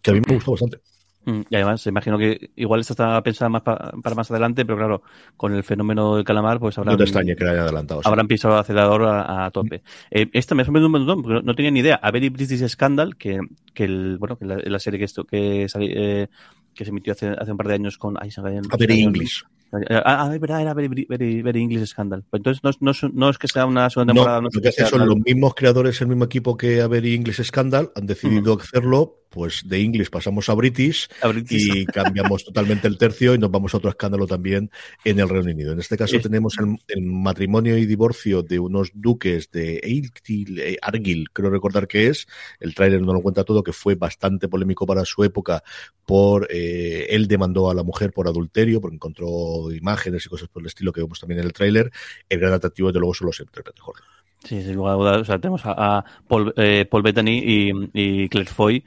que 0.00 0.10
a 0.10 0.14
mí 0.14 0.20
me 0.26 0.34
gustó 0.34 0.52
bastante. 0.52 0.78
Mm, 1.26 1.40
y 1.48 1.56
además, 1.56 1.86
imagino 1.86 2.18
que 2.18 2.50
igual 2.56 2.80
esto 2.80 2.92
está 2.92 3.22
pensada 3.22 3.48
más 3.48 3.62
para 3.62 4.14
más 4.14 4.30
adelante, 4.30 4.64
pero 4.64 4.76
claro, 4.76 5.02
con 5.36 5.54
el 5.54 5.64
fenómeno 5.64 6.16
del 6.16 6.24
calamar, 6.24 6.60
pues 6.60 6.76
habrán, 6.76 6.98
no 6.98 7.04
te 7.04 7.34
que 7.34 7.44
adelantado. 7.44 8.02
Habrán 8.04 8.28
pisado 8.28 8.54
el 8.54 8.60
acelerador 8.60 9.04
a, 9.06 9.50
tope. 9.50 9.82
Eh, 10.10 10.28
esta 10.32 10.54
me 10.54 10.62
ha 10.62 10.64
sorprendido 10.64 10.86
un 10.88 10.92
montón, 10.92 11.22
porque 11.22 11.42
no 11.42 11.54
tenía 11.54 11.70
ni 11.70 11.80
idea. 11.80 11.94
A 11.96 12.10
Very 12.10 12.28
British 12.28 12.66
Scandal, 12.68 13.16
que, 13.16 13.40
que 13.72 13.84
el, 13.84 14.18
bueno, 14.18 14.36
que 14.36 14.44
la, 14.44 14.78
serie 14.78 14.98
que 14.98 15.04
esto, 15.06 15.24
que, 15.24 15.66
eh, 15.80 16.28
que 16.74 16.84
se 16.84 16.90
emitió 16.90 17.12
hace, 17.12 17.28
hace 17.28 17.50
un 17.50 17.56
par 17.56 17.68
de 17.68 17.74
años 17.74 17.96
con. 17.96 18.16
A 18.18 18.76
Very 18.76 19.02
English. 19.02 19.44
Ah, 19.90 20.24
ah, 20.24 20.30
es 20.34 20.40
verdad, 20.40 20.60
era 20.60 20.74
Very, 20.74 21.42
very, 21.42 21.62
English 21.62 21.86
Scandal. 21.86 22.24
Pues 22.30 22.40
entonces 22.40 22.62
no, 22.62 22.70
no, 22.80 22.92
no, 23.12 23.30
es 23.30 23.38
que 23.38 23.48
sea 23.48 23.66
una 23.66 23.90
segunda 23.90 24.12
temporada. 24.12 24.40
No, 24.40 24.48
lo 24.52 24.60
que 24.60 24.72
son 24.72 25.06
los 25.06 25.18
mismos 25.18 25.54
creadores, 25.54 26.00
el 26.00 26.08
mismo 26.08 26.24
equipo 26.24 26.56
que 26.56 26.80
a 26.80 26.86
Very 26.86 27.14
English 27.14 27.42
Scandal, 27.42 27.90
han 27.94 28.06
decidido 28.06 28.58
hacerlo 28.60 29.23
pues 29.34 29.68
de 29.68 29.80
English 29.80 30.10
pasamos 30.10 30.48
a 30.48 30.54
British, 30.54 31.08
y 31.50 31.84
cambiamos 31.86 32.44
totalmente 32.44 32.86
el 32.86 32.96
tercio 32.96 33.34
y 33.34 33.38
nos 33.38 33.50
vamos 33.50 33.74
a 33.74 33.78
otro 33.78 33.90
escándalo 33.90 34.28
también 34.28 34.70
en 35.04 35.18
el 35.18 35.28
Reino 35.28 35.50
Unido. 35.50 35.72
En 35.72 35.80
este 35.80 35.96
caso 35.96 36.20
tenemos 36.20 36.54
el, 36.86 37.02
matrimonio 37.02 37.76
y 37.76 37.84
divorcio 37.84 38.44
de 38.44 38.60
unos 38.60 38.92
duques 38.94 39.50
de 39.50 39.80
eh, 39.82 40.78
Argyll, 40.80 41.30
creo 41.32 41.50
recordar 41.50 41.88
que 41.88 42.06
es, 42.06 42.28
el 42.60 42.76
tráiler 42.76 43.02
no 43.02 43.12
lo 43.12 43.22
cuenta 43.22 43.42
todo, 43.42 43.64
que 43.64 43.72
fue 43.72 43.96
bastante 43.96 44.46
polémico 44.46 44.86
para 44.86 45.04
su 45.04 45.24
época 45.24 45.64
por, 46.06 46.46
eh, 46.50 47.06
él 47.10 47.26
demandó 47.26 47.68
a 47.68 47.74
la 47.74 47.82
mujer 47.82 48.12
por 48.12 48.28
adulterio, 48.28 48.80
porque 48.80 48.94
encontró 48.94 49.72
imágenes 49.72 50.24
y 50.26 50.28
cosas 50.28 50.48
por 50.48 50.62
el 50.62 50.68
estilo 50.68 50.92
que 50.92 51.00
vemos 51.00 51.18
también 51.18 51.40
en 51.40 51.46
el 51.46 51.52
tráiler. 51.52 51.90
El 52.28 52.38
gran 52.38 52.52
atractivo 52.52 52.92
de 52.92 53.00
luego 53.00 53.14
son 53.14 53.26
los 53.26 53.40
intérpretes, 53.40 53.82
Jorge. 53.82 54.04
Sí, 54.44 54.62
sin 54.62 54.74
lugar 54.74 54.92
a 54.92 54.96
dudas, 54.96 55.20
o 55.22 55.24
sea, 55.24 55.38
tenemos 55.38 55.62
a, 55.64 56.04
Paul, 56.28 56.52
eh, 56.58 56.84
Paul 56.84 57.02
Bettany 57.02 57.42
y, 57.42 57.72
y 57.94 58.28
Claire 58.28 58.50
Foy 58.50 58.84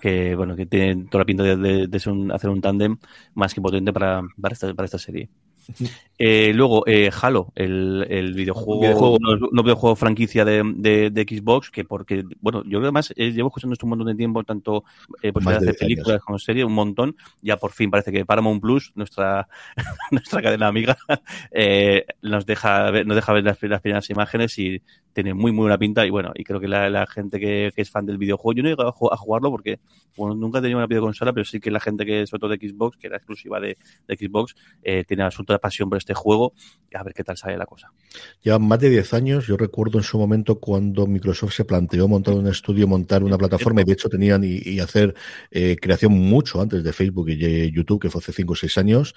que 0.00 0.34
bueno 0.34 0.56
que 0.56 0.66
tiene 0.66 1.06
toda 1.06 1.22
la 1.22 1.26
pinta 1.26 1.42
de, 1.42 1.86
de, 1.86 2.32
hacer 2.32 2.50
un 2.50 2.60
tándem 2.60 2.96
más 3.34 3.54
que 3.54 3.60
potente 3.60 3.92
para, 3.92 4.22
para, 4.40 4.52
esta, 4.52 4.74
para 4.74 4.86
esta 4.86 4.98
serie. 4.98 5.28
Eh, 6.16 6.52
luego, 6.54 6.86
eh, 6.86 7.10
Halo, 7.20 7.52
el, 7.56 8.06
el 8.08 8.34
videojuego, 8.34 8.82
videojuego. 8.82 9.18
No, 9.18 9.62
videojuego 9.64 9.96
franquicia 9.96 10.44
de, 10.44 10.62
de, 10.76 11.10
de, 11.10 11.22
Xbox, 11.22 11.72
que 11.72 11.84
porque, 11.84 12.24
bueno, 12.40 12.62
yo 12.64 12.78
además 12.78 13.12
eh, 13.16 13.32
llevo 13.32 13.48
escuchando 13.48 13.72
esto 13.72 13.86
un 13.86 13.90
montón 13.90 14.06
de 14.06 14.14
tiempo, 14.14 14.44
tanto 14.44 14.84
eh, 15.22 15.32
pues 15.32 15.44
de 15.60 15.74
películas 15.74 16.20
como 16.22 16.38
serie, 16.38 16.64
un 16.64 16.72
montón. 16.72 17.16
Ya 17.42 17.56
por 17.56 17.72
fin 17.72 17.90
parece 17.90 18.12
que 18.12 18.24
Paramount 18.24 18.62
Plus, 18.62 18.92
nuestra, 18.94 19.48
nuestra 20.12 20.40
cadena 20.40 20.68
amiga, 20.68 20.96
eh, 21.50 22.06
nos 22.22 22.46
deja 22.46 22.92
ver, 22.92 23.06
nos 23.06 23.16
deja 23.16 23.32
ver 23.32 23.42
las, 23.42 23.60
las, 23.60 23.80
primeras 23.80 24.08
imágenes 24.10 24.56
y 24.60 24.82
tiene 25.14 25.32
muy, 25.32 25.52
muy 25.52 25.62
buena 25.62 25.78
pinta. 25.78 26.04
Y 26.04 26.10
bueno, 26.10 26.32
y 26.34 26.44
creo 26.44 26.60
que 26.60 26.68
la, 26.68 26.90
la 26.90 27.06
gente 27.06 27.40
que, 27.40 27.72
que, 27.74 27.80
es 27.80 27.90
fan 27.90 28.04
del 28.04 28.18
videojuego, 28.18 28.56
yo 28.56 28.62
no 28.62 28.68
he 28.68 28.72
llegado 28.72 29.12
a 29.12 29.16
jugarlo 29.16 29.50
porque 29.50 29.80
bueno, 30.16 30.34
nunca 30.34 30.58
he 30.58 30.62
tenido 30.62 30.78
una 30.78 30.86
videoconsola, 30.86 31.32
pero 31.32 31.44
sí 31.44 31.60
que 31.60 31.70
la 31.70 31.80
gente 31.80 32.04
que, 32.04 32.26
sobre 32.26 32.40
todo 32.40 32.50
de 32.50 32.68
Xbox, 32.68 32.98
que 32.98 33.06
era 33.06 33.16
exclusiva 33.16 33.58
de, 33.60 33.78
de 34.06 34.16
Xbox, 34.16 34.54
eh, 34.82 35.04
tiene 35.06 35.22
absoluta 35.22 35.58
pasión 35.58 35.88
por 35.88 35.98
este 35.98 36.14
juego 36.14 36.52
a 36.94 37.02
ver 37.02 37.12
qué 37.12 37.24
tal 37.24 37.36
sale 37.36 37.56
la 37.56 37.66
cosa. 37.66 37.92
Llevan 38.42 38.62
más 38.62 38.78
de 38.78 38.90
10 38.90 39.14
años. 39.14 39.46
Yo 39.46 39.56
recuerdo 39.56 39.98
en 39.98 40.04
su 40.04 40.18
momento 40.18 40.58
cuando 40.60 41.06
Microsoft 41.06 41.54
se 41.54 41.64
planteó 41.64 42.08
montar 42.08 42.34
un 42.34 42.46
estudio, 42.46 42.86
montar 42.86 43.22
una 43.22 43.36
plataforma, 43.36 43.82
y 43.82 43.84
de 43.84 43.92
hecho 43.92 44.08
tenían 44.08 44.42
y, 44.44 44.78
hacer 44.78 45.14
eh, 45.50 45.76
creación 45.80 46.12
mucho 46.12 46.60
antes 46.60 46.82
de 46.84 46.92
Facebook 46.92 47.28
y 47.30 47.70
YouTube, 47.70 48.02
que 48.02 48.10
fue 48.10 48.20
hace 48.20 48.32
5 48.32 48.52
o 48.52 48.56
6 48.56 48.78
años. 48.78 49.14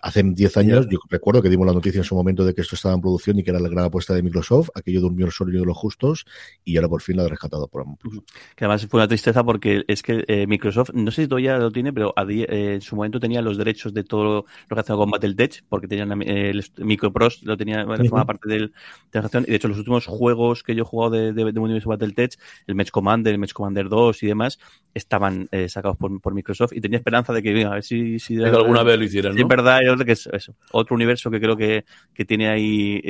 Hace 0.00 0.22
10 0.22 0.56
años, 0.56 0.86
yo 0.90 0.98
recuerdo 1.08 1.42
que 1.42 1.48
dimos 1.48 1.66
la 1.66 1.72
noticia 1.72 1.98
en 1.98 2.04
su 2.04 2.14
momento 2.14 2.44
de 2.44 2.54
que 2.54 2.62
esto 2.62 2.74
estaba 2.74 2.94
en 2.94 3.00
producción 3.00 3.38
y 3.38 3.42
que 3.42 3.50
era 3.50 3.60
la 3.60 3.68
gran 3.68 3.84
apuesta 3.86 4.14
de 4.14 4.22
Microsoft. 4.22 4.70
Aquello 4.74 5.00
durmió 5.00 5.26
sólido 5.40 5.60
de 5.60 5.66
los 5.66 5.76
justos 5.76 6.26
y 6.64 6.76
ahora 6.76 6.88
por 6.88 7.02
fin 7.02 7.16
lo 7.16 7.24
ha 7.24 7.28
rescatado 7.28 7.68
por 7.68 7.82
Amazon 7.82 8.24
Que 8.56 8.64
además 8.64 8.86
fue 8.86 8.98
una 8.98 9.08
tristeza 9.08 9.44
porque 9.44 9.84
es 9.88 10.02
que 10.02 10.24
eh, 10.28 10.46
Microsoft, 10.46 10.90
no 10.94 11.10
sé 11.10 11.22
si 11.22 11.28
todavía 11.28 11.58
lo 11.58 11.70
tiene, 11.70 11.92
pero 11.92 12.14
eh, 12.28 12.74
en 12.74 12.80
su 12.80 12.96
momento 12.96 13.18
tenía 13.18 13.42
los 13.42 13.56
derechos 13.56 13.94
de 13.94 14.04
todo 14.04 14.46
lo 14.68 14.74
que 14.76 14.80
hacía 14.80 14.96
con 14.96 15.10
Battletech, 15.10 15.64
porque 15.68 15.88
tenían 15.88 16.22
eh, 16.22 16.50
el 16.50 16.64
Microprose, 16.78 17.44
lo 17.44 17.56
tenía, 17.56 17.84
formaba 17.84 18.26
parte 18.26 18.48
del, 18.48 18.72
de 19.12 19.22
la. 19.22 19.30
Y 19.40 19.50
de 19.50 19.56
hecho, 19.56 19.68
los 19.68 19.78
últimos 19.78 20.06
juegos 20.06 20.62
que 20.62 20.74
yo 20.74 20.82
he 20.82 20.86
jugado 20.86 21.10
de, 21.12 21.32
de, 21.32 21.52
de 21.52 21.60
Universo 21.60 21.88
Battletech, 21.88 22.34
el 22.66 22.74
Match 22.74 22.90
Commander, 22.90 23.32
el 23.32 23.38
Match 23.38 23.52
Commander 23.52 23.88
2 23.88 24.22
y 24.22 24.26
demás, 24.26 24.58
estaban 24.92 25.48
sacados 25.68 25.96
por, 25.96 26.20
por, 26.20 26.34
Microsoft 26.34 26.72
y 26.72 26.80
tenía 26.80 26.98
esperanza 26.98 27.32
de 27.32 27.42
que, 27.42 27.64
a 27.64 27.70
ver 27.70 27.82
si, 27.82 28.18
si 28.18 28.36
de, 28.36 28.46
alguna 28.46 28.82
vez 28.82 28.98
lo 28.98 29.04
hicieran. 29.04 29.34
¿no? 29.34 29.40
es 29.40 29.48
verdad, 29.48 29.80
que 30.04 30.12
es 30.12 30.28
eso, 30.32 30.54
otro 30.72 30.94
universo 30.94 31.30
que 31.30 31.40
creo 31.40 31.56
que, 31.56 31.84
que 32.12 32.24
tiene 32.24 32.48
ahí. 32.48 33.00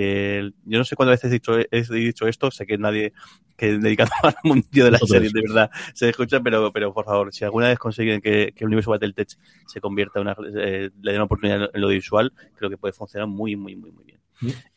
yo 0.64 0.78
no 0.78 0.84
sé 0.84 0.96
cuántas 0.96 1.22
veces 1.22 1.30
he 1.30 1.34
dicho, 1.34 1.58
he 1.58 2.00
dicho 2.00 2.19
esto, 2.26 2.50
sé 2.50 2.66
que 2.66 2.78
nadie 2.78 3.12
que 3.56 3.78
dedicado 3.78 4.10
al 4.22 4.34
mundillo 4.44 4.86
de 4.86 4.90
la 4.92 4.98
serie, 4.98 5.30
de 5.32 5.42
verdad, 5.42 5.70
se 5.92 6.08
escucha, 6.08 6.40
pero, 6.40 6.72
pero 6.72 6.94
por 6.94 7.04
favor, 7.04 7.32
si 7.32 7.44
alguna 7.44 7.68
vez 7.68 7.78
consiguen 7.78 8.20
que, 8.20 8.52
que 8.56 8.64
el 8.64 8.68
universo 8.68 8.90
Battletech 8.90 9.36
se 9.66 9.80
convierta 9.80 10.18
en 10.18 10.28
una, 10.28 10.36
eh, 10.62 10.90
le 11.02 11.12
den 11.12 11.20
una 11.20 11.24
oportunidad 11.24 11.70
en 11.72 11.80
lo 11.80 11.88
visual, 11.88 12.32
creo 12.56 12.70
que 12.70 12.78
puede 12.78 12.94
funcionar 12.94 13.28
muy, 13.28 13.56
muy, 13.56 13.76
muy, 13.76 13.92
muy 13.92 14.04
bien. 14.04 14.20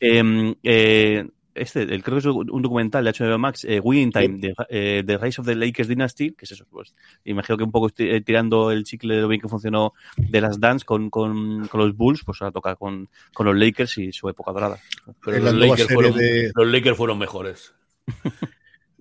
Eh, 0.00 0.54
eh, 0.62 1.26
este, 1.54 1.82
el, 1.82 2.02
creo 2.02 2.16
que 2.16 2.20
es 2.20 2.26
un 2.26 2.62
documental 2.62 3.04
de 3.04 3.12
HBO 3.12 3.38
Max, 3.38 3.64
eh, 3.64 3.80
Winning 3.80 4.12
Time, 4.12 4.38
de, 4.38 4.54
eh, 4.68 5.02
The 5.06 5.18
Rise 5.18 5.40
of 5.40 5.46
the 5.46 5.54
Lakers 5.54 5.88
Dynasty, 5.88 6.32
que 6.32 6.44
es 6.44 6.52
eso, 6.52 6.66
pues, 6.70 6.94
imagino 7.24 7.56
que 7.56 7.64
un 7.64 7.70
poco 7.70 7.90
eh, 7.98 8.20
tirando 8.20 8.70
el 8.70 8.84
chicle 8.84 9.14
de 9.14 9.22
lo 9.22 9.28
bien 9.28 9.40
que 9.40 9.48
funcionó 9.48 9.94
de 10.16 10.40
las 10.40 10.58
Dance 10.58 10.84
con, 10.84 11.10
con, 11.10 11.66
con 11.68 11.80
los 11.80 11.96
Bulls, 11.96 12.24
pues 12.24 12.40
ahora 12.42 12.52
toca 12.52 12.76
con, 12.76 13.08
con, 13.32 13.46
los 13.46 13.56
Lakers 13.56 13.98
y 13.98 14.12
su 14.12 14.28
época 14.28 14.52
dorada. 14.52 14.78
Pero 15.24 15.38
los 15.38 15.54
Lakers, 15.54 15.92
fueron, 15.92 16.16
de... 16.16 16.52
los 16.54 16.66
Lakers 16.66 16.96
fueron 16.96 17.18
mejores. 17.18 17.74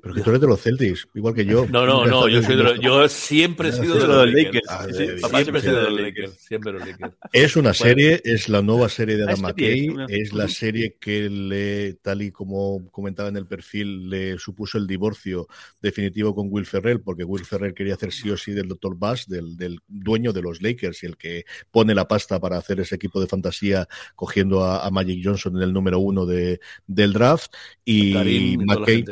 Pero 0.03 0.15
que 0.15 0.21
tú 0.21 0.31
eres 0.31 0.41
de 0.41 0.47
los 0.47 0.61
Celtics, 0.61 1.07
igual 1.13 1.33
que 1.33 1.45
yo. 1.45 1.65
No, 1.71 1.85
no, 1.85 2.05
no, 2.05 2.27
yo, 2.27 2.43
soy 2.43 2.57
de 2.57 2.63
los, 2.63 2.79
yo 2.81 3.07
siempre 3.07 3.69
he 3.69 3.71
sido 3.71 3.95
de 3.95 4.05
los 4.05 4.33
Lakers. 4.33 4.67
Papá 5.21 5.41
siempre 5.41 5.59
he 5.59 5.61
sido 5.61 5.75
de 5.77 5.89
los 5.89 6.01
Lakers. 6.01 6.33
Siempre 6.33 6.73
los 6.73 6.85
Lakers. 6.85 7.13
Es 7.31 7.55
una 7.55 7.73
serie, 7.73 8.21
es 8.25 8.49
la 8.49 8.61
nueva 8.61 8.89
serie 8.89 9.15
de 9.15 9.23
Adam 9.23 9.39
McKay, 9.39 9.95
es 10.09 10.33
la 10.33 10.49
serie 10.49 10.97
que 10.99 11.29
le, 11.29 11.93
tal 12.01 12.21
y 12.21 12.31
como 12.31 12.85
comentaba 12.91 13.29
en 13.29 13.37
el 13.37 13.47
perfil, 13.47 14.09
le 14.09 14.37
supuso 14.39 14.77
el 14.77 14.87
divorcio 14.87 15.47
definitivo 15.81 16.35
con 16.35 16.47
Will 16.51 16.65
Ferrell, 16.65 16.99
porque 16.99 17.23
Will 17.23 17.45
Ferrell 17.45 17.73
quería 17.73 17.93
hacer 17.93 18.11
sí 18.11 18.29
o 18.29 18.35
sí 18.35 18.51
del 18.51 18.67
Dr. 18.67 18.97
Bass, 18.97 19.29
del, 19.29 19.55
del 19.55 19.79
dueño 19.87 20.33
de 20.33 20.41
los 20.41 20.61
Lakers 20.61 21.01
y 21.03 21.05
el 21.05 21.15
que 21.15 21.45
pone 21.71 21.95
la 21.95 22.09
pasta 22.09 22.41
para 22.41 22.57
hacer 22.57 22.81
ese 22.81 22.95
equipo 22.95 23.21
de 23.21 23.27
fantasía 23.27 23.87
cogiendo 24.17 24.65
a, 24.65 24.85
a 24.85 24.91
Magic 24.91 25.21
Johnson 25.23 25.55
en 25.55 25.63
el 25.63 25.71
número 25.71 25.99
uno 25.99 26.25
de, 26.25 26.59
del 26.87 27.13
draft. 27.13 27.53
Y 27.85 28.13
Karim, 28.13 28.65
McKay. 28.65 29.05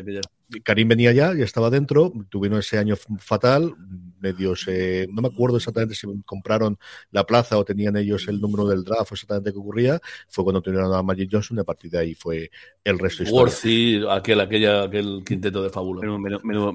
Karim 0.64 0.88
venía 0.89 1.12
ya, 1.12 1.34
ya 1.34 1.43
estaba 1.43 1.70
dentro, 1.70 2.12
tuvieron 2.30 2.60
ese 2.60 2.78
año 2.78 2.95
fatal, 2.95 3.76
medio 4.20 4.56
se, 4.56 5.08
no 5.12 5.22
me 5.22 5.30
acuerdo 5.30 5.58
exactamente 5.58 5.95
si 5.95 6.08
compraron 6.26 6.78
la 7.12 7.26
plaza 7.26 7.58
o 7.58 7.66
tenían 7.66 7.97
ellos 7.97 8.28
el 8.28 8.39
número 8.39 8.68
del 8.68 8.84
draft 8.84 9.12
o 9.12 9.16
exactamente 9.16 9.52
qué 9.52 9.58
ocurría, 9.58 9.99
fue 10.28 10.43
cuando 10.43 10.62
tuvieron 10.62 10.93
a 10.93 11.02
Magic 11.02 11.30
Johnson 11.32 11.58
y 11.58 11.62
a 11.62 11.64
partir 11.64 11.91
de 11.91 11.99
ahí 11.99 12.14
fue 12.14 12.52
el 12.84 12.99
resto 12.99 13.24
Worthy, 13.24 14.06
aquel, 14.10 14.39
aquella, 14.41 14.84
aquel 14.84 15.24
quinteto 15.26 15.64
de 15.64 15.70
fábula. 15.70 16.02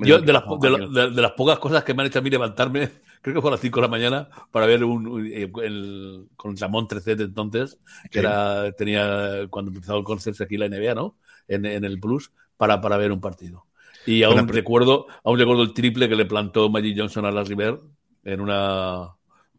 Yo, 0.02 0.20
de 0.20 0.32
las, 0.32 0.44
de, 0.60 1.00
de, 1.00 1.10
de, 1.10 1.22
las 1.22 1.32
pocas 1.32 1.58
cosas 1.58 1.84
que 1.84 1.94
me 1.94 2.02
han 2.02 2.08
hecho 2.08 2.18
a 2.18 2.22
mí 2.22 2.30
levantarme, 2.30 2.90
creo 3.22 3.34
que 3.34 3.40
fue 3.40 3.50
a 3.50 3.52
las 3.52 3.60
5 3.60 3.80
de 3.80 3.82
la 3.82 3.90
mañana, 3.90 4.28
para 4.50 4.66
ver 4.66 4.84
un, 4.84 5.26
el, 5.26 6.28
con 6.36 6.56
Ramón 6.56 6.88
13 6.88 7.12
entonces, 7.12 7.78
que 8.10 8.20
sí. 8.20 8.26
era, 8.26 8.72
tenía, 8.72 9.46
cuando 9.50 9.70
empezó 9.70 9.96
el 9.96 10.04
concepto 10.04 10.44
aquí 10.44 10.56
la 10.56 10.68
NBA, 10.68 10.94
¿no? 10.94 11.16
En, 11.48 11.64
en 11.64 11.84
el 11.84 12.00
Plus, 12.00 12.32
para, 12.56 12.80
para 12.80 12.96
ver 12.96 13.12
un 13.12 13.20
partido. 13.20 13.65
Y 14.06 14.22
aún 14.22 14.34
bueno, 14.36 14.52
recuerdo, 14.52 15.06
aún 15.24 15.38
recuerdo 15.38 15.62
el 15.62 15.74
triple 15.74 16.08
que 16.08 16.16
le 16.16 16.24
plantó 16.24 16.68
Magic 16.70 16.96
Johnson 16.96 17.26
a 17.26 17.30
la 17.30 17.44
River 17.44 17.78
en 18.24 18.40
una, 18.40 19.00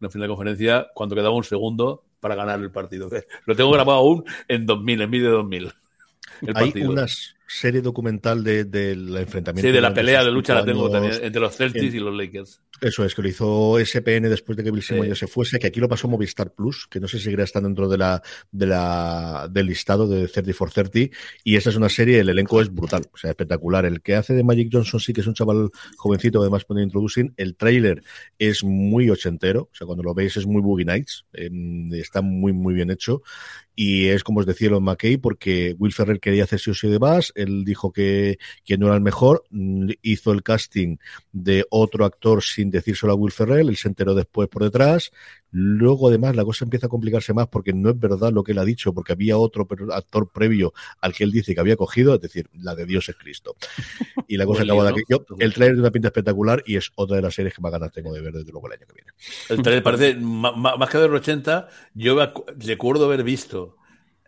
una 0.00 0.10
final 0.10 0.28
de 0.28 0.34
conferencia 0.34 0.86
cuando 0.94 1.14
quedaba 1.14 1.34
un 1.34 1.44
segundo 1.44 2.04
para 2.20 2.34
ganar 2.34 2.58
el 2.60 2.70
partido. 2.70 3.08
Lo 3.46 3.54
tengo 3.54 3.70
grabado 3.70 3.98
aún 3.98 4.24
en 4.48 4.66
2000, 4.66 5.02
en 5.02 5.10
vídeo 5.10 5.28
de 5.30 5.36
2000. 5.36 5.62
El 5.64 5.72
Hay 6.48 6.52
partido. 6.52 6.90
unas 6.90 7.36
serie 7.48 7.80
documental 7.80 8.44
del 8.44 8.70
de, 8.70 8.94
de 8.94 9.20
enfrentamiento. 9.22 9.66
Sí, 9.66 9.72
de 9.72 9.80
la 9.80 9.94
pelea 9.94 10.22
de 10.22 10.30
lucha 10.30 10.54
la 10.54 10.64
tengo 10.64 10.90
también 10.90 11.14
entre 11.22 11.40
los 11.40 11.56
Celtics 11.56 11.94
en, 11.94 11.96
y 11.96 11.98
los 11.98 12.14
Lakers. 12.14 12.60
Eso 12.80 13.04
es, 13.04 13.14
que 13.14 13.22
lo 13.22 13.28
hizo 13.28 13.78
SPN 13.84 14.28
después 14.28 14.56
de 14.56 14.64
que 14.64 14.70
Bill 14.70 14.82
Simmons 14.82 15.08
sí. 15.08 15.14
se 15.16 15.26
fuese, 15.26 15.58
que 15.58 15.66
aquí 15.66 15.80
lo 15.80 15.88
pasó 15.88 16.08
Movistar 16.08 16.52
Plus, 16.52 16.86
que 16.88 17.00
no 17.00 17.08
sé 17.08 17.18
si 17.18 17.24
seguirá 17.24 17.44
estando 17.44 17.68
dentro 17.68 17.88
de 17.88 17.96
la, 17.96 18.22
de 18.52 18.66
la, 18.66 19.48
del 19.50 19.66
listado 19.66 20.06
de 20.06 20.28
30 20.28 20.52
for 20.52 20.70
30, 20.70 21.16
y 21.42 21.56
esa 21.56 21.70
es 21.70 21.76
una 21.76 21.88
serie, 21.88 22.20
el 22.20 22.28
elenco 22.28 22.60
es 22.60 22.72
brutal, 22.72 23.06
o 23.12 23.16
sea, 23.16 23.30
espectacular. 23.30 23.86
El 23.86 24.02
que 24.02 24.14
hace 24.14 24.34
de 24.34 24.44
Magic 24.44 24.68
Johnson 24.70 25.00
sí 25.00 25.14
que 25.14 25.22
es 25.22 25.26
un 25.26 25.34
chaval 25.34 25.70
jovencito, 25.96 26.42
además 26.42 26.64
pone 26.64 26.82
introducing, 26.82 27.32
el 27.38 27.56
trailer 27.56 28.02
es 28.38 28.62
muy 28.62 29.08
ochentero, 29.08 29.70
o 29.72 29.74
sea, 29.74 29.86
cuando 29.86 30.04
lo 30.04 30.14
veis 30.14 30.36
es 30.36 30.46
muy 30.46 30.60
Boogie 30.60 30.84
Nights, 30.84 31.24
eh, 31.32 31.48
está 31.94 32.20
muy, 32.20 32.52
muy 32.52 32.74
bien 32.74 32.90
hecho, 32.90 33.22
y 33.80 34.06
es 34.06 34.24
como 34.24 34.40
os 34.40 34.46
decía 34.46 34.66
Elon 34.66 34.82
McKay, 34.82 35.18
porque 35.18 35.76
Will 35.78 35.92
Ferrer 35.92 36.18
quería 36.18 36.42
hacer 36.42 36.58
sí 36.58 36.70
o 36.70 36.74
sí 36.74 36.88
de 36.88 36.98
Bass, 36.98 37.32
él 37.42 37.64
dijo 37.64 37.92
que, 37.92 38.38
que, 38.64 38.78
no 38.78 38.86
era 38.86 38.96
el 38.96 39.00
mejor, 39.00 39.44
hizo 40.02 40.32
el 40.32 40.42
casting 40.42 40.96
de 41.32 41.64
otro 41.70 42.04
actor 42.04 42.42
sin 42.42 42.70
decírselo 42.70 43.12
a 43.12 43.16
Will 43.16 43.32
Ferrell, 43.32 43.68
él 43.68 43.76
se 43.76 43.88
enteró 43.88 44.14
después 44.14 44.48
por 44.48 44.64
detrás, 44.64 45.12
luego 45.50 46.08
además 46.08 46.36
la 46.36 46.44
cosa 46.44 46.64
empieza 46.64 46.86
a 46.86 46.90
complicarse 46.90 47.32
más 47.32 47.48
porque 47.48 47.72
no 47.72 47.90
es 47.90 47.98
verdad 47.98 48.32
lo 48.32 48.42
que 48.42 48.52
él 48.52 48.58
ha 48.58 48.64
dicho, 48.64 48.92
porque 48.92 49.12
había 49.12 49.38
otro 49.38 49.66
actor 49.92 50.30
previo 50.30 50.72
al 51.00 51.14
que 51.14 51.24
él 51.24 51.32
dice 51.32 51.54
que 51.54 51.60
había 51.60 51.76
cogido, 51.76 52.14
es 52.14 52.20
decir, 52.20 52.48
la 52.52 52.74
de 52.74 52.86
Dios 52.86 53.08
es 53.08 53.16
Cristo. 53.16 53.56
Y 54.26 54.36
la 54.36 54.44
cosa 54.44 54.62
acabó 54.62 54.82
de 54.82 54.90
aquello. 54.90 55.24
El 55.38 55.54
trailer 55.54 55.76
de 55.76 55.80
una 55.82 55.90
pinta 55.90 56.08
espectacular 56.08 56.62
y 56.66 56.76
es 56.76 56.92
otra 56.96 57.16
de 57.16 57.22
las 57.22 57.34
series 57.34 57.54
que 57.54 57.62
más 57.62 57.72
ganas 57.72 57.92
tengo 57.92 58.12
de 58.12 58.20
ver 58.20 58.32
desde 58.32 58.52
luego 58.52 58.66
el 58.66 58.74
año 58.74 58.86
que 58.86 58.94
viene. 58.94 59.12
El 59.48 59.62
trailer 59.62 59.82
parece 59.82 60.14
más 60.16 60.90
que 60.90 60.98
de 60.98 61.08
los 61.08 61.20
80, 61.20 61.68
yo 61.94 62.16
recuerdo 62.58 63.06
haber 63.06 63.22
visto 63.22 63.77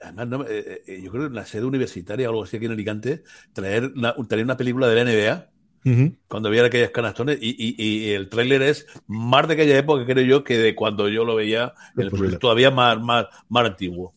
además, 0.01 0.29
no, 0.29 0.45
eh, 0.45 0.83
eh, 0.87 1.01
yo 1.03 1.11
creo 1.11 1.25
que 1.25 1.29
en 1.29 1.35
la 1.35 1.47
sede 1.47 1.65
universitaria 1.65 2.29
o 2.29 2.31
algo 2.31 2.45
así 2.45 2.57
aquí 2.57 2.67
en 2.67 2.73
Alicante, 2.73 3.23
traer 3.53 3.93
una, 3.95 4.15
traer 4.29 4.45
una 4.45 4.57
película 4.57 4.89
de 4.89 4.95
la 4.95 5.11
NBA. 5.11 5.51
Uh 5.83 5.89
-huh. 5.89 6.17
Cuando 6.29 6.51
había 6.51 6.65
aquellas 6.65 6.91
canastones 6.91 7.39
y, 7.41 7.57
y, 7.59 7.75
y 7.83 8.11
el 8.11 8.29
tráiler 8.29 8.61
es 8.61 8.87
más 9.07 9.49
de 9.49 9.55
aquella 9.55 9.79
época, 9.79 10.05
creo 10.05 10.25
yo, 10.25 10.45
que 10.45 10.59
de 10.59 10.75
cuando 10.75 11.09
yo 11.09 11.25
lo 11.25 11.37
veía, 11.37 11.73
el, 11.97 12.39
todavía 12.39 12.71
más, 12.71 13.01
más, 13.01 13.27
más 13.49 13.67
antiguo. 13.67 14.13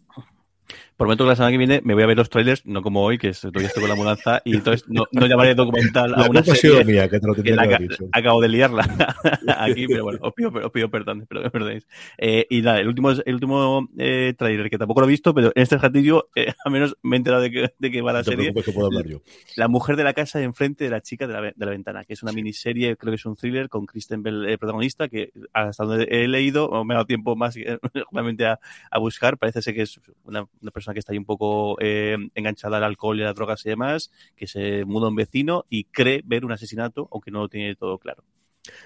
Prometo 1.03 1.25
que 1.25 1.27
la 1.31 1.35
semana 1.35 1.51
que 1.51 1.57
viene 1.57 1.81
me 1.83 1.95
voy 1.95 2.03
a 2.03 2.05
ver 2.05 2.15
los 2.15 2.29
trailers, 2.29 2.65
no 2.65 2.81
como 2.81 3.03
hoy, 3.03 3.17
que 3.17 3.33
todavía 3.33 3.67
estoy 3.67 3.81
con 3.81 3.89
la 3.89 3.95
mudanza, 3.97 4.41
y 4.45 4.55
entonces 4.55 4.87
no, 4.87 5.05
no 5.11 5.27
llamaré 5.27 5.53
documental 5.53 6.13
a 6.15 6.29
una 6.29 6.41
serie 6.41 6.85
mía, 6.85 7.09
que, 7.09 7.19
te 7.19 7.27
lo 7.27 7.35
que 7.35 7.43
la, 7.51 7.77
dicho. 7.77 8.07
acabo 8.13 8.39
de 8.39 8.47
liarla 8.47 8.87
aquí, 9.59 9.85
pero 9.85 10.05
bueno, 10.05 10.19
os 10.21 10.33
pido, 10.33 10.49
os 10.49 10.71
pido 10.71 10.89
perdón, 10.89 11.25
pero 11.27 11.41
me 11.41 11.49
perdonéis. 11.49 11.85
Eh, 12.17 12.47
y 12.49 12.61
nada, 12.61 12.79
el 12.79 12.87
último, 12.87 13.11
el 13.11 13.33
último 13.33 13.89
eh, 13.97 14.33
trailer, 14.37 14.69
que 14.69 14.77
tampoco 14.77 15.01
lo 15.01 15.07
he 15.07 15.09
visto, 15.09 15.33
pero 15.33 15.51
en 15.53 15.61
este 15.61 15.75
ejercicio 15.75 16.29
eh, 16.37 16.53
al 16.63 16.71
menos 16.71 16.95
me 17.03 17.17
he 17.17 17.17
enterado 17.17 17.41
de 17.41 17.51
que, 17.51 17.73
de 17.77 17.91
que 17.91 18.01
va 18.01 18.13
la 18.13 18.19
no 18.19 18.23
serie. 18.23 18.53
Que 18.53 18.71
puedo 18.71 18.87
hablar 18.87 19.05
yo. 19.05 19.21
La 19.57 19.67
mujer 19.67 19.97
de 19.97 20.05
la 20.05 20.13
casa 20.13 20.41
enfrente 20.41 20.85
de 20.85 20.89
la 20.89 21.01
chica 21.01 21.27
de 21.27 21.33
la, 21.33 21.41
de 21.41 21.53
la 21.57 21.71
ventana, 21.71 22.05
que 22.05 22.13
es 22.13 22.23
una 22.23 22.31
miniserie, 22.31 22.95
creo 22.95 23.11
que 23.11 23.15
es 23.15 23.25
un 23.25 23.35
thriller 23.35 23.67
con 23.67 23.85
Kristen 23.87 24.23
Bell 24.23 24.47
eh, 24.47 24.57
protagonista, 24.57 25.09
que 25.09 25.33
hasta 25.51 25.83
donde 25.83 26.07
he 26.09 26.29
leído, 26.29 26.69
o 26.69 26.85
me 26.85 26.93
ha 26.93 26.99
dado 26.99 27.07
tiempo 27.07 27.35
más 27.35 27.55
realmente 28.13 28.45
a, 28.45 28.57
a 28.89 28.99
buscar, 28.99 29.37
parece 29.37 29.61
ser 29.61 29.73
que 29.73 29.81
es 29.81 29.99
una, 30.23 30.47
una 30.61 30.71
persona 30.71 30.92
que 30.93 30.99
está 30.99 31.13
ahí 31.13 31.17
un 31.17 31.25
poco 31.25 31.77
eh, 31.79 32.17
enganchada 32.35 32.77
al 32.77 32.83
alcohol 32.83 33.19
y 33.19 33.23
a 33.23 33.25
las 33.25 33.35
drogas 33.35 33.65
y 33.65 33.69
demás, 33.69 34.11
que 34.35 34.47
se 34.47 34.85
muda 34.85 35.07
a 35.07 35.09
un 35.09 35.15
vecino 35.15 35.65
y 35.69 35.85
cree 35.85 36.21
ver 36.25 36.45
un 36.45 36.51
asesinato, 36.51 37.07
aunque 37.11 37.31
no 37.31 37.41
lo 37.41 37.49
tiene 37.49 37.75
todo 37.75 37.97
claro. 37.97 38.23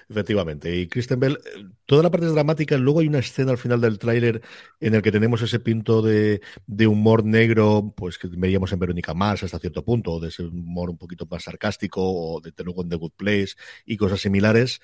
Efectivamente. 0.08 0.74
Y 0.74 0.88
Kristen 0.88 1.20
Bell, 1.20 1.38
toda 1.86 2.02
la 2.02 2.10
parte 2.10 2.26
dramática. 2.26 2.76
Luego 2.76 3.00
hay 3.00 3.06
una 3.06 3.20
escena 3.20 3.52
al 3.52 3.58
final 3.58 3.80
del 3.80 3.98
tráiler 3.98 4.42
en 4.80 4.94
el 4.94 5.02
que 5.02 5.12
tenemos 5.12 5.40
ese 5.42 5.60
pinto 5.60 6.02
de, 6.02 6.40
de, 6.66 6.86
humor 6.86 7.24
negro, 7.24 7.94
pues 7.96 8.18
que 8.18 8.28
veíamos 8.28 8.72
en 8.72 8.80
Verónica 8.80 9.14
Mars 9.14 9.44
hasta 9.44 9.58
cierto 9.58 9.84
punto, 9.84 10.14
o 10.14 10.20
de 10.20 10.28
ese 10.28 10.42
humor 10.42 10.90
un 10.90 10.98
poquito 10.98 11.26
más 11.30 11.44
sarcástico, 11.44 12.00
o 12.02 12.40
de 12.40 12.50
tenerlo 12.50 12.74
con 12.74 12.88
The 12.88 12.96
Good 12.96 13.12
Place 13.16 13.54
y 13.86 13.96
cosas 13.96 14.20
similares 14.20 14.80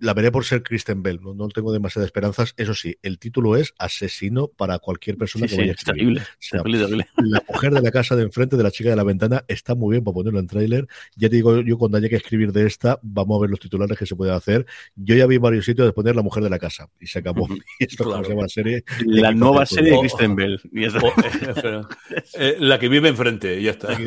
la 0.00 0.14
veré 0.14 0.30
por 0.30 0.44
ser 0.44 0.62
Kristen 0.62 1.02
Bell, 1.02 1.20
no, 1.22 1.34
no, 1.34 1.48
tengo 1.48 1.72
demasiadas 1.72 2.06
esperanzas. 2.06 2.54
Eso 2.56 2.74
sí, 2.74 2.96
el 3.02 3.18
título 3.18 3.56
es 3.56 3.74
Asesino 3.78 4.48
para 4.48 4.78
cualquier 4.78 5.16
persona 5.16 5.46
sí, 5.46 5.50
que 5.50 5.54
sí, 5.54 5.60
vaya 5.60 5.72
a 5.72 5.74
escribir. 5.74 5.98
Terrible, 5.98 6.20
o 6.20 6.36
sea, 6.38 6.62
terrible. 6.62 7.08
La 7.16 7.42
mujer 7.48 7.72
de 7.72 7.82
la 7.82 7.90
casa 7.90 8.16
de 8.16 8.22
enfrente 8.22 8.56
de 8.56 8.62
la 8.62 8.70
chica 8.70 8.90
de 8.90 8.96
la 8.96 9.04
ventana 9.04 9.44
está 9.48 9.74
muy 9.74 9.92
bien 9.92 10.04
para 10.04 10.14
ponerlo 10.14 10.40
en 10.40 10.46
tráiler. 10.46 10.86
Ya 11.16 11.28
te 11.28 11.36
digo 11.36 11.60
yo, 11.60 11.78
cuando 11.78 11.98
haya 11.98 12.08
que 12.08 12.16
escribir 12.16 12.52
de 12.52 12.66
esta, 12.66 12.98
vamos 13.02 13.38
a 13.38 13.40
ver 13.42 13.50
los 13.50 13.60
titulares 13.60 13.98
que 13.98 14.06
se 14.06 14.16
pueden 14.16 14.34
hacer. 14.34 14.66
Yo 14.96 15.14
ya 15.14 15.26
vi 15.26 15.38
varios 15.38 15.64
sitios 15.64 15.86
de 15.86 15.92
poner 15.92 16.16
la 16.16 16.22
mujer 16.22 16.42
de 16.42 16.50
la 16.50 16.58
casa 16.58 16.88
y 17.00 17.06
se 17.06 17.18
acabó. 17.18 17.48
y 17.80 17.84
esto 17.84 18.04
claro. 18.04 18.24
se 18.24 18.30
llama 18.30 18.42
la 18.42 18.48
serie. 18.48 18.84
La 19.04 19.32
nueva 19.32 19.66
serie 19.66 19.92
de 19.92 20.00
Kristen 20.00 20.36
Bell. 20.36 20.60
Oh, 21.02 21.12
eh, 22.34 22.56
la 22.58 22.78
que 22.78 22.88
vive 22.88 23.08
enfrente, 23.08 23.60
ya 23.62 23.72
está. 23.72 23.88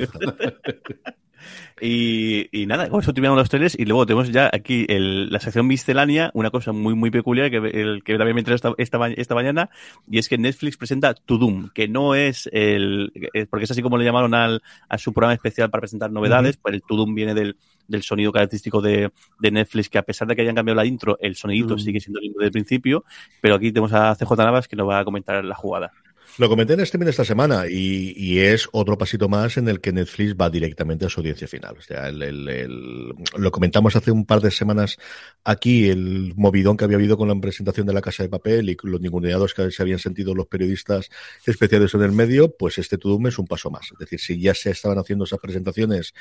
Y, 1.82 2.48
y 2.52 2.68
nada, 2.68 2.90
con 2.90 3.02
eso 3.02 3.12
terminamos 3.12 3.40
los 3.40 3.50
trailers 3.50 3.78
y 3.78 3.86
luego 3.86 4.06
tenemos 4.06 4.32
ya 4.32 4.52
aquí 4.54 4.86
el, 4.88 5.32
la 5.32 5.40
sección 5.40 5.68
miscelánea, 5.82 6.30
una 6.34 6.52
cosa 6.52 6.72
muy 6.72 6.94
muy 6.94 7.10
peculiar 7.10 7.50
que, 7.50 7.58
el, 7.58 8.04
que 8.04 8.18
también 8.18 8.36
me 8.36 8.42
interesa 8.42 8.74
esta, 8.78 9.08
esta, 9.08 9.36
mañana, 9.36 9.70
y 10.10 10.20
es 10.20 10.30
que 10.30 10.38
Netflix 10.38 10.78
presenta 10.78 11.14
To 11.14 11.38
Doom, 11.38 11.70
que 11.74 11.88
no 11.88 12.14
es 12.14 12.48
el, 12.54 13.12
porque 13.50 13.66
es 13.66 13.72
así 13.72 13.82
como 13.82 13.98
le 13.98 14.06
llamaron 14.06 14.34
al, 14.34 14.62
a 14.88 14.98
su 14.98 15.12
programa 15.12 15.34
especial 15.34 15.70
para 15.70 15.82
presentar 15.82 16.12
novedades, 16.12 16.58
pues 16.58 16.76
el 16.76 16.84
To 16.84 16.96
Doom 16.96 17.16
viene 17.16 17.34
del, 17.34 17.58
del 17.88 18.04
sonido 18.04 18.32
característico 18.32 18.82
de, 18.82 19.12
de, 19.40 19.52
Netflix, 19.52 19.90
que 19.90 19.98
a 19.98 20.04
pesar 20.04 20.28
de 20.28 20.36
que 20.36 20.44
hayan 20.44 20.56
cambiado 20.56 20.76
la 20.76 20.86
intro, 20.86 21.18
el 21.20 21.36
sonidito 21.36 21.78
sigue 21.78 22.00
siendo 22.00 22.20
el 22.20 22.28
mismo 22.28 22.42
del 22.42 22.52
principio, 22.52 23.04
pero 23.42 23.56
aquí 23.56 23.72
tenemos 23.72 23.94
a 23.94 24.16
CJ 24.16 24.38
Navas 24.38 24.68
que 24.68 24.76
nos 24.76 24.88
va 24.88 25.00
a 25.00 25.04
comentar 25.04 25.44
la 25.44 25.56
jugada. 25.56 25.92
Lo 26.38 26.48
comenté 26.48 26.74
en 26.74 26.80
streaming 26.80 27.10
esta 27.10 27.26
semana 27.26 27.68
y, 27.68 28.14
y, 28.16 28.40
es 28.40 28.70
otro 28.72 28.98
pasito 28.98 29.28
más 29.28 29.58
en 29.58 29.68
el 29.68 29.82
que 29.82 29.92
Netflix 29.92 30.36
va 30.36 30.50
directamente 30.50 31.06
a 31.06 31.10
su 31.10 31.20
audiencia 31.20 31.48
final. 31.48 31.76
O 31.78 31.82
sea, 31.82 32.08
el, 32.08 33.14
lo 33.38 33.52
comentamos 33.52 33.96
hace 33.96 34.12
un 34.12 34.26
par 34.26 34.40
de 34.40 34.50
semanas 34.50 34.98
aquí, 35.44 35.90
el 35.90 36.34
movidón 36.36 36.78
que 36.78 36.86
había 36.86 36.98
habido 36.98 37.18
con 37.18 37.28
la 37.28 37.36
presentación 37.40 37.86
de 37.86 37.94
la 37.94 38.02
Casa 38.02 38.24
de 38.24 38.30
Papel 38.30 38.70
y 38.70 38.78
los 38.84 39.02
ninguneados 39.02 39.54
que 39.54 39.72
se 39.72 39.82
habían 39.82 40.00
sentido 40.00 40.34
los 40.34 40.48
periodistas 40.48 41.10
especiales 41.46 41.94
en 41.96 42.04
el 42.04 42.12
medio, 42.14 42.56
pues 42.56 42.78
este 42.78 42.98
Tudum 42.98 43.28
es 43.28 43.38
un 43.38 43.48
paso 43.48 43.70
más. 43.70 43.92
Es 43.92 44.00
decir, 44.00 44.20
si 44.20 44.40
ya 44.40 44.54
se 44.54 44.72
estaban 44.72 45.00
haciendo 45.00 45.26
esas 45.26 45.40
presentaciones 45.40 46.14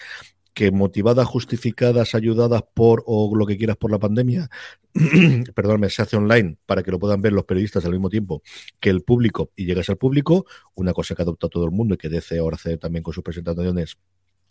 que 0.61 0.70
motivadas, 0.72 1.26
justificadas, 1.26 2.14
ayudadas 2.14 2.62
por 2.74 3.02
o 3.06 3.34
lo 3.34 3.46
que 3.46 3.56
quieras 3.56 3.78
por 3.78 3.90
la 3.90 3.98
pandemia, 3.98 4.50
perdóname, 5.54 5.88
se 5.88 6.02
hace 6.02 6.18
online 6.18 6.58
para 6.66 6.82
que 6.82 6.90
lo 6.90 6.98
puedan 6.98 7.22
ver 7.22 7.32
los 7.32 7.46
periodistas 7.46 7.86
al 7.86 7.92
mismo 7.92 8.11
tiempo 8.11 8.42
que 8.78 8.90
el 8.90 9.00
público 9.00 9.52
y 9.56 9.64
llegas 9.64 9.88
al 9.88 9.96
público, 9.96 10.44
una 10.74 10.92
cosa 10.92 11.14
que 11.14 11.22
adopta 11.22 11.48
todo 11.48 11.64
el 11.64 11.70
mundo 11.70 11.94
y 11.94 11.96
que 11.96 12.11
DC 12.11 12.38
ahora 12.38 12.56
hace 12.56 12.76
también 12.76 13.02
con 13.02 13.14
sus 13.14 13.24
presentaciones 13.24 13.96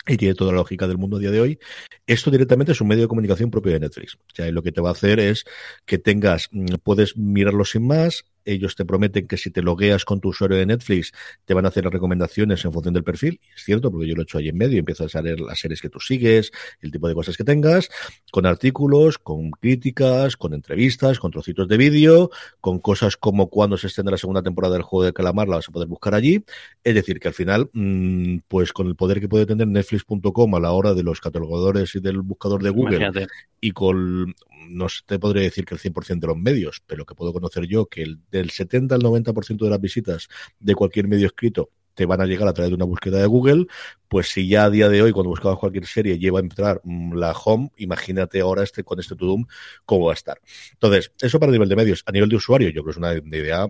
y 0.07 0.17
tiene 0.17 0.33
toda 0.33 0.51
la 0.51 0.57
lógica 0.57 0.87
del 0.87 0.97
mundo 0.97 1.17
a 1.17 1.19
día 1.19 1.29
de 1.29 1.41
hoy. 1.41 1.59
Esto 2.07 2.31
directamente 2.31 2.71
es 2.71 2.81
un 2.81 2.87
medio 2.87 3.03
de 3.03 3.07
comunicación 3.07 3.51
propio 3.51 3.73
de 3.73 3.81
Netflix. 3.81 4.15
O 4.15 4.33
sea, 4.33 4.51
lo 4.51 4.63
que 4.63 4.71
te 4.71 4.81
va 4.81 4.89
a 4.89 4.93
hacer 4.93 5.19
es 5.19 5.45
que 5.85 5.99
tengas, 5.99 6.49
mm, 6.51 6.77
puedes 6.81 7.17
mirarlo 7.17 7.65
sin 7.65 7.85
más, 7.85 8.25
ellos 8.51 8.75
te 8.75 8.85
prometen 8.85 9.27
que 9.27 9.37
si 9.37 9.51
te 9.51 9.61
logueas 9.61 10.05
con 10.05 10.19
tu 10.19 10.29
usuario 10.29 10.57
de 10.57 10.65
Netflix, 10.65 11.11
te 11.45 11.53
van 11.53 11.65
a 11.65 11.69
hacer 11.69 11.83
las 11.83 11.93
recomendaciones 11.93 12.63
en 12.65 12.73
función 12.73 12.93
del 12.93 13.03
perfil. 13.03 13.39
Y 13.43 13.53
es 13.55 13.63
cierto, 13.63 13.91
porque 13.91 14.07
yo 14.07 14.15
lo 14.15 14.21
he 14.21 14.23
hecho 14.23 14.37
ahí 14.37 14.49
en 14.49 14.57
medio 14.57 14.79
empiezo 14.79 15.05
a 15.05 15.09
salir 15.09 15.39
las 15.39 15.59
series 15.59 15.81
que 15.81 15.89
tú 15.89 15.99
sigues, 15.99 16.51
el 16.81 16.91
tipo 16.91 17.07
de 17.07 17.13
cosas 17.13 17.37
que 17.37 17.43
tengas, 17.43 17.89
con 18.31 18.45
artículos, 18.45 19.17
con 19.17 19.51
críticas, 19.51 20.37
con 20.37 20.53
entrevistas, 20.53 21.19
con 21.19 21.31
trocitos 21.31 21.67
de 21.67 21.77
vídeo, 21.77 22.29
con 22.61 22.79
cosas 22.79 23.17
como 23.17 23.49
cuando 23.49 23.77
se 23.77 23.87
extiende 23.87 24.11
la 24.11 24.17
segunda 24.17 24.41
temporada 24.41 24.73
del 24.73 24.83
juego 24.83 25.05
de 25.05 25.13
calamar, 25.13 25.47
la 25.47 25.57
vas 25.57 25.69
a 25.69 25.71
poder 25.71 25.87
buscar 25.87 26.15
allí. 26.15 26.43
Es 26.83 26.95
decir, 26.95 27.19
que 27.19 27.27
al 27.27 27.33
final, 27.33 27.69
mmm, 27.73 28.37
pues 28.47 28.73
con 28.73 28.87
el 28.87 28.95
poder 28.95 29.19
que 29.19 29.27
puede 29.27 29.45
tener 29.45 29.67
Netflix.com 29.67 30.55
a 30.55 30.59
la 30.59 30.71
hora 30.71 30.93
de 30.93 31.03
los 31.03 31.21
catalogadores 31.21 31.95
y 31.95 31.99
del 31.99 32.21
buscador 32.21 32.63
de 32.63 32.69
Google 32.69 32.97
Imagínate. 32.97 33.27
y 33.61 33.71
con 33.71 34.35
no 34.67 34.87
te 35.05 35.19
podría 35.19 35.43
decir 35.43 35.65
que 35.65 35.75
el 35.75 35.79
100% 35.79 36.19
de 36.19 36.27
los 36.27 36.37
medios, 36.37 36.81
pero 36.85 37.05
que 37.05 37.15
puedo 37.15 37.33
conocer 37.33 37.65
yo 37.65 37.87
que 37.87 38.03
el, 38.03 38.19
del 38.31 38.49
70 38.49 38.95
al 38.95 39.01
90% 39.01 39.65
de 39.65 39.69
las 39.69 39.81
visitas 39.81 40.27
de 40.59 40.75
cualquier 40.75 41.07
medio 41.07 41.27
escrito 41.27 41.71
te 41.99 42.05
van 42.05 42.21
a 42.21 42.25
llegar 42.25 42.47
a 42.47 42.53
través 42.53 42.69
de 42.69 42.75
una 42.75 42.85
búsqueda 42.85 43.19
de 43.19 43.25
Google, 43.25 43.65
pues 44.07 44.29
si 44.29 44.47
ya 44.47 44.63
a 44.63 44.69
día 44.69 44.87
de 44.87 45.01
hoy, 45.01 45.11
cuando 45.11 45.31
buscabas 45.31 45.59
cualquier 45.59 45.85
serie, 45.85 46.17
lleva 46.17 46.39
a 46.39 46.41
entrar 46.41 46.81
la 46.85 47.33
home, 47.33 47.71
imagínate 47.75 48.39
ahora 48.39 48.63
este 48.63 48.85
con 48.85 49.01
este 49.01 49.17
Tudum 49.17 49.45
cómo 49.83 50.05
va 50.05 50.13
a 50.13 50.15
estar. 50.15 50.39
Entonces, 50.71 51.11
eso 51.19 51.41
para 51.41 51.51
nivel 51.51 51.67
de 51.67 51.75
medios. 51.75 52.03
A 52.05 52.13
nivel 52.13 52.29
de 52.29 52.37
usuario, 52.37 52.69
yo 52.69 52.83
creo 52.83 52.85
que 52.85 52.91
es 52.91 52.97
una 52.97 53.37
idea 53.37 53.67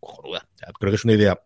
cojonuda. 0.00 0.48
Creo 0.80 0.90
que 0.90 0.96
es 0.96 1.04
una 1.04 1.12
idea 1.12 1.40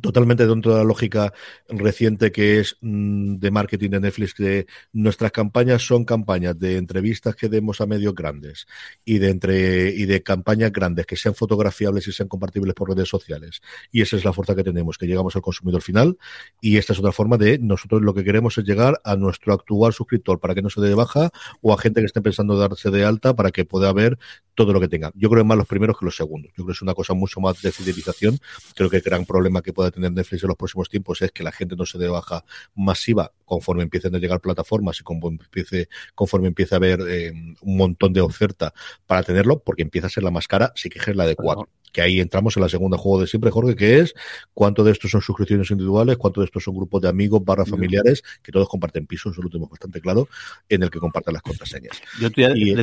totalmente 0.00 0.46
dentro 0.46 0.72
de 0.72 0.78
la 0.78 0.84
lógica 0.84 1.32
reciente 1.68 2.30
que 2.30 2.60
es 2.60 2.76
mmm, 2.80 3.36
de 3.36 3.50
marketing 3.50 3.90
de 3.90 4.00
Netflix, 4.00 4.34
que 4.34 4.66
nuestras 4.92 5.32
campañas 5.32 5.82
son 5.82 6.04
campañas 6.04 6.58
de 6.58 6.76
entrevistas 6.76 7.34
que 7.34 7.48
demos 7.48 7.80
a 7.80 7.86
medios 7.86 8.14
grandes 8.14 8.66
y 9.04 9.18
de 9.18 9.30
entre 9.30 9.90
y 9.90 10.04
de 10.04 10.22
campañas 10.22 10.72
grandes 10.72 11.06
que 11.06 11.16
sean 11.16 11.34
fotografiables 11.34 12.06
y 12.08 12.12
sean 12.12 12.28
compartibles 12.28 12.74
por 12.74 12.90
redes 12.90 13.08
sociales. 13.08 13.60
Y 13.90 14.02
esa 14.02 14.16
es 14.16 14.24
la 14.24 14.32
fuerza 14.32 14.54
que 14.54 14.64
tenemos, 14.64 14.98
que 14.98 15.06
llegamos 15.06 15.34
al 15.36 15.42
consumidor 15.42 15.82
final. 15.82 16.18
Y 16.60 16.76
esta 16.76 16.92
es 16.92 16.98
otra 16.98 17.12
forma 17.12 17.38
de 17.38 17.58
nosotros 17.58 18.02
lo 18.02 18.14
que 18.14 18.24
queremos 18.24 18.58
es 18.58 18.64
llegar 18.64 19.00
a 19.04 19.16
nuestro 19.16 19.54
actual 19.54 19.92
suscriptor 19.92 20.38
para 20.38 20.54
que 20.54 20.62
no 20.62 20.70
se 20.70 20.80
dé 20.80 20.88
de 20.88 20.94
baja 20.94 21.30
o 21.62 21.72
a 21.72 21.78
gente 21.78 22.00
que 22.00 22.06
esté 22.06 22.20
pensando 22.20 22.58
darse 22.58 22.90
de 22.90 23.04
alta 23.04 23.34
para 23.34 23.50
que 23.50 23.64
pueda 23.64 23.92
ver 23.92 24.18
todo 24.54 24.72
lo 24.72 24.80
que 24.80 24.88
tenga. 24.88 25.12
Yo 25.14 25.30
creo 25.30 25.44
que 25.44 25.48
más 25.48 25.56
los 25.56 25.68
primeros 25.68 25.98
que 25.98 26.04
los 26.04 26.16
segundos. 26.16 26.50
Yo 26.50 26.64
creo 26.64 26.66
que 26.66 26.72
es 26.72 26.82
una 26.82 26.94
cosa 26.94 27.14
mucho 27.14 27.40
más 27.40 27.62
de 27.62 27.70
fidelización. 27.70 28.38
Creo 28.74 28.90
que 28.90 28.96
el 28.96 29.02
gran 29.02 29.24
problema 29.24 29.62
que 29.62 29.72
pueda 29.78 29.92
tener 29.92 30.10
Netflix 30.10 30.42
en 30.42 30.48
los 30.48 30.56
próximos 30.56 30.88
tiempos 30.88 31.22
es 31.22 31.30
que 31.30 31.44
la 31.44 31.52
gente 31.52 31.76
no 31.76 31.86
se 31.86 31.98
dé 31.98 32.08
baja 32.08 32.44
masiva 32.74 33.30
conforme 33.44 33.84
empiecen 33.84 34.12
a 34.12 34.18
llegar 34.18 34.40
plataformas 34.40 34.98
y 34.98 35.04
conforme 35.04 35.38
empiece, 35.44 35.88
conforme 36.16 36.48
empiece 36.48 36.74
a 36.74 36.78
haber 36.78 36.98
eh, 37.08 37.30
un 37.60 37.76
montón 37.76 38.12
de 38.12 38.20
oferta 38.20 38.74
para 39.06 39.22
tenerlo, 39.22 39.60
porque 39.60 39.82
empieza 39.82 40.08
a 40.08 40.10
ser 40.10 40.24
la 40.24 40.32
más 40.32 40.48
cara, 40.48 40.72
sí 40.74 40.88
que 40.90 40.98
es 40.98 41.14
la 41.14 41.26
de 41.26 41.36
cuatro. 41.36 41.68
Que 41.92 42.02
ahí 42.02 42.18
entramos 42.18 42.56
en 42.56 42.64
la 42.64 42.68
segunda 42.68 42.98
juego 42.98 43.20
de 43.20 43.28
siempre, 43.28 43.52
Jorge, 43.52 43.76
que 43.76 44.00
es 44.00 44.14
cuánto 44.52 44.82
de 44.82 44.90
estos 44.90 45.12
son 45.12 45.22
suscripciones 45.22 45.70
individuales, 45.70 46.16
cuánto 46.16 46.40
de 46.40 46.46
estos 46.46 46.64
son 46.64 46.74
grupos 46.74 47.00
de 47.00 47.08
amigos 47.08 47.44
barra 47.44 47.64
familiares, 47.64 48.24
que 48.42 48.50
todos 48.50 48.68
comparten 48.68 49.06
pisos, 49.06 49.32
eso 49.32 49.42
lo 49.42 49.48
tenemos 49.48 49.70
bastante 49.70 50.00
claro, 50.00 50.28
en 50.68 50.82
el 50.82 50.90
que 50.90 50.98
comparten 50.98 51.34
las 51.34 51.42
contraseñas. 51.42 52.02
Yo 52.20 52.32
te 52.32 52.42
y, 52.42 52.74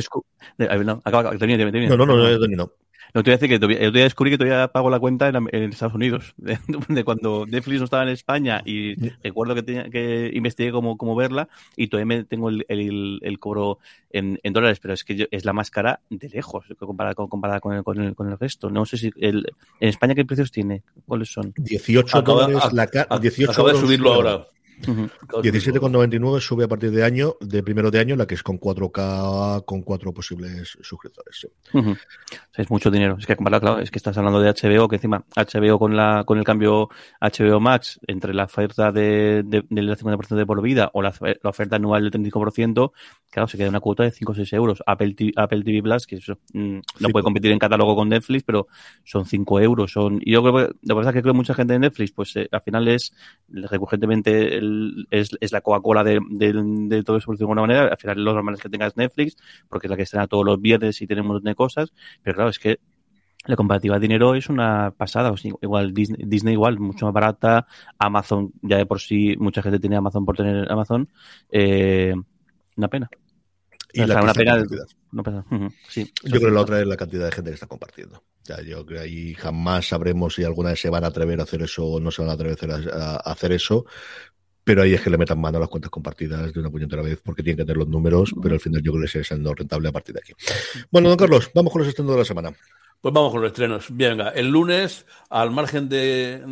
no, 0.82 1.02
acaba, 1.04 1.36
termina, 1.36 1.58
termina. 1.58 1.90
no, 1.90 1.96
no, 1.98 2.06
no, 2.06 2.16
no, 2.16 2.40
terminado. 2.40 2.72
No 2.78 2.85
te 3.12 3.20
voy 3.22 3.30
a 3.30 3.36
decir 3.36 3.48
que 3.48 3.58
todavía, 3.58 3.78
yo 3.78 3.88
todavía 3.88 4.04
descubrí 4.04 4.30
que 4.30 4.38
todavía 4.38 4.68
pago 4.68 4.90
la 4.90 4.98
cuenta 4.98 5.28
en, 5.28 5.36
en 5.36 5.70
Estados 5.70 5.94
Unidos. 5.94 6.34
De, 6.36 6.58
de, 6.88 7.04
cuando 7.04 7.46
Netflix 7.46 7.78
no 7.78 7.84
estaba 7.84 8.02
en 8.02 8.10
España 8.10 8.62
y 8.64 8.94
recuerdo 9.22 9.54
que 9.54 9.62
tenía 9.62 9.88
que 9.90 10.30
investigué 10.32 10.72
cómo, 10.72 10.96
cómo 10.96 11.14
verla 11.14 11.48
y 11.76 11.88
todavía 11.88 12.16
me 12.16 12.24
tengo 12.24 12.48
el, 12.48 12.64
el, 12.68 13.18
el 13.22 13.38
cobro 13.38 13.78
en, 14.10 14.38
en, 14.42 14.52
dólares, 14.52 14.80
pero 14.80 14.94
es 14.94 15.04
que 15.04 15.16
yo, 15.16 15.26
es 15.30 15.44
la 15.44 15.52
más 15.52 15.70
cara 15.70 16.00
de 16.10 16.28
lejos 16.28 16.64
comparada 16.78 17.14
con, 17.14 17.28
comparada 17.28 17.60
con, 17.60 17.74
el, 17.74 17.84
con, 17.84 18.00
el, 18.00 18.14
con 18.14 18.30
el 18.30 18.38
resto. 18.38 18.70
No 18.70 18.84
sé 18.86 18.96
si 18.96 19.12
el, 19.16 19.46
en 19.80 19.88
España 19.88 20.14
qué 20.14 20.24
precios 20.24 20.50
tiene, 20.50 20.82
cuáles 21.06 21.30
son. 21.30 21.52
18 21.56 22.18
acaba, 22.18 22.46
dólares 22.46 22.72
la 22.72 22.86
cara. 22.86 23.18
18 23.18 23.52
acaba 23.52 23.72
de 23.72 23.80
subirlo 23.80 24.12
ahora. 24.12 24.46
Uh 24.86 24.90
-huh. 24.90 25.10
17,99 25.42 26.40
sube 26.40 26.64
a 26.64 26.68
partir 26.68 26.90
de 26.90 27.04
año, 27.04 27.36
de 27.40 27.62
primero 27.62 27.90
de 27.90 27.98
año, 27.98 28.16
la 28.16 28.26
que 28.26 28.34
es 28.34 28.42
con 28.42 28.58
4K, 28.58 29.64
con 29.64 29.82
cuatro 29.82 30.12
posibles 30.12 30.76
suscriptores. 30.82 31.36
Sí. 31.40 31.48
Uh 31.72 31.82
-huh. 31.82 31.98
Es 32.56 32.70
mucho 32.70 32.90
dinero. 32.90 33.16
Es 33.18 33.26
que 33.26 33.36
claro, 33.36 33.78
es 33.78 33.90
que 33.90 33.98
estás 33.98 34.16
hablando 34.18 34.40
de 34.40 34.50
HBO, 34.50 34.88
que 34.88 34.96
encima 34.96 35.24
HBO 35.34 35.78
con 35.78 35.96
la 35.96 36.24
con 36.24 36.38
el 36.38 36.44
cambio 36.44 36.88
HBO 37.20 37.60
Max 37.60 38.00
entre 38.06 38.34
la 38.34 38.44
oferta 38.44 38.92
de, 38.92 39.42
de, 39.44 39.64
del 39.68 39.96
50% 39.96 40.36
de 40.36 40.46
por 40.46 40.62
vida 40.62 40.90
o 40.92 41.02
la, 41.02 41.14
la, 41.20 41.50
oferta 41.50 41.76
anual 41.76 42.08
del 42.10 42.12
35%, 42.12 42.92
claro, 43.30 43.46
se 43.46 43.56
queda 43.56 43.68
una 43.68 43.80
cuota 43.80 44.02
de 44.02 44.10
5 44.10 44.32
o 44.32 44.34
6 44.34 44.52
euros. 44.54 44.82
Apple 44.86 45.14
TV, 45.14 45.32
Apple 45.36 45.62
TV 45.62 45.82
Plus, 45.82 46.06
que 46.06 46.16
eso, 46.16 46.38
mmm, 46.52 46.76
no 46.76 47.06
sí, 47.06 47.12
puede 47.12 47.24
competir 47.24 47.52
en 47.52 47.58
catálogo 47.58 47.94
con 47.94 48.08
Netflix, 48.08 48.44
pero 48.44 48.68
son 49.04 49.26
5 49.26 49.60
euros. 49.60 49.92
Son, 49.92 50.20
y 50.22 50.32
yo 50.32 50.42
creo 50.42 50.54
que, 50.54 50.74
la 50.82 50.94
verdad 50.94 51.10
es 51.10 51.18
que 51.18 51.22
creo 51.22 51.34
que 51.34 51.38
mucha 51.38 51.54
gente 51.54 51.72
de 51.74 51.78
Netflix, 51.78 52.12
pues 52.12 52.36
eh, 52.36 52.48
al 52.50 52.62
final 52.62 52.88
es 52.88 53.12
recurrentemente 53.48 54.60
es, 55.10 55.30
es, 55.40 55.52
la 55.52 55.60
Coca-Cola 55.60 56.04
de, 56.04 56.20
de, 56.30 56.52
de, 56.54 57.02
todo 57.02 57.16
eso, 57.16 57.32
de 57.32 57.38
alguna 57.40 57.62
manera. 57.62 57.88
Al 57.88 57.96
final, 57.98 58.24
lo 58.24 58.34
normal 58.34 58.54
es 58.54 58.60
que 58.60 58.68
tengas 58.68 58.96
Netflix, 58.96 59.36
porque 59.68 59.86
es 59.86 59.90
la 59.90 59.96
que 59.96 60.02
estrena 60.02 60.26
todos 60.26 60.44
los 60.44 60.60
viernes 60.60 61.00
y 61.02 61.06
tenemos 61.06 61.42
de 61.42 61.54
cosas. 61.54 61.92
Pero 62.22 62.36
claro, 62.36 62.50
es 62.50 62.58
que 62.58 62.80
la 63.46 63.56
comparativa 63.56 63.94
de 63.96 64.00
dinero 64.00 64.34
es 64.34 64.48
una 64.48 64.90
pasada. 64.90 65.30
O 65.30 65.36
sea, 65.36 65.52
igual 65.60 65.94
Disney, 65.94 66.24
Disney, 66.26 66.54
igual, 66.54 66.78
mucho 66.78 67.06
más 67.06 67.14
barata. 67.14 67.66
Amazon, 67.98 68.52
ya 68.62 68.76
de 68.76 68.86
por 68.86 69.00
sí, 69.00 69.36
mucha 69.38 69.62
gente 69.62 69.78
tiene 69.78 69.96
Amazon 69.96 70.24
por 70.24 70.36
tener 70.36 70.70
Amazon. 70.70 71.08
Eh, 71.50 72.14
una 72.76 72.88
pena. 72.88 73.08
Y 73.92 74.02
o 74.02 74.06
sea, 74.06 74.22
una 74.22 74.34
pena. 74.34 74.64
No 75.12 75.22
pasa. 75.22 75.44
Uh 75.50 75.54
-huh. 75.54 75.74
sí, 75.88 76.12
yo 76.24 76.38
creo 76.38 76.48
que 76.48 76.54
la 76.54 76.60
otra 76.60 76.80
es 76.80 76.86
la 76.86 76.96
cantidad 76.96 77.24
de 77.24 77.32
gente 77.32 77.50
que 77.50 77.54
está 77.54 77.66
compartiendo. 77.66 78.22
Ya, 78.44 78.60
yo 78.60 78.84
creo 78.84 79.00
que 79.00 79.04
ahí 79.04 79.34
jamás 79.34 79.88
sabremos 79.88 80.34
si 80.34 80.44
alguna 80.44 80.70
vez 80.70 80.80
se 80.80 80.90
van 80.90 81.04
a 81.04 81.08
atrever 81.08 81.40
a 81.40 81.44
hacer 81.44 81.62
eso 81.62 81.86
o 81.86 82.00
no 82.00 82.10
se 82.10 82.22
van 82.22 82.30
a 82.30 82.34
atrever 82.34 82.58
a 82.92 83.16
hacer 83.16 83.52
eso, 83.52 83.86
pero 84.66 84.82
ahí 84.82 84.94
es 84.94 85.00
que 85.00 85.10
le 85.10 85.16
metan 85.16 85.40
mano 85.40 85.58
a 85.58 85.60
las 85.60 85.68
cuentas 85.68 85.92
compartidas 85.92 86.52
de 86.52 86.58
una 86.58 86.70
puñetera 86.70 87.00
vez 87.00 87.20
porque 87.22 87.40
tienen 87.40 87.58
que 87.58 87.62
tener 87.62 87.76
los 87.76 87.86
números, 87.86 88.34
pero 88.42 88.56
al 88.56 88.60
final 88.60 88.82
yo 88.82 88.90
creo 88.90 89.02
que 89.02 89.08
sigue 89.08 89.22
siendo 89.22 89.54
rentable 89.54 89.88
a 89.88 89.92
partir 89.92 90.12
de 90.12 90.22
aquí. 90.22 90.32
Bueno, 90.90 91.08
don 91.08 91.16
Carlos, 91.16 91.48
vamos 91.54 91.72
con 91.72 91.82
los 91.82 91.88
estrenos 91.88 92.14
de 92.14 92.18
la 92.18 92.24
semana. 92.24 92.52
Pues 93.00 93.14
vamos 93.14 93.30
con 93.30 93.42
los 93.42 93.52
estrenos. 93.52 93.86
Venga, 93.90 94.30
el 94.30 94.48
lunes, 94.48 95.06
al 95.30 95.52
margen 95.52 95.88
de, 95.88 96.42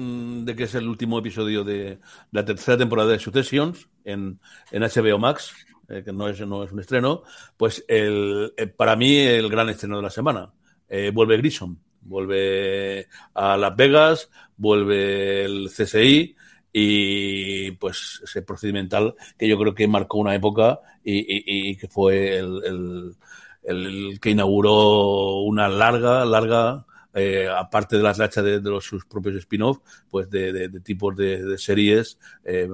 de, 0.45 0.55
que 0.55 0.63
es 0.63 0.77
el 0.77 0.87
último 0.87 1.19
episodio 1.19 1.65
de 1.65 1.99
la 2.31 2.45
tercera 2.45 2.79
temporada 2.79 3.11
de 3.11 3.19
Successions 3.19 3.89
en, 4.05 4.39
en 4.71 4.83
HBO 4.85 5.19
Max, 5.19 5.53
eh, 5.89 6.05
que 6.05 6.13
no 6.13 6.29
es, 6.29 6.41
no 6.47 6.63
es 6.63 6.71
un 6.71 6.79
estreno, 6.79 7.25
pues 7.57 7.85
el, 7.89 8.55
eh, 8.57 8.69
para 8.69 8.95
mí 8.95 9.19
el 9.19 9.49
gran 9.49 9.71
estreno 9.71 9.97
de 9.97 10.03
la 10.05 10.11
semana. 10.11 10.53
Eh, 10.89 11.11
vuelve 11.13 11.37
Grissom, 11.39 11.79
vuelve 12.03 13.09
a 13.35 13.57
Las 13.57 13.75
Vegas, 13.75 14.31
vuelve 14.57 15.45
el 15.47 15.69
CSI 15.69 16.37
y 16.77 17.71
pues 17.71 18.21
ese 18.25 18.43
procedimental 18.43 19.15
que 19.39 19.47
yo 19.47 19.57
creo 19.57 19.73
que 19.73 19.87
marcó 19.87 20.19
una 20.19 20.35
época 20.35 20.81
y, 21.05 21.71
y, 21.71 21.77
que 21.77 21.87
fue 21.87 22.37
el, 22.39 23.15
el, 23.63 24.19
que 24.21 24.31
inauguró 24.31 25.43
una 25.43 25.69
larga, 25.69 26.25
larga, 26.25 26.85
eh, 27.15 27.49
aparte 27.49 27.97
de 27.97 28.03
las 28.03 28.19
rachas 28.19 28.43
de, 28.43 28.59
de 28.59 28.71
los, 28.71 28.85
sus 28.85 29.07
propios 29.07 29.37
spin-off, 29.37 29.79
pues 30.11 30.29
de, 30.29 30.53
de, 30.53 30.69
de, 30.69 30.81
tipos 30.81 31.15
de, 31.15 31.57
series 31.59 32.19
eh, 32.43 32.69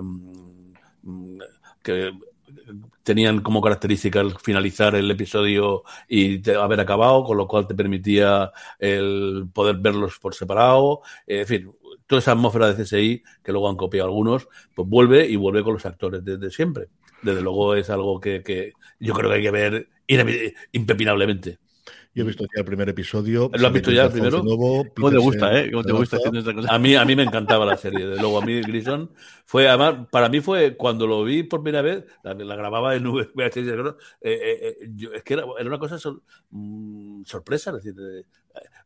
que 1.83 2.13
tenían 3.03 3.41
como 3.41 3.61
característica 3.61 4.21
el 4.21 4.39
finalizar 4.39 4.95
el 4.95 5.11
episodio 5.11 5.83
y 6.09 6.49
haber 6.53 6.81
acabado, 6.81 7.23
con 7.25 7.37
lo 7.37 7.47
cual 7.47 7.67
te 7.67 7.75
permitía 7.75 8.51
el 8.79 9.47
poder 9.53 9.77
verlos 9.77 10.19
por 10.19 10.35
separado. 10.35 11.03
en 11.27 11.47
fin, 11.47 11.73
toda 12.11 12.19
esa 12.19 12.33
atmósfera 12.33 12.73
de 12.73 12.83
CSI, 12.83 13.23
que 13.41 13.53
luego 13.53 13.71
han 13.71 13.77
copiado 13.77 14.09
algunos, 14.09 14.49
pues 14.75 14.89
vuelve 14.89 15.29
y 15.29 15.37
vuelve 15.37 15.63
con 15.63 15.75
los 15.75 15.87
actores 15.87 16.25
desde 16.25 16.51
siempre. 16.51 16.89
Desde 17.23 17.41
luego 17.41 17.77
es 17.77 17.89
algo 17.89 18.19
que, 18.19 18.43
que 18.43 18.73
yo 18.99 19.15
creo 19.15 19.31
que 19.31 19.37
hay 19.37 19.43
que 19.43 19.51
ver 19.53 19.89
impepinablemente. 20.73 21.61
Yo 22.13 22.25
he 22.25 22.27
visto 22.27 22.43
ya 22.53 22.63
el 22.63 22.65
primer 22.65 22.89
episodio. 22.89 23.49
¿Lo 23.55 23.69
has 23.69 23.73
visto 23.73 23.93
ya 23.93 24.07
el 24.07 24.11
primero? 24.11 24.43
¿Cómo 24.43 25.11
te 25.13 25.19
gusta, 25.19 25.57
eh? 25.57 25.71
¿Cómo 25.71 25.85
te 25.85 25.93
gusta 25.93 26.17
haciendo 26.17 26.41
esta 26.41 26.53
cosa? 26.53 26.75
A 26.75 26.81
mí, 26.81 26.97
a 26.97 27.05
mí 27.05 27.15
me 27.15 27.23
encantaba 27.23 27.65
la 27.65 27.77
serie. 27.77 28.05
De 28.05 28.17
luego, 28.17 28.43
a 28.43 28.45
mí 28.45 28.61
Grison 28.63 29.13
fue, 29.45 29.69
además, 29.69 30.09
para 30.11 30.29
mí 30.29 30.41
fue 30.41 30.77
cuando 30.77 31.07
lo 31.07 31.23
vi 31.23 31.45
por 31.45 31.63
primera 31.63 31.83
vez, 31.83 32.05
la, 32.25 32.35
grababa 32.35 32.97
en 32.97 33.05
VHS, 33.05 33.59
eh, 33.59 33.95
eh, 34.23 34.77
eh 34.81 34.89
es 35.15 35.23
que 35.23 35.35
era, 35.35 35.45
una 35.45 35.79
cosa 35.79 35.97
mm, 36.51 37.23
sorpresa. 37.23 37.71
Es 37.71 37.85
decir, 37.85 37.95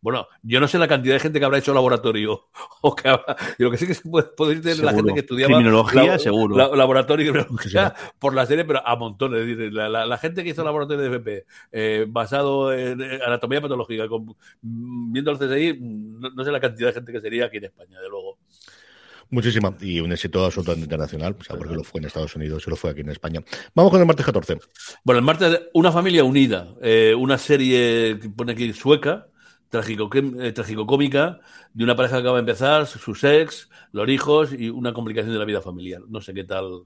bueno, 0.05 0.29
yo 0.43 0.61
no 0.61 0.69
sé 0.69 0.77
la 0.77 0.87
cantidad 0.87 1.15
de 1.15 1.21
gente 1.21 1.39
que 1.39 1.47
habrá 1.47 1.57
hecho 1.57 1.73
laboratorio 1.73 2.51
o 2.83 2.95
que 2.95 3.09
habrá, 3.09 3.37
lo 3.57 3.71
que 3.71 3.79
sí 3.79 3.87
que 3.87 3.95
se 3.95 4.07
puede, 4.07 4.27
puede 4.37 4.75
la 4.77 4.93
gente 4.93 5.15
que 5.15 5.21
estudiaba 5.21 5.55
criminología, 5.55 6.19
seguro. 6.19 6.77
laboratorio 6.77 7.25
y 7.25 7.31
criminología 7.31 7.95
por 8.19 8.35
la 8.35 8.45
serie, 8.45 8.67
pero 8.67 8.87
a 8.87 8.97
montones. 8.97 9.47
decir, 9.47 9.73
la, 9.73 10.19
gente 10.19 10.45
que 10.45 10.51
hizo 10.51 10.63
laboratorio 10.63 11.03
de 11.03 11.09
FP 11.09 11.47
eh, 11.73 12.05
basado 12.07 12.75
en 12.75 13.01
anatomía 13.01 13.63
patológica, 13.63 14.07
con, 14.07 14.37
viendo 14.61 15.31
el 15.31 15.39
CSI, 15.39 15.79
no, 15.81 16.45
sé 16.45 16.53
la 16.53 16.61
cantidad 16.61 16.89
de 16.89 16.93
gente 16.93 17.11
que 17.11 17.23
sería 17.23 17.47
aquí 17.47 17.57
en 17.57 17.65
España, 17.65 17.99
de 17.99 18.09
luego. 18.11 18.37
Muchísima. 19.31 19.75
Y 19.81 20.01
un 20.01 20.13
éxito 20.13 20.45
absolutamente 20.45 20.85
internacional, 20.85 21.35
o 21.41 21.43
sea, 21.43 21.57
porque 21.57 21.75
lo 21.75 21.83
fue 21.83 22.01
en 22.01 22.09
Estados 22.09 22.37
Unidos 22.37 22.63
y 22.67 22.69
lo 22.71 22.77
fue 22.77 22.91
aquí 22.91 23.01
en 23.01 23.09
España. 23.09 23.43
Vamos 23.75 23.91
con 23.91 24.01
el 24.01 24.07
martes 24.07 24.27
14. 24.27 24.59
Bueno, 25.03 25.21
el 25.21 25.25
martes, 25.25 25.63
Una 25.73 25.91
familia 25.91 26.25
unida, 26.25 26.75
eh, 26.83 27.15
una 27.17 27.39
serie 27.39 28.19
que 28.21 28.29
pone 28.29 28.53
aquí 28.53 28.71
sueca, 28.75 29.29
trágico, 29.75 30.09
eh, 30.15 30.53
trágico-cómica 30.53 31.41
de 31.73 31.85
una 31.85 31.97
pareja 31.97 32.17
que 32.17 32.21
acaba 32.21 32.37
de 32.37 32.41
empezar, 32.41 32.87
su 32.87 33.15
sex, 33.15 33.69
los 33.91 34.09
hijos 34.09 34.53
y 34.53 34.69
una 34.71 34.93
complicación 34.93 35.33
de 35.33 35.39
la 35.39 35.45
vida 35.45 35.61
familiar. 35.61 36.03
No 36.09 36.21
sé 36.21 36.33
qué 36.33 36.45
tal, 36.45 36.83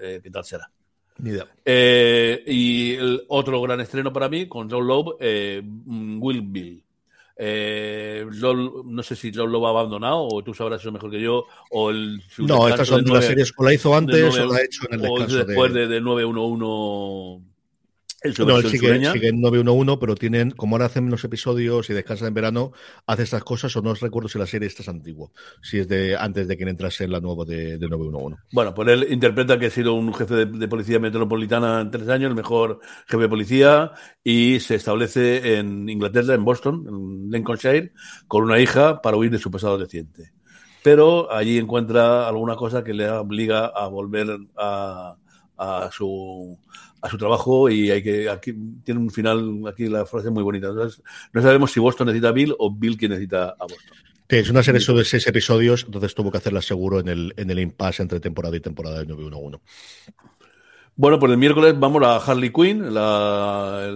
eh, 0.00 0.20
qué 0.22 0.30
tal 0.30 0.44
será. 0.44 0.70
Ni 1.18 1.30
idea. 1.30 1.46
Eh, 1.64 2.44
y 2.46 2.94
el 2.94 3.24
otro 3.28 3.60
gran 3.60 3.80
estreno 3.80 4.12
para 4.12 4.28
mí, 4.28 4.46
con 4.46 4.70
John 4.70 4.86
Loeb, 4.86 5.16
Will 6.20 6.42
Bill. 6.42 6.84
no 7.36 9.02
sé 9.02 9.16
si 9.16 9.32
John 9.34 9.50
Loeb 9.50 9.66
ha 9.66 9.70
abandonado 9.70 10.28
o 10.28 10.44
tú 10.44 10.54
sabrás 10.54 10.80
eso 10.80 10.92
mejor 10.92 11.10
que 11.10 11.20
yo. 11.20 11.46
O 11.72 11.90
el, 11.90 12.22
no, 12.38 12.68
estas 12.68 12.86
son 12.86 13.04
las 13.06 13.24
series 13.24 13.52
o 13.56 13.64
la 13.64 13.74
hizo 13.74 13.92
antes 13.92 14.38
o 14.38 14.46
la 14.46 14.58
ha 14.58 14.64
hecho 14.64 14.86
en 14.88 14.94
el 14.94 15.00
descanso 15.02 15.44
después 15.44 15.74
de, 15.74 15.88
de 15.88 16.00
911 16.00 17.49
no, 18.22 18.60
sigue, 18.62 19.12
sigue, 19.12 19.28
en 19.28 19.40
911, 19.40 19.96
pero 19.98 20.14
tienen, 20.14 20.50
como 20.50 20.76
ahora 20.76 20.86
hacen 20.86 21.10
los 21.10 21.24
episodios 21.24 21.88
y 21.88 21.94
descansan 21.94 22.28
en 22.28 22.34
verano, 22.34 22.72
hace 23.06 23.22
estas 23.22 23.42
cosas, 23.44 23.74
o 23.76 23.82
no 23.82 23.90
os 23.90 24.00
recuerdo 24.00 24.28
si 24.28 24.38
la 24.38 24.46
serie 24.46 24.68
esta 24.68 24.82
es 24.82 24.88
antigua, 24.88 25.30
si 25.62 25.78
es 25.78 25.88
de 25.88 26.16
antes 26.16 26.46
de 26.46 26.56
que 26.56 26.64
entrase 26.64 27.04
en 27.04 27.12
la 27.12 27.20
nueva 27.20 27.44
de, 27.44 27.78
911. 27.78 28.42
Bueno, 28.52 28.74
pues 28.74 28.88
él 28.88 29.06
interpreta 29.10 29.58
que 29.58 29.66
ha 29.66 29.70
sido 29.70 29.94
un 29.94 30.12
jefe 30.12 30.46
de, 30.46 30.68
policía 30.68 30.98
metropolitana 30.98 31.80
en 31.80 31.90
tres 31.90 32.08
años, 32.08 32.30
el 32.30 32.36
mejor 32.36 32.80
jefe 33.06 33.22
de 33.22 33.28
policía, 33.28 33.92
y 34.22 34.60
se 34.60 34.74
establece 34.74 35.58
en 35.58 35.88
Inglaterra, 35.88 36.34
en 36.34 36.44
Boston, 36.44 36.84
en 36.88 37.30
Lincolnshire, 37.30 37.92
con 38.28 38.44
una 38.44 38.60
hija 38.60 39.00
para 39.00 39.16
huir 39.16 39.30
de 39.30 39.38
su 39.38 39.50
pasado 39.50 39.78
reciente. 39.78 40.32
Pero 40.82 41.30
allí 41.32 41.58
encuentra 41.58 42.26
alguna 42.28 42.56
cosa 42.56 42.82
que 42.82 42.94
le 42.94 43.08
obliga 43.10 43.66
a 43.66 43.86
volver 43.88 44.28
a, 44.56 45.16
a 45.60 45.90
su 45.92 46.58
a 47.02 47.08
su 47.08 47.18
trabajo 47.18 47.68
y 47.68 47.90
hay 47.90 48.02
que 48.02 48.28
aquí 48.28 48.54
tiene 48.84 49.00
un 49.00 49.10
final 49.10 49.62
aquí 49.68 49.88
la 49.88 50.06
frase 50.06 50.30
muy 50.30 50.42
bonita. 50.42 50.68
Entonces 50.68 51.02
no 51.32 51.42
sabemos 51.42 51.70
si 51.70 51.80
Boston 51.80 52.06
necesita 52.06 52.28
a 52.28 52.32
Bill 52.32 52.54
o 52.58 52.72
Bill 52.72 52.96
quien 52.96 53.10
necesita 53.10 53.50
a 53.50 53.62
Boston. 53.62 53.96
Es 54.28 54.48
una 54.48 54.62
serie 54.62 54.80
de 54.80 55.04
seis 55.04 55.26
episodios 55.26 55.84
entonces 55.84 56.14
tuvo 56.14 56.30
que 56.30 56.38
hacerla 56.38 56.62
seguro 56.62 57.00
en 57.00 57.08
el 57.08 57.34
en 57.36 57.50
el 57.50 57.58
impasse 57.58 58.02
entre 58.02 58.20
temporada 58.20 58.56
y 58.56 58.60
temporada 58.60 59.00
de 59.00 59.06
911 59.06 59.58
bueno 60.94 61.18
pues 61.18 61.32
el 61.32 61.38
miércoles 61.38 61.74
vamos 61.76 62.00
a 62.04 62.18
Harley 62.18 62.52
Quinn 62.52 62.94
la 62.94 63.92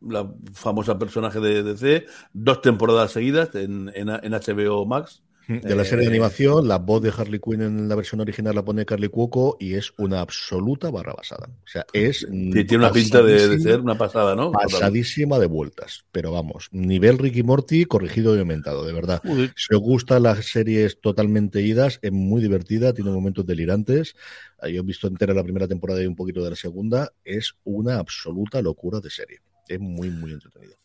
la 0.00 0.30
famosa 0.54 0.98
personaje 0.98 1.40
de 1.40 1.62
DC 1.62 2.06
dos 2.32 2.62
temporadas 2.62 3.12
seguidas 3.12 3.54
en, 3.54 3.90
en, 3.94 4.08
en 4.08 4.32
HBO 4.32 4.86
Max 4.86 5.22
de 5.48 5.74
la 5.74 5.84
serie 5.84 6.00
de 6.00 6.06
eh, 6.06 6.10
animación, 6.10 6.68
la 6.68 6.78
voz 6.78 7.02
de 7.02 7.12
Harley 7.16 7.40
Quinn 7.40 7.62
en 7.62 7.88
la 7.88 7.94
versión 7.94 8.20
original 8.20 8.54
la 8.54 8.64
pone 8.64 8.86
Carly 8.86 9.08
Cuoco 9.08 9.56
y 9.60 9.74
es 9.74 9.92
una 9.98 10.20
absoluta 10.20 10.90
barra 10.90 11.14
basada. 11.14 11.48
O 11.48 11.66
sea, 11.66 11.84
es. 11.92 12.26
tiene 12.26 12.76
una 12.76 12.92
pinta 12.92 13.22
de, 13.22 13.58
ser 13.58 13.80
una 13.80 13.96
pasada, 13.96 14.34
¿no? 14.34 14.52
Pasadísima 14.52 15.38
de 15.38 15.46
vueltas. 15.46 16.04
Pero 16.12 16.32
vamos, 16.32 16.68
nivel 16.72 17.18
Ricky 17.18 17.42
Morty 17.42 17.84
corregido 17.84 18.36
y 18.36 18.40
aumentado, 18.40 18.84
de 18.84 18.92
verdad. 18.92 19.22
Si 19.56 19.74
os 19.74 19.80
gustan 19.80 20.22
las 20.22 20.46
series 20.46 21.00
totalmente 21.00 21.62
idas, 21.62 21.98
es 22.02 22.12
muy 22.12 22.40
divertida, 22.40 22.94
tiene 22.94 23.10
momentos 23.10 23.46
delirantes. 23.46 24.16
Yo 24.62 24.80
he 24.80 24.82
visto 24.82 25.08
entera 25.08 25.34
la 25.34 25.42
primera 25.44 25.68
temporada 25.68 26.02
y 26.02 26.06
un 26.06 26.16
poquito 26.16 26.42
de 26.42 26.50
la 26.50 26.56
segunda. 26.56 27.12
Es 27.24 27.54
una 27.64 27.98
absoluta 27.98 28.62
locura 28.62 29.00
de 29.00 29.10
serie. 29.10 29.40
Es 29.68 29.80
muy, 29.80 30.10
muy 30.10 30.32
entretenido. 30.32 30.76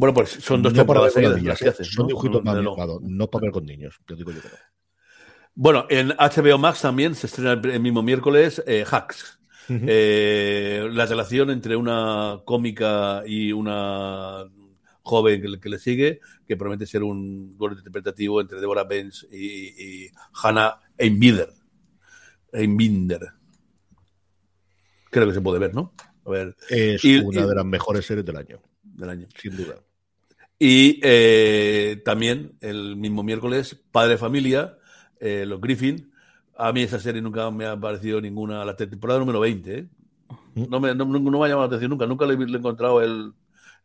Bueno, 0.00 0.14
pues 0.14 0.30
son 0.30 0.62
dos 0.62 0.72
temporadas 0.72 1.12
seguidas 1.12 1.42
las 1.42 1.86
Son 1.86 2.06
dibujitos 2.06 2.42
más 2.42 2.56
no 3.02 3.30
para 3.30 3.42
ver 3.42 3.50
con 3.52 3.66
niños. 3.66 4.00
digo 4.08 4.32
yo 4.32 4.40
Bueno, 5.54 5.84
en 5.90 6.08
HBO 6.08 6.56
Max 6.56 6.80
también 6.80 7.14
se 7.14 7.26
estrena 7.26 7.52
el 7.52 7.80
mismo 7.80 8.02
miércoles 8.02 8.62
eh, 8.66 8.86
Hacks. 8.90 9.38
Eh, 9.68 10.88
la 10.90 11.04
relación 11.04 11.50
entre 11.50 11.76
una 11.76 12.40
cómica 12.46 13.22
y 13.26 13.52
una 13.52 14.46
joven 15.02 15.60
que, 15.60 15.68
le 15.68 15.78
sigue, 15.78 16.20
que 16.48 16.56
promete 16.56 16.86
ser 16.86 17.02
un 17.02 17.54
gol 17.58 17.76
interpretativo 17.76 18.40
entre 18.40 18.58
Deborah 18.58 18.84
Benz 18.84 19.26
y, 19.30 20.08
Hannah 20.42 20.80
Einbinder. 20.96 21.52
Einbinder. 22.54 23.20
Creo 25.10 25.26
que 25.26 25.34
se 25.34 25.42
puede 25.42 25.58
ver, 25.58 25.74
¿no? 25.74 25.92
A 26.24 26.30
ver. 26.30 26.56
Es 26.70 27.04
una 27.04 27.44
de 27.46 27.54
las 27.54 27.66
mejores 27.66 28.06
series 28.06 28.24
del 28.24 28.38
año. 28.38 28.62
Del 28.82 29.10
año. 29.10 29.26
Sin 29.36 29.54
duda. 29.54 29.74
Y 30.62 31.00
eh, 31.02 32.02
también 32.04 32.52
el 32.60 32.94
mismo 32.94 33.22
miércoles, 33.22 33.82
Padre 33.90 34.18
Familia, 34.18 34.76
eh, 35.18 35.46
los 35.46 35.58
Griffin. 35.58 36.12
A 36.54 36.70
mí 36.74 36.82
esa 36.82 37.00
serie 37.00 37.22
nunca 37.22 37.50
me 37.50 37.64
ha 37.64 37.80
parecido 37.80 38.20
ninguna, 38.20 38.62
la 38.66 38.76
temporada 38.76 39.18
número 39.18 39.40
20. 39.40 39.74
¿eh? 39.74 39.86
No, 40.54 40.78
me, 40.78 40.94
no, 40.94 41.06
me 41.06 41.18
ha 41.18 41.48
llamado 41.48 41.60
la 41.60 41.64
atención 41.64 41.88
nunca, 41.88 42.06
nunca 42.06 42.26
le, 42.26 42.34
he 42.34 42.58
encontrado 42.58 43.00
el, 43.00 43.32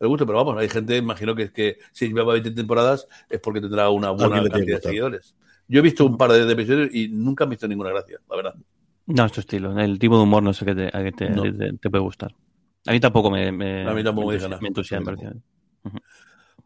el, 0.02 0.08
gusto, 0.10 0.26
pero 0.26 0.40
vamos, 0.40 0.58
hay 0.58 0.68
gente, 0.68 0.98
imagino 0.98 1.34
que, 1.34 1.50
que 1.54 1.78
si 1.94 2.10
lleva 2.10 2.34
20 2.34 2.52
temporadas 2.52 3.08
es 3.30 3.40
porque 3.40 3.62
tendrá 3.62 3.90
una 3.90 4.10
buena 4.10 4.44
cantidad 4.50 4.76
de 4.76 4.82
seguidores. 4.82 5.34
Yo 5.70 5.80
he 5.80 5.82
visto 5.82 6.06
un 6.06 6.18
par 6.18 6.34
de, 6.34 6.52
episodios 6.52 6.94
y 6.94 7.08
nunca 7.08 7.46
he 7.46 7.48
visto 7.48 7.70
ninguna 7.70 7.92
gracia, 7.92 8.20
la 8.30 8.36
verdad. 8.36 8.56
No, 9.06 9.24
es 9.24 9.32
tu 9.32 9.40
estilo. 9.40 9.80
El 9.80 9.98
tipo 9.98 10.18
de 10.18 10.24
humor 10.24 10.44
no 10.44 10.52
sé 10.52 10.66
qué 10.66 10.76
te, 10.76 10.92
te, 10.92 11.90
puede 11.90 12.04
gustar. 12.04 12.36
A 12.86 12.92
mí 12.92 13.00
tampoco 13.00 13.32
me, 13.32 13.48
a 13.48 13.94
mí 13.94 14.04
tampoco 14.04 14.28
me, 14.28 14.40
me, 14.40 14.58
me 14.60 14.68
entusiasma. 14.68 15.16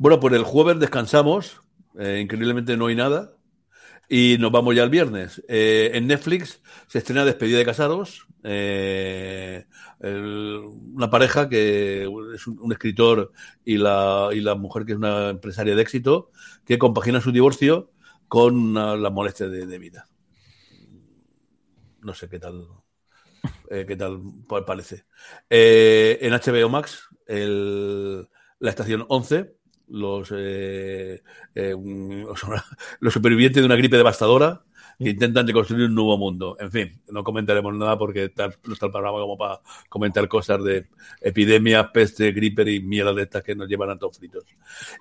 Bueno, 0.01 0.21
pues 0.21 0.33
el 0.33 0.43
jueves 0.43 0.79
descansamos, 0.79 1.59
eh, 1.99 2.21
increíblemente 2.21 2.77
no 2.77 2.87
hay 2.87 2.95
nada, 2.95 3.33
y 4.07 4.37
nos 4.39 4.49
vamos 4.49 4.73
ya 4.73 4.83
el 4.83 4.89
viernes. 4.89 5.43
Eh, 5.49 5.91
en 5.93 6.07
Netflix 6.07 6.61
se 6.87 6.99
estrena 6.99 7.25
Despedida 7.25 7.57
de 7.57 7.65
Casados, 7.65 8.25
eh, 8.43 9.65
una 9.99 11.09
pareja 11.09 11.49
que 11.49 12.03
es 12.33 12.47
un, 12.47 12.71
escritor 12.71 13.33
y 13.65 13.75
la, 13.77 14.29
y 14.31 14.39
la 14.39 14.55
mujer 14.55 14.85
que 14.85 14.93
es 14.93 14.97
una 14.97 15.31
empresaria 15.31 15.75
de 15.75 15.81
éxito, 15.81 16.31
que 16.63 16.79
compagina 16.79 17.19
su 17.19 17.33
divorcio 17.33 17.91
con 18.29 18.73
la 18.75 19.09
molestia 19.09 19.49
de, 19.49 19.79
vida. 19.79 20.07
No 21.99 22.13
sé 22.13 22.29
qué 22.29 22.39
tal, 22.39 22.67
qué 23.69 23.97
tal 23.97 24.21
parece. 24.65 25.03
en 25.49 26.31
HBO 26.31 26.69
Max, 26.69 27.09
la 27.27 28.69
estación 28.69 29.05
11 29.09 29.58
los, 29.89 30.31
eh, 30.35 31.21
eh, 31.55 31.75
los 32.99 33.13
supervivientes 33.13 33.61
de 33.61 33.65
una 33.65 33.75
gripe 33.75 33.97
devastadora 33.97 34.63
que 34.97 35.11
intentan 35.11 35.47
reconstruir 35.47 35.85
un 35.85 35.95
nuevo 35.95 36.17
mundo. 36.17 36.57
En 36.59 36.71
fin, 36.71 37.01
no 37.09 37.23
comentaremos 37.23 37.73
nada 37.73 37.97
porque 37.97 38.33
no 38.65 38.73
está 38.73 38.87
el 38.87 38.91
programa 38.91 39.19
como 39.19 39.37
para 39.37 39.61
comentar 39.87 40.27
cosas 40.27 40.61
de 40.63 40.87
epidemias, 41.21 41.87
peste, 41.93 42.31
gripe 42.33 42.69
y 42.69 42.81
mierda 42.81 43.13
de 43.13 43.23
estas 43.23 43.43
que 43.43 43.55
nos 43.55 43.69
llevan 43.69 43.91
a 43.91 43.97
todos 43.97 44.17
fritos. 44.17 44.43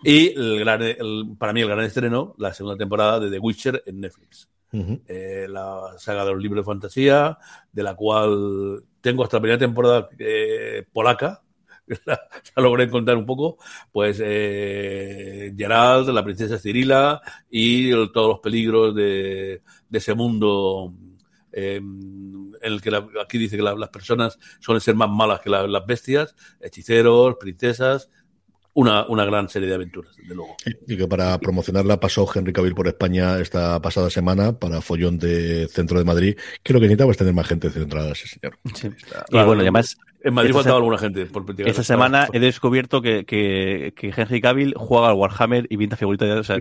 Y 0.04 0.28
el 0.38 1.36
para 1.36 1.52
mí 1.52 1.62
el 1.62 1.68
gran 1.68 1.84
estreno, 1.84 2.34
la 2.38 2.54
segunda 2.54 2.78
temporada 2.78 3.18
de 3.18 3.30
The 3.30 3.38
Witcher 3.40 3.82
en 3.86 4.00
Netflix. 4.00 4.48
Eh, 4.70 5.46
la 5.48 5.94
saga 5.96 6.26
de 6.26 6.32
los 6.32 6.42
libros 6.42 6.64
de 6.64 6.70
fantasía, 6.70 7.38
de 7.72 7.82
la 7.82 7.94
cual 7.96 8.84
tengo 9.00 9.24
hasta 9.24 9.38
la 9.38 9.40
primera 9.40 9.58
temporada 9.58 10.08
polaca, 10.92 11.42
la, 12.04 12.20
logré 12.56 12.84
encontrar 12.84 13.16
un 13.16 13.26
poco, 13.26 13.58
pues 13.92 14.20
eh, 14.22 15.52
Gerald, 15.56 16.08
la 16.10 16.24
princesa 16.24 16.58
Cirila 16.58 17.20
y 17.50 17.90
todos 18.12 18.28
los 18.28 18.40
peligros 18.40 18.94
de, 18.94 19.62
ese 19.92 20.14
mundo 20.14 20.92
en 21.50 22.52
el 22.62 22.80
que 22.80 22.90
aquí 23.20 23.38
dice 23.38 23.56
que 23.56 23.62
las 23.62 23.88
personas 23.88 24.38
suelen 24.60 24.80
ser 24.80 24.94
más 24.94 25.10
malas 25.10 25.40
que 25.40 25.50
las 25.50 25.86
bestias, 25.86 26.36
hechiceros, 26.60 27.36
princesas, 27.40 28.10
una, 28.78 29.04
una, 29.08 29.24
gran 29.24 29.48
serie 29.48 29.68
de 29.68 29.74
aventuras, 29.74 30.14
desde 30.16 30.36
luego. 30.36 30.56
Y 30.86 30.96
que 30.96 31.08
para 31.08 31.36
promocionarla 31.40 31.98
pasó 31.98 32.28
Henry 32.32 32.52
Cavill 32.52 32.76
por 32.76 32.86
España 32.86 33.40
esta 33.40 33.82
pasada 33.82 34.08
semana 34.08 34.56
para 34.56 34.80
Follón 34.80 35.18
de 35.18 35.66
Centro 35.66 35.98
de 35.98 36.04
Madrid, 36.04 36.36
que 36.62 36.72
lo 36.72 36.78
que 36.78 36.86
necesitaba 36.86 37.10
es 37.10 37.16
tener 37.16 37.34
más 37.34 37.48
gente 37.48 37.70
centrada, 37.70 38.12
ese 38.12 38.28
señor. 38.28 38.56
y 39.30 39.44
bueno, 39.44 39.62
además... 39.62 39.96
En 40.20 40.34
Madrid 40.34 40.52
faltaba 40.52 40.76
alguna 40.76 40.98
gente. 40.98 41.26
Por 41.26 41.44
esta 41.64 41.84
semana 41.84 42.28
he 42.32 42.40
descubierto 42.40 43.00
que, 43.00 43.24
que, 43.24 43.94
que, 43.96 44.12
Henry 44.16 44.40
Cavill 44.40 44.74
juega 44.76 45.10
al 45.10 45.14
Warhammer 45.14 45.66
y 45.70 45.76
pinta 45.76 45.96
figuritas. 45.96 46.28
O 46.40 46.42
sea, 46.42 46.56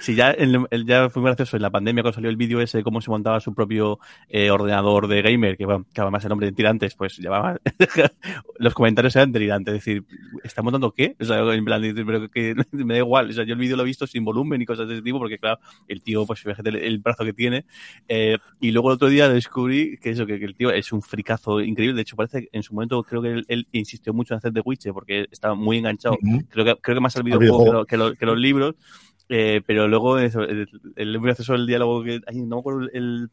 Sí, 0.00 0.14
ya, 0.14 0.36
ya 0.36 1.08
fue 1.08 1.22
muy 1.22 1.28
gracioso 1.28 1.56
en 1.56 1.62
la 1.62 1.70
pandemia 1.70 2.02
cuando 2.02 2.14
salió 2.14 2.30
el 2.30 2.36
vídeo 2.36 2.60
ese, 2.60 2.82
cómo 2.82 3.00
se 3.00 3.10
montaba 3.10 3.38
su 3.40 3.54
propio 3.54 3.98
eh, 4.28 4.50
ordenador 4.50 5.06
de 5.06 5.22
gamer, 5.22 5.56
que, 5.56 5.66
bueno, 5.66 5.86
que 5.92 6.00
además 6.00 6.24
el 6.24 6.30
nombre 6.30 6.46
de 6.46 6.52
tirantes, 6.52 6.94
pues 6.94 7.18
llevaba. 7.18 7.58
los 8.58 8.74
comentarios 8.74 9.14
eran 9.16 9.30
delirantes. 9.30 9.74
Es 9.74 9.84
decir, 9.84 10.04
¿está 10.42 10.62
montando 10.62 10.92
qué? 10.92 11.14
O 11.20 11.24
sea, 11.24 11.38
en 11.52 11.64
plan, 11.64 11.80
pero 11.94 12.28
que 12.28 12.54
me 12.72 12.94
da 12.94 12.98
igual. 12.98 13.30
O 13.30 13.32
sea, 13.32 13.44
yo 13.44 13.54
el 13.54 13.60
vídeo 13.60 13.76
lo 13.76 13.82
he 13.84 13.86
visto 13.86 14.06
sin 14.06 14.24
volumen 14.24 14.60
y 14.60 14.66
cosas 14.66 14.88
de 14.88 14.94
ese 14.94 15.02
tipo, 15.02 15.18
porque 15.18 15.38
claro, 15.38 15.60
el 15.86 16.02
tío, 16.02 16.26
pues 16.26 16.40
fíjate 16.40 16.70
el, 16.70 16.98
brazo 16.98 17.24
que 17.24 17.32
tiene. 17.32 17.64
Eh, 18.08 18.36
y 18.60 18.72
luego 18.72 18.90
el 18.90 18.94
otro 18.94 19.08
día 19.08 19.28
descubrí 19.28 19.96
que 19.98 20.10
eso, 20.10 20.26
que, 20.26 20.34
el 20.34 20.54
tío 20.54 20.70
es 20.70 20.92
un 20.92 21.02
fricazo 21.02 21.60
increíble. 21.60 21.94
De 21.94 22.02
hecho, 22.02 22.16
parece 22.16 22.42
que 22.42 22.48
en 22.52 22.62
su 22.62 22.74
momento 22.74 23.02
creo 23.04 23.22
que 23.22 23.42
él, 23.46 23.68
insistió 23.72 24.12
mucho 24.12 24.34
en 24.34 24.38
hacer 24.38 24.52
The 24.52 24.62
Witcher 24.64 24.92
porque 24.92 25.28
estaba 25.30 25.54
muy 25.54 25.78
enganchado. 25.78 26.16
creo, 26.50 26.64
que, 26.64 26.76
creo 26.80 26.96
que 26.96 27.00
más 27.00 27.16
al 27.16 27.22
videojuego 27.22 27.84
que, 27.86 27.96
que 28.18 28.26
los 28.26 28.38
libros. 28.38 28.74
Eh, 29.28 29.62
pero 29.66 29.88
luego 29.88 30.18
eso, 30.18 30.42
el, 30.42 30.68
el, 30.96 31.12
el, 31.18 31.36
el 31.54 31.66
diálogo 31.66 32.02
que. 32.04 32.20
Ay, 32.26 32.38
no 32.42 32.56
me 32.56 32.60
acuerdo 32.60 32.88
el, 32.92 33.30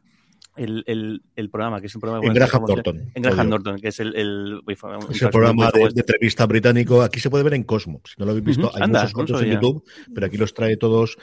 el, 0.56 0.84
el, 0.86 1.22
el, 1.34 1.50
programa, 1.50 1.80
que 1.80 1.86
es 1.86 1.94
un 1.94 2.00
programa... 2.00 2.26
En 2.26 2.34
Graham 2.34 2.64
Norton. 2.66 3.10
En 3.14 3.22
Graham 3.22 3.48
Norton, 3.48 3.80
que 3.80 3.88
es 3.88 4.00
el... 4.00 4.14
el, 4.16 4.60
es 4.66 5.22
el 5.22 5.30
programa 5.30 5.70
de, 5.70 5.80
de, 5.80 6.00
entrevista 6.00 6.46
británico. 6.46 7.02
Aquí 7.02 7.20
se 7.20 7.30
puede 7.30 7.44
ver 7.44 7.54
en 7.54 7.64
Cosmo. 7.64 8.00
Si 8.04 8.14
no 8.18 8.26
lo 8.26 8.32
habéis 8.32 8.44
visto, 8.44 8.70
hay 8.74 8.88
muchos 8.88 9.12
cortos 9.12 9.42
en 9.42 9.52
YouTube, 9.52 9.84
pero 10.14 10.26
aquí 10.26 10.36
los 10.36 10.54
trae 10.54 10.76
todos... 10.76 11.18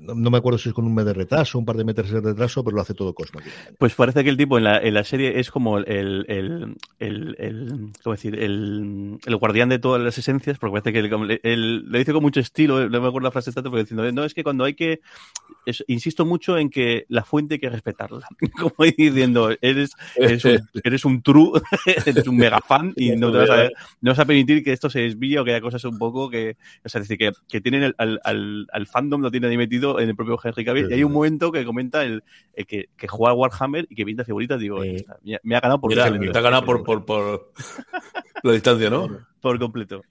No, 0.00 0.30
me 0.30 0.38
acuerdo 0.38 0.58
si 0.58 0.68
es 0.68 0.74
con 0.74 0.86
un 0.86 0.94
mes 0.94 1.04
de 1.04 1.14
retraso, 1.14 1.58
un 1.58 1.64
par 1.64 1.76
de 1.76 1.84
meses 1.84 2.10
de 2.10 2.20
retraso, 2.20 2.64
pero 2.64 2.76
lo 2.76 2.82
hace 2.82 2.94
todo 2.94 3.14
Cosmo. 3.14 3.40
Pues 3.78 3.94
parece 3.94 4.24
que 4.24 4.30
el 4.30 4.36
tipo 4.36 4.58
en 4.58 4.64
la, 4.64 4.78
en 4.78 4.94
la 4.94 5.04
serie 5.04 5.38
es 5.38 5.50
como 5.50 5.78
el, 5.78 6.24
el, 6.28 6.76
el, 6.98 7.36
el, 7.38 7.90
¿cómo 8.02 8.14
decir? 8.14 8.38
El, 8.38 9.18
el 9.24 9.36
guardián 9.36 9.68
de 9.68 9.78
todas 9.78 10.02
las 10.02 10.18
esencias, 10.18 10.58
porque 10.58 10.80
parece 10.80 10.92
que 10.92 11.02
le 11.02 11.98
dice 11.98 12.12
con 12.12 12.22
mucho 12.22 12.40
estilo, 12.40 12.88
no 12.88 13.00
me 13.00 13.08
acuerdo 13.08 13.26
la 13.26 13.30
frase 13.30 13.50
exacta, 13.50 13.70
pero 13.70 13.82
diciendo, 13.82 14.10
no, 14.12 14.24
es 14.24 14.34
que 14.34 14.44
cuando 14.44 14.64
hay 14.64 14.74
que... 14.74 15.00
Es, 15.68 15.84
insisto 15.86 16.24
mucho 16.24 16.56
en 16.56 16.70
que 16.70 17.04
la 17.08 17.24
fuente 17.24 17.54
hay 17.54 17.60
que 17.60 17.68
respetarla. 17.68 18.26
como 18.60 18.74
diciendo, 18.84 19.50
eres, 19.60 19.92
eres, 20.16 20.44
un, 20.44 20.58
eres 20.84 21.04
un 21.04 21.22
true, 21.22 21.60
eres 22.06 22.26
un 22.26 22.36
mega 22.36 22.60
fan 22.60 22.92
y 22.96 23.10
no 23.16 23.30
te 23.30 23.38
vas 23.38 23.50
a, 23.50 23.68
no 24.00 24.10
vas 24.12 24.18
a 24.18 24.24
permitir 24.24 24.64
que 24.64 24.72
esto 24.72 24.88
se 24.88 25.00
desvíe 25.00 25.38
o 25.38 25.44
que 25.44 25.52
haya 25.52 25.60
cosas 25.60 25.84
un 25.84 25.98
poco 25.98 26.30
que, 26.30 26.56
o 26.84 26.88
sea, 26.88 27.00
decir, 27.00 27.18
que, 27.18 27.32
que 27.48 27.60
tienen 27.60 27.94
al, 27.98 28.20
al, 28.24 28.66
al, 28.72 28.86
fandom 28.86 29.20
lo 29.20 29.30
tiene 29.30 29.48
ahí 29.48 29.56
metido 29.56 30.00
en 30.00 30.08
el 30.08 30.16
propio 30.16 30.38
Henry 30.42 30.64
Cavill. 30.64 30.90
Y 30.90 30.94
hay 30.94 31.04
un 31.04 31.12
momento 31.12 31.52
que 31.52 31.64
comenta 31.64 32.04
el, 32.04 32.22
el 32.54 32.66
que, 32.66 32.88
que 32.96 33.08
juega 33.08 33.34
Warhammer 33.34 33.86
y 33.90 33.94
que 33.94 34.04
pinta 34.04 34.24
figuritas, 34.24 34.58
digo, 34.58 34.80
me, 34.80 35.38
me, 35.42 35.56
ha 35.56 35.60
ganado 35.60 35.80
por 35.80 35.90
Mira, 35.90 36.32
te 36.32 36.38
ha 36.38 36.42
ganado 36.42 36.64
por, 36.64 36.82
por, 36.82 37.04
por 37.04 37.52
la 38.42 38.52
distancia, 38.52 38.90
¿no? 38.90 39.08
Por 39.40 39.58
completo. 39.58 40.02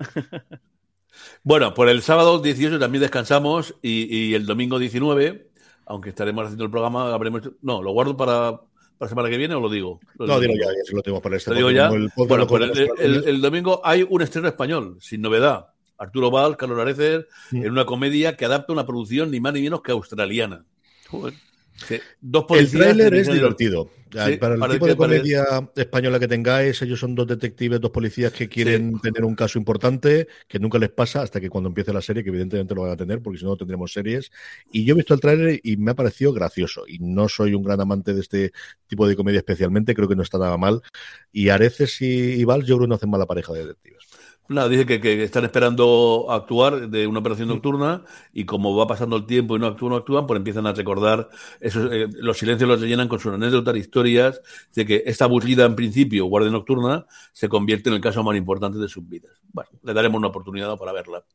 Bueno, 1.43 1.73
por 1.73 1.89
el 1.89 2.01
sábado 2.01 2.39
18 2.39 2.79
también 2.79 3.01
descansamos 3.01 3.75
y, 3.81 4.13
y 4.15 4.33
el 4.35 4.45
domingo 4.45 4.79
19 4.79 5.46
aunque 5.87 6.09
estaremos 6.09 6.45
haciendo 6.45 6.65
el 6.65 6.71
programa, 6.71 7.13
habremos... 7.13 7.41
No, 7.61 7.81
¿lo 7.81 7.91
guardo 7.91 8.15
para, 8.15 8.51
para 8.51 8.61
la 8.99 9.07
semana 9.07 9.29
que 9.29 9.37
viene 9.37 9.55
o 9.55 9.59
lo 9.59 9.69
digo? 9.69 9.99
no, 10.19 10.39
digo 10.39 10.53
ya, 10.53 10.67
ya 10.67 10.95
lo 10.95 11.01
tengo 11.01 11.21
para 11.21 11.37
este. 11.37 11.51
Lo 11.51 11.57
digo 11.57 11.71
ya. 11.71 11.89
bueno, 12.15 12.47
pues 12.47 12.71
el, 12.99 13.41
domingo 13.41 13.81
hay 13.83 14.05
un 14.07 14.21
estreno 14.21 14.47
español, 14.47 14.97
sin 14.99 15.21
novedad. 15.21 15.67
Arturo 15.97 16.29
Val, 16.29 16.57
Carlos 16.57 16.79
Arecer, 16.79 17.27
en 17.51 17.71
una 17.71 17.85
comedia 17.85 18.37
que 18.37 18.45
adapta 18.45 18.71
una 18.71 18.85
producción 18.85 19.31
ni 19.31 19.39
más 19.39 19.53
ni 19.53 19.61
menos 19.61 19.81
que 19.81 19.91
australiana. 19.91 20.63
Joder 21.09 21.33
el 21.91 22.71
tráiler 22.71 23.13
es 23.13 23.31
divertido. 23.31 23.89
para 24.39 24.55
el 24.55 24.71
tipo 24.71 24.87
de 24.87 24.95
comedia 24.95 25.45
española 25.75 26.19
que 26.19 26.27
tengáis, 26.27 26.81
ellos 26.81 26.99
son 26.99 27.15
dos 27.15 27.27
detectives, 27.27 27.79
dos 27.79 27.91
policías 27.91 28.31
que 28.31 28.47
quieren 28.47 28.99
tener 28.99 29.23
un 29.23 29.35
caso 29.35 29.59
importante, 29.59 30.27
que 30.47 30.59
nunca 30.59 30.79
les 30.79 30.89
pasa 30.89 31.21
hasta 31.21 31.39
que 31.39 31.49
cuando 31.49 31.69
empiece 31.69 31.93
la 31.93 32.01
serie, 32.01 32.23
que 32.23 32.29
evidentemente 32.29 32.73
lo 32.73 32.83
van 32.83 32.91
a 32.91 32.97
tener, 32.97 33.21
porque 33.21 33.39
si 33.39 33.45
no, 33.45 33.51
no 33.51 33.57
tendremos 33.57 33.91
series. 33.91 34.31
Y 34.71 34.85
yo 34.85 34.93
he 34.93 34.97
visto 34.97 35.13
el 35.13 35.19
tráiler 35.19 35.59
y 35.63 35.77
me 35.77 35.91
ha 35.91 35.95
parecido 35.95 36.33
gracioso. 36.33 36.83
Y 36.87 36.99
no 36.99 37.29
soy 37.29 37.53
un 37.53 37.63
gran 37.63 37.81
amante 37.81 38.13
de 38.13 38.21
este 38.21 38.51
tipo 38.87 39.07
de 39.07 39.15
comedia 39.15 39.39
especialmente, 39.39 39.93
creo 39.93 40.07
que 40.07 40.15
no 40.15 40.23
está 40.23 40.37
nada 40.37 40.57
mal. 40.57 40.81
Y 41.31 41.49
Areces 41.49 42.01
y, 42.01 42.43
Val, 42.43 42.63
yo 42.63 42.77
creo 42.77 42.85
que 42.85 42.89
no 42.89 42.95
hacen 42.95 43.09
mala 43.09 43.25
pareja 43.25 43.53
de 43.53 43.59
detectives. 43.59 43.96
Nada, 44.49 44.69
dice 44.69 44.85
que, 44.85 45.23
están 45.23 45.43
esperando 45.43 46.27
actuar 46.29 46.89
de 46.89 47.05
una 47.05 47.19
operación 47.19 47.49
nocturna 47.49 48.03
y 48.31 48.45
como 48.45 48.75
va 48.77 48.87
pasando 48.87 49.17
el 49.17 49.25
tiempo 49.25 49.57
y 49.57 49.59
no 49.59 49.67
actúan, 49.67 49.91
no 49.91 49.97
actúan, 49.97 50.25
pues 50.25 50.37
empiezan 50.37 50.65
a 50.67 50.73
recordar, 50.73 51.29
esos, 51.59 51.91
eh, 51.91 52.07
los 52.13 52.37
silencios 52.37 52.69
los 52.69 52.79
llenan 52.79 53.09
con 53.09 53.19
sus 53.19 53.33
anécdotas, 53.33 53.75
historias, 53.75 54.41
de 54.73 54.85
que 54.85 55.03
esta 55.05 55.25
aburrida 55.25 55.65
en 55.65 55.75
principio, 55.75 56.25
guardia 56.27 56.49
nocturna, 56.49 57.05
se 57.33 57.49
convierte 57.49 57.89
en 57.89 57.95
el 57.95 58.01
caso 58.01 58.23
más 58.23 58.37
importante 58.37 58.77
de 58.77 58.87
sus 58.87 59.07
vidas. 59.07 59.33
Bueno, 59.51 59.69
le 59.83 59.93
daremos 59.93 60.17
una 60.17 60.27
oportunidad 60.27 60.77
para 60.77 60.93
verla. 60.93 61.25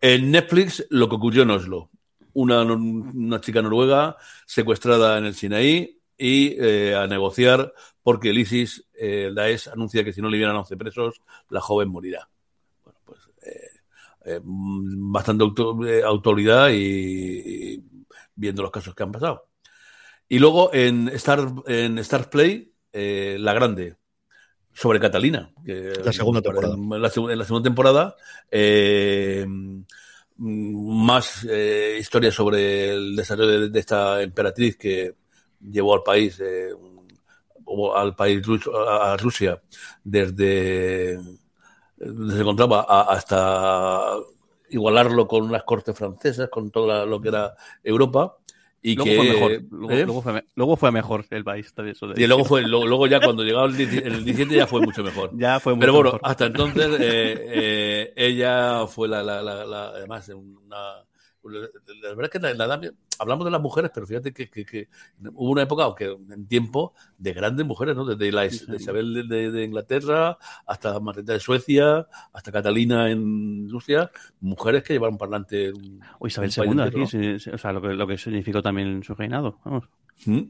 En 0.00 0.32
Netflix, 0.32 0.84
lo 0.90 1.08
que 1.08 1.14
ocurrió 1.14 1.42
en 1.44 1.50
Oslo. 1.50 1.90
Una, 2.34 2.62
una 2.62 3.40
chica 3.40 3.62
noruega 3.62 4.16
secuestrada 4.46 5.18
en 5.18 5.26
el 5.26 5.34
Sinaí 5.34 6.00
y 6.18 6.56
eh, 6.58 6.94
a 6.96 7.06
negociar 7.06 7.72
porque 8.02 8.30
el 8.30 8.38
ISIS, 8.38 8.84
eh, 8.98 9.30
Daesh, 9.34 9.68
anuncia 9.68 10.02
que 10.02 10.12
si 10.12 10.20
no 10.20 10.28
le 10.28 10.38
vienen 10.38 10.56
a 10.56 10.60
11 10.60 10.76
presos, 10.76 11.20
la 11.50 11.60
joven 11.60 11.88
morirá. 11.88 12.28
Eh, 14.24 14.40
bastante 14.44 15.44
eh, 15.88 16.02
autoridad 16.04 16.70
y, 16.72 17.82
viendo 18.34 18.62
los 18.62 18.70
casos 18.70 18.94
que 18.94 19.02
han 19.02 19.12
pasado. 19.12 19.48
Y 20.28 20.38
luego 20.38 20.72
en 20.72 21.08
Star, 21.08 21.40
en 21.66 21.98
Star 21.98 22.30
Play, 22.30 22.72
eh, 22.92 23.36
La 23.40 23.52
Grande, 23.52 23.96
sobre 24.72 25.00
Catalina. 25.00 25.52
Que, 25.64 25.92
la 26.04 26.12
segunda 26.12 26.40
temporada. 26.40 26.74
En 26.74 27.02
la, 27.02 27.44
segunda 27.44 27.62
temporada, 27.62 28.16
más 30.38 31.44
historias 31.98 32.34
sobre 32.34 32.90
el 32.90 33.16
desarrollo 33.16 33.68
de, 33.68 33.78
esta 33.78 34.22
emperatriz 34.22 34.76
que 34.76 35.14
llevó 35.60 35.94
al 35.94 36.02
país, 36.02 36.40
al 37.94 38.14
país 38.14 38.42
a 38.88 39.16
Rusia 39.18 39.60
desde 40.04 41.18
se 42.02 42.40
encontraba 42.40 42.82
hasta 42.82 44.16
igualarlo 44.70 45.28
con 45.28 45.52
las 45.52 45.62
cortes 45.62 45.96
francesas, 45.96 46.48
con 46.48 46.70
todo 46.70 47.06
lo 47.06 47.20
que 47.20 47.28
era 47.28 47.54
Europa. 47.82 48.36
Y 48.84 48.96
luego 48.96 49.10
que, 49.10 49.16
fue 49.16 49.28
mejor. 49.28 49.62
Luego, 49.70 49.92
¿eh? 49.92 50.76
fue, 50.76 50.90
mejor 50.90 51.24
el 51.30 51.44
país. 51.44 51.72
y 52.16 52.26
luego 52.26 52.44
fue, 52.44 52.62
luego, 52.62 53.06
ya 53.06 53.20
cuando 53.20 53.44
llegaba 53.44 53.66
el, 53.66 53.80
el 53.80 54.24
17 54.24 54.56
ya 54.56 54.66
fue 54.66 54.80
mucho 54.80 55.04
mejor. 55.04 55.30
ya 55.38 55.60
fue 55.60 55.78
Pero 55.78 55.92
bueno, 55.92 56.18
hasta 56.20 56.46
entonces 56.46 56.88
eh, 56.98 57.46
eh, 57.46 58.12
ella 58.16 58.86
fue 58.88 59.06
la, 59.06 59.22
la, 59.22 59.40
la, 59.40 59.64
la, 59.64 59.88
además 59.90 60.28
una 60.30 61.04
la 61.44 62.14
verdad 62.14 62.24
es 62.24 62.30
que 62.30 62.38
la, 62.38 62.66
la, 62.66 62.80
hablamos 63.18 63.44
de 63.44 63.50
las 63.50 63.60
mujeres, 63.60 63.90
pero 63.94 64.06
fíjate 64.06 64.32
que, 64.32 64.48
que, 64.48 64.64
que, 64.64 64.88
hubo 65.34 65.50
una 65.50 65.62
época, 65.62 65.84
aunque 65.84 66.16
en 66.30 66.46
tiempo, 66.46 66.94
de 67.18 67.32
grandes 67.32 67.66
mujeres, 67.66 67.96
¿no? 67.96 68.04
Desde 68.04 68.30
la 68.32 68.46
Isabel 68.46 69.28
de, 69.28 69.50
de, 69.50 69.64
Inglaterra 69.64 70.38
hasta 70.66 70.98
Margarita 71.00 71.32
de 71.32 71.40
Suecia, 71.40 72.06
hasta 72.32 72.52
Catalina 72.52 73.10
en 73.10 73.68
Rusia, 73.70 74.10
mujeres 74.40 74.82
que 74.82 74.94
llevaron 74.94 75.18
parlante. 75.18 75.72
O 76.18 76.26
Isabel 76.26 76.52
II 76.54 76.80
aquí, 76.80 77.02
o 77.02 77.58
sea, 77.58 77.72
lo 77.72 77.82
que, 77.82 77.88
lo 77.88 78.06
que 78.06 78.18
significó 78.18 78.62
también 78.62 79.02
su 79.02 79.14
reinado, 79.14 79.58
vamos. 79.64 79.84
¿Mm? 80.26 80.42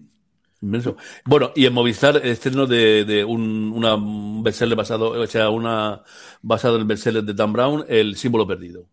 Inmenso. 0.63 0.97
Bueno, 1.25 1.51
y 1.57 1.67
en 1.67 1.73
Movistar, 1.73 2.25
estreno 2.25 2.67
de, 2.67 3.05
de 3.05 3.25
un, 3.25 3.73
una 3.75 3.97
bestseller 4.43 4.77
basado, 4.77 5.11
o 5.11 5.27
sea, 5.27 5.51
una 5.51 6.03
basado 6.41 6.77
en 6.77 6.83
el 6.83 6.87
bestseller 6.87 7.25
de 7.25 7.35
Dan 7.35 7.53
Brown, 7.53 7.85
El 7.89 8.15
símbolo 8.15 8.47
perdido. 8.47 8.87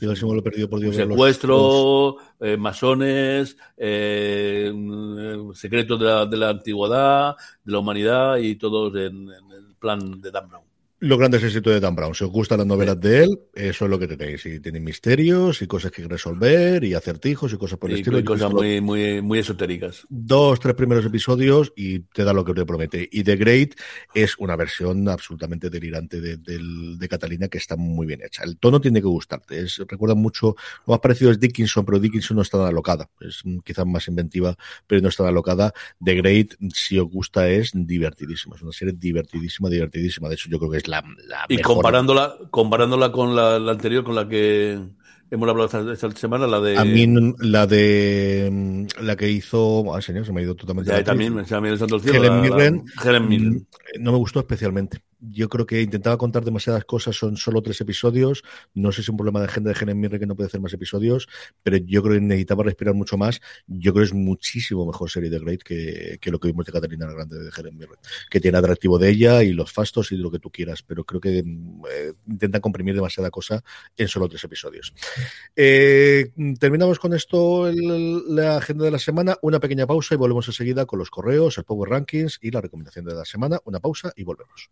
Yo 0.00 0.12
el 0.12 0.34
lo 0.34 0.42
perdido 0.42 0.68
por 0.68 0.80
Dios. 0.80 0.96
Secuestro, 0.96 2.16
eh, 2.40 2.56
masones, 2.56 3.56
eh, 3.76 4.72
secretos 5.54 5.98
de 5.98 6.06
la, 6.06 6.26
de 6.26 6.36
la, 6.36 6.48
antigüedad, 6.50 7.36
de 7.64 7.72
la 7.72 7.78
humanidad 7.78 8.36
y 8.36 8.56
todos 8.56 8.94
en, 8.96 9.30
en, 9.30 9.50
el 9.52 9.74
plan 9.78 10.20
de 10.20 10.30
Dan 10.30 10.48
Brown. 10.48 10.69
Los 11.00 11.18
grandes 11.18 11.42
éxitos 11.42 11.72
de 11.72 11.80
Dan 11.80 11.96
Brown. 11.96 12.14
Si 12.14 12.24
os 12.24 12.30
gustan 12.30 12.58
las 12.58 12.66
novelas 12.66 13.00
de 13.00 13.24
él, 13.24 13.28
eso 13.54 13.84
es 13.86 13.90
lo 13.90 13.98
que 13.98 14.06
tenéis. 14.06 14.44
Y 14.44 14.60
tiene 14.60 14.80
misterios 14.80 15.62
y 15.62 15.66
cosas 15.66 15.90
que 15.90 16.06
resolver 16.06 16.84
y 16.84 16.92
acertijos 16.92 17.52
y 17.54 17.56
cosas 17.56 17.78
por 17.78 17.90
el 17.90 17.98
estilo. 17.98 18.18
Y 18.18 18.24
cosas 18.24 18.52
muy, 18.52 18.82
muy, 18.82 19.22
muy 19.22 19.38
esotéricas. 19.38 20.06
Dos, 20.10 20.60
tres 20.60 20.74
primeros 20.74 21.04
episodios 21.06 21.72
y 21.74 22.00
te 22.00 22.22
da 22.22 22.34
lo 22.34 22.44
que 22.44 22.52
te 22.52 22.66
promete. 22.66 23.08
Y 23.10 23.24
The 23.24 23.36
Great 23.36 23.74
es 24.14 24.36
una 24.38 24.56
versión 24.56 25.08
absolutamente 25.08 25.70
delirante 25.70 26.20
de, 26.20 26.36
de, 26.36 27.08
Catalina 27.08 27.48
que 27.48 27.58
está 27.58 27.76
muy 27.76 28.06
bien 28.06 28.20
hecha. 28.22 28.44
El 28.44 28.58
tono 28.58 28.80
tiene 28.80 29.00
que 29.00 29.08
gustarte. 29.08 29.58
Es, 29.58 29.78
recuerda 29.88 30.14
mucho, 30.14 30.54
lo 30.86 30.92
más 30.92 31.00
parecido 31.00 31.30
es 31.30 31.40
Dickinson, 31.40 31.84
pero 31.84 31.98
Dickinson 31.98 32.36
no 32.36 32.42
está 32.42 32.58
tan 32.58 32.68
alocada. 32.68 33.10
Es 33.20 33.42
quizás 33.64 33.86
más 33.86 34.06
inventiva, 34.06 34.54
pero 34.86 35.00
no 35.00 35.08
está 35.08 35.24
tan 35.24 35.32
alocada. 35.32 35.72
The 36.04 36.14
Great, 36.14 36.54
si 36.74 36.98
os 36.98 37.08
gusta, 37.08 37.48
es 37.48 37.72
divertidísima. 37.74 38.54
Es 38.54 38.62
una 38.62 38.72
serie 38.72 38.94
divertidísima, 38.96 39.70
divertidísima. 39.70 40.28
De 40.28 40.34
hecho, 40.34 40.48
yo 40.50 40.58
creo 40.58 40.70
que 40.70 40.76
es 40.76 40.89
y 41.48 41.58
comparándola, 41.58 42.36
comparándola 42.50 43.12
con 43.12 43.34
la, 43.36 43.56
anterior, 43.56 44.04
con 44.04 44.14
la 44.14 44.28
que 44.28 44.78
hemos 45.30 45.48
hablado 45.48 45.92
esta, 45.92 46.10
semana, 46.12 46.46
la 46.46 46.60
de. 46.60 46.78
A 46.78 46.84
mí, 46.84 47.06
la 47.38 47.66
de. 47.66 48.86
La 49.00 49.16
que 49.16 49.30
hizo. 49.30 49.94
Ay, 49.94 50.02
señor, 50.02 50.26
se 50.26 50.32
me 50.32 50.40
ha 50.40 50.44
ido 50.44 50.54
totalmente. 50.54 50.90
Ya, 50.90 51.04
también, 51.04 51.44
se 51.46 51.60
me 51.60 51.68
ha 51.68 51.74
ido 51.74 51.86
Helen 51.86 52.40
Mirren. 52.40 52.84
Helen 53.04 53.28
Mirren. 53.28 53.54
Mm, 53.54 54.02
no 54.02 54.12
me 54.12 54.18
gustó 54.18 54.40
especialmente 54.40 55.00
yo 55.20 55.48
creo 55.48 55.66
que 55.66 55.82
intentaba 55.82 56.16
contar 56.16 56.44
demasiadas 56.44 56.84
cosas, 56.84 57.16
son 57.16 57.36
solo 57.36 57.62
tres 57.62 57.80
episodios. 57.80 58.42
No 58.74 58.92
sé 58.92 58.96
si 58.96 59.02
es 59.02 59.08
un 59.08 59.16
problema 59.16 59.40
de 59.40 59.48
gente 59.48 59.72
de 59.72 59.94
Mirren 59.94 60.20
que 60.20 60.26
no 60.26 60.36
puede 60.36 60.48
hacer 60.48 60.60
más 60.60 60.72
episodios, 60.72 61.28
pero 61.62 61.76
yo 61.76 62.02
creo 62.02 62.14
que 62.14 62.20
necesitaba 62.20 62.64
respirar 62.64 62.94
mucho 62.94 63.16
más. 63.16 63.40
Yo 63.66 63.92
creo 63.92 64.04
que 64.04 64.08
es 64.08 64.14
muchísimo 64.14 64.86
mejor 64.86 65.10
serie 65.10 65.30
de 65.30 65.38
Great 65.38 65.62
que, 65.62 66.18
lo 66.30 66.38
que 66.38 66.48
vimos 66.48 66.66
de 66.66 66.72
Catalina 66.72 67.06
la 67.06 67.12
Grande 67.12 67.38
de 67.38 67.72
Mirren, 67.72 67.98
que 68.30 68.40
tiene 68.40 68.58
atractivo 68.58 68.98
de 68.98 69.10
ella 69.10 69.42
y 69.42 69.52
los 69.52 69.72
fastos 69.72 70.12
y 70.12 70.16
lo 70.16 70.30
que 70.30 70.38
tú 70.38 70.50
quieras, 70.50 70.82
pero 70.82 71.04
creo 71.04 71.20
que 71.20 71.38
eh, 71.38 72.12
intenta 72.26 72.60
comprimir 72.60 72.94
demasiada 72.94 73.30
cosa 73.30 73.62
en 73.96 74.08
solo 74.08 74.28
tres 74.28 74.44
episodios. 74.44 74.94
Eh, 75.54 76.32
terminamos 76.58 76.98
con 76.98 77.14
esto 77.14 77.70
la 77.70 78.58
agenda 78.58 78.84
de 78.84 78.90
la 78.90 78.98
semana, 78.98 79.36
una 79.42 79.60
pequeña 79.60 79.86
pausa 79.86 80.14
y 80.14 80.18
volvemos 80.18 80.46
enseguida 80.48 80.86
con 80.86 80.98
los 80.98 81.10
correos, 81.10 81.58
el 81.58 81.64
Power 81.64 81.90
Rankings 81.90 82.38
y 82.40 82.50
la 82.50 82.60
recomendación 82.60 83.04
de 83.04 83.14
la 83.14 83.24
semana. 83.24 83.58
Una 83.64 83.80
pausa 83.80 84.12
y 84.16 84.24
volvemos. 84.24 84.70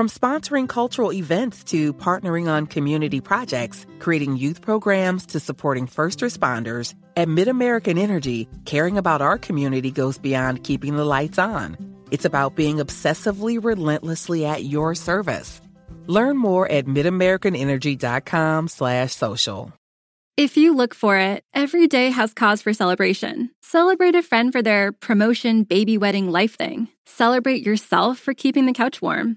From 0.00 0.08
sponsoring 0.08 0.66
cultural 0.66 1.12
events 1.12 1.62
to 1.64 1.92
partnering 1.92 2.48
on 2.48 2.66
community 2.66 3.20
projects, 3.20 3.84
creating 3.98 4.38
youth 4.38 4.62
programs 4.62 5.26
to 5.26 5.38
supporting 5.38 5.86
first 5.86 6.20
responders, 6.20 6.94
at 7.18 7.28
MidAmerican 7.28 7.98
Energy, 7.98 8.48
caring 8.64 8.96
about 8.96 9.20
our 9.20 9.36
community 9.36 9.90
goes 9.90 10.16
beyond 10.16 10.64
keeping 10.64 10.96
the 10.96 11.04
lights 11.04 11.38
on. 11.38 11.76
It's 12.10 12.24
about 12.24 12.56
being 12.56 12.78
obsessively 12.78 13.62
relentlessly 13.62 14.46
at 14.46 14.64
your 14.64 14.94
service. 14.94 15.60
Learn 16.06 16.38
more 16.38 16.66
at 16.66 16.86
midamericanenergy.com 16.86 18.68
slash 18.68 19.12
social. 19.12 19.70
If 20.38 20.56
you 20.56 20.74
look 20.74 20.94
for 20.94 21.18
it, 21.18 21.44
every 21.52 21.88
day 21.88 22.08
has 22.08 22.32
cause 22.32 22.62
for 22.62 22.72
celebration. 22.72 23.50
Celebrate 23.60 24.14
a 24.14 24.22
friend 24.22 24.50
for 24.50 24.62
their 24.62 24.92
promotion, 24.92 25.64
baby 25.64 25.98
wedding, 25.98 26.30
life 26.30 26.56
thing. 26.56 26.88
Celebrate 27.04 27.66
yourself 27.66 28.18
for 28.18 28.32
keeping 28.32 28.64
the 28.64 28.72
couch 28.72 29.02
warm. 29.02 29.36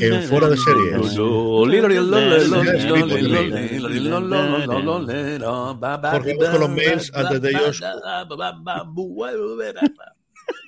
En 0.00 0.22
fuera 0.24 0.48
de 0.48 0.56
series. 0.56 1.16
Porque 6.12 6.36
con 6.36 6.60
los 6.60 6.70
mails, 6.70 7.10
antes 7.14 7.40
de 7.42 7.50
ellos, 7.50 7.80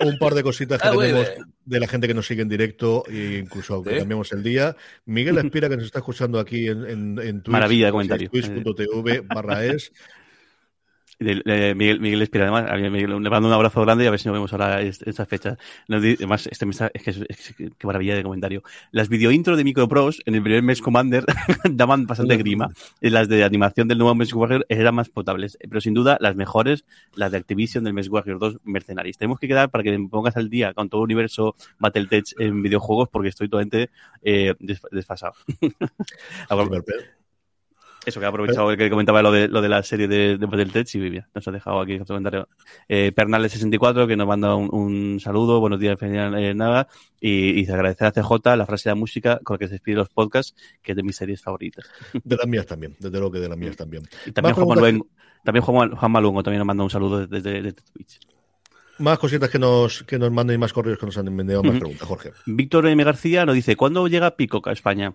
un 0.00 0.18
par 0.18 0.34
de 0.34 0.42
cositas 0.42 0.80
que 0.80 0.88
tenemos 0.88 1.28
de 1.64 1.80
la 1.80 1.86
gente 1.86 2.08
que 2.08 2.14
nos 2.14 2.26
sigue 2.26 2.42
en 2.42 2.48
directo 2.48 3.04
e 3.08 3.38
incluso 3.38 3.74
aunque 3.74 3.98
cambiemos 3.98 4.32
el 4.32 4.42
día. 4.42 4.76
Miguel 5.06 5.38
Espira, 5.38 5.68
que 5.68 5.76
nos 5.76 5.84
está 5.86 6.00
escuchando 6.00 6.40
aquí 6.40 6.66
en, 6.68 6.84
en, 6.86 7.18
en 7.20 7.42
Twitch. 7.42 7.52
Maravilla 7.52 7.86
de 7.86 7.92
comentario. 7.92 8.30
Twitch.tv 8.30 9.20
barra 9.20 9.64
es. 9.64 9.92
Miguel, 11.22 12.00
Miguel 12.00 12.22
Espira, 12.22 12.44
además, 12.44 12.70
a 12.70 12.76
Miguel, 12.76 13.22
le 13.22 13.30
mando 13.30 13.48
un 13.48 13.54
abrazo 13.54 13.80
grande 13.82 14.04
y 14.04 14.06
a 14.06 14.10
ver 14.10 14.20
si 14.20 14.28
nos 14.28 14.34
vemos 14.34 14.52
ahora 14.52 14.80
esta 14.80 15.26
fecha. 15.26 15.56
además, 15.88 16.48
este 16.50 16.66
mes, 16.66 16.80
es 16.92 17.02
que 17.02 17.10
es, 17.10 17.54
qué 17.56 17.86
maravilla 17.86 18.14
de 18.14 18.22
comentario. 18.22 18.62
Las 18.90 19.08
videointro 19.08 19.56
de 19.56 19.64
Micropros 19.64 20.22
en 20.26 20.34
el 20.34 20.42
primer 20.42 20.62
mes 20.62 20.80
Commander 20.80 21.24
daban 21.70 22.06
bastante 22.06 22.36
grima. 22.36 22.70
Las 23.00 23.28
de 23.28 23.44
animación 23.44 23.88
del 23.88 23.98
nuevo 23.98 24.14
Mes 24.14 24.32
Warrior 24.32 24.66
eran 24.68 24.94
más 24.94 25.08
potables, 25.08 25.58
pero 25.60 25.80
sin 25.80 25.94
duda 25.94 26.18
las 26.20 26.36
mejores, 26.36 26.84
las 27.14 27.32
de 27.32 27.38
Activision 27.38 27.84
del 27.84 27.94
Mes 27.94 28.08
Warrior 28.08 28.38
2 28.38 28.60
Mercenaries. 28.64 29.18
Tenemos 29.18 29.38
que 29.38 29.48
quedar 29.48 29.70
para 29.70 29.84
que 29.84 29.96
me 29.96 30.08
pongas 30.08 30.36
al 30.36 30.50
día 30.50 30.74
con 30.74 30.88
todo 30.88 31.02
el 31.02 31.04
universo 31.04 31.54
Battletech 31.78 32.34
en 32.38 32.62
videojuegos 32.62 33.08
porque 33.08 33.28
estoy 33.28 33.48
totalmente 33.48 33.90
eh, 34.22 34.54
desfasado. 34.90 35.34
Eso 38.04 38.18
que 38.18 38.26
ha 38.26 38.28
aprovechado 38.28 38.70
el 38.70 38.76
que 38.76 38.90
comentaba 38.90 39.22
lo 39.22 39.30
de, 39.30 39.48
lo 39.48 39.62
de 39.62 39.68
la 39.68 39.82
serie 39.82 40.08
de, 40.08 40.36
de 40.36 40.46
Battletech 40.46 40.92
y 40.94 40.98
Vivia. 40.98 41.28
Nos 41.34 41.46
ha 41.46 41.52
dejado 41.52 41.80
aquí 41.80 41.94
otro 41.94 42.06
comentario. 42.06 42.48
Eh, 42.88 43.12
Pernales64 43.14 44.08
que 44.08 44.16
nos 44.16 44.26
manda 44.26 44.56
un, 44.56 45.20
saludo, 45.20 45.60
buenos 45.60 45.78
días, 45.78 45.96
eh, 46.02 46.52
nada, 46.54 46.88
y, 47.20 47.60
y 47.60 47.64
se 47.64 47.72
agradece 47.72 48.04
a 48.04 48.12
CJ 48.12 48.56
la 48.56 48.66
frase 48.66 48.88
de 48.88 48.90
la 48.92 48.96
música 48.96 49.38
con 49.44 49.54
la 49.54 49.58
que 49.58 49.66
se 49.66 49.74
despide 49.74 49.96
los 49.96 50.08
podcasts, 50.08 50.54
que 50.82 50.92
es 50.92 50.96
de 50.96 51.02
mis 51.02 51.16
series 51.16 51.40
favoritas. 51.40 51.88
De 52.24 52.36
las 52.36 52.46
mías 52.46 52.66
también, 52.66 52.96
desde 52.98 53.18
luego 53.18 53.32
que 53.32 53.38
de 53.38 53.48
las 53.48 53.58
mías 53.58 53.76
también. 53.76 54.02
Y 54.26 54.32
también 54.32 54.54
Juan, 54.54 54.68
Maluengo, 54.68 55.06
también 55.44 55.64
Juan, 55.64 56.12
Malungo 56.12 56.42
también 56.42 56.58
nos 56.58 56.66
manda 56.66 56.84
un 56.84 56.90
saludo 56.90 57.26
desde, 57.26 57.62
desde 57.62 57.82
Twitch. 57.92 58.18
Más 58.98 59.18
cositas 59.18 59.48
que 59.48 59.58
nos, 59.58 60.02
que 60.02 60.18
nos 60.18 60.30
manden 60.30 60.56
y 60.56 60.58
más 60.58 60.72
correos 60.72 60.98
que 60.98 61.06
nos 61.06 61.16
han 61.18 61.26
enviado 61.26 61.62
más 61.62 61.78
preguntas, 61.78 62.06
Jorge. 62.06 62.32
Víctor 62.46 62.86
M. 62.86 63.02
García 63.02 63.46
nos 63.46 63.54
dice, 63.54 63.74
¿cuándo 63.74 64.06
llega 64.06 64.36
Picoca 64.36 64.70
a 64.70 64.72
España? 64.72 65.14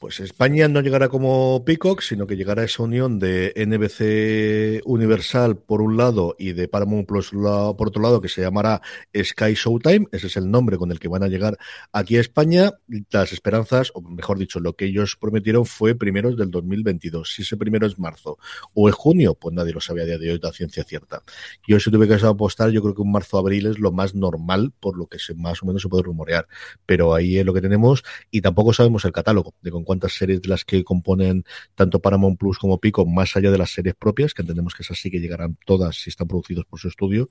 Pues 0.00 0.18
España 0.18 0.66
no 0.66 0.80
llegará 0.80 1.10
como 1.10 1.62
Peacock, 1.62 2.00
sino 2.00 2.26
que 2.26 2.34
llegará 2.34 2.64
esa 2.64 2.82
unión 2.84 3.18
de 3.18 3.52
NBC 3.54 4.80
Universal 4.86 5.58
por 5.58 5.82
un 5.82 5.98
lado 5.98 6.36
y 6.38 6.54
de 6.54 6.68
Paramount 6.68 7.06
Plus 7.06 7.32
por 7.32 7.88
otro 7.88 8.00
lado, 8.00 8.22
que 8.22 8.30
se 8.30 8.40
llamará 8.40 8.80
Sky 9.14 9.52
Showtime. 9.52 10.06
Ese 10.10 10.28
es 10.28 10.38
el 10.38 10.50
nombre 10.50 10.78
con 10.78 10.90
el 10.90 10.98
que 10.98 11.08
van 11.08 11.22
a 11.22 11.28
llegar 11.28 11.58
aquí 11.92 12.16
a 12.16 12.20
España. 12.22 12.72
Las 13.10 13.34
esperanzas, 13.34 13.92
o 13.92 14.00
mejor 14.00 14.38
dicho, 14.38 14.58
lo 14.58 14.72
que 14.72 14.86
ellos 14.86 15.18
prometieron 15.20 15.66
fue 15.66 15.94
primeros 15.94 16.38
del 16.38 16.50
2022. 16.50 17.34
Si 17.34 17.42
ese 17.42 17.58
primero 17.58 17.86
es 17.86 17.98
marzo 17.98 18.38
o 18.72 18.88
es 18.88 18.94
junio, 18.94 19.34
pues 19.34 19.54
nadie 19.54 19.74
lo 19.74 19.82
sabía 19.82 20.04
a 20.04 20.06
día 20.06 20.18
de 20.18 20.32
hoy, 20.32 20.40
la 20.42 20.52
ciencia 20.52 20.82
cierta. 20.82 21.22
Yo 21.68 21.78
si 21.78 21.90
tuve 21.90 22.08
que 22.08 22.14
apostar, 22.14 22.70
yo 22.70 22.80
creo 22.80 22.94
que 22.94 23.02
un 23.02 23.12
marzo-abril 23.12 23.66
es 23.66 23.78
lo 23.78 23.92
más 23.92 24.14
normal, 24.14 24.72
por 24.80 24.96
lo 24.96 25.08
que 25.08 25.18
más 25.36 25.62
o 25.62 25.66
menos 25.66 25.82
se 25.82 25.90
puede 25.90 26.04
rumorear. 26.04 26.48
Pero 26.86 27.12
ahí 27.12 27.36
es 27.36 27.44
lo 27.44 27.52
que 27.52 27.60
tenemos 27.60 28.02
y 28.30 28.40
tampoco 28.40 28.72
sabemos 28.72 29.04
el 29.04 29.12
catálogo 29.12 29.52
de 29.60 29.70
con 29.70 29.89
cuántas 29.90 30.12
series 30.12 30.40
de 30.40 30.48
las 30.48 30.64
que 30.64 30.84
componen 30.84 31.44
tanto 31.74 31.98
Paramount 31.98 32.38
Plus 32.38 32.58
como 32.58 32.78
Pico, 32.78 33.04
más 33.06 33.36
allá 33.36 33.50
de 33.50 33.58
las 33.58 33.72
series 33.72 33.96
propias, 33.96 34.34
que 34.34 34.42
entendemos 34.42 34.72
que 34.72 34.84
esas 34.84 35.00
sí 35.00 35.10
que 35.10 35.18
llegarán 35.18 35.58
todas 35.66 35.96
si 35.96 36.10
están 36.10 36.28
producidos 36.28 36.64
por 36.66 36.78
su 36.78 36.86
estudio, 36.86 37.28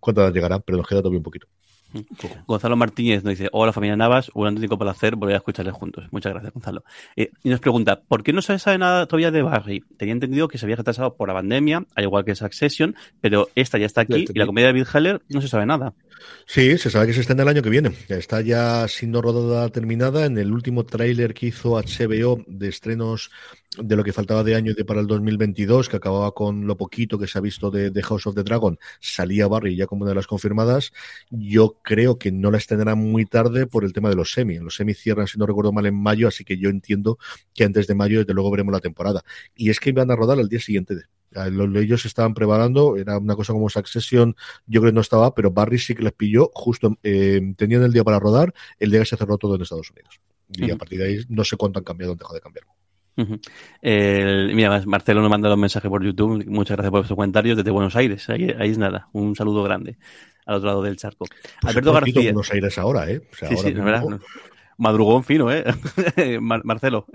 cuántas 0.00 0.34
llegarán, 0.34 0.60
pero 0.66 0.78
nos 0.78 0.88
queda 0.88 1.02
todavía 1.02 1.18
un 1.18 1.22
poquito. 1.22 1.46
Gonzalo 2.46 2.76
Martínez 2.76 3.24
nos 3.24 3.36
dice, 3.36 3.48
hola 3.52 3.72
familia 3.72 3.96
Navas, 3.96 4.30
un 4.34 4.46
auténtico 4.46 4.78
placer 4.78 5.16
volver 5.16 5.34
a 5.34 5.38
escucharles 5.38 5.74
juntos. 5.74 6.06
Muchas 6.10 6.32
gracias, 6.32 6.52
Gonzalo. 6.52 6.84
Eh, 7.16 7.30
y 7.42 7.48
nos 7.48 7.60
pregunta, 7.60 8.00
¿por 8.00 8.22
qué 8.22 8.32
no 8.32 8.42
se 8.42 8.58
sabe 8.58 8.78
nada 8.78 9.06
todavía 9.06 9.30
de 9.30 9.42
Barry? 9.42 9.84
Tenía 9.96 10.12
entendido 10.12 10.48
que 10.48 10.58
se 10.58 10.66
había 10.66 10.76
retrasado 10.76 11.14
por 11.14 11.28
la 11.28 11.34
pandemia, 11.34 11.84
al 11.94 12.04
igual 12.04 12.24
que 12.24 12.34
Succession, 12.34 12.94
pero 13.20 13.48
esta 13.54 13.78
ya 13.78 13.86
está 13.86 14.02
aquí 14.02 14.26
y 14.32 14.38
la 14.38 14.46
comedia 14.46 14.68
de 14.68 14.74
Bill 14.74 14.86
Heller 14.92 15.22
no 15.28 15.40
se 15.40 15.48
sabe 15.48 15.66
nada. 15.66 15.94
Sí, 16.46 16.76
se 16.78 16.90
sabe 16.90 17.06
que 17.06 17.14
se 17.14 17.20
está 17.20 17.32
en 17.32 17.40
el 17.40 17.48
año 17.48 17.62
que 17.62 17.70
viene. 17.70 17.92
Está 18.08 18.40
ya 18.40 18.86
siendo 18.88 19.22
rodada 19.22 19.68
terminada. 19.70 20.26
En 20.26 20.36
el 20.38 20.52
último 20.52 20.84
tráiler 20.84 21.34
que 21.34 21.46
hizo 21.46 21.80
HBO 21.80 22.44
de 22.46 22.68
estrenos 22.68 23.30
de 23.78 23.96
lo 23.96 24.02
que 24.02 24.12
faltaba 24.12 24.42
de 24.42 24.56
año 24.56 24.74
de 24.74 24.84
para 24.84 25.00
el 25.00 25.06
2022, 25.06 25.88
que 25.88 25.96
acababa 25.96 26.32
con 26.32 26.66
lo 26.66 26.76
poquito 26.76 27.18
que 27.18 27.28
se 27.28 27.38
ha 27.38 27.40
visto 27.40 27.70
de, 27.70 28.02
House 28.02 28.26
of 28.26 28.34
the 28.34 28.42
Dragon, 28.42 28.78
salía 28.98 29.46
Barry 29.46 29.76
ya 29.76 29.86
como 29.86 30.02
una 30.02 30.10
de 30.10 30.16
las 30.16 30.26
confirmadas. 30.26 30.92
Yo 31.30 31.78
creo 31.82 32.18
que 32.18 32.32
no 32.32 32.50
la 32.50 32.58
extenderán 32.58 32.98
muy 32.98 33.26
tarde 33.26 33.66
por 33.66 33.84
el 33.84 33.92
tema 33.92 34.08
de 34.08 34.16
los 34.16 34.32
semi. 34.32 34.58
Los 34.58 34.74
semi 34.74 34.94
cierran, 34.94 35.28
si 35.28 35.38
no 35.38 35.46
recuerdo 35.46 35.72
mal, 35.72 35.86
en 35.86 35.94
mayo, 35.94 36.26
así 36.26 36.44
que 36.44 36.58
yo 36.58 36.68
entiendo 36.68 37.18
que 37.54 37.64
antes 37.64 37.86
de 37.86 37.94
mayo, 37.94 38.18
desde 38.18 38.34
luego, 38.34 38.50
veremos 38.50 38.72
la 38.72 38.80
temporada. 38.80 39.22
Y 39.54 39.70
es 39.70 39.78
que 39.78 39.90
iban 39.90 40.10
a 40.10 40.16
rodar 40.16 40.38
al 40.38 40.48
día 40.48 40.60
siguiente 40.60 40.96
de 40.96 41.02
ellos 41.80 42.04
estaban 42.06 42.34
preparando, 42.34 42.96
era 42.96 43.16
una 43.18 43.36
cosa 43.36 43.52
como 43.52 43.68
Succession, 43.68 44.34
yo 44.66 44.80
creo 44.80 44.90
que 44.90 44.96
no 44.96 45.00
estaba, 45.00 45.32
pero 45.32 45.52
Barry 45.52 45.78
sí 45.78 45.94
que 45.94 46.02
les 46.02 46.12
pilló, 46.12 46.50
justo 46.52 46.98
eh, 47.04 47.40
tenían 47.56 47.84
el 47.84 47.92
día 47.92 48.02
para 48.02 48.18
rodar, 48.18 48.52
el 48.80 48.90
día 48.90 48.98
que 48.98 49.06
se 49.06 49.16
cerró 49.16 49.38
todo 49.38 49.54
en 49.54 49.62
Estados 49.62 49.92
Unidos. 49.92 50.20
Y 50.48 50.72
a 50.72 50.76
partir 50.76 50.98
de 50.98 51.06
ahí 51.06 51.24
no 51.28 51.44
sé 51.44 51.56
cuánto 51.56 51.78
han 51.78 51.84
cambiado, 51.84 52.14
han 52.14 52.18
dejado 52.18 52.34
de 52.34 52.40
cambiar 52.40 52.64
mira, 53.82 54.82
Marcelo 54.86 55.20
nos 55.20 55.30
manda 55.30 55.52
un 55.52 55.60
mensaje 55.60 55.88
por 55.88 56.04
YouTube. 56.04 56.44
Muchas 56.46 56.76
gracias 56.76 56.90
por 56.90 57.06
sus 57.06 57.16
comentarios 57.16 57.56
desde 57.56 57.70
Buenos 57.70 57.96
Aires. 57.96 58.28
Ahí, 58.28 58.54
es 58.58 58.78
nada. 58.78 59.08
Un 59.12 59.34
saludo 59.36 59.62
grande 59.62 59.98
al 60.46 60.56
otro 60.56 60.68
lado 60.68 60.82
del 60.82 60.96
charco. 60.96 61.26
Pues 61.60 61.70
Alberto 61.70 61.92
García. 61.92 62.32
Buenos 62.32 62.52
Aires 62.52 62.78
ahora, 62.78 63.10
¿eh? 63.10 63.22
sí, 63.32 63.56
sí, 63.56 63.72
verdad. 63.72 64.04
Madrugón 64.78 65.24
fino, 65.24 65.52
¿eh? 65.52 65.64
Marcelo. 66.40 67.06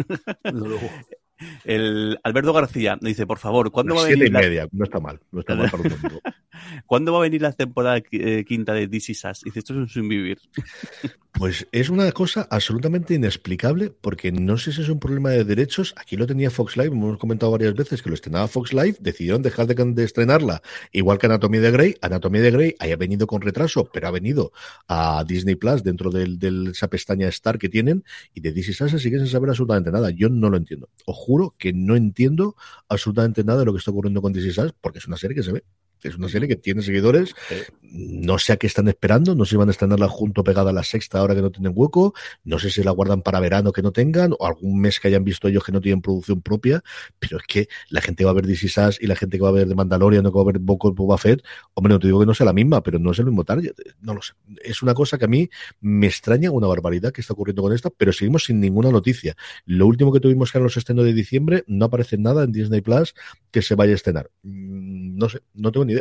El 1.63 2.19
Alberto 2.23 2.53
García 2.53 2.97
dice, 3.01 3.27
por 3.27 3.39
favor, 3.39 3.71
¿cuándo 3.71 3.95
va 3.95 4.03
a 4.03 4.05
venir? 4.05 4.27
y 4.27 4.31
media, 4.31 4.67
no 4.71 4.83
está 4.83 4.99
mal, 4.99 5.19
no 5.31 5.41
está 5.41 5.55
mal 5.55 5.69
para 5.69 5.83
¿Cuándo 6.85 7.11
va 7.11 7.19
a 7.19 7.21
venir 7.21 7.41
la 7.41 7.51
temporada 7.51 8.01
eh, 8.11 8.45
quinta 8.47 8.73
de 8.73 8.87
DC 8.87 9.13
Sass? 9.13 9.41
Dice, 9.43 9.59
esto 9.59 9.73
es 9.73 9.79
un 9.79 9.89
sin 9.89 10.07
vivir. 10.07 10.39
Pues 11.37 11.67
es 11.73 11.89
una 11.89 12.09
cosa 12.13 12.47
absolutamente 12.49 13.13
inexplicable, 13.13 13.89
porque 13.89 14.31
no 14.31 14.57
sé 14.57 14.71
si 14.71 14.81
es 14.81 14.87
un 14.87 15.01
problema 15.01 15.31
de 15.31 15.43
derechos. 15.43 15.93
Aquí 15.97 16.15
lo 16.15 16.27
tenía 16.27 16.49
Fox 16.49 16.77
Live, 16.77 16.95
hemos 16.95 17.17
comentado 17.17 17.51
varias 17.51 17.73
veces 17.73 18.01
que 18.01 18.07
lo 18.07 18.15
estrenaba 18.15 18.47
Fox 18.47 18.71
Live, 18.71 18.95
decidieron 19.01 19.41
dejar 19.41 19.67
de, 19.67 20.03
estrenarla, 20.05 20.61
igual 20.93 21.17
que 21.17 21.25
Anatomía 21.25 21.59
de 21.59 21.71
Grey. 21.71 21.95
Anatomía 21.99 22.41
de 22.41 22.51
Grey 22.51 22.75
haya 22.79 22.95
venido 22.95 23.27
con 23.27 23.41
retraso, 23.41 23.89
pero 23.91 24.07
ha 24.07 24.11
venido 24.11 24.53
a 24.87 25.25
Disney 25.27 25.55
Plus 25.55 25.83
dentro 25.83 26.09
de 26.09 26.71
esa 26.71 26.87
pestaña 26.87 27.27
Star 27.27 27.57
que 27.57 27.67
tienen, 27.67 28.05
y 28.33 28.39
de 28.39 28.53
DC 28.53 28.71
Sass 28.71 28.91
sigue 29.01 29.17
sin 29.17 29.27
saber 29.27 29.49
absolutamente 29.49 29.91
nada. 29.91 30.11
Yo 30.11 30.29
no 30.29 30.49
lo 30.49 30.55
entiendo. 30.55 30.87
Os 31.03 31.17
juro 31.25 31.55
que 31.57 31.73
no 31.73 31.95
entiendo 31.95 32.55
absolutamente 32.87 33.43
nada 33.43 33.59
de 33.59 33.65
lo 33.65 33.73
que 33.73 33.79
está 33.79 33.91
ocurriendo 33.91 34.21
con 34.21 34.33
DC 34.33 34.53
Sass, 34.53 34.73
porque 34.79 34.99
es 34.99 35.07
una 35.07 35.17
serie 35.17 35.35
que 35.35 35.43
se 35.43 35.51
ve. 35.51 35.63
Es 36.05 36.17
una 36.17 36.29
serie 36.29 36.47
que 36.47 36.55
tiene 36.55 36.81
seguidores. 36.81 37.35
No 37.81 38.37
sé 38.39 38.53
a 38.53 38.57
qué 38.57 38.67
están 38.67 38.87
esperando. 38.87 39.35
No 39.35 39.45
sé 39.45 39.51
si 39.51 39.55
van 39.57 39.69
a 39.69 39.71
estrenarla 39.71 40.07
junto 40.07 40.43
pegada 40.43 40.69
a 40.69 40.73
la 40.73 40.83
sexta 40.83 41.19
ahora 41.19 41.35
que 41.35 41.41
no 41.41 41.51
tienen 41.51 41.73
hueco. 41.75 42.13
No 42.43 42.59
sé 42.59 42.69
si 42.69 42.83
la 42.83 42.91
guardan 42.91 43.21
para 43.21 43.39
verano 43.39 43.71
que 43.71 43.81
no 43.81 43.91
tengan 43.91 44.33
o 44.37 44.45
algún 44.45 44.79
mes 44.79 44.99
que 44.99 45.07
hayan 45.07 45.23
visto 45.23 45.47
ellos 45.47 45.63
que 45.63 45.71
no 45.71 45.81
tienen 45.81 46.01
producción 46.01 46.41
propia. 46.41 46.83
Pero 47.19 47.37
es 47.37 47.43
que 47.47 47.67
la 47.89 48.01
gente 48.01 48.25
va 48.25 48.31
a 48.31 48.33
ver 48.33 48.45
DC 48.45 48.69
Sass 48.69 48.97
y 49.01 49.07
la 49.07 49.15
gente 49.15 49.37
que 49.37 49.43
va 49.43 49.49
a 49.49 49.53
ver 49.53 49.67
de 49.67 49.75
Mandalorian 49.75 50.23
no 50.23 50.31
que 50.31 50.37
va 50.37 50.43
a 50.43 50.45
ver 50.45 50.59
Boco 50.59 50.93
Boba 50.93 51.17
Fett. 51.17 51.43
Hombre, 51.73 51.93
no 51.93 51.99
te 51.99 52.07
digo 52.07 52.19
que 52.19 52.25
no 52.25 52.33
sea 52.33 52.45
la 52.45 52.53
misma, 52.53 52.83
pero 52.83 52.99
no 52.99 53.11
es 53.11 53.19
el 53.19 53.25
mismo 53.25 53.43
target. 53.43 53.73
No 54.01 54.13
lo 54.13 54.21
sé. 54.21 54.33
Es 54.63 54.81
una 54.81 54.93
cosa 54.93 55.17
que 55.17 55.25
a 55.25 55.27
mí 55.27 55.49
me 55.81 56.07
extraña 56.07 56.51
una 56.51 56.67
barbaridad 56.67 57.11
que 57.11 57.21
está 57.21 57.33
ocurriendo 57.33 57.61
con 57.61 57.73
esta, 57.73 57.89
pero 57.89 58.13
seguimos 58.13 58.45
sin 58.45 58.59
ninguna 58.59 58.91
noticia. 58.91 59.35
Lo 59.65 59.87
último 59.87 60.11
que 60.11 60.19
tuvimos 60.19 60.51
que 60.51 60.57
era 60.57 60.63
los 60.63 60.77
estrenos 60.77 61.05
de 61.05 61.13
diciembre. 61.13 61.63
No 61.67 61.85
aparece 61.85 62.17
nada 62.17 62.43
en 62.43 62.51
Disney 62.51 62.81
Plus 62.81 63.13
que 63.51 63.61
se 63.61 63.75
vaya 63.75 63.93
a 63.93 63.95
estrenar. 63.95 64.29
Mm, 64.43 65.17
no 65.17 65.29
sé, 65.29 65.41
no 65.53 65.71
tengo 65.71 65.85
ni 65.85 65.93
idea. 65.93 65.94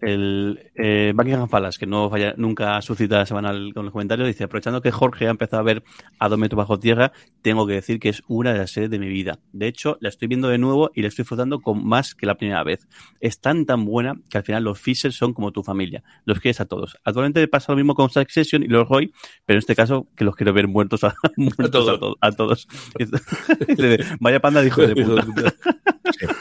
El 0.00 0.70
eh, 0.74 1.12
Buckingham 1.14 1.48
Palace, 1.48 1.78
que 1.78 1.86
no 1.86 2.10
falla, 2.10 2.34
nunca 2.36 2.80
suscita 2.82 3.24
semanal 3.26 3.72
con 3.74 3.84
los 3.84 3.92
comentarios, 3.92 4.26
dice, 4.26 4.44
aprovechando 4.44 4.80
que 4.80 4.90
Jorge 4.90 5.26
ha 5.26 5.30
empezado 5.30 5.60
a 5.60 5.64
ver 5.64 5.82
a 6.18 6.28
dos 6.28 6.38
metros 6.38 6.56
bajo 6.56 6.78
tierra, 6.78 7.12
tengo 7.42 7.66
que 7.66 7.74
decir 7.74 8.00
que 8.00 8.08
es 8.08 8.22
una 8.28 8.52
de 8.52 8.58
las 8.58 8.70
series 8.70 8.90
de 8.90 8.98
mi 8.98 9.08
vida. 9.08 9.38
De 9.52 9.66
hecho, 9.66 9.96
la 10.00 10.08
estoy 10.08 10.28
viendo 10.28 10.48
de 10.48 10.58
nuevo 10.58 10.90
y 10.94 11.02
la 11.02 11.08
estoy 11.08 11.22
disfrutando 11.22 11.60
con 11.60 11.86
más 11.86 12.14
que 12.14 12.26
la 12.26 12.36
primera 12.36 12.62
vez. 12.64 12.88
Es 13.20 13.40
tan 13.40 13.66
tan 13.66 13.84
buena 13.84 14.14
que 14.28 14.38
al 14.38 14.44
final 14.44 14.64
los 14.64 14.80
Fisher 14.80 15.12
son 15.12 15.32
como 15.32 15.52
tu 15.52 15.62
familia. 15.62 16.02
Los 16.24 16.40
quieres 16.40 16.60
a 16.60 16.66
todos. 16.66 16.96
Actualmente 17.04 17.46
pasa 17.48 17.72
lo 17.72 17.76
mismo 17.76 17.94
con 17.94 18.10
Succession 18.10 18.62
y 18.62 18.68
los 18.68 18.88
Roy, 18.88 19.12
pero 19.46 19.56
en 19.56 19.60
este 19.60 19.74
caso 19.74 20.08
que 20.16 20.24
los 20.24 20.36
quiero 20.36 20.52
ver 20.52 20.68
muertos 20.68 21.04
a, 21.04 21.14
todos. 21.70 22.16
A, 22.20 22.32
todos. 22.32 22.68
Vaya 24.20 24.40
panda 24.40 24.62
dijo 24.62 24.82
de 24.82 24.94
puta. 25.04 25.54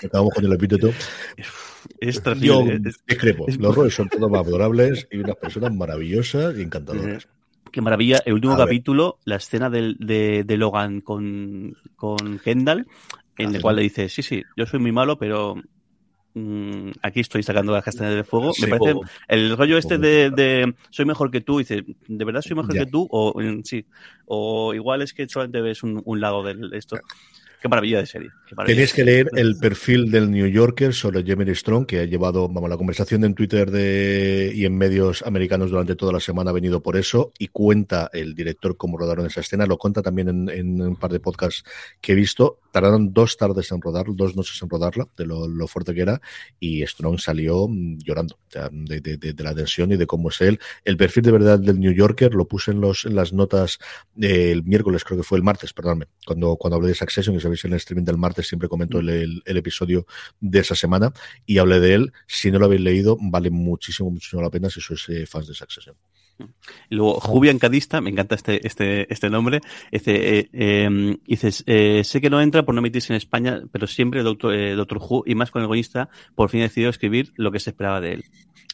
acabamos 0.03 0.33
con 0.33 0.45
el 0.45 0.53
epíteto. 0.53 0.89
Es 1.99 2.21
Yo 2.39 2.63
discrepo. 3.07 3.45
Los 3.59 3.75
roles 3.75 3.93
son 3.93 4.09
todos 4.09 4.29
más 4.29 4.45
adorables 4.45 5.07
y 5.11 5.17
unas 5.17 5.35
personas 5.35 5.73
maravillosas 5.73 6.57
y 6.57 6.61
encantadoras. 6.61 7.27
Qué 7.71 7.81
maravilla. 7.81 8.19
El 8.25 8.33
último 8.33 8.55
capítulo, 8.55 9.17
la 9.25 9.37
escena 9.37 9.69
de, 9.69 9.95
de, 9.99 10.57
Logan 10.57 11.01
con, 11.01 11.75
con 11.95 12.37
Kendall, 12.37 12.85
en 13.37 13.55
el 13.55 13.61
cual 13.63 13.77
le 13.77 13.81
dice, 13.81 14.09
sí, 14.09 14.21
sí, 14.21 14.43
yo 14.55 14.67
soy 14.67 14.79
muy 14.79 14.91
malo, 14.91 15.17
pero 15.17 15.55
mm, 16.35 16.91
aquí 17.01 17.21
estoy 17.21 17.41
sacando 17.41 17.71
las 17.71 17.83
castañas 17.83 18.13
de 18.13 18.23
fuego. 18.23 18.51
Me 18.61 18.67
parece 18.67 18.99
el 19.27 19.57
rollo 19.57 19.79
este 19.79 19.97
de, 19.97 20.75
soy 20.91 21.05
mejor 21.05 21.31
que 21.31 21.41
tú, 21.41 21.57
dice, 21.57 21.83
¿de 22.07 22.25
verdad 22.25 22.43
soy 22.43 22.55
mejor 22.55 22.73
que 22.73 22.85
tú? 22.85 23.07
O 23.09 23.41
mm, 23.41 23.63
sí, 23.63 23.87
o 24.27 24.75
igual 24.75 25.01
es 25.01 25.11
que 25.11 25.27
solamente 25.27 25.61
ves 25.61 25.81
un, 25.81 25.99
un 26.05 26.21
lado 26.21 26.43
de 26.43 26.77
esto. 26.77 26.97
Qué 27.63 27.69
maravilla 27.69 27.99
de 27.99 28.05
serie. 28.05 28.29
Tenéis 28.65 28.91
que 28.91 29.05
leer 29.05 29.29
el 29.37 29.55
perfil 29.55 30.11
del 30.11 30.29
New 30.29 30.47
Yorker 30.47 30.93
sobre 30.93 31.23
Jeremy 31.23 31.55
Strong, 31.55 31.85
que 31.85 31.99
ha 32.01 32.03
llevado 32.03 32.49
vamos, 32.49 32.69
la 32.69 32.75
conversación 32.75 33.23
en 33.23 33.33
Twitter 33.35 33.71
de, 33.71 34.51
y 34.53 34.65
en 34.65 34.77
medios 34.77 35.23
americanos 35.25 35.71
durante 35.71 35.95
toda 35.95 36.11
la 36.11 36.19
semana 36.19 36.49
ha 36.49 36.53
venido 36.53 36.83
por 36.83 36.97
eso, 36.97 37.31
y 37.39 37.47
cuenta 37.47 38.09
el 38.11 38.35
director 38.35 38.75
cómo 38.75 38.97
rodaron 38.97 39.27
esa 39.27 39.39
escena, 39.39 39.65
lo 39.65 39.77
cuenta 39.77 40.01
también 40.01 40.49
en, 40.49 40.81
un 40.81 40.97
par 40.97 41.13
de 41.13 41.21
podcasts 41.21 41.63
que 42.01 42.11
he 42.11 42.15
visto. 42.15 42.59
Tardaron 42.73 43.13
dos 43.13 43.37
tardes 43.37 43.71
en 43.71 43.79
rodar, 43.79 44.07
dos 44.09 44.35
noches 44.35 44.61
en 44.61 44.69
rodarla, 44.69 45.07
de 45.15 45.25
lo, 45.25 45.67
fuerte 45.67 45.93
que 45.93 46.01
era, 46.01 46.19
y 46.59 46.85
Strong 46.85 47.19
salió 47.19 47.69
mm, 47.69 47.99
llorando 47.99 48.39
de, 48.51 49.35
la 49.37 49.55
tensión 49.55 49.93
y 49.93 49.95
de 49.95 50.05
cómo 50.05 50.31
es 50.31 50.41
él. 50.41 50.59
El 50.83 50.97
perfil 50.97 51.23
de 51.23 51.31
verdad 51.31 51.59
del 51.59 51.79
New 51.79 51.93
Yorker 51.93 52.33
lo 52.33 52.45
puse 52.45 52.71
en, 52.71 52.81
los, 52.81 53.05
en 53.05 53.15
las 53.15 53.31
notas 53.31 53.79
el 54.19 54.63
miércoles, 54.65 55.05
creo 55.05 55.17
que 55.17 55.23
fue 55.23 55.37
el 55.37 55.45
martes, 55.45 55.71
perdónme, 55.71 56.07
cuando, 56.25 56.57
cuando 56.57 56.75
hablé 56.75 56.89
de 56.89 56.95
Succession 56.95 57.37
y 57.37 57.39
se 57.39 57.52
en 57.63 57.71
el 57.71 57.77
streaming 57.77 58.05
del 58.05 58.17
martes, 58.17 58.47
siempre 58.47 58.69
comento 58.69 58.99
el, 58.99 59.41
episodio 59.45 60.05
de 60.39 60.59
esa 60.59 60.75
semana 60.75 61.13
y 61.45 61.57
hablé 61.57 61.79
de 61.79 61.93
él. 61.93 62.13
Si 62.27 62.51
no 62.51 62.59
lo 62.59 62.65
habéis 62.65 62.81
leído, 62.81 63.17
vale 63.19 63.49
muchísimo, 63.49 64.09
muchísimo 64.09 64.41
la 64.41 64.49
pena 64.49 64.69
si 64.69 64.81
sois 64.81 65.07
eh, 65.09 65.25
fans 65.25 65.47
de 65.47 65.53
Succession. 65.53 65.95
Y 66.89 66.95
luego, 66.95 67.19
Jubian 67.19 67.59
Cadista, 67.59 68.01
me 68.01 68.09
encanta 68.09 68.35
este, 68.35 68.65
este, 68.65 69.11
este 69.13 69.29
nombre, 69.29 69.61
dice, 69.91 70.39
eh, 70.39 70.49
em, 70.51 71.17
eh, 71.27 72.03
sé 72.03 72.21
que 72.21 72.29
no 72.29 72.41
entra 72.41 72.65
por 72.65 72.73
no 72.73 72.79
emitirse 72.79 73.13
en 73.13 73.17
España, 73.17 73.61
pero 73.71 73.85
siempre 73.85 74.23
Doctor, 74.23 74.75
Doctor 74.75 74.97
Who, 74.97 75.23
y 75.27 75.35
más 75.35 75.51
con 75.51 75.61
el 75.61 75.65
egoísta, 75.65 76.09
por 76.35 76.49
fin 76.49 76.61
decidió 76.61 76.89
escribir 76.89 77.33
lo 77.35 77.51
que 77.51 77.59
se 77.59 77.69
esperaba 77.69 78.01
de 78.01 78.13
él. 78.13 78.25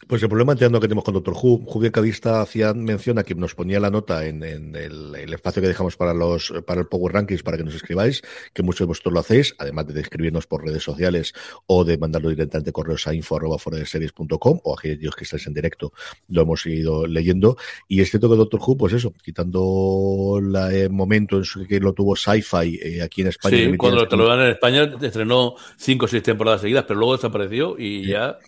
Pues 0.10 0.24
el 0.24 0.30
problema 0.30 0.54
entiendo 0.54 0.80
que 0.80 0.88
tenemos 0.88 1.04
con 1.04 1.14
Doctor 1.14 1.36
Who, 1.36 1.66
Julián 1.68 1.92
Cadista 1.92 2.42
hacía 2.42 2.74
mención 2.74 3.20
a 3.20 3.24
que 3.24 3.36
nos 3.36 3.54
ponía 3.54 3.80
la 3.80 3.92
nota 3.92 4.26
en, 4.26 4.42
el, 4.42 5.14
espacio 5.32 5.62
que 5.62 5.68
dejamos 5.68 5.98
para 5.98 6.16
los 6.16 6.52
para 6.66 6.82
el 6.82 6.88
Power 6.88 7.14
Rankings 7.14 7.44
para 7.44 7.58
que 7.58 7.64
nos 7.64 7.76
escribáis, 7.76 8.24
que 8.52 8.64
muchos 8.64 8.80
de 8.80 8.86
vosotros 8.86 9.14
lo 9.14 9.20
hacéis, 9.20 9.54
además 9.60 9.86
de 9.86 10.02
escribirnos 10.02 10.48
por 10.48 10.66
redes 10.66 10.82
sociales 10.82 11.36
o 11.68 11.84
de 11.84 12.00
mandarlo 12.00 12.30
directamente 12.30 12.72
correos 12.72 13.06
a 13.06 13.14
info 13.14 13.36
arroba 13.36 13.58
o 13.64 14.74
a 14.74 14.80
aquellos 14.80 15.16
que 15.16 15.26
estáis 15.26 15.46
en 15.46 15.54
directo, 15.54 15.94
lo 16.28 16.42
hemos 16.42 16.66
ido 16.66 17.06
leyendo. 17.06 17.56
Y 17.88 18.02
es 18.02 18.10
cierto 18.10 18.32
que 18.32 18.36
Doctor 18.36 18.62
Who, 18.66 18.78
pues 18.78 18.94
eso, 18.94 19.14
quitando 19.24 20.40
el 20.40 20.90
momento 20.90 21.38
en 21.38 21.68
que 21.68 21.80
lo 21.80 21.94
tuvo 21.94 22.16
Sci-Fi 22.16 22.80
eh, 22.82 23.04
aquí 23.04 23.22
en 23.22 23.28
España. 23.28 23.58
Sí, 23.58 23.78
cuando 23.78 24.04
lo 24.06 24.44
en 24.44 24.50
España 24.50 24.92
estrenó 25.00 25.54
cinco 25.78 26.06
o 26.06 26.08
seis 26.08 26.24
temporadas 26.24 26.62
seguidas, 26.62 26.86
pero 26.88 26.98
luego 26.98 27.16
desapareció 27.16 27.76
y 27.78 28.08
ya 28.08 28.40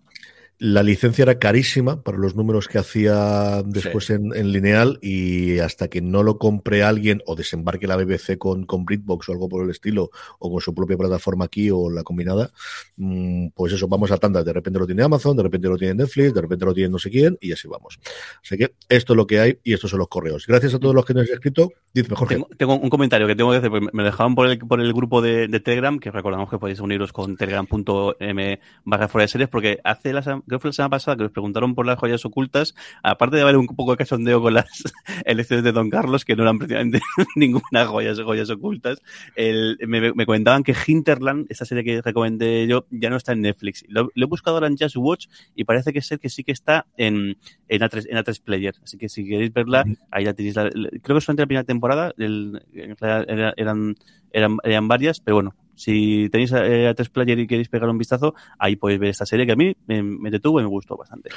la 0.62 0.84
licencia 0.84 1.24
era 1.24 1.40
carísima 1.40 2.04
para 2.04 2.20
los 2.20 2.36
números 2.36 2.68
que 2.68 2.78
hacía 2.78 3.64
después 3.66 4.12
en, 4.12 4.30
lineal 4.52 5.00
y 5.02 5.58
hasta 5.58 5.88
que 5.88 6.02
no 6.04 6.22
lo 6.22 6.38
compre 6.38 6.84
alguien 6.84 7.24
o 7.26 7.36
desembarque 7.36 7.88
la 7.88 7.96
BBC 7.96 8.38
con, 8.38 8.68
con 8.68 8.86
Britbox 8.86 9.28
o 9.28 9.32
algo 9.32 9.50
por 9.50 9.64
el 9.64 9.72
estilo 9.72 10.12
o 10.38 10.52
con 10.52 10.62
su 10.62 10.76
propia 10.76 10.98
plataforma 10.98 11.46
aquí 11.46 11.72
o 11.72 11.90
la 11.90 12.04
combinada, 12.04 12.52
mm, 12.98 13.48
pues 13.56 13.74
eso, 13.74 13.88
vamos 13.88 14.12
a 14.12 14.18
tanda. 14.18 14.44
De 14.44 14.54
repente 14.54 14.78
lo 14.78 14.86
tiene 14.86 15.02
Amazon, 15.02 15.36
de 15.36 15.42
repente 15.42 15.68
lo 15.68 15.78
tiene 15.78 15.96
Netflix, 15.96 16.32
de 16.32 16.42
repente 16.42 16.64
lo 16.64 16.76
tiene 16.76 16.90
no 16.90 17.00
sé 17.00 17.10
quién 17.10 17.40
y 17.42 17.52
así 17.54 17.68
vamos. 17.68 18.00
Así 18.44 18.56
que 18.56 18.76
esto 18.88 19.14
es 19.14 19.18
lo 19.18 19.26
que 19.26 19.40
hay 19.40 19.58
y 19.64 19.74
estos 19.74 19.90
son 19.90 19.98
los 19.98 20.10
correos. 20.10 20.46
Gracias 20.46 20.76
a 20.76 20.80
todos 20.80 20.94
los 20.94 21.06
que 21.06 21.16
nos 21.16 21.28
han 21.28 21.34
escrito. 21.34 21.72
Dice 21.92 22.08
mejor 22.12 22.28
tengo, 22.28 22.48
tengo, 22.56 22.78
un 22.78 22.90
comentario 22.92 23.26
que 23.26 23.36
tengo 23.36 23.50
que 23.50 23.58
hacer. 23.58 23.72
Me 23.72 24.04
dejaban 24.04 24.36
por 24.36 24.46
el, 24.46 24.60
por 24.60 24.80
el 24.80 24.94
grupo 24.94 25.24
de, 25.24 25.48
Telegram, 25.60 25.98
que 25.98 26.12
recordamos 26.12 26.52
que 26.52 26.60
podéis 26.60 26.80
uniros 26.82 27.12
con 27.12 27.36
telegram.m 27.36 28.60
barra 28.84 29.08
fuera 29.08 29.24
de 29.24 29.28
series, 29.28 29.50
porque 29.50 29.80
hace 29.84 30.14
las 30.14 30.28
creo 30.52 30.60
que 30.60 30.64
fue 30.64 30.70
la 30.70 30.74
semana 30.74 30.90
pasada 30.90 31.16
que 31.16 31.24
nos 31.24 31.32
preguntaron 31.32 31.76
por 31.76 31.86
las 31.86 31.98
joyas 31.98 32.26
ocultas, 32.26 32.76
aparte 33.04 33.38
de 33.38 33.44
haber 33.44 33.56
un 33.56 33.68
poco 33.68 33.92
de 33.92 33.98
cachondeo 33.98 34.42
con 34.42 34.54
las 34.54 34.66
elecciones 35.26 35.64
de 35.64 35.72
Don 35.72 35.90
Carlos, 35.90 36.26
que 36.26 36.36
no 36.36 36.44
eran 36.44 36.60
precisamente 36.60 37.00
ninguna 37.38 37.86
joyas, 37.86 38.20
joyas 38.20 38.50
ocultas, 38.50 39.02
el, 39.36 39.78
me, 39.88 40.14
me, 40.14 40.26
comentaban 40.26 40.64
que 40.64 40.76
Hinterland, 40.86 41.46
esta 41.50 41.64
serie 41.64 41.86
que 41.86 42.02
recomendé 42.02 42.68
yo, 42.68 42.86
ya 42.90 43.10
no 43.10 43.16
está 43.16 43.32
en 43.32 43.42
Netflix. 43.42 43.86
Lo, 43.88 44.10
he 44.14 44.26
buscado 44.26 44.58
ahora 44.58 44.68
en 44.68 44.76
Just 44.78 44.98
Watch 44.98 45.28
y 45.56 45.64
parece 45.64 45.94
que 45.94 46.02
ser 46.02 46.20
que 46.20 46.28
sí 46.28 46.44
que 46.44 46.52
está 46.52 46.86
en, 46.98 47.38
en, 47.70 47.82
A3, 47.82 48.08
en 48.10 48.18
A3 48.18 48.42
Player. 48.44 48.76
Así 48.84 48.98
que 48.98 49.08
si 49.08 49.26
queréis 49.26 49.54
verla, 49.54 49.86
ahí 50.12 50.26
la 50.26 50.34
tenéis. 50.34 50.56
creo 50.56 51.16
que 51.16 51.22
solamente 51.22 51.44
la 51.44 51.48
primera 51.48 51.64
temporada, 51.64 52.14
el, 52.18 52.62
eran, 52.74 53.96
eran, 54.34 54.58
eran 54.64 54.88
varias, 54.90 55.22
pero 55.22 55.36
bueno, 55.36 55.56
si 55.82 56.30
tenéis 56.30 56.52
eh, 56.52 56.88
a, 56.88 56.94
tres 56.94 57.10
player 57.10 57.40
y 57.40 57.48
queréis 57.48 57.70
pegar 57.70 57.90
un 57.90 57.98
vistazo, 57.98 58.36
ahí 58.60 58.76
podéis 58.76 59.00
ver 59.00 59.10
esta 59.10 59.26
serie 59.26 59.46
que 59.46 59.54
a 59.54 59.56
mí 59.56 59.76
me, 59.88 60.30
detuvo 60.30 60.60
y 60.60 60.64
me 60.64 60.70
gustó 60.70 60.96
bastante. 60.96 61.30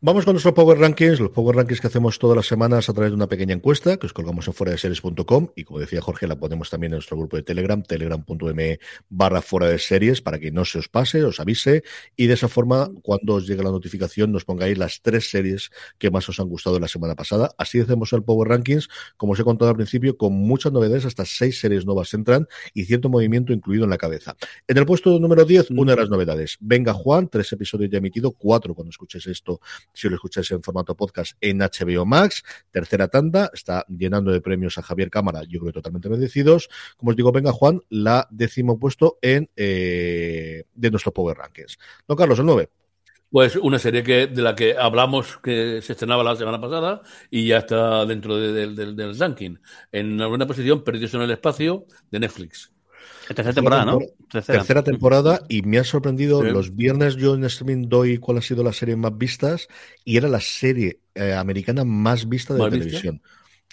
Vamos 0.00 0.24
con 0.24 0.34
nuestros 0.34 0.54
Power 0.54 0.78
Rankings, 0.78 1.20
los 1.20 1.30
Power 1.30 1.56
Rankings 1.56 1.80
que 1.80 1.86
hacemos 1.86 2.18
todas 2.18 2.36
las 2.36 2.46
semanas 2.46 2.88
a 2.88 2.92
través 2.92 3.12
de 3.12 3.16
una 3.16 3.28
pequeña 3.28 3.54
encuesta 3.54 3.98
que 3.98 4.06
os 4.06 4.12
colgamos 4.12 4.48
en 4.48 4.54
fuera 4.54 4.72
de 4.72 4.78
series.com 4.78 5.48
y 5.54 5.64
como 5.64 5.78
decía 5.78 6.00
Jorge, 6.00 6.26
la 6.26 6.36
ponemos 6.36 6.70
también 6.70 6.92
en 6.92 6.96
nuestro 6.96 7.16
grupo 7.16 7.36
de 7.36 7.42
Telegram, 7.42 7.82
telegram.me 7.82 8.78
barra 9.10 9.42
fuera 9.42 9.68
de 9.68 9.78
series 9.78 10.22
para 10.22 10.38
que 10.38 10.50
no 10.50 10.64
se 10.64 10.78
os 10.78 10.88
pase, 10.88 11.22
os 11.22 11.38
avise 11.38 11.84
y 12.16 12.26
de 12.26 12.34
esa 12.34 12.48
forma 12.48 12.90
cuando 13.02 13.34
os 13.34 13.46
llegue 13.46 13.62
la 13.62 13.70
notificación 13.70 14.32
nos 14.32 14.44
pongáis 14.44 14.78
las 14.78 15.02
tres 15.02 15.30
series 15.30 15.70
que 15.98 16.10
más 16.10 16.28
os 16.28 16.40
han 16.40 16.48
gustado 16.48 16.80
la 16.80 16.88
semana 16.88 17.14
pasada. 17.14 17.50
Así 17.58 17.78
hacemos 17.80 18.12
el 18.12 18.24
Power 18.24 18.48
Rankings, 18.48 18.88
como 19.16 19.32
os 19.32 19.40
he 19.40 19.44
contado 19.44 19.70
al 19.70 19.76
principio, 19.76 20.16
con 20.16 20.32
muchas 20.32 20.72
novedades, 20.72 21.04
hasta 21.04 21.24
seis 21.24 21.60
series 21.60 21.86
nuevas 21.86 22.12
entran 22.14 22.46
y 22.74 22.84
cierto 22.84 23.08
movimiento 23.08 23.52
incluido 23.52 23.81
en 23.84 23.90
la 23.90 23.98
cabeza. 23.98 24.36
En 24.66 24.78
el 24.78 24.86
puesto 24.86 25.18
número 25.18 25.44
10, 25.44 25.70
una 25.70 25.92
de 25.92 26.00
las 26.00 26.10
novedades. 26.10 26.56
Venga 26.60 26.92
Juan, 26.92 27.28
tres 27.28 27.52
episodios 27.52 27.90
ya 27.90 27.98
emitidos, 27.98 28.32
cuatro 28.38 28.74
cuando 28.74 28.90
escuches 28.90 29.26
esto, 29.26 29.60
si 29.92 30.08
lo 30.08 30.16
escucháis 30.16 30.50
en 30.50 30.62
formato 30.62 30.96
podcast 30.96 31.36
en 31.40 31.58
HBO 31.58 32.04
Max. 32.04 32.42
Tercera 32.70 33.08
tanda, 33.08 33.50
está 33.52 33.84
llenando 33.88 34.30
de 34.32 34.40
premios 34.40 34.78
a 34.78 34.82
Javier 34.82 35.10
Cámara, 35.10 35.42
yo 35.48 35.60
creo 35.60 35.72
totalmente 35.72 36.08
merecidos. 36.08 36.68
Como 36.96 37.10
os 37.10 37.16
digo, 37.16 37.32
Venga 37.32 37.52
Juan, 37.52 37.80
la 37.88 38.26
décimo 38.30 38.78
puesto 38.78 39.18
en 39.22 39.50
eh, 39.56 40.64
de 40.74 40.90
nuestro 40.90 41.12
Power 41.12 41.36
Rankings. 41.36 41.78
Don 42.06 42.16
Carlos, 42.16 42.38
el 42.38 42.46
9. 42.46 42.68
Pues 43.32 43.56
una 43.56 43.78
serie 43.78 44.02
que, 44.02 44.26
de 44.26 44.42
la 44.42 44.54
que 44.54 44.76
hablamos 44.76 45.38
que 45.38 45.80
se 45.80 45.92
estrenaba 45.92 46.22
la 46.22 46.36
semana 46.36 46.60
pasada 46.60 47.00
y 47.30 47.46
ya 47.46 47.58
está 47.58 48.04
dentro 48.04 48.36
del 48.36 49.18
ranking. 49.18 49.56
En 49.90 50.20
alguna 50.20 50.46
posición, 50.46 50.84
Perdidos 50.84 51.14
en 51.14 51.22
el 51.22 51.30
Espacio, 51.30 51.86
de 52.10 52.20
Netflix. 52.20 52.71
Tercera 53.26 53.52
temporada, 53.52 53.84
¿no? 53.84 53.98
Tercera. 54.30 54.82
temporada 54.82 55.42
y 55.48 55.62
me 55.62 55.78
ha 55.78 55.84
sorprendido. 55.84 56.42
Los 56.42 56.74
viernes 56.74 57.16
yo 57.16 57.34
en 57.34 57.44
streaming 57.44 57.88
doy 57.88 58.18
cuál 58.18 58.38
ha 58.38 58.42
sido 58.42 58.62
la 58.64 58.72
serie 58.72 58.96
más 58.96 59.16
vistas 59.16 59.68
y 60.04 60.16
era 60.16 60.28
la 60.28 60.40
serie 60.40 61.00
eh, 61.14 61.34
americana 61.34 61.84
más 61.84 62.28
vista 62.28 62.54
de 62.54 62.70
televisión. 62.70 63.22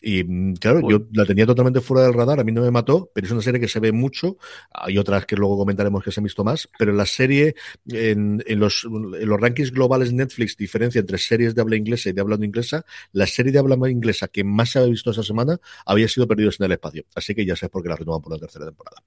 Y 0.02 0.24
mm, 0.24 0.56
claro, 0.56 0.82
yo 0.90 1.06
la 1.14 1.26
tenía 1.26 1.46
totalmente 1.46 1.82
fuera 1.82 2.04
del 2.04 2.14
radar, 2.14 2.40
a 2.40 2.44
mí 2.44 2.52
no 2.52 2.62
me 2.62 2.72
mató, 2.72 3.10
pero 3.14 3.28
es 3.28 3.32
una 3.32 3.42
serie 3.42 3.60
que 3.60 3.68
se 3.68 3.80
ve 3.80 3.92
mucho. 3.92 4.38
Hay 4.72 4.98
otras 4.98 5.26
que 5.26 5.36
luego 5.36 5.58
comentaremos 5.58 6.04
que 6.04 6.12
se 6.12 6.20
han 6.20 6.26
visto 6.26 6.44
más, 6.44 6.70
pero 6.78 6.94
la 6.94 7.06
serie 7.06 7.56
en, 7.88 8.44
en, 8.46 8.60
los, 8.60 8.86
en 8.86 9.28
los 9.28 9.40
rankings 9.40 9.72
globales 9.72 10.14
Netflix 10.14 10.56
diferencia 10.58 11.00
entre 11.00 11.18
series 11.18 11.56
de 11.56 11.62
habla 11.62 11.76
inglesa 11.76 12.10
y 12.10 12.14
de 12.14 12.22
habla 12.22 12.38
no 12.38 12.46
inglesa. 12.46 12.86
La 13.12 13.28
serie 13.28 13.52
de 13.52 13.60
habla 13.60 13.76
inglesa 13.90 14.28
que 14.28 14.44
más 14.44 14.72
se 14.72 14.80
había 14.80 14.92
visto 14.92 15.12
esa 15.12 15.24
semana 15.24 15.60
había 15.86 16.08
sido 16.08 16.28
Perdidos 16.28 16.60
en 16.60 16.66
el 16.66 16.74
Espacio. 16.74 17.04
Así 17.16 17.34
que 17.34 17.46
ya 17.46 17.56
sabes 17.56 17.72
por 17.72 17.84
qué 17.84 17.90
la 17.90 17.96
renovan 17.96 18.22
por 18.22 18.34
la 18.34 18.40
tercera 18.40 18.66
temporada. 18.66 19.02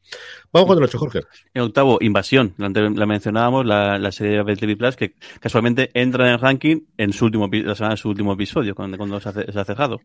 Vamos 0.53 0.68
con 0.68 0.78
el 0.78 0.84
8, 0.84 0.99
Jorge. 0.99 1.20
En 1.55 1.62
octavo, 1.62 1.99
Invasión. 2.01 2.55
La, 2.57 2.68
la 2.68 3.07
mencionábamos, 3.07 3.66
la, 3.66 3.99
la, 3.99 4.12
serie 4.12 4.34
de 4.34 4.38
Apple 4.40 4.57
TV 4.57 4.76
Plus, 4.76 4.97
que 4.97 5.14
casualmente 5.40 5.90
entra 5.95 6.26
en 6.26 6.34
el 6.34 6.40
ranking 6.40 6.80
en 6.97 7.12
su 7.12 7.26
último, 7.26 7.49
la 7.53 7.74
semana 7.74 7.95
de 7.95 8.01
su 8.01 8.09
último 8.09 8.32
episodio, 8.32 8.74
cuando, 8.74 8.97
cuando 8.99 9.20
se, 9.20 9.28
ha, 9.28 9.32
se 9.32 9.59
ha 9.59 9.64
cejado. 9.64 10.01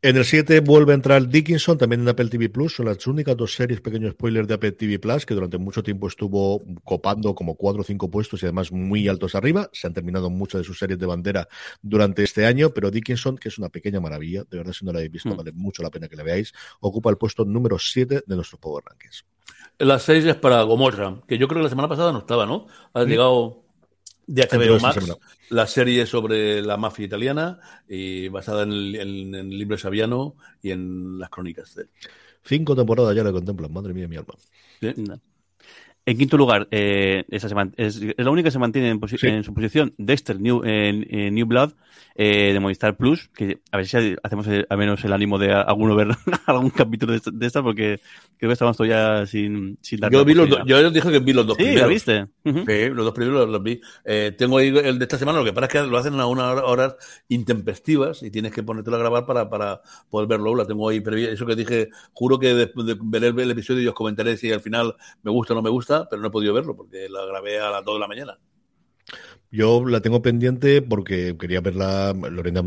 En 0.00 0.16
el 0.16 0.24
7 0.24 0.60
vuelve 0.60 0.92
a 0.92 0.94
entrar 0.94 1.28
Dickinson, 1.28 1.76
también 1.76 2.02
en 2.02 2.08
Apple 2.08 2.28
TV 2.28 2.48
Plus. 2.48 2.76
Son 2.76 2.86
las 2.86 3.04
únicas 3.08 3.36
dos 3.36 3.54
series, 3.54 3.80
pequeño 3.80 4.08
spoiler, 4.12 4.46
de 4.46 4.54
Apple 4.54 4.72
TV 4.72 5.00
Plus, 5.00 5.26
que 5.26 5.34
durante 5.34 5.58
mucho 5.58 5.82
tiempo 5.82 6.06
estuvo 6.06 6.62
copando 6.84 7.34
como 7.34 7.56
cuatro 7.56 7.82
o 7.82 7.84
cinco 7.84 8.08
puestos 8.08 8.40
y 8.42 8.46
además 8.46 8.70
muy 8.70 9.08
altos 9.08 9.34
arriba. 9.34 9.68
Se 9.72 9.88
han 9.88 9.94
terminado 9.94 10.30
muchas 10.30 10.60
de 10.60 10.64
sus 10.64 10.78
series 10.78 11.00
de 11.00 11.06
bandera 11.06 11.48
durante 11.82 12.22
este 12.22 12.46
año, 12.46 12.70
pero 12.70 12.92
Dickinson, 12.92 13.38
que 13.38 13.48
es 13.48 13.58
una 13.58 13.70
pequeña 13.70 13.98
maravilla, 13.98 14.44
de 14.48 14.58
verdad, 14.58 14.72
si 14.72 14.84
no 14.84 14.92
la 14.92 14.98
habéis 14.98 15.12
visto, 15.12 15.30
mm. 15.30 15.36
vale 15.36 15.52
mucho 15.52 15.82
la 15.82 15.90
pena 15.90 16.08
que 16.08 16.14
la 16.14 16.22
veáis, 16.22 16.52
ocupa 16.78 17.10
el 17.10 17.16
puesto 17.16 17.44
número 17.44 17.76
7 17.76 18.22
de 18.24 18.36
nuestros 18.36 18.60
Power 18.60 18.84
Rankings. 18.86 19.24
La 19.80 19.98
6 19.98 20.24
es 20.24 20.36
para 20.36 20.62
Gomorra, 20.62 21.22
que 21.26 21.38
yo 21.38 21.48
creo 21.48 21.58
que 21.58 21.64
la 21.64 21.70
semana 21.70 21.88
pasada 21.88 22.12
no 22.12 22.18
estaba, 22.18 22.46
¿no? 22.46 22.66
Ha 22.94 23.02
llegado 23.04 23.67
de 24.28 24.42
HBO 24.42 24.78
Max, 24.78 25.18
la 25.48 25.66
serie 25.66 26.04
sobre 26.04 26.62
la 26.62 26.76
mafia 26.76 27.06
italiana 27.06 27.58
y 27.88 28.28
basada 28.28 28.62
en 28.64 28.72
el, 28.72 29.34
en, 29.34 29.50
libro 29.50 29.78
Saviano 29.78 30.36
y 30.62 30.70
en 30.70 31.18
las 31.18 31.30
crónicas 31.30 31.74
de 31.74 31.86
Cinco 32.44 32.76
temporadas 32.76 33.16
ya 33.16 33.24
la 33.24 33.32
contemplan, 33.32 33.72
madre 33.72 33.92
mía, 33.92 34.06
mi 34.06 34.16
alma. 34.16 34.34
En 36.08 36.16
quinto 36.16 36.38
lugar, 36.38 36.68
eh, 36.70 37.26
esa 37.28 37.48
es, 37.76 38.00
la 38.16 38.30
única 38.30 38.46
que 38.46 38.50
se 38.50 38.58
mantiene 38.58 38.88
en, 38.88 39.44
su 39.44 39.52
posición, 39.52 39.92
Dexter 39.98 40.40
New, 40.40 40.62
en, 40.64 41.34
New 41.34 41.44
Blood, 41.44 41.72
eh, 42.14 42.54
de 42.54 42.60
Movistar 42.60 42.96
Plus, 42.96 43.28
que 43.28 43.58
a 43.70 43.76
ver 43.76 43.86
si 43.86 44.16
hacemos 44.22 44.46
al 44.48 44.78
menos 44.78 45.04
el 45.04 45.12
ánimo 45.12 45.38
de 45.38 45.52
alguno 45.52 45.94
ver 45.94 46.08
algún 46.46 46.70
capítulo 46.70 47.12
de 47.12 47.46
esta, 47.46 47.62
porque 47.62 48.00
creo 48.38 48.48
que 48.48 48.52
estamos 48.54 48.78
todavía 48.78 49.26
sin, 49.26 49.76
sin 49.82 50.00
dar 50.00 50.10
Yo, 50.10 50.24
vi 50.24 50.32
los 50.32 50.48
yo 50.64 50.90
dije 50.90 51.12
que 51.12 51.18
vi 51.18 51.34
los 51.34 51.46
dos 51.46 51.58
sí, 51.58 51.64
primeros. 51.64 51.82
¿lo 51.82 51.88
viste? 51.90 52.26
Sí, 52.42 52.88
los 52.88 53.04
dos 53.04 53.12
primeros 53.12 53.46
los, 53.46 53.62
vi. 53.62 53.78
Eh, 54.02 54.34
tengo 54.36 54.56
ahí 54.56 54.68
el 54.68 54.98
de 54.98 55.04
esta 55.04 55.18
semana, 55.18 55.40
lo 55.40 55.44
que 55.44 55.52
pasa 55.52 55.66
es 55.66 55.72
que 55.72 55.82
lo 55.82 55.98
hacen 55.98 56.18
a 56.18 56.24
unas 56.24 56.56
horas 56.62 56.96
intempestivas 57.28 58.22
y 58.22 58.30
tienes 58.30 58.52
que 58.52 58.62
ponértelo 58.62 58.96
a 58.96 59.00
grabar 59.00 59.26
para, 59.26 59.50
para 59.50 59.82
poder 60.08 60.26
verlo. 60.26 60.54
La 60.54 60.64
tengo 60.64 60.88
ahí 60.88 61.00
previa. 61.00 61.30
Eso 61.30 61.44
que 61.44 61.54
dije, 61.54 61.90
juro 62.14 62.38
que 62.38 62.54
después 62.54 62.86
de 62.86 62.96
ver 62.98 63.40
el 63.40 63.50
episodio 63.50 63.82
y 63.82 63.88
os 63.88 63.94
comentaré 63.94 64.38
si 64.38 64.50
al 64.50 64.62
final 64.62 64.96
me 65.22 65.30
gusta 65.30 65.52
o 65.52 65.56
no 65.56 65.60
me 65.62 65.68
gusta 65.68 65.97
pero 66.08 66.20
no 66.22 66.28
he 66.28 66.30
podido 66.30 66.54
verlo 66.54 66.76
porque 66.76 67.08
la 67.08 67.24
grabé 67.24 67.58
a 67.58 67.70
las 67.70 67.84
2 67.84 67.94
de 67.94 68.00
la 68.00 68.08
mañana. 68.08 68.38
Yo 69.50 69.82
la 69.86 70.02
tengo 70.02 70.20
pendiente 70.20 70.82
porque 70.82 71.34
quería 71.38 71.62
verla. 71.62 72.12
Lorena 72.12 72.62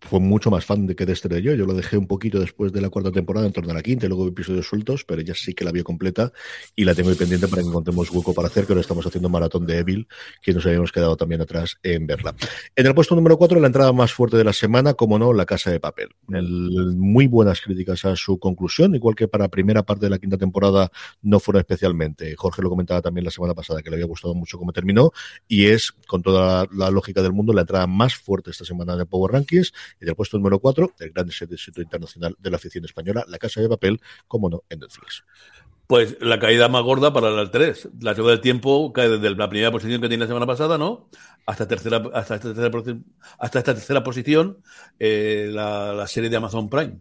fue 0.00 0.18
mucho 0.18 0.50
más 0.50 0.64
fan 0.64 0.86
de 0.86 0.96
que 0.96 1.04
de 1.04 1.12
este 1.12 1.28
de 1.28 1.42
yo. 1.42 1.54
Yo 1.54 1.66
lo 1.66 1.74
dejé 1.74 1.98
un 1.98 2.06
poquito 2.06 2.40
después 2.40 2.72
de 2.72 2.80
la 2.80 2.88
cuarta 2.88 3.12
temporada, 3.12 3.46
en 3.46 3.52
torno 3.52 3.70
a 3.70 3.74
la 3.74 3.82
quinta, 3.82 4.06
y 4.06 4.08
luego 4.08 4.26
episodios 4.26 4.66
sueltos, 4.66 5.04
pero 5.04 5.20
ella 5.20 5.34
sí 5.36 5.52
que 5.52 5.62
la 5.62 5.72
vio 5.72 5.84
completa 5.84 6.32
y 6.74 6.86
la 6.86 6.94
tengo 6.94 7.14
pendiente 7.14 7.48
para 7.48 7.60
que 7.60 7.68
encontremos 7.68 8.10
hueco 8.10 8.32
para 8.32 8.48
hacer, 8.48 8.64
que 8.64 8.72
ahora 8.72 8.80
estamos 8.80 9.04
haciendo 9.04 9.28
maratón 9.28 9.66
de 9.66 9.76
Evil, 9.76 10.08
que 10.40 10.54
nos 10.54 10.64
habíamos 10.64 10.90
quedado 10.90 11.18
también 11.18 11.42
atrás 11.42 11.76
en 11.82 12.06
verla. 12.06 12.34
En 12.76 12.86
el 12.86 12.94
puesto 12.94 13.14
número 13.14 13.36
4, 13.36 13.60
la 13.60 13.66
entrada 13.66 13.92
más 13.92 14.14
fuerte 14.14 14.38
de 14.38 14.44
la 14.44 14.54
semana, 14.54 14.94
como 14.94 15.18
no, 15.18 15.34
La 15.34 15.44
Casa 15.44 15.70
de 15.70 15.80
Papel. 15.80 16.08
muy 16.28 17.26
buenas 17.26 17.60
críticas 17.60 18.06
a 18.06 18.16
su 18.16 18.38
conclusión, 18.38 18.94
igual 18.94 19.14
que 19.14 19.28
para 19.28 19.44
la 19.44 19.48
primera 19.50 19.82
parte 19.82 20.06
de 20.06 20.10
la 20.10 20.18
quinta 20.18 20.38
temporada 20.38 20.90
no 21.20 21.40
fueron 21.40 21.60
especialmente. 21.60 22.34
Jorge 22.36 22.62
lo 22.62 22.70
comentaba 22.70 23.02
también 23.02 23.26
la 23.26 23.30
semana 23.30 23.52
pasada, 23.52 23.82
que 23.82 23.90
le 23.90 23.96
había 23.96 24.06
gustado 24.06 24.34
mucho 24.34 24.56
cómo 24.56 24.72
terminó, 24.72 25.12
y 25.46 25.66
es 25.66 25.92
con 26.06 26.21
toda 26.22 26.66
la, 26.72 26.90
lógica 26.90 27.22
del 27.22 27.32
mundo, 27.32 27.52
la 27.52 27.62
entrada 27.62 27.86
más 27.86 28.14
fuerte 28.14 28.50
esta 28.50 28.64
semana 28.64 28.96
de 28.96 29.06
Power 29.06 29.32
Rankings 29.32 29.72
y 30.00 30.04
del 30.04 30.14
puesto 30.14 30.36
número 30.38 30.58
4, 30.58 30.94
el 31.00 31.10
gran 31.10 31.28
éxito 31.28 31.82
internacional 31.82 32.36
de 32.38 32.50
la 32.50 32.56
afición 32.56 32.84
española, 32.84 33.24
La 33.28 33.38
Casa 33.38 33.60
de 33.60 33.68
Papel, 33.68 34.00
como 34.26 34.48
no, 34.48 34.62
en 34.68 34.80
Netflix. 34.80 35.24
Pues 35.86 36.16
la 36.20 36.38
caída 36.38 36.68
más 36.68 36.82
gorda 36.84 37.12
para 37.12 37.28
el 37.28 37.50
3. 37.50 37.88
La 38.00 38.14
segunda 38.14 38.32
del 38.32 38.40
tiempo 38.40 38.92
cae 38.92 39.08
desde 39.10 39.36
la 39.36 39.48
primera 39.48 39.70
posición 39.70 40.00
que 40.00 40.08
tiene 40.08 40.24
la 40.24 40.28
semana 40.28 40.46
pasada, 40.46 40.78
¿no? 40.78 41.10
Hasta, 41.44 41.68
tercera, 41.68 42.02
hasta, 42.14 42.36
esta, 42.36 42.54
tercera, 42.54 42.98
hasta 43.38 43.58
esta 43.58 43.74
tercera 43.74 44.02
posición, 44.02 44.62
eh, 44.98 45.50
la 45.52 46.06
serie 46.06 46.30
de 46.30 46.36
Amazon 46.36 46.70
Prime. 46.70 47.00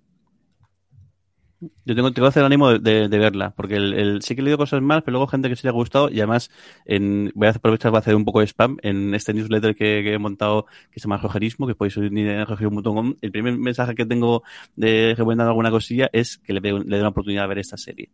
Yo 1.61 1.95
tengo, 1.95 2.11
tengo 2.11 2.25
que 2.25 2.29
hacer 2.29 2.41
el 2.41 2.47
ánimo 2.47 2.79
de, 2.79 3.07
verla, 3.07 3.51
porque 3.51 3.75
el, 3.75 4.21
sí 4.23 4.33
que 4.33 4.41
he 4.41 4.43
leído 4.43 4.57
cosas 4.57 4.81
más, 4.81 5.03
pero 5.03 5.13
luego 5.13 5.27
gente 5.27 5.47
que 5.47 5.55
se 5.55 5.67
le 5.67 5.69
ha 5.69 5.73
gustado 5.73 6.09
y 6.09 6.17
además 6.17 6.49
en, 6.85 7.31
voy 7.35 7.47
a 7.47 7.51
aprovechar 7.51 7.91
para 7.91 7.99
hacer 7.99 8.15
un 8.15 8.25
poco 8.25 8.39
de 8.39 8.47
spam 8.47 8.77
en 8.81 9.13
este 9.13 9.31
newsletter 9.33 9.75
que, 9.75 10.11
he 10.11 10.17
montado 10.17 10.65
que 10.91 10.99
se 10.99 11.03
llama 11.03 11.17
Rogerismo, 11.17 11.67
que 11.67 11.75
podéis 11.75 11.97
unir 11.97 12.27
en 12.29 12.47
rogerismo.com. 12.47 13.15
El 13.21 13.31
primer 13.31 13.57
mensaje 13.57 13.93
que 13.93 14.07
tengo 14.07 14.41
de 14.75 15.13
recomendando 15.15 15.51
alguna 15.51 15.69
cosilla 15.69 16.09
es 16.11 16.39
que 16.39 16.53
le, 16.53 16.61
le 16.61 16.71
dé 16.71 16.99
una 16.99 17.09
oportunidad 17.09 17.43
de 17.43 17.47
ver 17.47 17.59
esta 17.59 17.77
serie. 17.77 18.09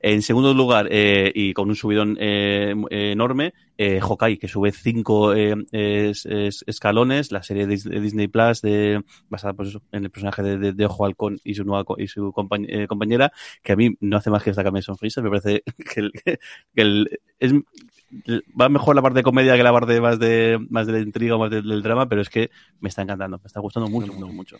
En 0.00 0.22
segundo 0.22 0.54
lugar, 0.54 0.88
eh, 0.90 1.30
y 1.34 1.52
con 1.52 1.68
un 1.68 1.76
subidón 1.76 2.16
eh, 2.20 2.74
enorme, 2.90 3.54
eh, 3.78 4.00
Hawkeye, 4.00 4.38
que 4.38 4.48
sube 4.48 4.70
cinco 4.70 5.34
eh, 5.34 6.12
escalones, 6.66 7.32
la 7.32 7.42
serie 7.42 7.66
de 7.66 8.00
Disney 8.00 8.28
Plus 8.28 8.60
de, 8.60 9.02
basada 9.28 9.54
pues 9.54 9.76
en 9.90 10.04
el 10.04 10.10
personaje 10.10 10.42
de, 10.42 10.72
de, 10.72 10.86
Ojo 10.86 11.04
Halcón 11.04 11.38
y 11.42 11.54
su 11.54 11.64
nueva 11.64 11.84
y 11.98 12.06
su 12.06 12.32
compañera, 12.32 13.32
que 13.62 13.72
a 13.72 13.76
mí 13.76 13.96
no 14.00 14.16
hace 14.16 14.30
más 14.30 14.42
que 14.42 14.50
destacarme 14.50 14.82
sonrisas, 14.82 15.24
me 15.24 15.30
parece 15.30 15.62
que, 15.94 16.00
el, 16.00 16.12
que 16.12 16.80
el, 16.82 17.20
es, 17.40 17.52
va 18.60 18.68
mejor 18.68 18.94
la 18.94 19.02
parte 19.02 19.20
de 19.20 19.22
comedia 19.22 19.56
que 19.56 19.62
la 19.62 19.72
parte 19.72 20.00
más 20.00 20.18
de 20.18 20.58
más 20.70 20.86
de 20.86 20.92
la 20.92 20.98
intriga, 21.00 21.38
más 21.38 21.50
del, 21.50 21.82
drama, 21.82 22.08
pero 22.08 22.20
es 22.20 22.28
que 22.28 22.50
me 22.80 22.88
está 22.88 23.02
encantando, 23.02 23.38
me 23.38 23.46
está 23.46 23.60
gustando 23.60 23.88
mucho, 23.88 24.12
mucho, 24.12 24.32
mucho. 24.32 24.56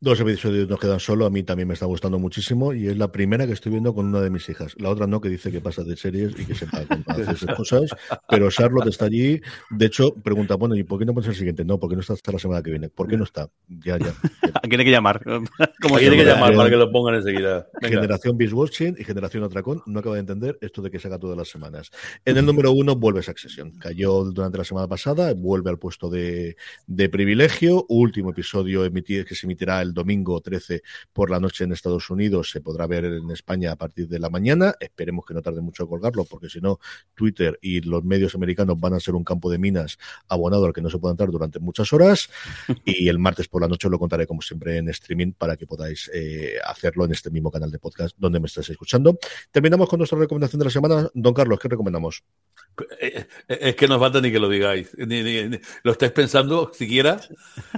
Dos 0.00 0.20
episodios 0.20 0.68
nos 0.68 0.80
quedan 0.80 1.00
solo, 1.00 1.26
a 1.26 1.30
mí 1.30 1.42
también 1.42 1.68
me 1.68 1.74
está 1.74 1.86
gustando 1.86 2.18
muchísimo 2.18 2.72
y 2.72 2.88
es 2.88 2.96
la 2.96 3.12
primera 3.12 3.46
que 3.46 3.52
estoy 3.52 3.72
viendo 3.72 3.94
con 3.94 4.06
una 4.06 4.20
de 4.20 4.30
mis 4.30 4.48
hijas. 4.48 4.74
La 4.78 4.90
otra 4.90 5.06
no, 5.06 5.20
que 5.20 5.28
dice 5.28 5.52
que 5.52 5.60
pasa 5.60 5.84
de 5.84 5.96
series 5.96 6.38
y 6.38 6.44
que 6.44 6.54
sepa 6.54 6.78
hacer 7.06 7.30
esas 7.30 7.56
cosas, 7.56 7.90
pero 8.28 8.50
Charlotte 8.50 8.88
está 8.88 9.06
allí. 9.06 9.40
De 9.70 9.86
hecho, 9.86 10.14
pregunta, 10.14 10.56
bueno, 10.56 10.74
¿y 10.74 10.82
por 10.82 10.98
qué 10.98 11.04
no 11.04 11.14
pones 11.14 11.28
el 11.28 11.36
siguiente? 11.36 11.64
No, 11.64 11.78
porque 11.78 11.94
no 11.94 12.00
está 12.00 12.14
hasta 12.14 12.32
la 12.32 12.38
semana 12.38 12.62
que 12.62 12.70
viene. 12.70 12.88
¿Por 12.88 13.06
qué 13.06 13.16
no 13.16 13.24
está? 13.24 13.48
Ya, 13.68 13.98
ya. 13.98 14.12
¿A 14.54 14.60
quién 14.60 14.80
hay 14.80 14.86
que 14.86 14.92
llamar? 14.92 15.22
Como 15.80 15.98
tiene 15.98 16.16
que 16.16 16.24
llamar 16.24 16.54
para 16.54 16.70
que 16.70 16.76
lo 16.76 16.90
pongan 16.90 17.14
enseguida. 17.14 17.66
Generación 17.80 18.36
Beast 18.36 18.52
Watching 18.52 18.96
y 18.98 19.04
Generación 19.04 19.44
Atracón 19.44 19.82
no 19.86 20.00
acaba 20.00 20.16
de 20.16 20.20
entender 20.20 20.58
esto 20.60 20.82
de 20.82 20.90
que 20.90 20.98
se 20.98 21.08
haga 21.08 21.18
todas 21.18 21.36
las 21.36 21.48
semanas. 21.48 21.90
En 22.24 22.36
el 22.36 22.44
número 22.44 22.72
uno 22.72 22.95
vuelve 22.96 23.22
Succession. 23.22 23.72
Cayó 23.78 24.24
durante 24.24 24.58
la 24.58 24.64
semana 24.64 24.88
pasada, 24.88 25.32
vuelve 25.34 25.70
al 25.70 25.78
puesto 25.78 26.08
de, 26.10 26.56
de 26.86 27.08
privilegio. 27.08 27.86
Último 27.88 28.30
episodio 28.30 28.84
emitido, 28.84 29.24
que 29.24 29.34
se 29.34 29.46
emitirá 29.46 29.82
el 29.82 29.94
domingo 29.94 30.40
13 30.40 30.82
por 31.12 31.30
la 31.30 31.40
noche 31.40 31.64
en 31.64 31.72
Estados 31.72 32.10
Unidos. 32.10 32.50
Se 32.50 32.60
podrá 32.60 32.86
ver 32.86 33.04
en 33.04 33.30
España 33.30 33.72
a 33.72 33.76
partir 33.76 34.08
de 34.08 34.18
la 34.18 34.30
mañana. 34.30 34.74
Esperemos 34.80 35.24
que 35.24 35.34
no 35.34 35.42
tarde 35.42 35.60
mucho 35.60 35.84
en 35.84 35.88
colgarlo, 35.88 36.24
porque 36.24 36.48
si 36.48 36.60
no, 36.60 36.78
Twitter 37.14 37.58
y 37.62 37.80
los 37.80 38.04
medios 38.04 38.34
americanos 38.34 38.78
van 38.78 38.94
a 38.94 39.00
ser 39.00 39.14
un 39.14 39.24
campo 39.24 39.50
de 39.50 39.58
minas 39.58 39.98
abonado 40.28 40.66
al 40.66 40.72
que 40.72 40.80
no 40.80 40.90
se 40.90 40.98
puede 40.98 41.12
entrar 41.12 41.30
durante 41.30 41.58
muchas 41.58 41.92
horas. 41.92 42.28
Y 42.84 43.08
el 43.08 43.18
martes 43.18 43.48
por 43.48 43.62
la 43.62 43.68
noche 43.68 43.88
lo 43.88 43.98
contaré, 43.98 44.26
como 44.26 44.42
siempre, 44.42 44.76
en 44.76 44.88
streaming 44.88 45.32
para 45.32 45.56
que 45.56 45.66
podáis 45.66 46.10
eh, 46.14 46.56
hacerlo 46.64 47.04
en 47.04 47.12
este 47.12 47.30
mismo 47.30 47.50
canal 47.50 47.70
de 47.70 47.78
podcast 47.78 48.16
donde 48.16 48.38
me 48.40 48.46
estáis 48.46 48.70
escuchando. 48.70 49.18
Terminamos 49.50 49.88
con 49.88 49.98
nuestra 49.98 50.18
recomendación 50.18 50.58
de 50.58 50.64
la 50.64 50.70
semana. 50.70 51.10
Don 51.14 51.34
Carlos, 51.34 51.58
¿qué 51.58 51.68
recomendamos? 51.68 52.24
Eh, 53.00 53.26
eh, 53.48 53.58
es 53.60 53.76
que 53.76 53.88
no 53.88 53.98
falta 53.98 54.20
ni 54.20 54.30
que 54.30 54.38
lo 54.38 54.48
digáis. 54.48 54.96
Ni, 54.96 55.50
lo 55.82 55.92
estáis 55.92 56.12
pensando 56.12 56.70
siquiera 56.72 57.20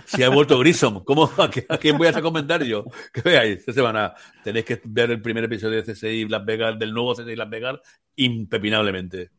si 0.05 0.23
ha 0.23 0.29
vuelto 0.29 0.59
Grissom. 0.59 1.05
¿Cómo, 1.05 1.31
a, 1.37 1.49
quién 1.79 1.99
voy 1.99 2.09
a 2.09 2.13
recomendar 2.13 2.63
yo? 2.65 2.85
Que 3.13 3.23
veáis, 3.23 3.59
esta 3.61 3.73
semana 3.73 4.15
tenéis 4.45 4.65
que 4.65 4.81
ver 4.85 5.11
el 5.11 5.23
primer 5.23 5.45
episodio 5.45 5.83
de 5.83 5.93
CSI 5.93 6.29
Las 6.29 6.45
Vegas, 6.45 6.79
del 6.79 6.93
nuevo 6.93 7.15
CSI 7.15 7.37
Las 7.37 7.51
Vegas, 7.51 7.79
impepinablemente. 8.17 9.31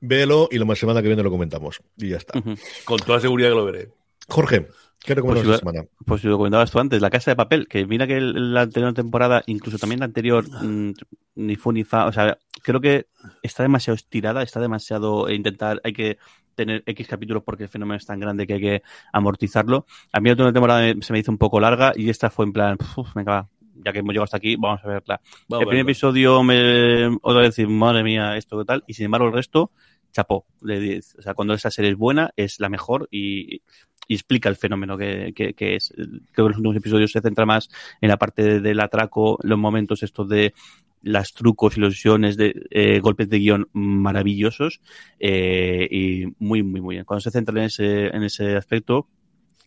Véelo 0.00 0.48
y 0.50 0.58
la 0.58 0.74
semana 0.74 1.00
que 1.00 1.08
viene 1.08 1.22
lo 1.22 1.30
comentamos. 1.30 1.80
Y 1.96 2.08
ya 2.08 2.16
está. 2.16 2.40
Con 2.84 2.98
toda 2.98 3.20
seguridad 3.20 3.50
que 3.50 3.54
lo 3.54 3.64
veré. 3.64 3.88
Jorge, 4.28 4.68
¿Qué 5.04 5.14
recomiendas 5.14 5.44
pues, 5.44 5.54
esta 5.56 5.70
semana? 5.70 5.88
Pues 6.06 6.24
lo 6.24 6.36
comentabas 6.36 6.70
tú 6.70 6.78
antes, 6.78 7.02
La 7.02 7.10
Casa 7.10 7.32
de 7.32 7.36
Papel, 7.36 7.66
que 7.66 7.86
mira 7.86 8.06
que 8.06 8.20
la 8.20 8.62
anterior 8.62 8.94
temporada, 8.94 9.42
incluso 9.46 9.78
también 9.78 10.00
la 10.00 10.06
anterior, 10.06 10.44
mm, 10.48 10.92
ni 11.36 11.56
fu 11.56 11.72
ni 11.72 11.82
fa, 11.82 12.06
o 12.06 12.12
sea, 12.12 12.38
creo 12.62 12.80
que 12.80 13.06
está 13.42 13.64
demasiado 13.64 13.96
estirada, 13.96 14.42
está 14.42 14.60
demasiado 14.60 15.28
e 15.28 15.34
intentar, 15.34 15.80
hay 15.82 15.92
que 15.92 16.18
tener 16.54 16.82
X 16.86 17.08
capítulos 17.08 17.42
porque 17.44 17.64
el 17.64 17.68
fenómeno 17.68 17.96
es 17.96 18.06
tan 18.06 18.20
grande 18.20 18.46
que 18.46 18.54
hay 18.54 18.60
que 18.60 18.82
amortizarlo. 19.12 19.86
A 20.12 20.20
mí 20.20 20.28
la 20.28 20.34
última 20.34 20.52
temporada 20.52 20.94
se 21.00 21.12
me 21.12 21.18
hizo 21.18 21.32
un 21.32 21.38
poco 21.38 21.58
larga 21.58 21.92
y 21.96 22.08
esta 22.08 22.30
fue 22.30 22.44
en 22.44 22.52
plan, 22.52 22.78
venga, 23.14 23.48
ya 23.74 23.92
que 23.92 24.00
hemos 24.00 24.12
llegado 24.12 24.24
hasta 24.24 24.36
aquí, 24.36 24.54
vamos 24.56 24.80
a 24.84 24.88
verla. 24.88 25.20
el 25.48 25.66
primer 25.66 25.80
episodio 25.80 26.42
me 26.44 27.06
otra 27.22 27.40
vez 27.40 27.56
decir, 27.56 27.68
madre 27.68 28.04
mía, 28.04 28.36
esto 28.36 28.58
qué 28.58 28.64
tal, 28.64 28.84
y 28.86 28.94
sin 28.94 29.06
embargo 29.06 29.26
el 29.26 29.32
resto, 29.32 29.72
chapó. 30.12 30.46
O 30.60 31.22
sea, 31.22 31.34
cuando 31.34 31.54
esa 31.54 31.70
serie 31.70 31.90
es 31.90 31.96
buena, 31.96 32.32
es 32.36 32.60
la 32.60 32.68
mejor 32.68 33.08
y 33.10 33.62
y 34.12 34.14
explica 34.14 34.50
el 34.50 34.56
fenómeno 34.56 34.98
que, 34.98 35.32
que, 35.34 35.74
es. 35.74 35.90
Creo 35.96 36.46
que 36.46 36.50
los 36.50 36.56
últimos 36.58 36.76
episodios 36.76 37.12
se 37.12 37.22
centra 37.22 37.46
más 37.46 37.70
en 38.02 38.10
la 38.10 38.18
parte 38.18 38.60
del 38.60 38.80
atraco, 38.80 39.38
los 39.42 39.58
momentos 39.58 40.02
estos 40.02 40.28
de 40.28 40.52
las 41.00 41.32
trucos, 41.32 41.78
ilusiones 41.78 42.36
de 42.36 42.54
eh, 42.70 43.00
golpes 43.00 43.30
de 43.30 43.38
guion 43.38 43.68
maravillosos 43.72 44.82
eh, 45.18 45.88
y 45.90 46.26
muy, 46.38 46.62
muy, 46.62 46.82
muy 46.82 46.96
bien. 46.96 47.06
Cuando 47.06 47.22
se 47.22 47.30
centra 47.30 47.58
en 47.58 47.64
ese, 47.64 48.08
en 48.08 48.22
ese 48.22 48.54
aspecto, 48.54 49.08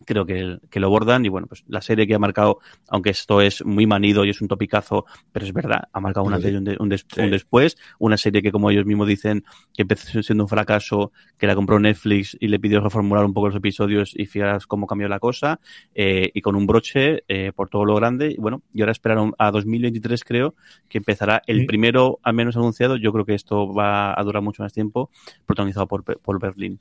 creo 0.04 0.26
que, 0.26 0.58
que, 0.70 0.80
lo 0.80 0.90
bordan 0.90 1.24
y 1.24 1.28
bueno, 1.28 1.46
pues 1.46 1.64
la 1.68 1.80
serie 1.80 2.06
que 2.06 2.14
ha 2.14 2.18
marcado, 2.18 2.58
aunque 2.88 3.10
esto 3.10 3.40
es 3.40 3.64
muy 3.64 3.86
manido 3.86 4.24
y 4.24 4.30
es 4.30 4.40
un 4.40 4.48
topicazo, 4.48 5.06
pero 5.32 5.46
es 5.46 5.52
verdad, 5.52 5.84
ha 5.92 6.00
marcado 6.00 6.26
una 6.26 6.40
serie 6.40 6.58
un, 6.58 6.76
un, 6.78 6.88
después, 6.88 7.76
una 7.98 8.16
serie 8.16 8.42
que 8.42 8.52
como 8.52 8.70
ellos 8.70 8.86
mismos 8.86 9.08
dicen 9.08 9.44
que 9.72 9.82
empezó 9.82 10.22
siendo 10.22 10.44
un 10.44 10.48
fracaso, 10.48 11.12
que 11.38 11.46
la 11.46 11.54
compró 11.54 11.78
Netflix 11.78 12.36
y 12.38 12.48
le 12.48 12.58
pidió 12.58 12.80
reformular 12.80 13.24
un 13.24 13.32
poco 13.32 13.48
los 13.48 13.56
episodios 13.56 14.12
y 14.14 14.26
fíjate 14.26 14.66
cómo 14.66 14.86
cambió 14.86 15.08
la 15.08 15.18
cosa 15.18 15.60
eh, 15.94 16.30
y 16.34 16.40
con 16.40 16.56
un 16.56 16.66
broche 16.66 17.24
eh, 17.28 17.52
por 17.54 17.68
todo 17.68 17.84
lo 17.84 17.94
grande 17.94 18.30
y 18.30 18.36
bueno, 18.36 18.62
y 18.72 18.82
ahora 18.82 18.92
esperaron 18.92 19.34
a 19.38 19.50
2023 19.50 20.24
creo 20.24 20.54
que 20.88 20.98
empezará 20.98 21.42
el 21.46 21.66
primero 21.66 22.18
al 22.22 22.34
menos 22.34 22.56
anunciado, 22.56 22.96
yo 22.96 23.12
creo 23.12 23.24
que 23.24 23.34
esto 23.34 23.72
va 23.72 24.18
a 24.18 24.22
durar 24.24 24.42
mucho 24.42 24.62
más 24.62 24.72
tiempo, 24.72 25.10
protagonizado 25.46 25.86
por, 25.86 26.04
por 26.04 26.40
Berlín 26.40 26.78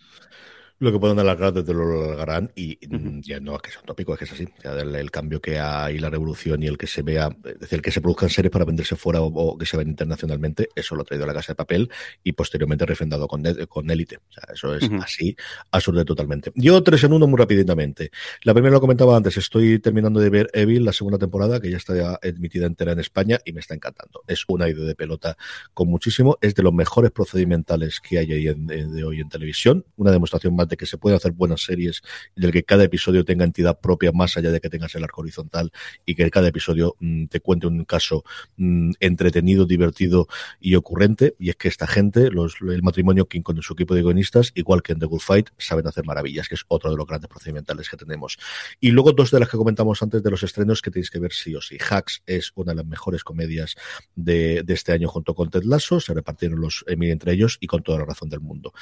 lo 0.80 0.92
que 0.92 1.00
pueden 1.00 1.20
alargar 1.20 1.54
desde 1.54 1.74
lo 1.74 2.04
alargarán 2.04 2.52
y 2.56 2.78
mm, 2.88 3.22
ya 3.22 3.40
no 3.40 3.56
es 3.56 3.62
que 3.62 3.72
sea 3.72 3.80
un 3.80 3.86
tópico, 3.86 4.14
es 4.14 4.20
que 4.20 4.26
es 4.26 4.32
así. 4.34 4.48
el, 4.64 5.12
cambio 5.12 5.40
que 5.40 5.60
hay, 5.60 6.00
la 6.00 6.10
revolución 6.10 6.62
y 6.64 6.68
el 6.68 6.78
que 6.78 6.88
se 6.88 7.02
vea, 7.02 7.30
es 7.46 7.60
decir, 7.60 7.78
el 7.78 7.82
que 7.82 7.92
se 7.92 8.02
produzcan 8.02 8.30
series 8.30 8.52
para 8.52 8.66
venderse 8.66 8.96
fuera 8.96 9.22
o, 9.22 9.58
que 9.58 9.66
se 9.66 9.78
ven 9.78 9.88
internacionalmente, 9.88 10.70
eso 10.76 10.96
lo 10.96 11.04
ha 11.04 11.06
traído 11.06 11.24
a 11.24 11.28
la 11.28 11.34
casa 11.34 11.54
de 11.54 11.56
papel 11.56 11.90
y 12.24 12.34
posteriormente 12.34 12.86
refrendado 12.86 13.28
con, 13.28 13.44
con 13.70 13.90
Elite. 13.90 14.18
O 14.18 14.32
sea, 14.32 14.44
eso 14.54 14.76
es 14.76 14.90
así, 15.02 15.36
absurdo 15.72 16.04
totalmente. 16.04 16.52
Yo 16.56 16.84
tres 16.84 17.04
en 17.06 17.14
uno 17.14 17.28
muy 17.28 17.38
rápidamente. 17.38 18.12
La 18.44 18.54
primera 18.54 18.74
lo 18.74 18.82
comentaba 18.82 19.16
antes, 19.16 19.38
estoy 19.38 19.80
terminando 19.80 20.20
de 20.20 20.30
ver 20.30 20.50
Evil, 20.54 20.84
la 20.84 20.94
segunda 20.94 21.18
temporada, 21.18 21.62
que 21.62 21.72
ya 21.72 21.78
está 21.78 22.20
emitida 22.22 22.66
entera 22.66 22.92
en 22.92 23.00
España 23.00 23.40
y 23.46 23.54
me 23.54 23.62
está 23.62 23.76
encantando. 23.76 24.24
Es 24.28 24.44
una 24.48 24.68
idea 24.68 24.86
de 24.86 24.96
pelota 24.96 25.38
con 25.74 25.88
muchísimo, 25.88 26.38
es 26.42 26.54
de 26.54 26.64
los 26.64 26.74
mejores 26.74 27.12
procedimentales 27.12 28.02
que 28.02 28.20
hay 28.20 28.34
ahí 28.34 28.46
de 28.46 29.04
hoy 29.04 29.22
en 29.22 29.30
televisión, 29.30 29.86
una 29.96 30.12
demostración 30.12 30.56
más 30.56 30.65
de 30.68 30.78
que 30.78 30.86
se 30.86 30.98
puede 30.98 31.16
hacer 31.16 31.32
buenas 31.32 31.62
series 31.62 32.02
y 32.36 32.42
del 32.42 32.52
que 32.52 32.64
cada 32.64 32.84
episodio 32.84 33.26
tenga 33.26 33.46
entidad 33.46 33.80
propia 33.80 34.12
más 34.12 34.38
allá 34.38 34.52
de 34.52 34.60
que 34.60 34.70
tengas 34.70 34.96
el 34.96 35.04
arco 35.04 35.22
horizontal 35.22 35.72
y 36.06 36.16
que 36.16 36.30
cada 36.32 36.48
episodio 36.48 36.96
mm, 37.00 37.26
te 37.28 37.40
cuente 37.40 37.68
un 37.68 37.86
caso 37.86 38.24
mm, 38.58 38.92
entretenido, 39.00 39.66
divertido 39.66 40.28
y 40.60 40.76
ocurrente. 40.76 41.36
Y 41.40 41.50
es 41.50 41.56
que 41.56 41.68
esta 41.68 41.88
gente, 41.88 42.30
los, 42.32 42.56
el 42.62 42.84
matrimonio 42.84 43.28
King 43.28 43.42
con 43.42 43.62
su 43.62 43.74
equipo 43.74 43.96
de 43.96 44.02
guionistas, 44.02 44.52
igual 44.56 44.82
que 44.82 44.94
en 44.94 45.00
The 45.00 45.06
Good 45.06 45.20
Fight, 45.20 45.50
saben 45.58 45.88
hacer 45.88 46.06
maravillas, 46.06 46.48
que 46.48 46.56
es 46.56 46.66
otro 46.68 46.92
de 46.92 46.98
los 46.98 47.08
grandes 47.08 47.30
procedimentales 47.30 47.90
que 47.90 47.98
tenemos. 47.98 48.38
Y 48.80 48.92
luego 48.92 49.12
dos 49.12 49.32
de 49.32 49.40
las 49.40 49.50
que 49.50 49.58
comentamos 49.58 50.02
antes 50.02 50.22
de 50.22 50.32
los 50.32 50.44
estrenos 50.44 50.82
que 50.82 50.92
tenéis 50.92 51.10
que 51.10 51.20
ver 51.20 51.34
sí 51.34 51.56
o 51.56 51.62
sí. 51.62 51.78
Hacks 51.90 52.24
es 52.26 52.52
una 52.56 52.72
de 52.72 52.78
las 52.78 52.86
mejores 52.86 53.24
comedias 53.24 53.76
de, 54.16 54.64
este 54.68 54.92
año 54.92 55.08
junto 55.08 55.34
con 55.34 55.50
Ted 55.50 55.64
Lasso, 55.64 56.00
se 56.00 56.14
repartieron 56.14 56.60
los 56.60 56.84
Emmy 56.88 57.10
entre 57.10 57.34
ellos 57.34 57.58
y 57.60 57.68
con 57.68 57.82
toda 57.82 58.00
la 58.00 58.06
razón 58.06 58.30
del 58.30 58.42
mundo. 58.42 58.74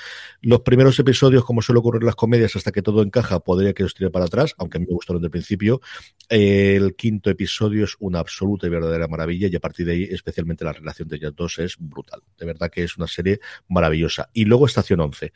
Los 0.42 0.62
primeros 0.62 0.98
episodios, 1.00 1.46
como 1.46 1.62
suele 1.62 1.73
ocurrir 1.78 2.04
las 2.04 2.16
comedias 2.16 2.56
hasta 2.56 2.72
que 2.72 2.82
todo 2.82 3.02
encaja, 3.02 3.40
podría 3.40 3.74
que 3.74 3.84
os 3.84 3.94
tire 3.94 4.10
para 4.10 4.26
atrás, 4.26 4.54
aunque 4.58 4.78
a 4.78 4.80
mí 4.80 4.86
me 4.88 4.94
gustaron 4.94 5.22
desde 5.22 5.28
el 5.28 5.32
principio. 5.32 5.82
El 6.30 6.96
quinto 6.96 7.30
episodio 7.30 7.86
es 7.86 7.96
una 8.00 8.20
absoluta 8.20 8.68
y 8.68 8.70
verdadera 8.70 9.08
maravilla 9.08 9.48
y 9.48 9.56
a 9.56 9.60
partir 9.60 9.86
de 9.86 9.94
ahí, 9.94 10.04
especialmente 10.04 10.66
la 10.66 10.74
relación 10.74 11.08
de 11.08 11.18
ellos 11.18 11.36
dos 11.36 11.60
es 11.60 11.76
brutal. 11.80 12.22
De 12.38 12.46
verdad 12.46 12.70
que 12.70 12.84
es 12.84 12.98
una 12.98 13.08
serie 13.08 13.40
maravillosa. 13.68 14.30
Y 14.34 14.46
luego 14.46 14.66
Estación 14.66 15.00
11. 15.00 15.34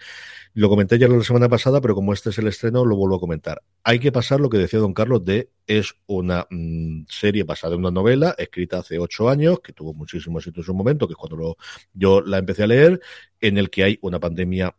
Lo 0.54 0.70
comenté 0.70 0.98
ya 0.98 1.08
la 1.08 1.24
semana 1.24 1.50
pasada, 1.50 1.82
pero 1.82 1.96
como 1.96 2.14
este 2.14 2.30
es 2.30 2.38
el 2.38 2.48
estreno, 2.48 2.86
lo 2.86 2.96
vuelvo 2.96 3.16
a 3.16 3.20
comentar. 3.20 3.62
Hay 3.84 4.00
que 4.00 4.12
pasar 4.12 4.40
lo 4.40 4.50
que 4.50 4.58
decía 4.58 4.80
don 4.80 4.94
Carlos 4.94 5.24
de 5.24 5.52
es 5.68 5.94
una 6.08 6.48
mm, 6.50 7.04
serie 7.10 7.44
basada 7.44 7.76
en 7.76 7.82
una 7.82 7.92
novela 7.92 8.34
escrita 8.38 8.80
hace 8.80 8.98
ocho 9.00 9.30
años, 9.30 9.60
que 9.60 9.74
tuvo 9.74 9.94
muchísimo 9.94 10.40
éxito 10.40 10.62
en 10.62 10.66
su 10.66 10.74
momento, 10.74 11.08
que 11.08 11.14
es 11.14 11.18
cuando 11.18 11.58
yo 11.94 12.22
la 12.22 12.38
empecé 12.38 12.64
a 12.64 12.68
leer, 12.68 13.02
en 13.42 13.58
el 13.58 13.70
que 13.70 13.84
hay 13.84 14.00
una 14.02 14.20
pandemia 14.20 14.76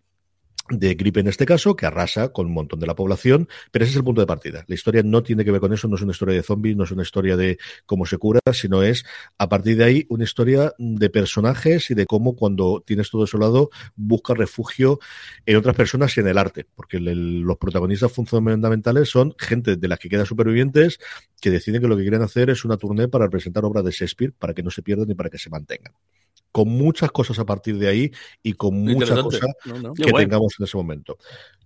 de 0.71 0.95
gripe 0.95 1.21
en 1.21 1.29
este 1.29 1.47
caso, 1.47 1.77
que 1.77 1.87
arrasa 1.87 2.29
con 2.33 2.47
un 2.47 2.53
montón 2.53 2.81
de 2.81 2.87
la 2.87 2.95
población, 2.95 3.49
pero 3.71 3.85
ese 3.85 3.93
es 3.93 3.97
el 3.97 4.05
punto 4.05 4.21
de 4.21 4.27
partida. 4.27 4.65
La 4.67 4.75
historia 4.75 5.03
no 5.03 5.23
tiene 5.23 5.45
que 5.45 5.51
ver 5.51 5.61
con 5.61 5.73
eso, 5.73 5.89
no 5.89 5.97
es 5.97 6.03
una 6.03 6.13
historia 6.13 6.35
de 6.35 6.43
zombies, 6.43 6.77
no 6.77 6.85
es 6.85 6.91
una 6.91 7.03
historia 7.03 7.37
de 7.37 7.59
cómo 7.87 8.07
se 8.07 8.19
cura, 8.19 8.41
sino 8.53 8.83
es 8.83 9.05
a 9.39 9.49
partir 9.49 9.77
de 9.77 9.85
ahí 9.85 10.07
una 10.09 10.25
historia 10.25 10.73
de 10.79 11.11
personajes 11.11 11.91
y 11.91 11.95
de 11.95 12.07
cómo 12.07 12.37
cuando 12.37 12.83
tienes 12.87 13.11
todo 13.11 13.25
eso 13.25 13.39
lado 13.39 13.71
busca 13.97 14.35
refugio 14.35 14.99
en 15.47 15.57
otras 15.57 15.77
personas 15.77 16.17
y 16.17 16.21
en 16.21 16.29
el 16.29 16.39
arte, 16.39 16.67
porque 16.75 16.99
los 17.01 17.57
protagonistas 17.57 18.13
fundamentales 18.13 19.09
son 19.09 19.35
gente 19.39 19.77
de 19.77 19.89
las 19.89 19.99
que 19.99 20.09
quedan 20.09 20.27
supervivientes 20.27 20.99
que 21.41 21.51
deciden 21.51 21.81
que 21.81 21.89
lo 21.89 21.97
que 21.97 22.03
quieren 22.03 22.23
hacer 22.23 22.51
es 22.51 22.65
una 22.65 22.77
tournée 22.77 23.09
para 23.09 23.29
presentar 23.29 23.65
obras 23.65 23.85
de 23.85 23.91
Shakespeare 23.91 24.33
para 24.33 24.55
que 24.55 24.63
no 24.63 24.71
se 24.71 24.83
pierdan 24.83 25.09
ni 25.09 25.15
para 25.15 25.31
que 25.31 25.39
se 25.39 25.51
mantengan 25.51 25.93
con 26.53 26.69
muchas 26.69 27.11
cosas 27.11 27.39
a 27.39 27.45
partir 27.45 27.79
de 27.79 27.89
ahí 27.89 28.13
y 28.43 28.55
con 28.55 28.75
muchas 28.75 29.21
cosas 29.23 29.51
que 29.97 30.13
tengamos 30.13 30.55
en 30.59 30.65
ese 30.65 30.77
momento. 30.77 31.19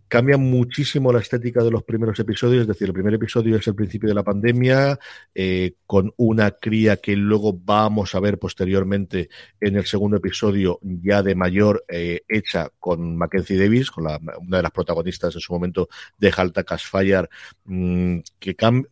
Cambia 0.08 0.36
muchísimo 0.36 1.10
la 1.10 1.20
estética 1.20 1.64
de 1.64 1.70
los 1.70 1.84
primeros 1.84 2.20
episodios, 2.20 2.60
es 2.60 2.68
decir, 2.68 2.86
el 2.86 2.92
primer 2.92 3.14
episodio 3.14 3.56
es 3.56 3.66
el 3.66 3.74
principio 3.74 4.10
de 4.10 4.14
la 4.14 4.22
pandemia, 4.22 4.98
eh, 5.34 5.76
con 5.86 6.12
una 6.18 6.50
cría 6.50 6.98
que 6.98 7.16
luego 7.16 7.58
vamos 7.58 8.14
a 8.14 8.20
ver 8.20 8.38
posteriormente 8.38 9.30
en 9.58 9.76
el 9.76 9.86
segundo 9.86 10.18
episodio, 10.18 10.78
ya 10.82 11.22
de 11.22 11.34
mayor, 11.34 11.86
eh, 11.88 12.20
hecha 12.28 12.68
con 12.78 13.16
Mackenzie 13.16 13.56
Davis, 13.56 13.90
con 13.90 14.04
la, 14.04 14.20
una 14.38 14.58
de 14.58 14.62
las 14.62 14.72
protagonistas 14.72 15.34
en 15.34 15.40
su 15.40 15.50
momento 15.54 15.88
de 16.18 16.30
Halta 16.36 16.62
Cashfire, 16.62 17.30
mmm, 17.64 18.18
que 18.38 18.54
cambia 18.54 18.90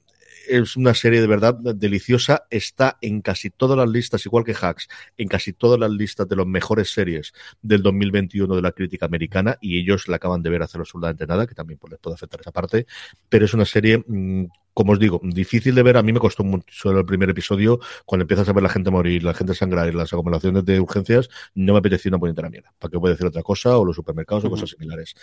es 0.50 0.76
una 0.76 0.94
serie 0.94 1.20
de 1.20 1.26
verdad 1.26 1.54
deliciosa. 1.54 2.44
Está 2.50 2.98
en 3.00 3.20
casi 3.22 3.50
todas 3.50 3.78
las 3.78 3.88
listas, 3.88 4.24
igual 4.26 4.44
que 4.44 4.54
Hacks, 4.54 4.88
en 5.16 5.28
casi 5.28 5.52
todas 5.52 5.78
las 5.78 5.90
listas 5.90 6.28
de 6.28 6.36
las 6.36 6.46
mejores 6.46 6.92
series 6.92 7.32
del 7.62 7.82
2021 7.82 8.54
de 8.54 8.62
la 8.62 8.72
crítica 8.72 9.06
americana 9.06 9.56
y 9.60 9.78
ellos 9.78 10.08
la 10.08 10.16
acaban 10.16 10.42
de 10.42 10.50
ver 10.50 10.62
hace 10.62 10.78
absolutamente 10.78 11.26
nada, 11.26 11.46
que 11.46 11.54
también 11.54 11.78
pues, 11.78 11.92
les 11.92 12.00
puede 12.00 12.14
afectar 12.14 12.40
esa 12.40 12.52
parte. 12.52 12.86
Pero 13.28 13.44
es 13.44 13.54
una 13.54 13.64
serie 13.64 14.04
mm, 14.06 14.46
como 14.80 14.92
os 14.92 14.98
digo, 14.98 15.20
difícil 15.22 15.74
de 15.74 15.82
ver. 15.82 15.98
A 15.98 16.02
mí 16.02 16.10
me 16.10 16.20
costó 16.20 16.42
mucho 16.42 16.90
el 16.90 17.04
primer 17.04 17.28
episodio 17.28 17.80
cuando 18.06 18.22
empiezas 18.22 18.48
a 18.48 18.54
ver 18.54 18.62
la 18.62 18.70
gente 18.70 18.90
morir, 18.90 19.22
la 19.22 19.34
gente 19.34 19.54
sangrar 19.54 19.86
y 19.88 19.92
las 19.92 20.10
acumulaciones 20.10 20.64
de 20.64 20.80
urgencias. 20.80 21.28
No 21.54 21.74
me 21.74 21.80
apetecía 21.80 22.08
una 22.08 22.18
puñetera 22.18 22.48
mierda. 22.48 22.72
¿Para 22.78 22.90
qué 22.90 22.98
puede 22.98 23.12
decir 23.12 23.26
otra 23.26 23.42
cosa? 23.42 23.76
O 23.76 23.84
los 23.84 23.94
supermercados 23.94 24.42
o 24.46 24.48
cosas 24.48 24.70
similares. 24.70 25.14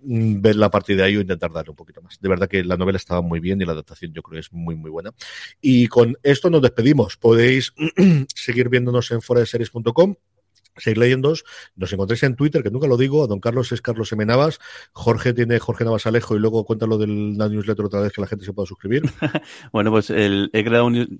Mm, 0.00 0.40
ver 0.40 0.56
la 0.56 0.72
partida 0.72 0.96
de 0.96 1.02
ahí 1.04 1.16
o 1.16 1.20
intentar 1.20 1.52
darle 1.52 1.70
un 1.70 1.76
poquito 1.76 2.02
más. 2.02 2.18
De 2.20 2.28
verdad 2.28 2.48
que 2.48 2.64
la 2.64 2.76
novela 2.76 2.96
estaba 2.96 3.22
muy 3.22 3.38
bien 3.38 3.62
y 3.62 3.64
la 3.64 3.72
adaptación 3.72 4.12
yo 4.12 4.22
creo 4.22 4.34
que 4.34 4.40
es 4.40 4.52
muy, 4.52 4.74
muy 4.74 4.90
buena. 4.90 5.14
Y 5.60 5.86
con 5.86 6.16
esto 6.24 6.50
nos 6.50 6.62
despedimos. 6.62 7.16
Podéis 7.16 7.72
seguir 8.34 8.68
viéndonos 8.68 9.08
en 9.12 9.22
foradeseries.com 9.22 10.16
Seguir 10.76 10.98
leyendo, 10.98 11.34
nos 11.76 11.92
encontréis 11.92 12.22
en 12.24 12.36
Twitter, 12.36 12.62
que 12.62 12.70
nunca 12.70 12.86
lo 12.86 12.96
digo, 12.96 13.24
a 13.24 13.26
don 13.26 13.40
Carlos 13.40 13.72
es 13.72 13.80
Carlos 13.80 14.12
M. 14.12 14.26
Navas, 14.26 14.58
Jorge 14.92 15.32
tiene 15.32 15.58
Jorge 15.58 15.84
Navas 15.84 16.06
Alejo 16.06 16.36
y 16.36 16.38
luego 16.38 16.64
cuéntalo 16.64 16.98
del 16.98 17.36
newsletter 17.36 17.86
otra 17.86 18.00
vez 18.00 18.12
que 18.12 18.20
la 18.20 18.26
gente 18.26 18.44
se 18.44 18.52
pueda 18.52 18.66
suscribir. 18.66 19.02
bueno, 19.72 19.90
pues 19.90 20.10
el, 20.10 20.50
he 20.52 20.64
creado 20.64 20.86
un, 20.86 21.16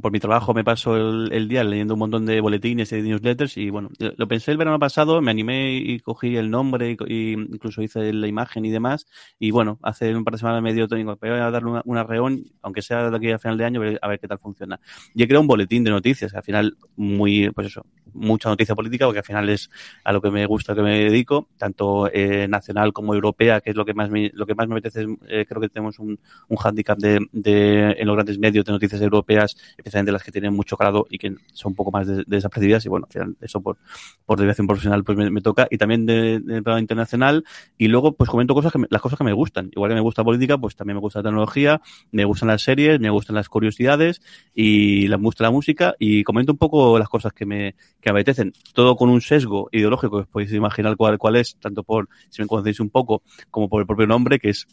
por 0.00 0.12
mi 0.12 0.20
trabajo 0.20 0.54
me 0.54 0.64
paso 0.64 0.96
el, 0.96 1.48
día 1.48 1.64
leyendo 1.64 1.94
un 1.94 2.00
montón 2.00 2.26
de 2.26 2.40
boletines 2.40 2.92
y 2.92 2.96
de 2.96 3.02
newsletters 3.02 3.56
y 3.56 3.70
bueno, 3.70 3.90
lo 3.98 4.28
pensé 4.28 4.52
el 4.52 4.58
verano 4.58 4.78
pasado, 4.78 5.20
me 5.20 5.30
animé 5.30 5.74
y 5.74 5.98
cogí 6.00 6.36
el 6.36 6.50
nombre 6.50 6.96
y, 7.06 7.32
incluso 7.32 7.82
hice 7.82 8.12
la 8.12 8.26
imagen 8.26 8.64
y 8.64 8.70
demás 8.70 9.06
y 9.38 9.50
bueno, 9.50 9.78
hace 9.82 10.14
un 10.14 10.24
par 10.24 10.34
de 10.34 10.38
semanas 10.38 10.62
me 10.62 10.74
dio 10.74 10.86
digo, 10.96 11.16
voy 11.20 11.30
a 11.30 11.50
darle 11.50 11.70
una, 11.70 11.82
una 11.84 12.04
reón, 12.04 12.44
aunque 12.62 12.82
sea 12.82 13.10
de 13.10 13.16
aquí 13.16 13.30
a 13.30 13.38
final 13.38 13.58
de 13.58 13.64
año, 13.64 13.80
a 14.00 14.08
ver 14.08 14.20
qué 14.20 14.28
tal 14.28 14.38
funciona. 14.38 14.80
Y 15.14 15.22
he 15.22 15.26
creado 15.26 15.42
un 15.42 15.46
boletín 15.46 15.84
de 15.84 15.90
noticias, 15.90 16.34
al 16.34 16.42
final 16.42 16.76
muy, 16.96 17.50
pues 17.50 17.68
eso, 17.68 17.86
mucha 18.14 18.48
noticia 18.48 18.74
política 18.74 19.06
porque 19.06 19.20
al 19.20 19.24
final 19.24 19.48
es 19.48 19.70
a 20.04 20.12
lo 20.12 20.20
que 20.20 20.30
me 20.30 20.46
gusta, 20.46 20.74
que 20.74 20.82
me 20.82 20.98
dedico, 21.04 21.48
tanto 21.56 22.10
eh, 22.12 22.48
nacional 22.48 22.92
como 22.92 23.14
europea, 23.14 23.60
que 23.60 23.70
es 23.70 23.76
lo 23.76 23.84
que 23.84 23.94
más 23.94 24.10
me, 24.10 24.30
lo 24.34 24.46
que 24.46 24.54
más 24.54 24.68
me 24.68 24.74
apetece. 24.74 25.06
Eh, 25.28 25.46
creo 25.48 25.60
que 25.60 25.68
tenemos 25.68 25.98
un, 25.98 26.18
un 26.48 26.56
hándicap 26.56 26.98
de, 26.98 27.20
de, 27.32 27.96
en 27.98 28.06
los 28.06 28.14
grandes 28.14 28.38
medios 28.38 28.64
de 28.64 28.72
noticias 28.72 29.00
europeas, 29.00 29.56
especialmente 29.76 30.12
las 30.12 30.22
que 30.22 30.32
tienen 30.32 30.54
mucho 30.54 30.76
grado 30.76 31.06
y 31.10 31.18
que 31.18 31.34
son 31.52 31.72
un 31.72 31.76
poco 31.76 31.90
más 31.90 32.06
desapercibidas. 32.26 32.84
Y 32.86 32.88
bueno, 32.88 33.06
al 33.06 33.12
final 33.12 33.36
eso 33.40 33.60
por, 33.60 33.78
por 34.24 34.40
dirección 34.40 34.66
profesional 34.66 35.04
pues 35.04 35.16
me, 35.16 35.40
toca. 35.40 35.66
Y 35.70 35.78
también 35.78 36.06
de, 36.06 36.40
de, 36.40 36.62
plano 36.62 36.78
internacional. 36.78 37.44
Y 37.78 37.88
luego 37.88 38.12
pues 38.12 38.28
comento 38.30 38.54
cosas 38.54 38.72
que 38.72 38.80
las 38.88 39.00
cosas 39.00 39.18
que 39.18 39.24
me 39.24 39.32
gustan. 39.32 39.70
Igual 39.72 39.90
que 39.90 39.94
me 39.94 40.00
gusta 40.00 40.24
política, 40.24 40.58
pues 40.58 40.76
también 40.76 40.96
me 40.96 41.00
gusta 41.00 41.20
la 41.20 41.24
tecnología, 41.24 41.80
me 42.12 42.24
gustan 42.24 42.48
las 42.48 42.62
series, 42.62 43.00
me 43.00 43.10
gustan 43.10 43.36
las 43.36 43.48
curiosidades 43.48 44.20
y 44.54 45.06
me 45.08 45.16
gusta 45.16 45.44
la 45.44 45.50
música 45.50 45.94
y 45.98 46.24
comento 46.24 46.52
un 46.52 46.58
poco 46.58 46.98
las 46.98 47.08
cosas 47.08 47.32
que 47.32 47.46
me, 47.46 47.74
que 48.00 48.10
apetecen. 48.10 48.52
Todo 48.74 48.96
con 48.96 49.08
un 49.10 49.20
sesgo 49.20 49.68
ideológico, 49.72 50.18
os 50.18 50.26
podéis 50.26 50.52
imaginar 50.52 50.96
cuál, 50.96 51.18
cuál 51.18 51.36
es, 51.36 51.56
tanto 51.60 51.82
por, 51.82 52.08
si 52.28 52.42
me 52.42 52.48
conocéis 52.48 52.80
un 52.80 52.90
poco, 52.90 53.22
como 53.50 53.68
por 53.68 53.80
el 53.80 53.86
propio 53.86 54.06
nombre, 54.06 54.38
que 54.38 54.50
es 54.50 54.66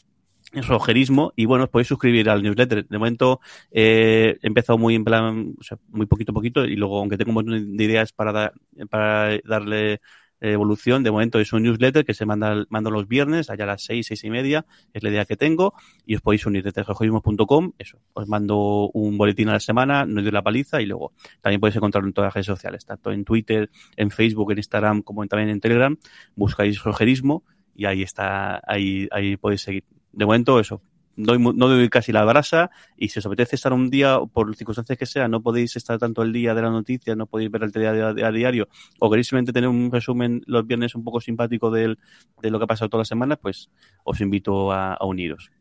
es 0.54 0.70
ojerismo 0.70 1.34
y 1.36 1.46
bueno, 1.46 1.66
os 1.66 1.70
podéis 1.70 1.88
suscribir 1.90 2.30
al 2.30 2.42
newsletter. 2.42 2.88
De 2.88 2.98
momento 2.98 3.40
eh, 3.72 4.38
he 4.42 4.48
empezado 4.48 4.78
muy 4.78 4.96
en 4.96 5.04
plan, 5.04 5.56
o 5.60 5.64
sea, 5.64 5.78
muy 5.90 6.06
poquito 6.06 6.32
a 6.32 6.36
poquito 6.36 6.66
y 6.66 6.76
luego, 6.76 7.00
aunque 7.00 7.18
tengo 7.18 7.32
un 7.32 7.36
montón 7.36 7.76
de 7.76 7.84
ideas 7.84 8.14
para, 8.14 8.54
para 8.90 9.38
darle 9.44 10.00
evolución. 10.42 11.04
De 11.04 11.12
momento 11.12 11.40
es 11.40 11.54
un 11.54 11.64
newsletter 11.64 12.06
que 12.06 12.14
se 12.14 12.26
manda 12.26 12.66
mando 12.70 12.92
los 12.92 13.08
viernes, 13.08 13.50
allá 13.50 13.64
a 13.64 13.68
las 13.68 13.84
seis, 13.84 14.08
seis 14.08 14.24
y 14.24 14.30
media, 14.30 14.66
es 14.94 15.04
la 15.04 15.10
idea 15.10 15.26
que 15.26 15.36
tengo, 15.36 15.74
y 16.06 16.16
os 16.16 16.22
podéis 16.22 16.46
unir 16.46 16.64
desde 16.64 16.84
gejoismo.com, 16.84 17.74
eso, 17.78 18.00
os 18.14 18.28
mando 18.28 18.90
un 18.94 19.18
boletín 19.18 19.50
a 19.50 19.54
la 19.54 19.60
semana, 19.60 20.06
no 20.06 20.22
doy 20.22 20.32
la 20.32 20.44
paliza, 20.44 20.82
y 20.82 20.86
luego 20.86 21.14
también 21.42 21.60
podéis 21.60 21.78
encontrarlo 21.78 22.08
en 22.08 22.14
todas 22.14 22.28
las 22.28 22.34
redes 22.36 22.48
sociales, 22.48 22.86
tanto 22.86 23.12
en 23.12 23.26
Twitter, 23.26 23.70
en 23.96 24.12
Facebook, 24.12 24.52
en 24.52 24.60
Instagram, 24.60 25.02
como 25.02 25.26
también 25.28 25.50
en 25.50 25.60
Telegram, 25.60 25.98
buscáis 26.36 26.84
rojerismo, 26.84 27.44
y 27.76 27.86
ahí 27.86 28.02
está, 28.02 28.62
ahí, 28.66 29.08
ahí 29.12 29.38
podéis 29.38 29.62
seguir. 29.62 29.84
De 30.12 30.26
momento, 30.26 30.60
eso, 30.60 30.82
doy, 31.18 31.40
no 31.40 31.68
doy 31.68 31.90
casi 31.90 32.12
la 32.12 32.24
brasa 32.24 32.72
y 32.96 33.10
si 33.10 33.20
os 33.20 33.26
apetece 33.26 33.56
estar 33.56 33.74
un 33.74 33.90
día, 33.90 34.20
por 34.32 34.56
circunstancias 34.56 34.98
que 34.98 35.06
sea, 35.06 35.28
no 35.28 35.42
podéis 35.42 35.76
estar 35.76 35.98
tanto 35.98 36.22
el 36.22 36.32
día 36.32 36.54
de 36.54 36.62
la 36.62 36.70
noticia, 36.70 37.16
no 37.16 37.26
podéis 37.26 37.52
ver 37.52 37.64
el 37.64 37.72
diario 37.72 38.08
a 38.08 38.32
diario 38.32 38.70
o 39.00 39.10
queréis 39.10 39.28
simplemente 39.28 39.52
tener 39.52 39.70
un 39.70 39.92
resumen 39.92 40.42
los 40.46 40.66
viernes 40.66 40.96
un 40.96 41.04
poco 41.04 41.20
simpático 41.20 41.72
de 41.72 41.98
lo 42.42 42.58
que 42.60 42.64
ha 42.64 42.68
pasado 42.68 42.90
todas 42.90 43.02
las 43.02 43.10
semanas, 43.10 43.40
pues 43.42 43.70
os 44.04 44.22
invito 44.22 44.72
a 44.72 44.98
uniros. 45.02 45.52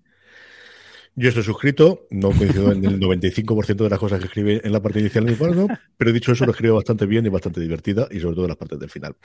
Yo 1.18 1.30
estoy 1.30 1.44
suscrito, 1.44 2.06
no 2.10 2.30
coincido 2.30 2.72
en 2.72 2.84
el 2.84 3.00
95% 3.00 3.76
de 3.76 3.88
las 3.88 3.98
cosas 3.98 4.18
que 4.20 4.26
escribe 4.26 4.60
en 4.62 4.70
la 4.70 4.82
parte 4.82 5.00
inicial 5.00 5.24
del 5.24 5.32
informe, 5.32 5.66
pero 5.96 6.12
dicho 6.12 6.30
eso, 6.30 6.44
lo 6.44 6.50
escribe 6.50 6.74
bastante 6.74 7.06
bien 7.06 7.24
y 7.24 7.30
bastante 7.30 7.58
divertida, 7.58 8.06
y 8.10 8.20
sobre 8.20 8.34
todo 8.34 8.44
en 8.44 8.48
las 8.50 8.58
partes 8.58 8.78
del 8.78 8.90
final. 8.90 9.16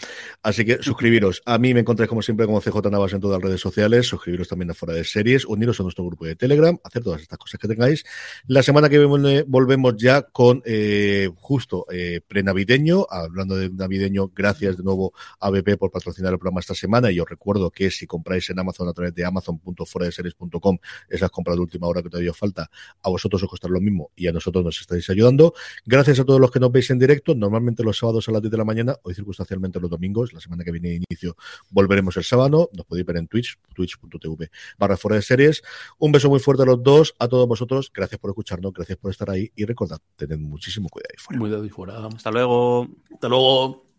Así 0.42 0.64
que 0.64 0.82
suscribiros. 0.82 1.42
A 1.46 1.58
mí 1.58 1.74
me 1.74 1.82
encontráis 1.82 2.08
como 2.08 2.22
siempre 2.22 2.46
como 2.46 2.62
CJ 2.62 2.90
Navas 2.90 3.12
en 3.12 3.20
todas 3.20 3.40
las 3.40 3.44
redes 3.46 3.60
sociales, 3.60 4.08
suscribiros 4.08 4.48
también 4.48 4.72
a 4.72 4.74
Fuera 4.74 4.94
de 4.94 5.04
Series, 5.04 5.46
uniros 5.46 5.82
a 5.82 5.84
nuestro 5.84 6.06
grupo 6.06 6.24
de 6.24 6.38
Telegram, 6.38 6.80
hacer 6.82 7.04
todas 7.04 7.24
estas 7.24 7.38
cosas 7.38 7.60
que 7.60 7.68
tengáis. 7.68 8.06
La 8.48 8.64
semana 8.64 8.88
que 8.88 8.98
viene 8.98 9.44
volvemos 9.46 9.98
ya 9.98 10.22
con 10.22 10.64
eh, 10.64 11.30
justo 11.36 11.88
eh, 11.92 12.22
prenavideño, 12.26 13.06
hablando 13.10 13.58
de 13.58 13.70
navideño, 13.70 14.30
gracias 14.34 14.78
de 14.78 14.84
nuevo 14.84 15.12
a 15.42 15.50
BP 15.50 15.78
por 15.78 15.92
patrocinar 15.92 16.32
el 16.32 16.40
programa 16.40 16.62
esta 16.62 16.74
semana, 16.74 17.12
y 17.12 17.20
os 17.20 17.30
recuerdo 17.30 17.70
que 17.70 17.92
si 17.92 18.08
compráis 18.08 18.50
en 18.50 18.60
Amazon 18.60 18.88
a 18.88 18.94
través 18.94 19.14
de 19.14 19.26
amazon.foradeseries.com, 19.26 20.78
esas 21.10 21.30
compras 21.30 21.58
de 21.58 21.64
última 21.82 21.88
hora 21.88 22.04
que 22.04 22.10
todavía 22.10 22.34
falta, 22.34 22.70
a 23.02 23.10
vosotros 23.10 23.44
os 23.44 23.50
costará 23.50 23.74
lo 23.74 23.82
mismo 23.82 24.12
y 24.16 24.28
a 24.28 24.32
nosotros 24.32 24.64
nos 24.64 24.80
estáis 24.80 25.10
ayudando. 25.10 25.54
Gracias 25.86 26.20
a 26.20 26.26
todos 26.26 26.40
los 26.40 26.52
que 26.52 26.60
nos 26.60 26.72
veis 26.72 26.90
en 26.90 27.00
directo, 27.00 27.36
normalmente 27.36 27.84
los 27.84 27.98
sábados 27.98 28.28
a 28.30 28.32
las 28.32 28.42
10 28.42 28.52
de 28.52 28.58
la 28.58 28.66
mañana, 28.66 28.96
hoy 29.04 29.14
circunstancialmente 29.14 29.80
los 29.80 29.90
domingos, 29.90 30.34
la 30.34 30.40
semana 30.40 30.64
que 30.64 30.72
viene 30.72 30.90
de 30.90 30.96
inicio 31.10 31.36
volveremos 31.70 32.18
el 32.18 32.24
sábado, 32.24 32.70
nos 32.74 32.86
podéis 32.86 33.06
ver 33.06 33.18
en 33.18 33.28
Twitch, 33.28 33.58
twitch.tv 33.74 34.52
barra 34.78 34.98
fuera 34.98 35.16
de 35.16 35.22
series. 35.22 35.62
Un 36.00 36.12
beso 36.12 36.30
muy 36.30 36.40
fuerte 36.40 36.64
a 36.64 36.66
los 36.66 36.82
dos, 36.84 37.16
a 37.20 37.28
todos 37.28 37.48
vosotros, 37.48 37.92
gracias 37.94 38.20
por 38.20 38.32
escucharnos, 38.32 38.74
gracias 38.74 38.98
por 38.98 39.12
estar 39.12 39.30
ahí 39.30 39.52
y 39.56 39.66
recordad, 39.66 40.00
tened 40.16 40.40
muchísimo 40.40 40.90
cuidado 40.90 41.02
fuera. 41.18 41.40
Cuidado 41.40 41.66
y 41.66 41.70
fuera. 41.70 42.08
Hasta 42.08 42.32
luego. 42.32 42.88
Hasta 43.12 43.30
luego. 43.30 43.91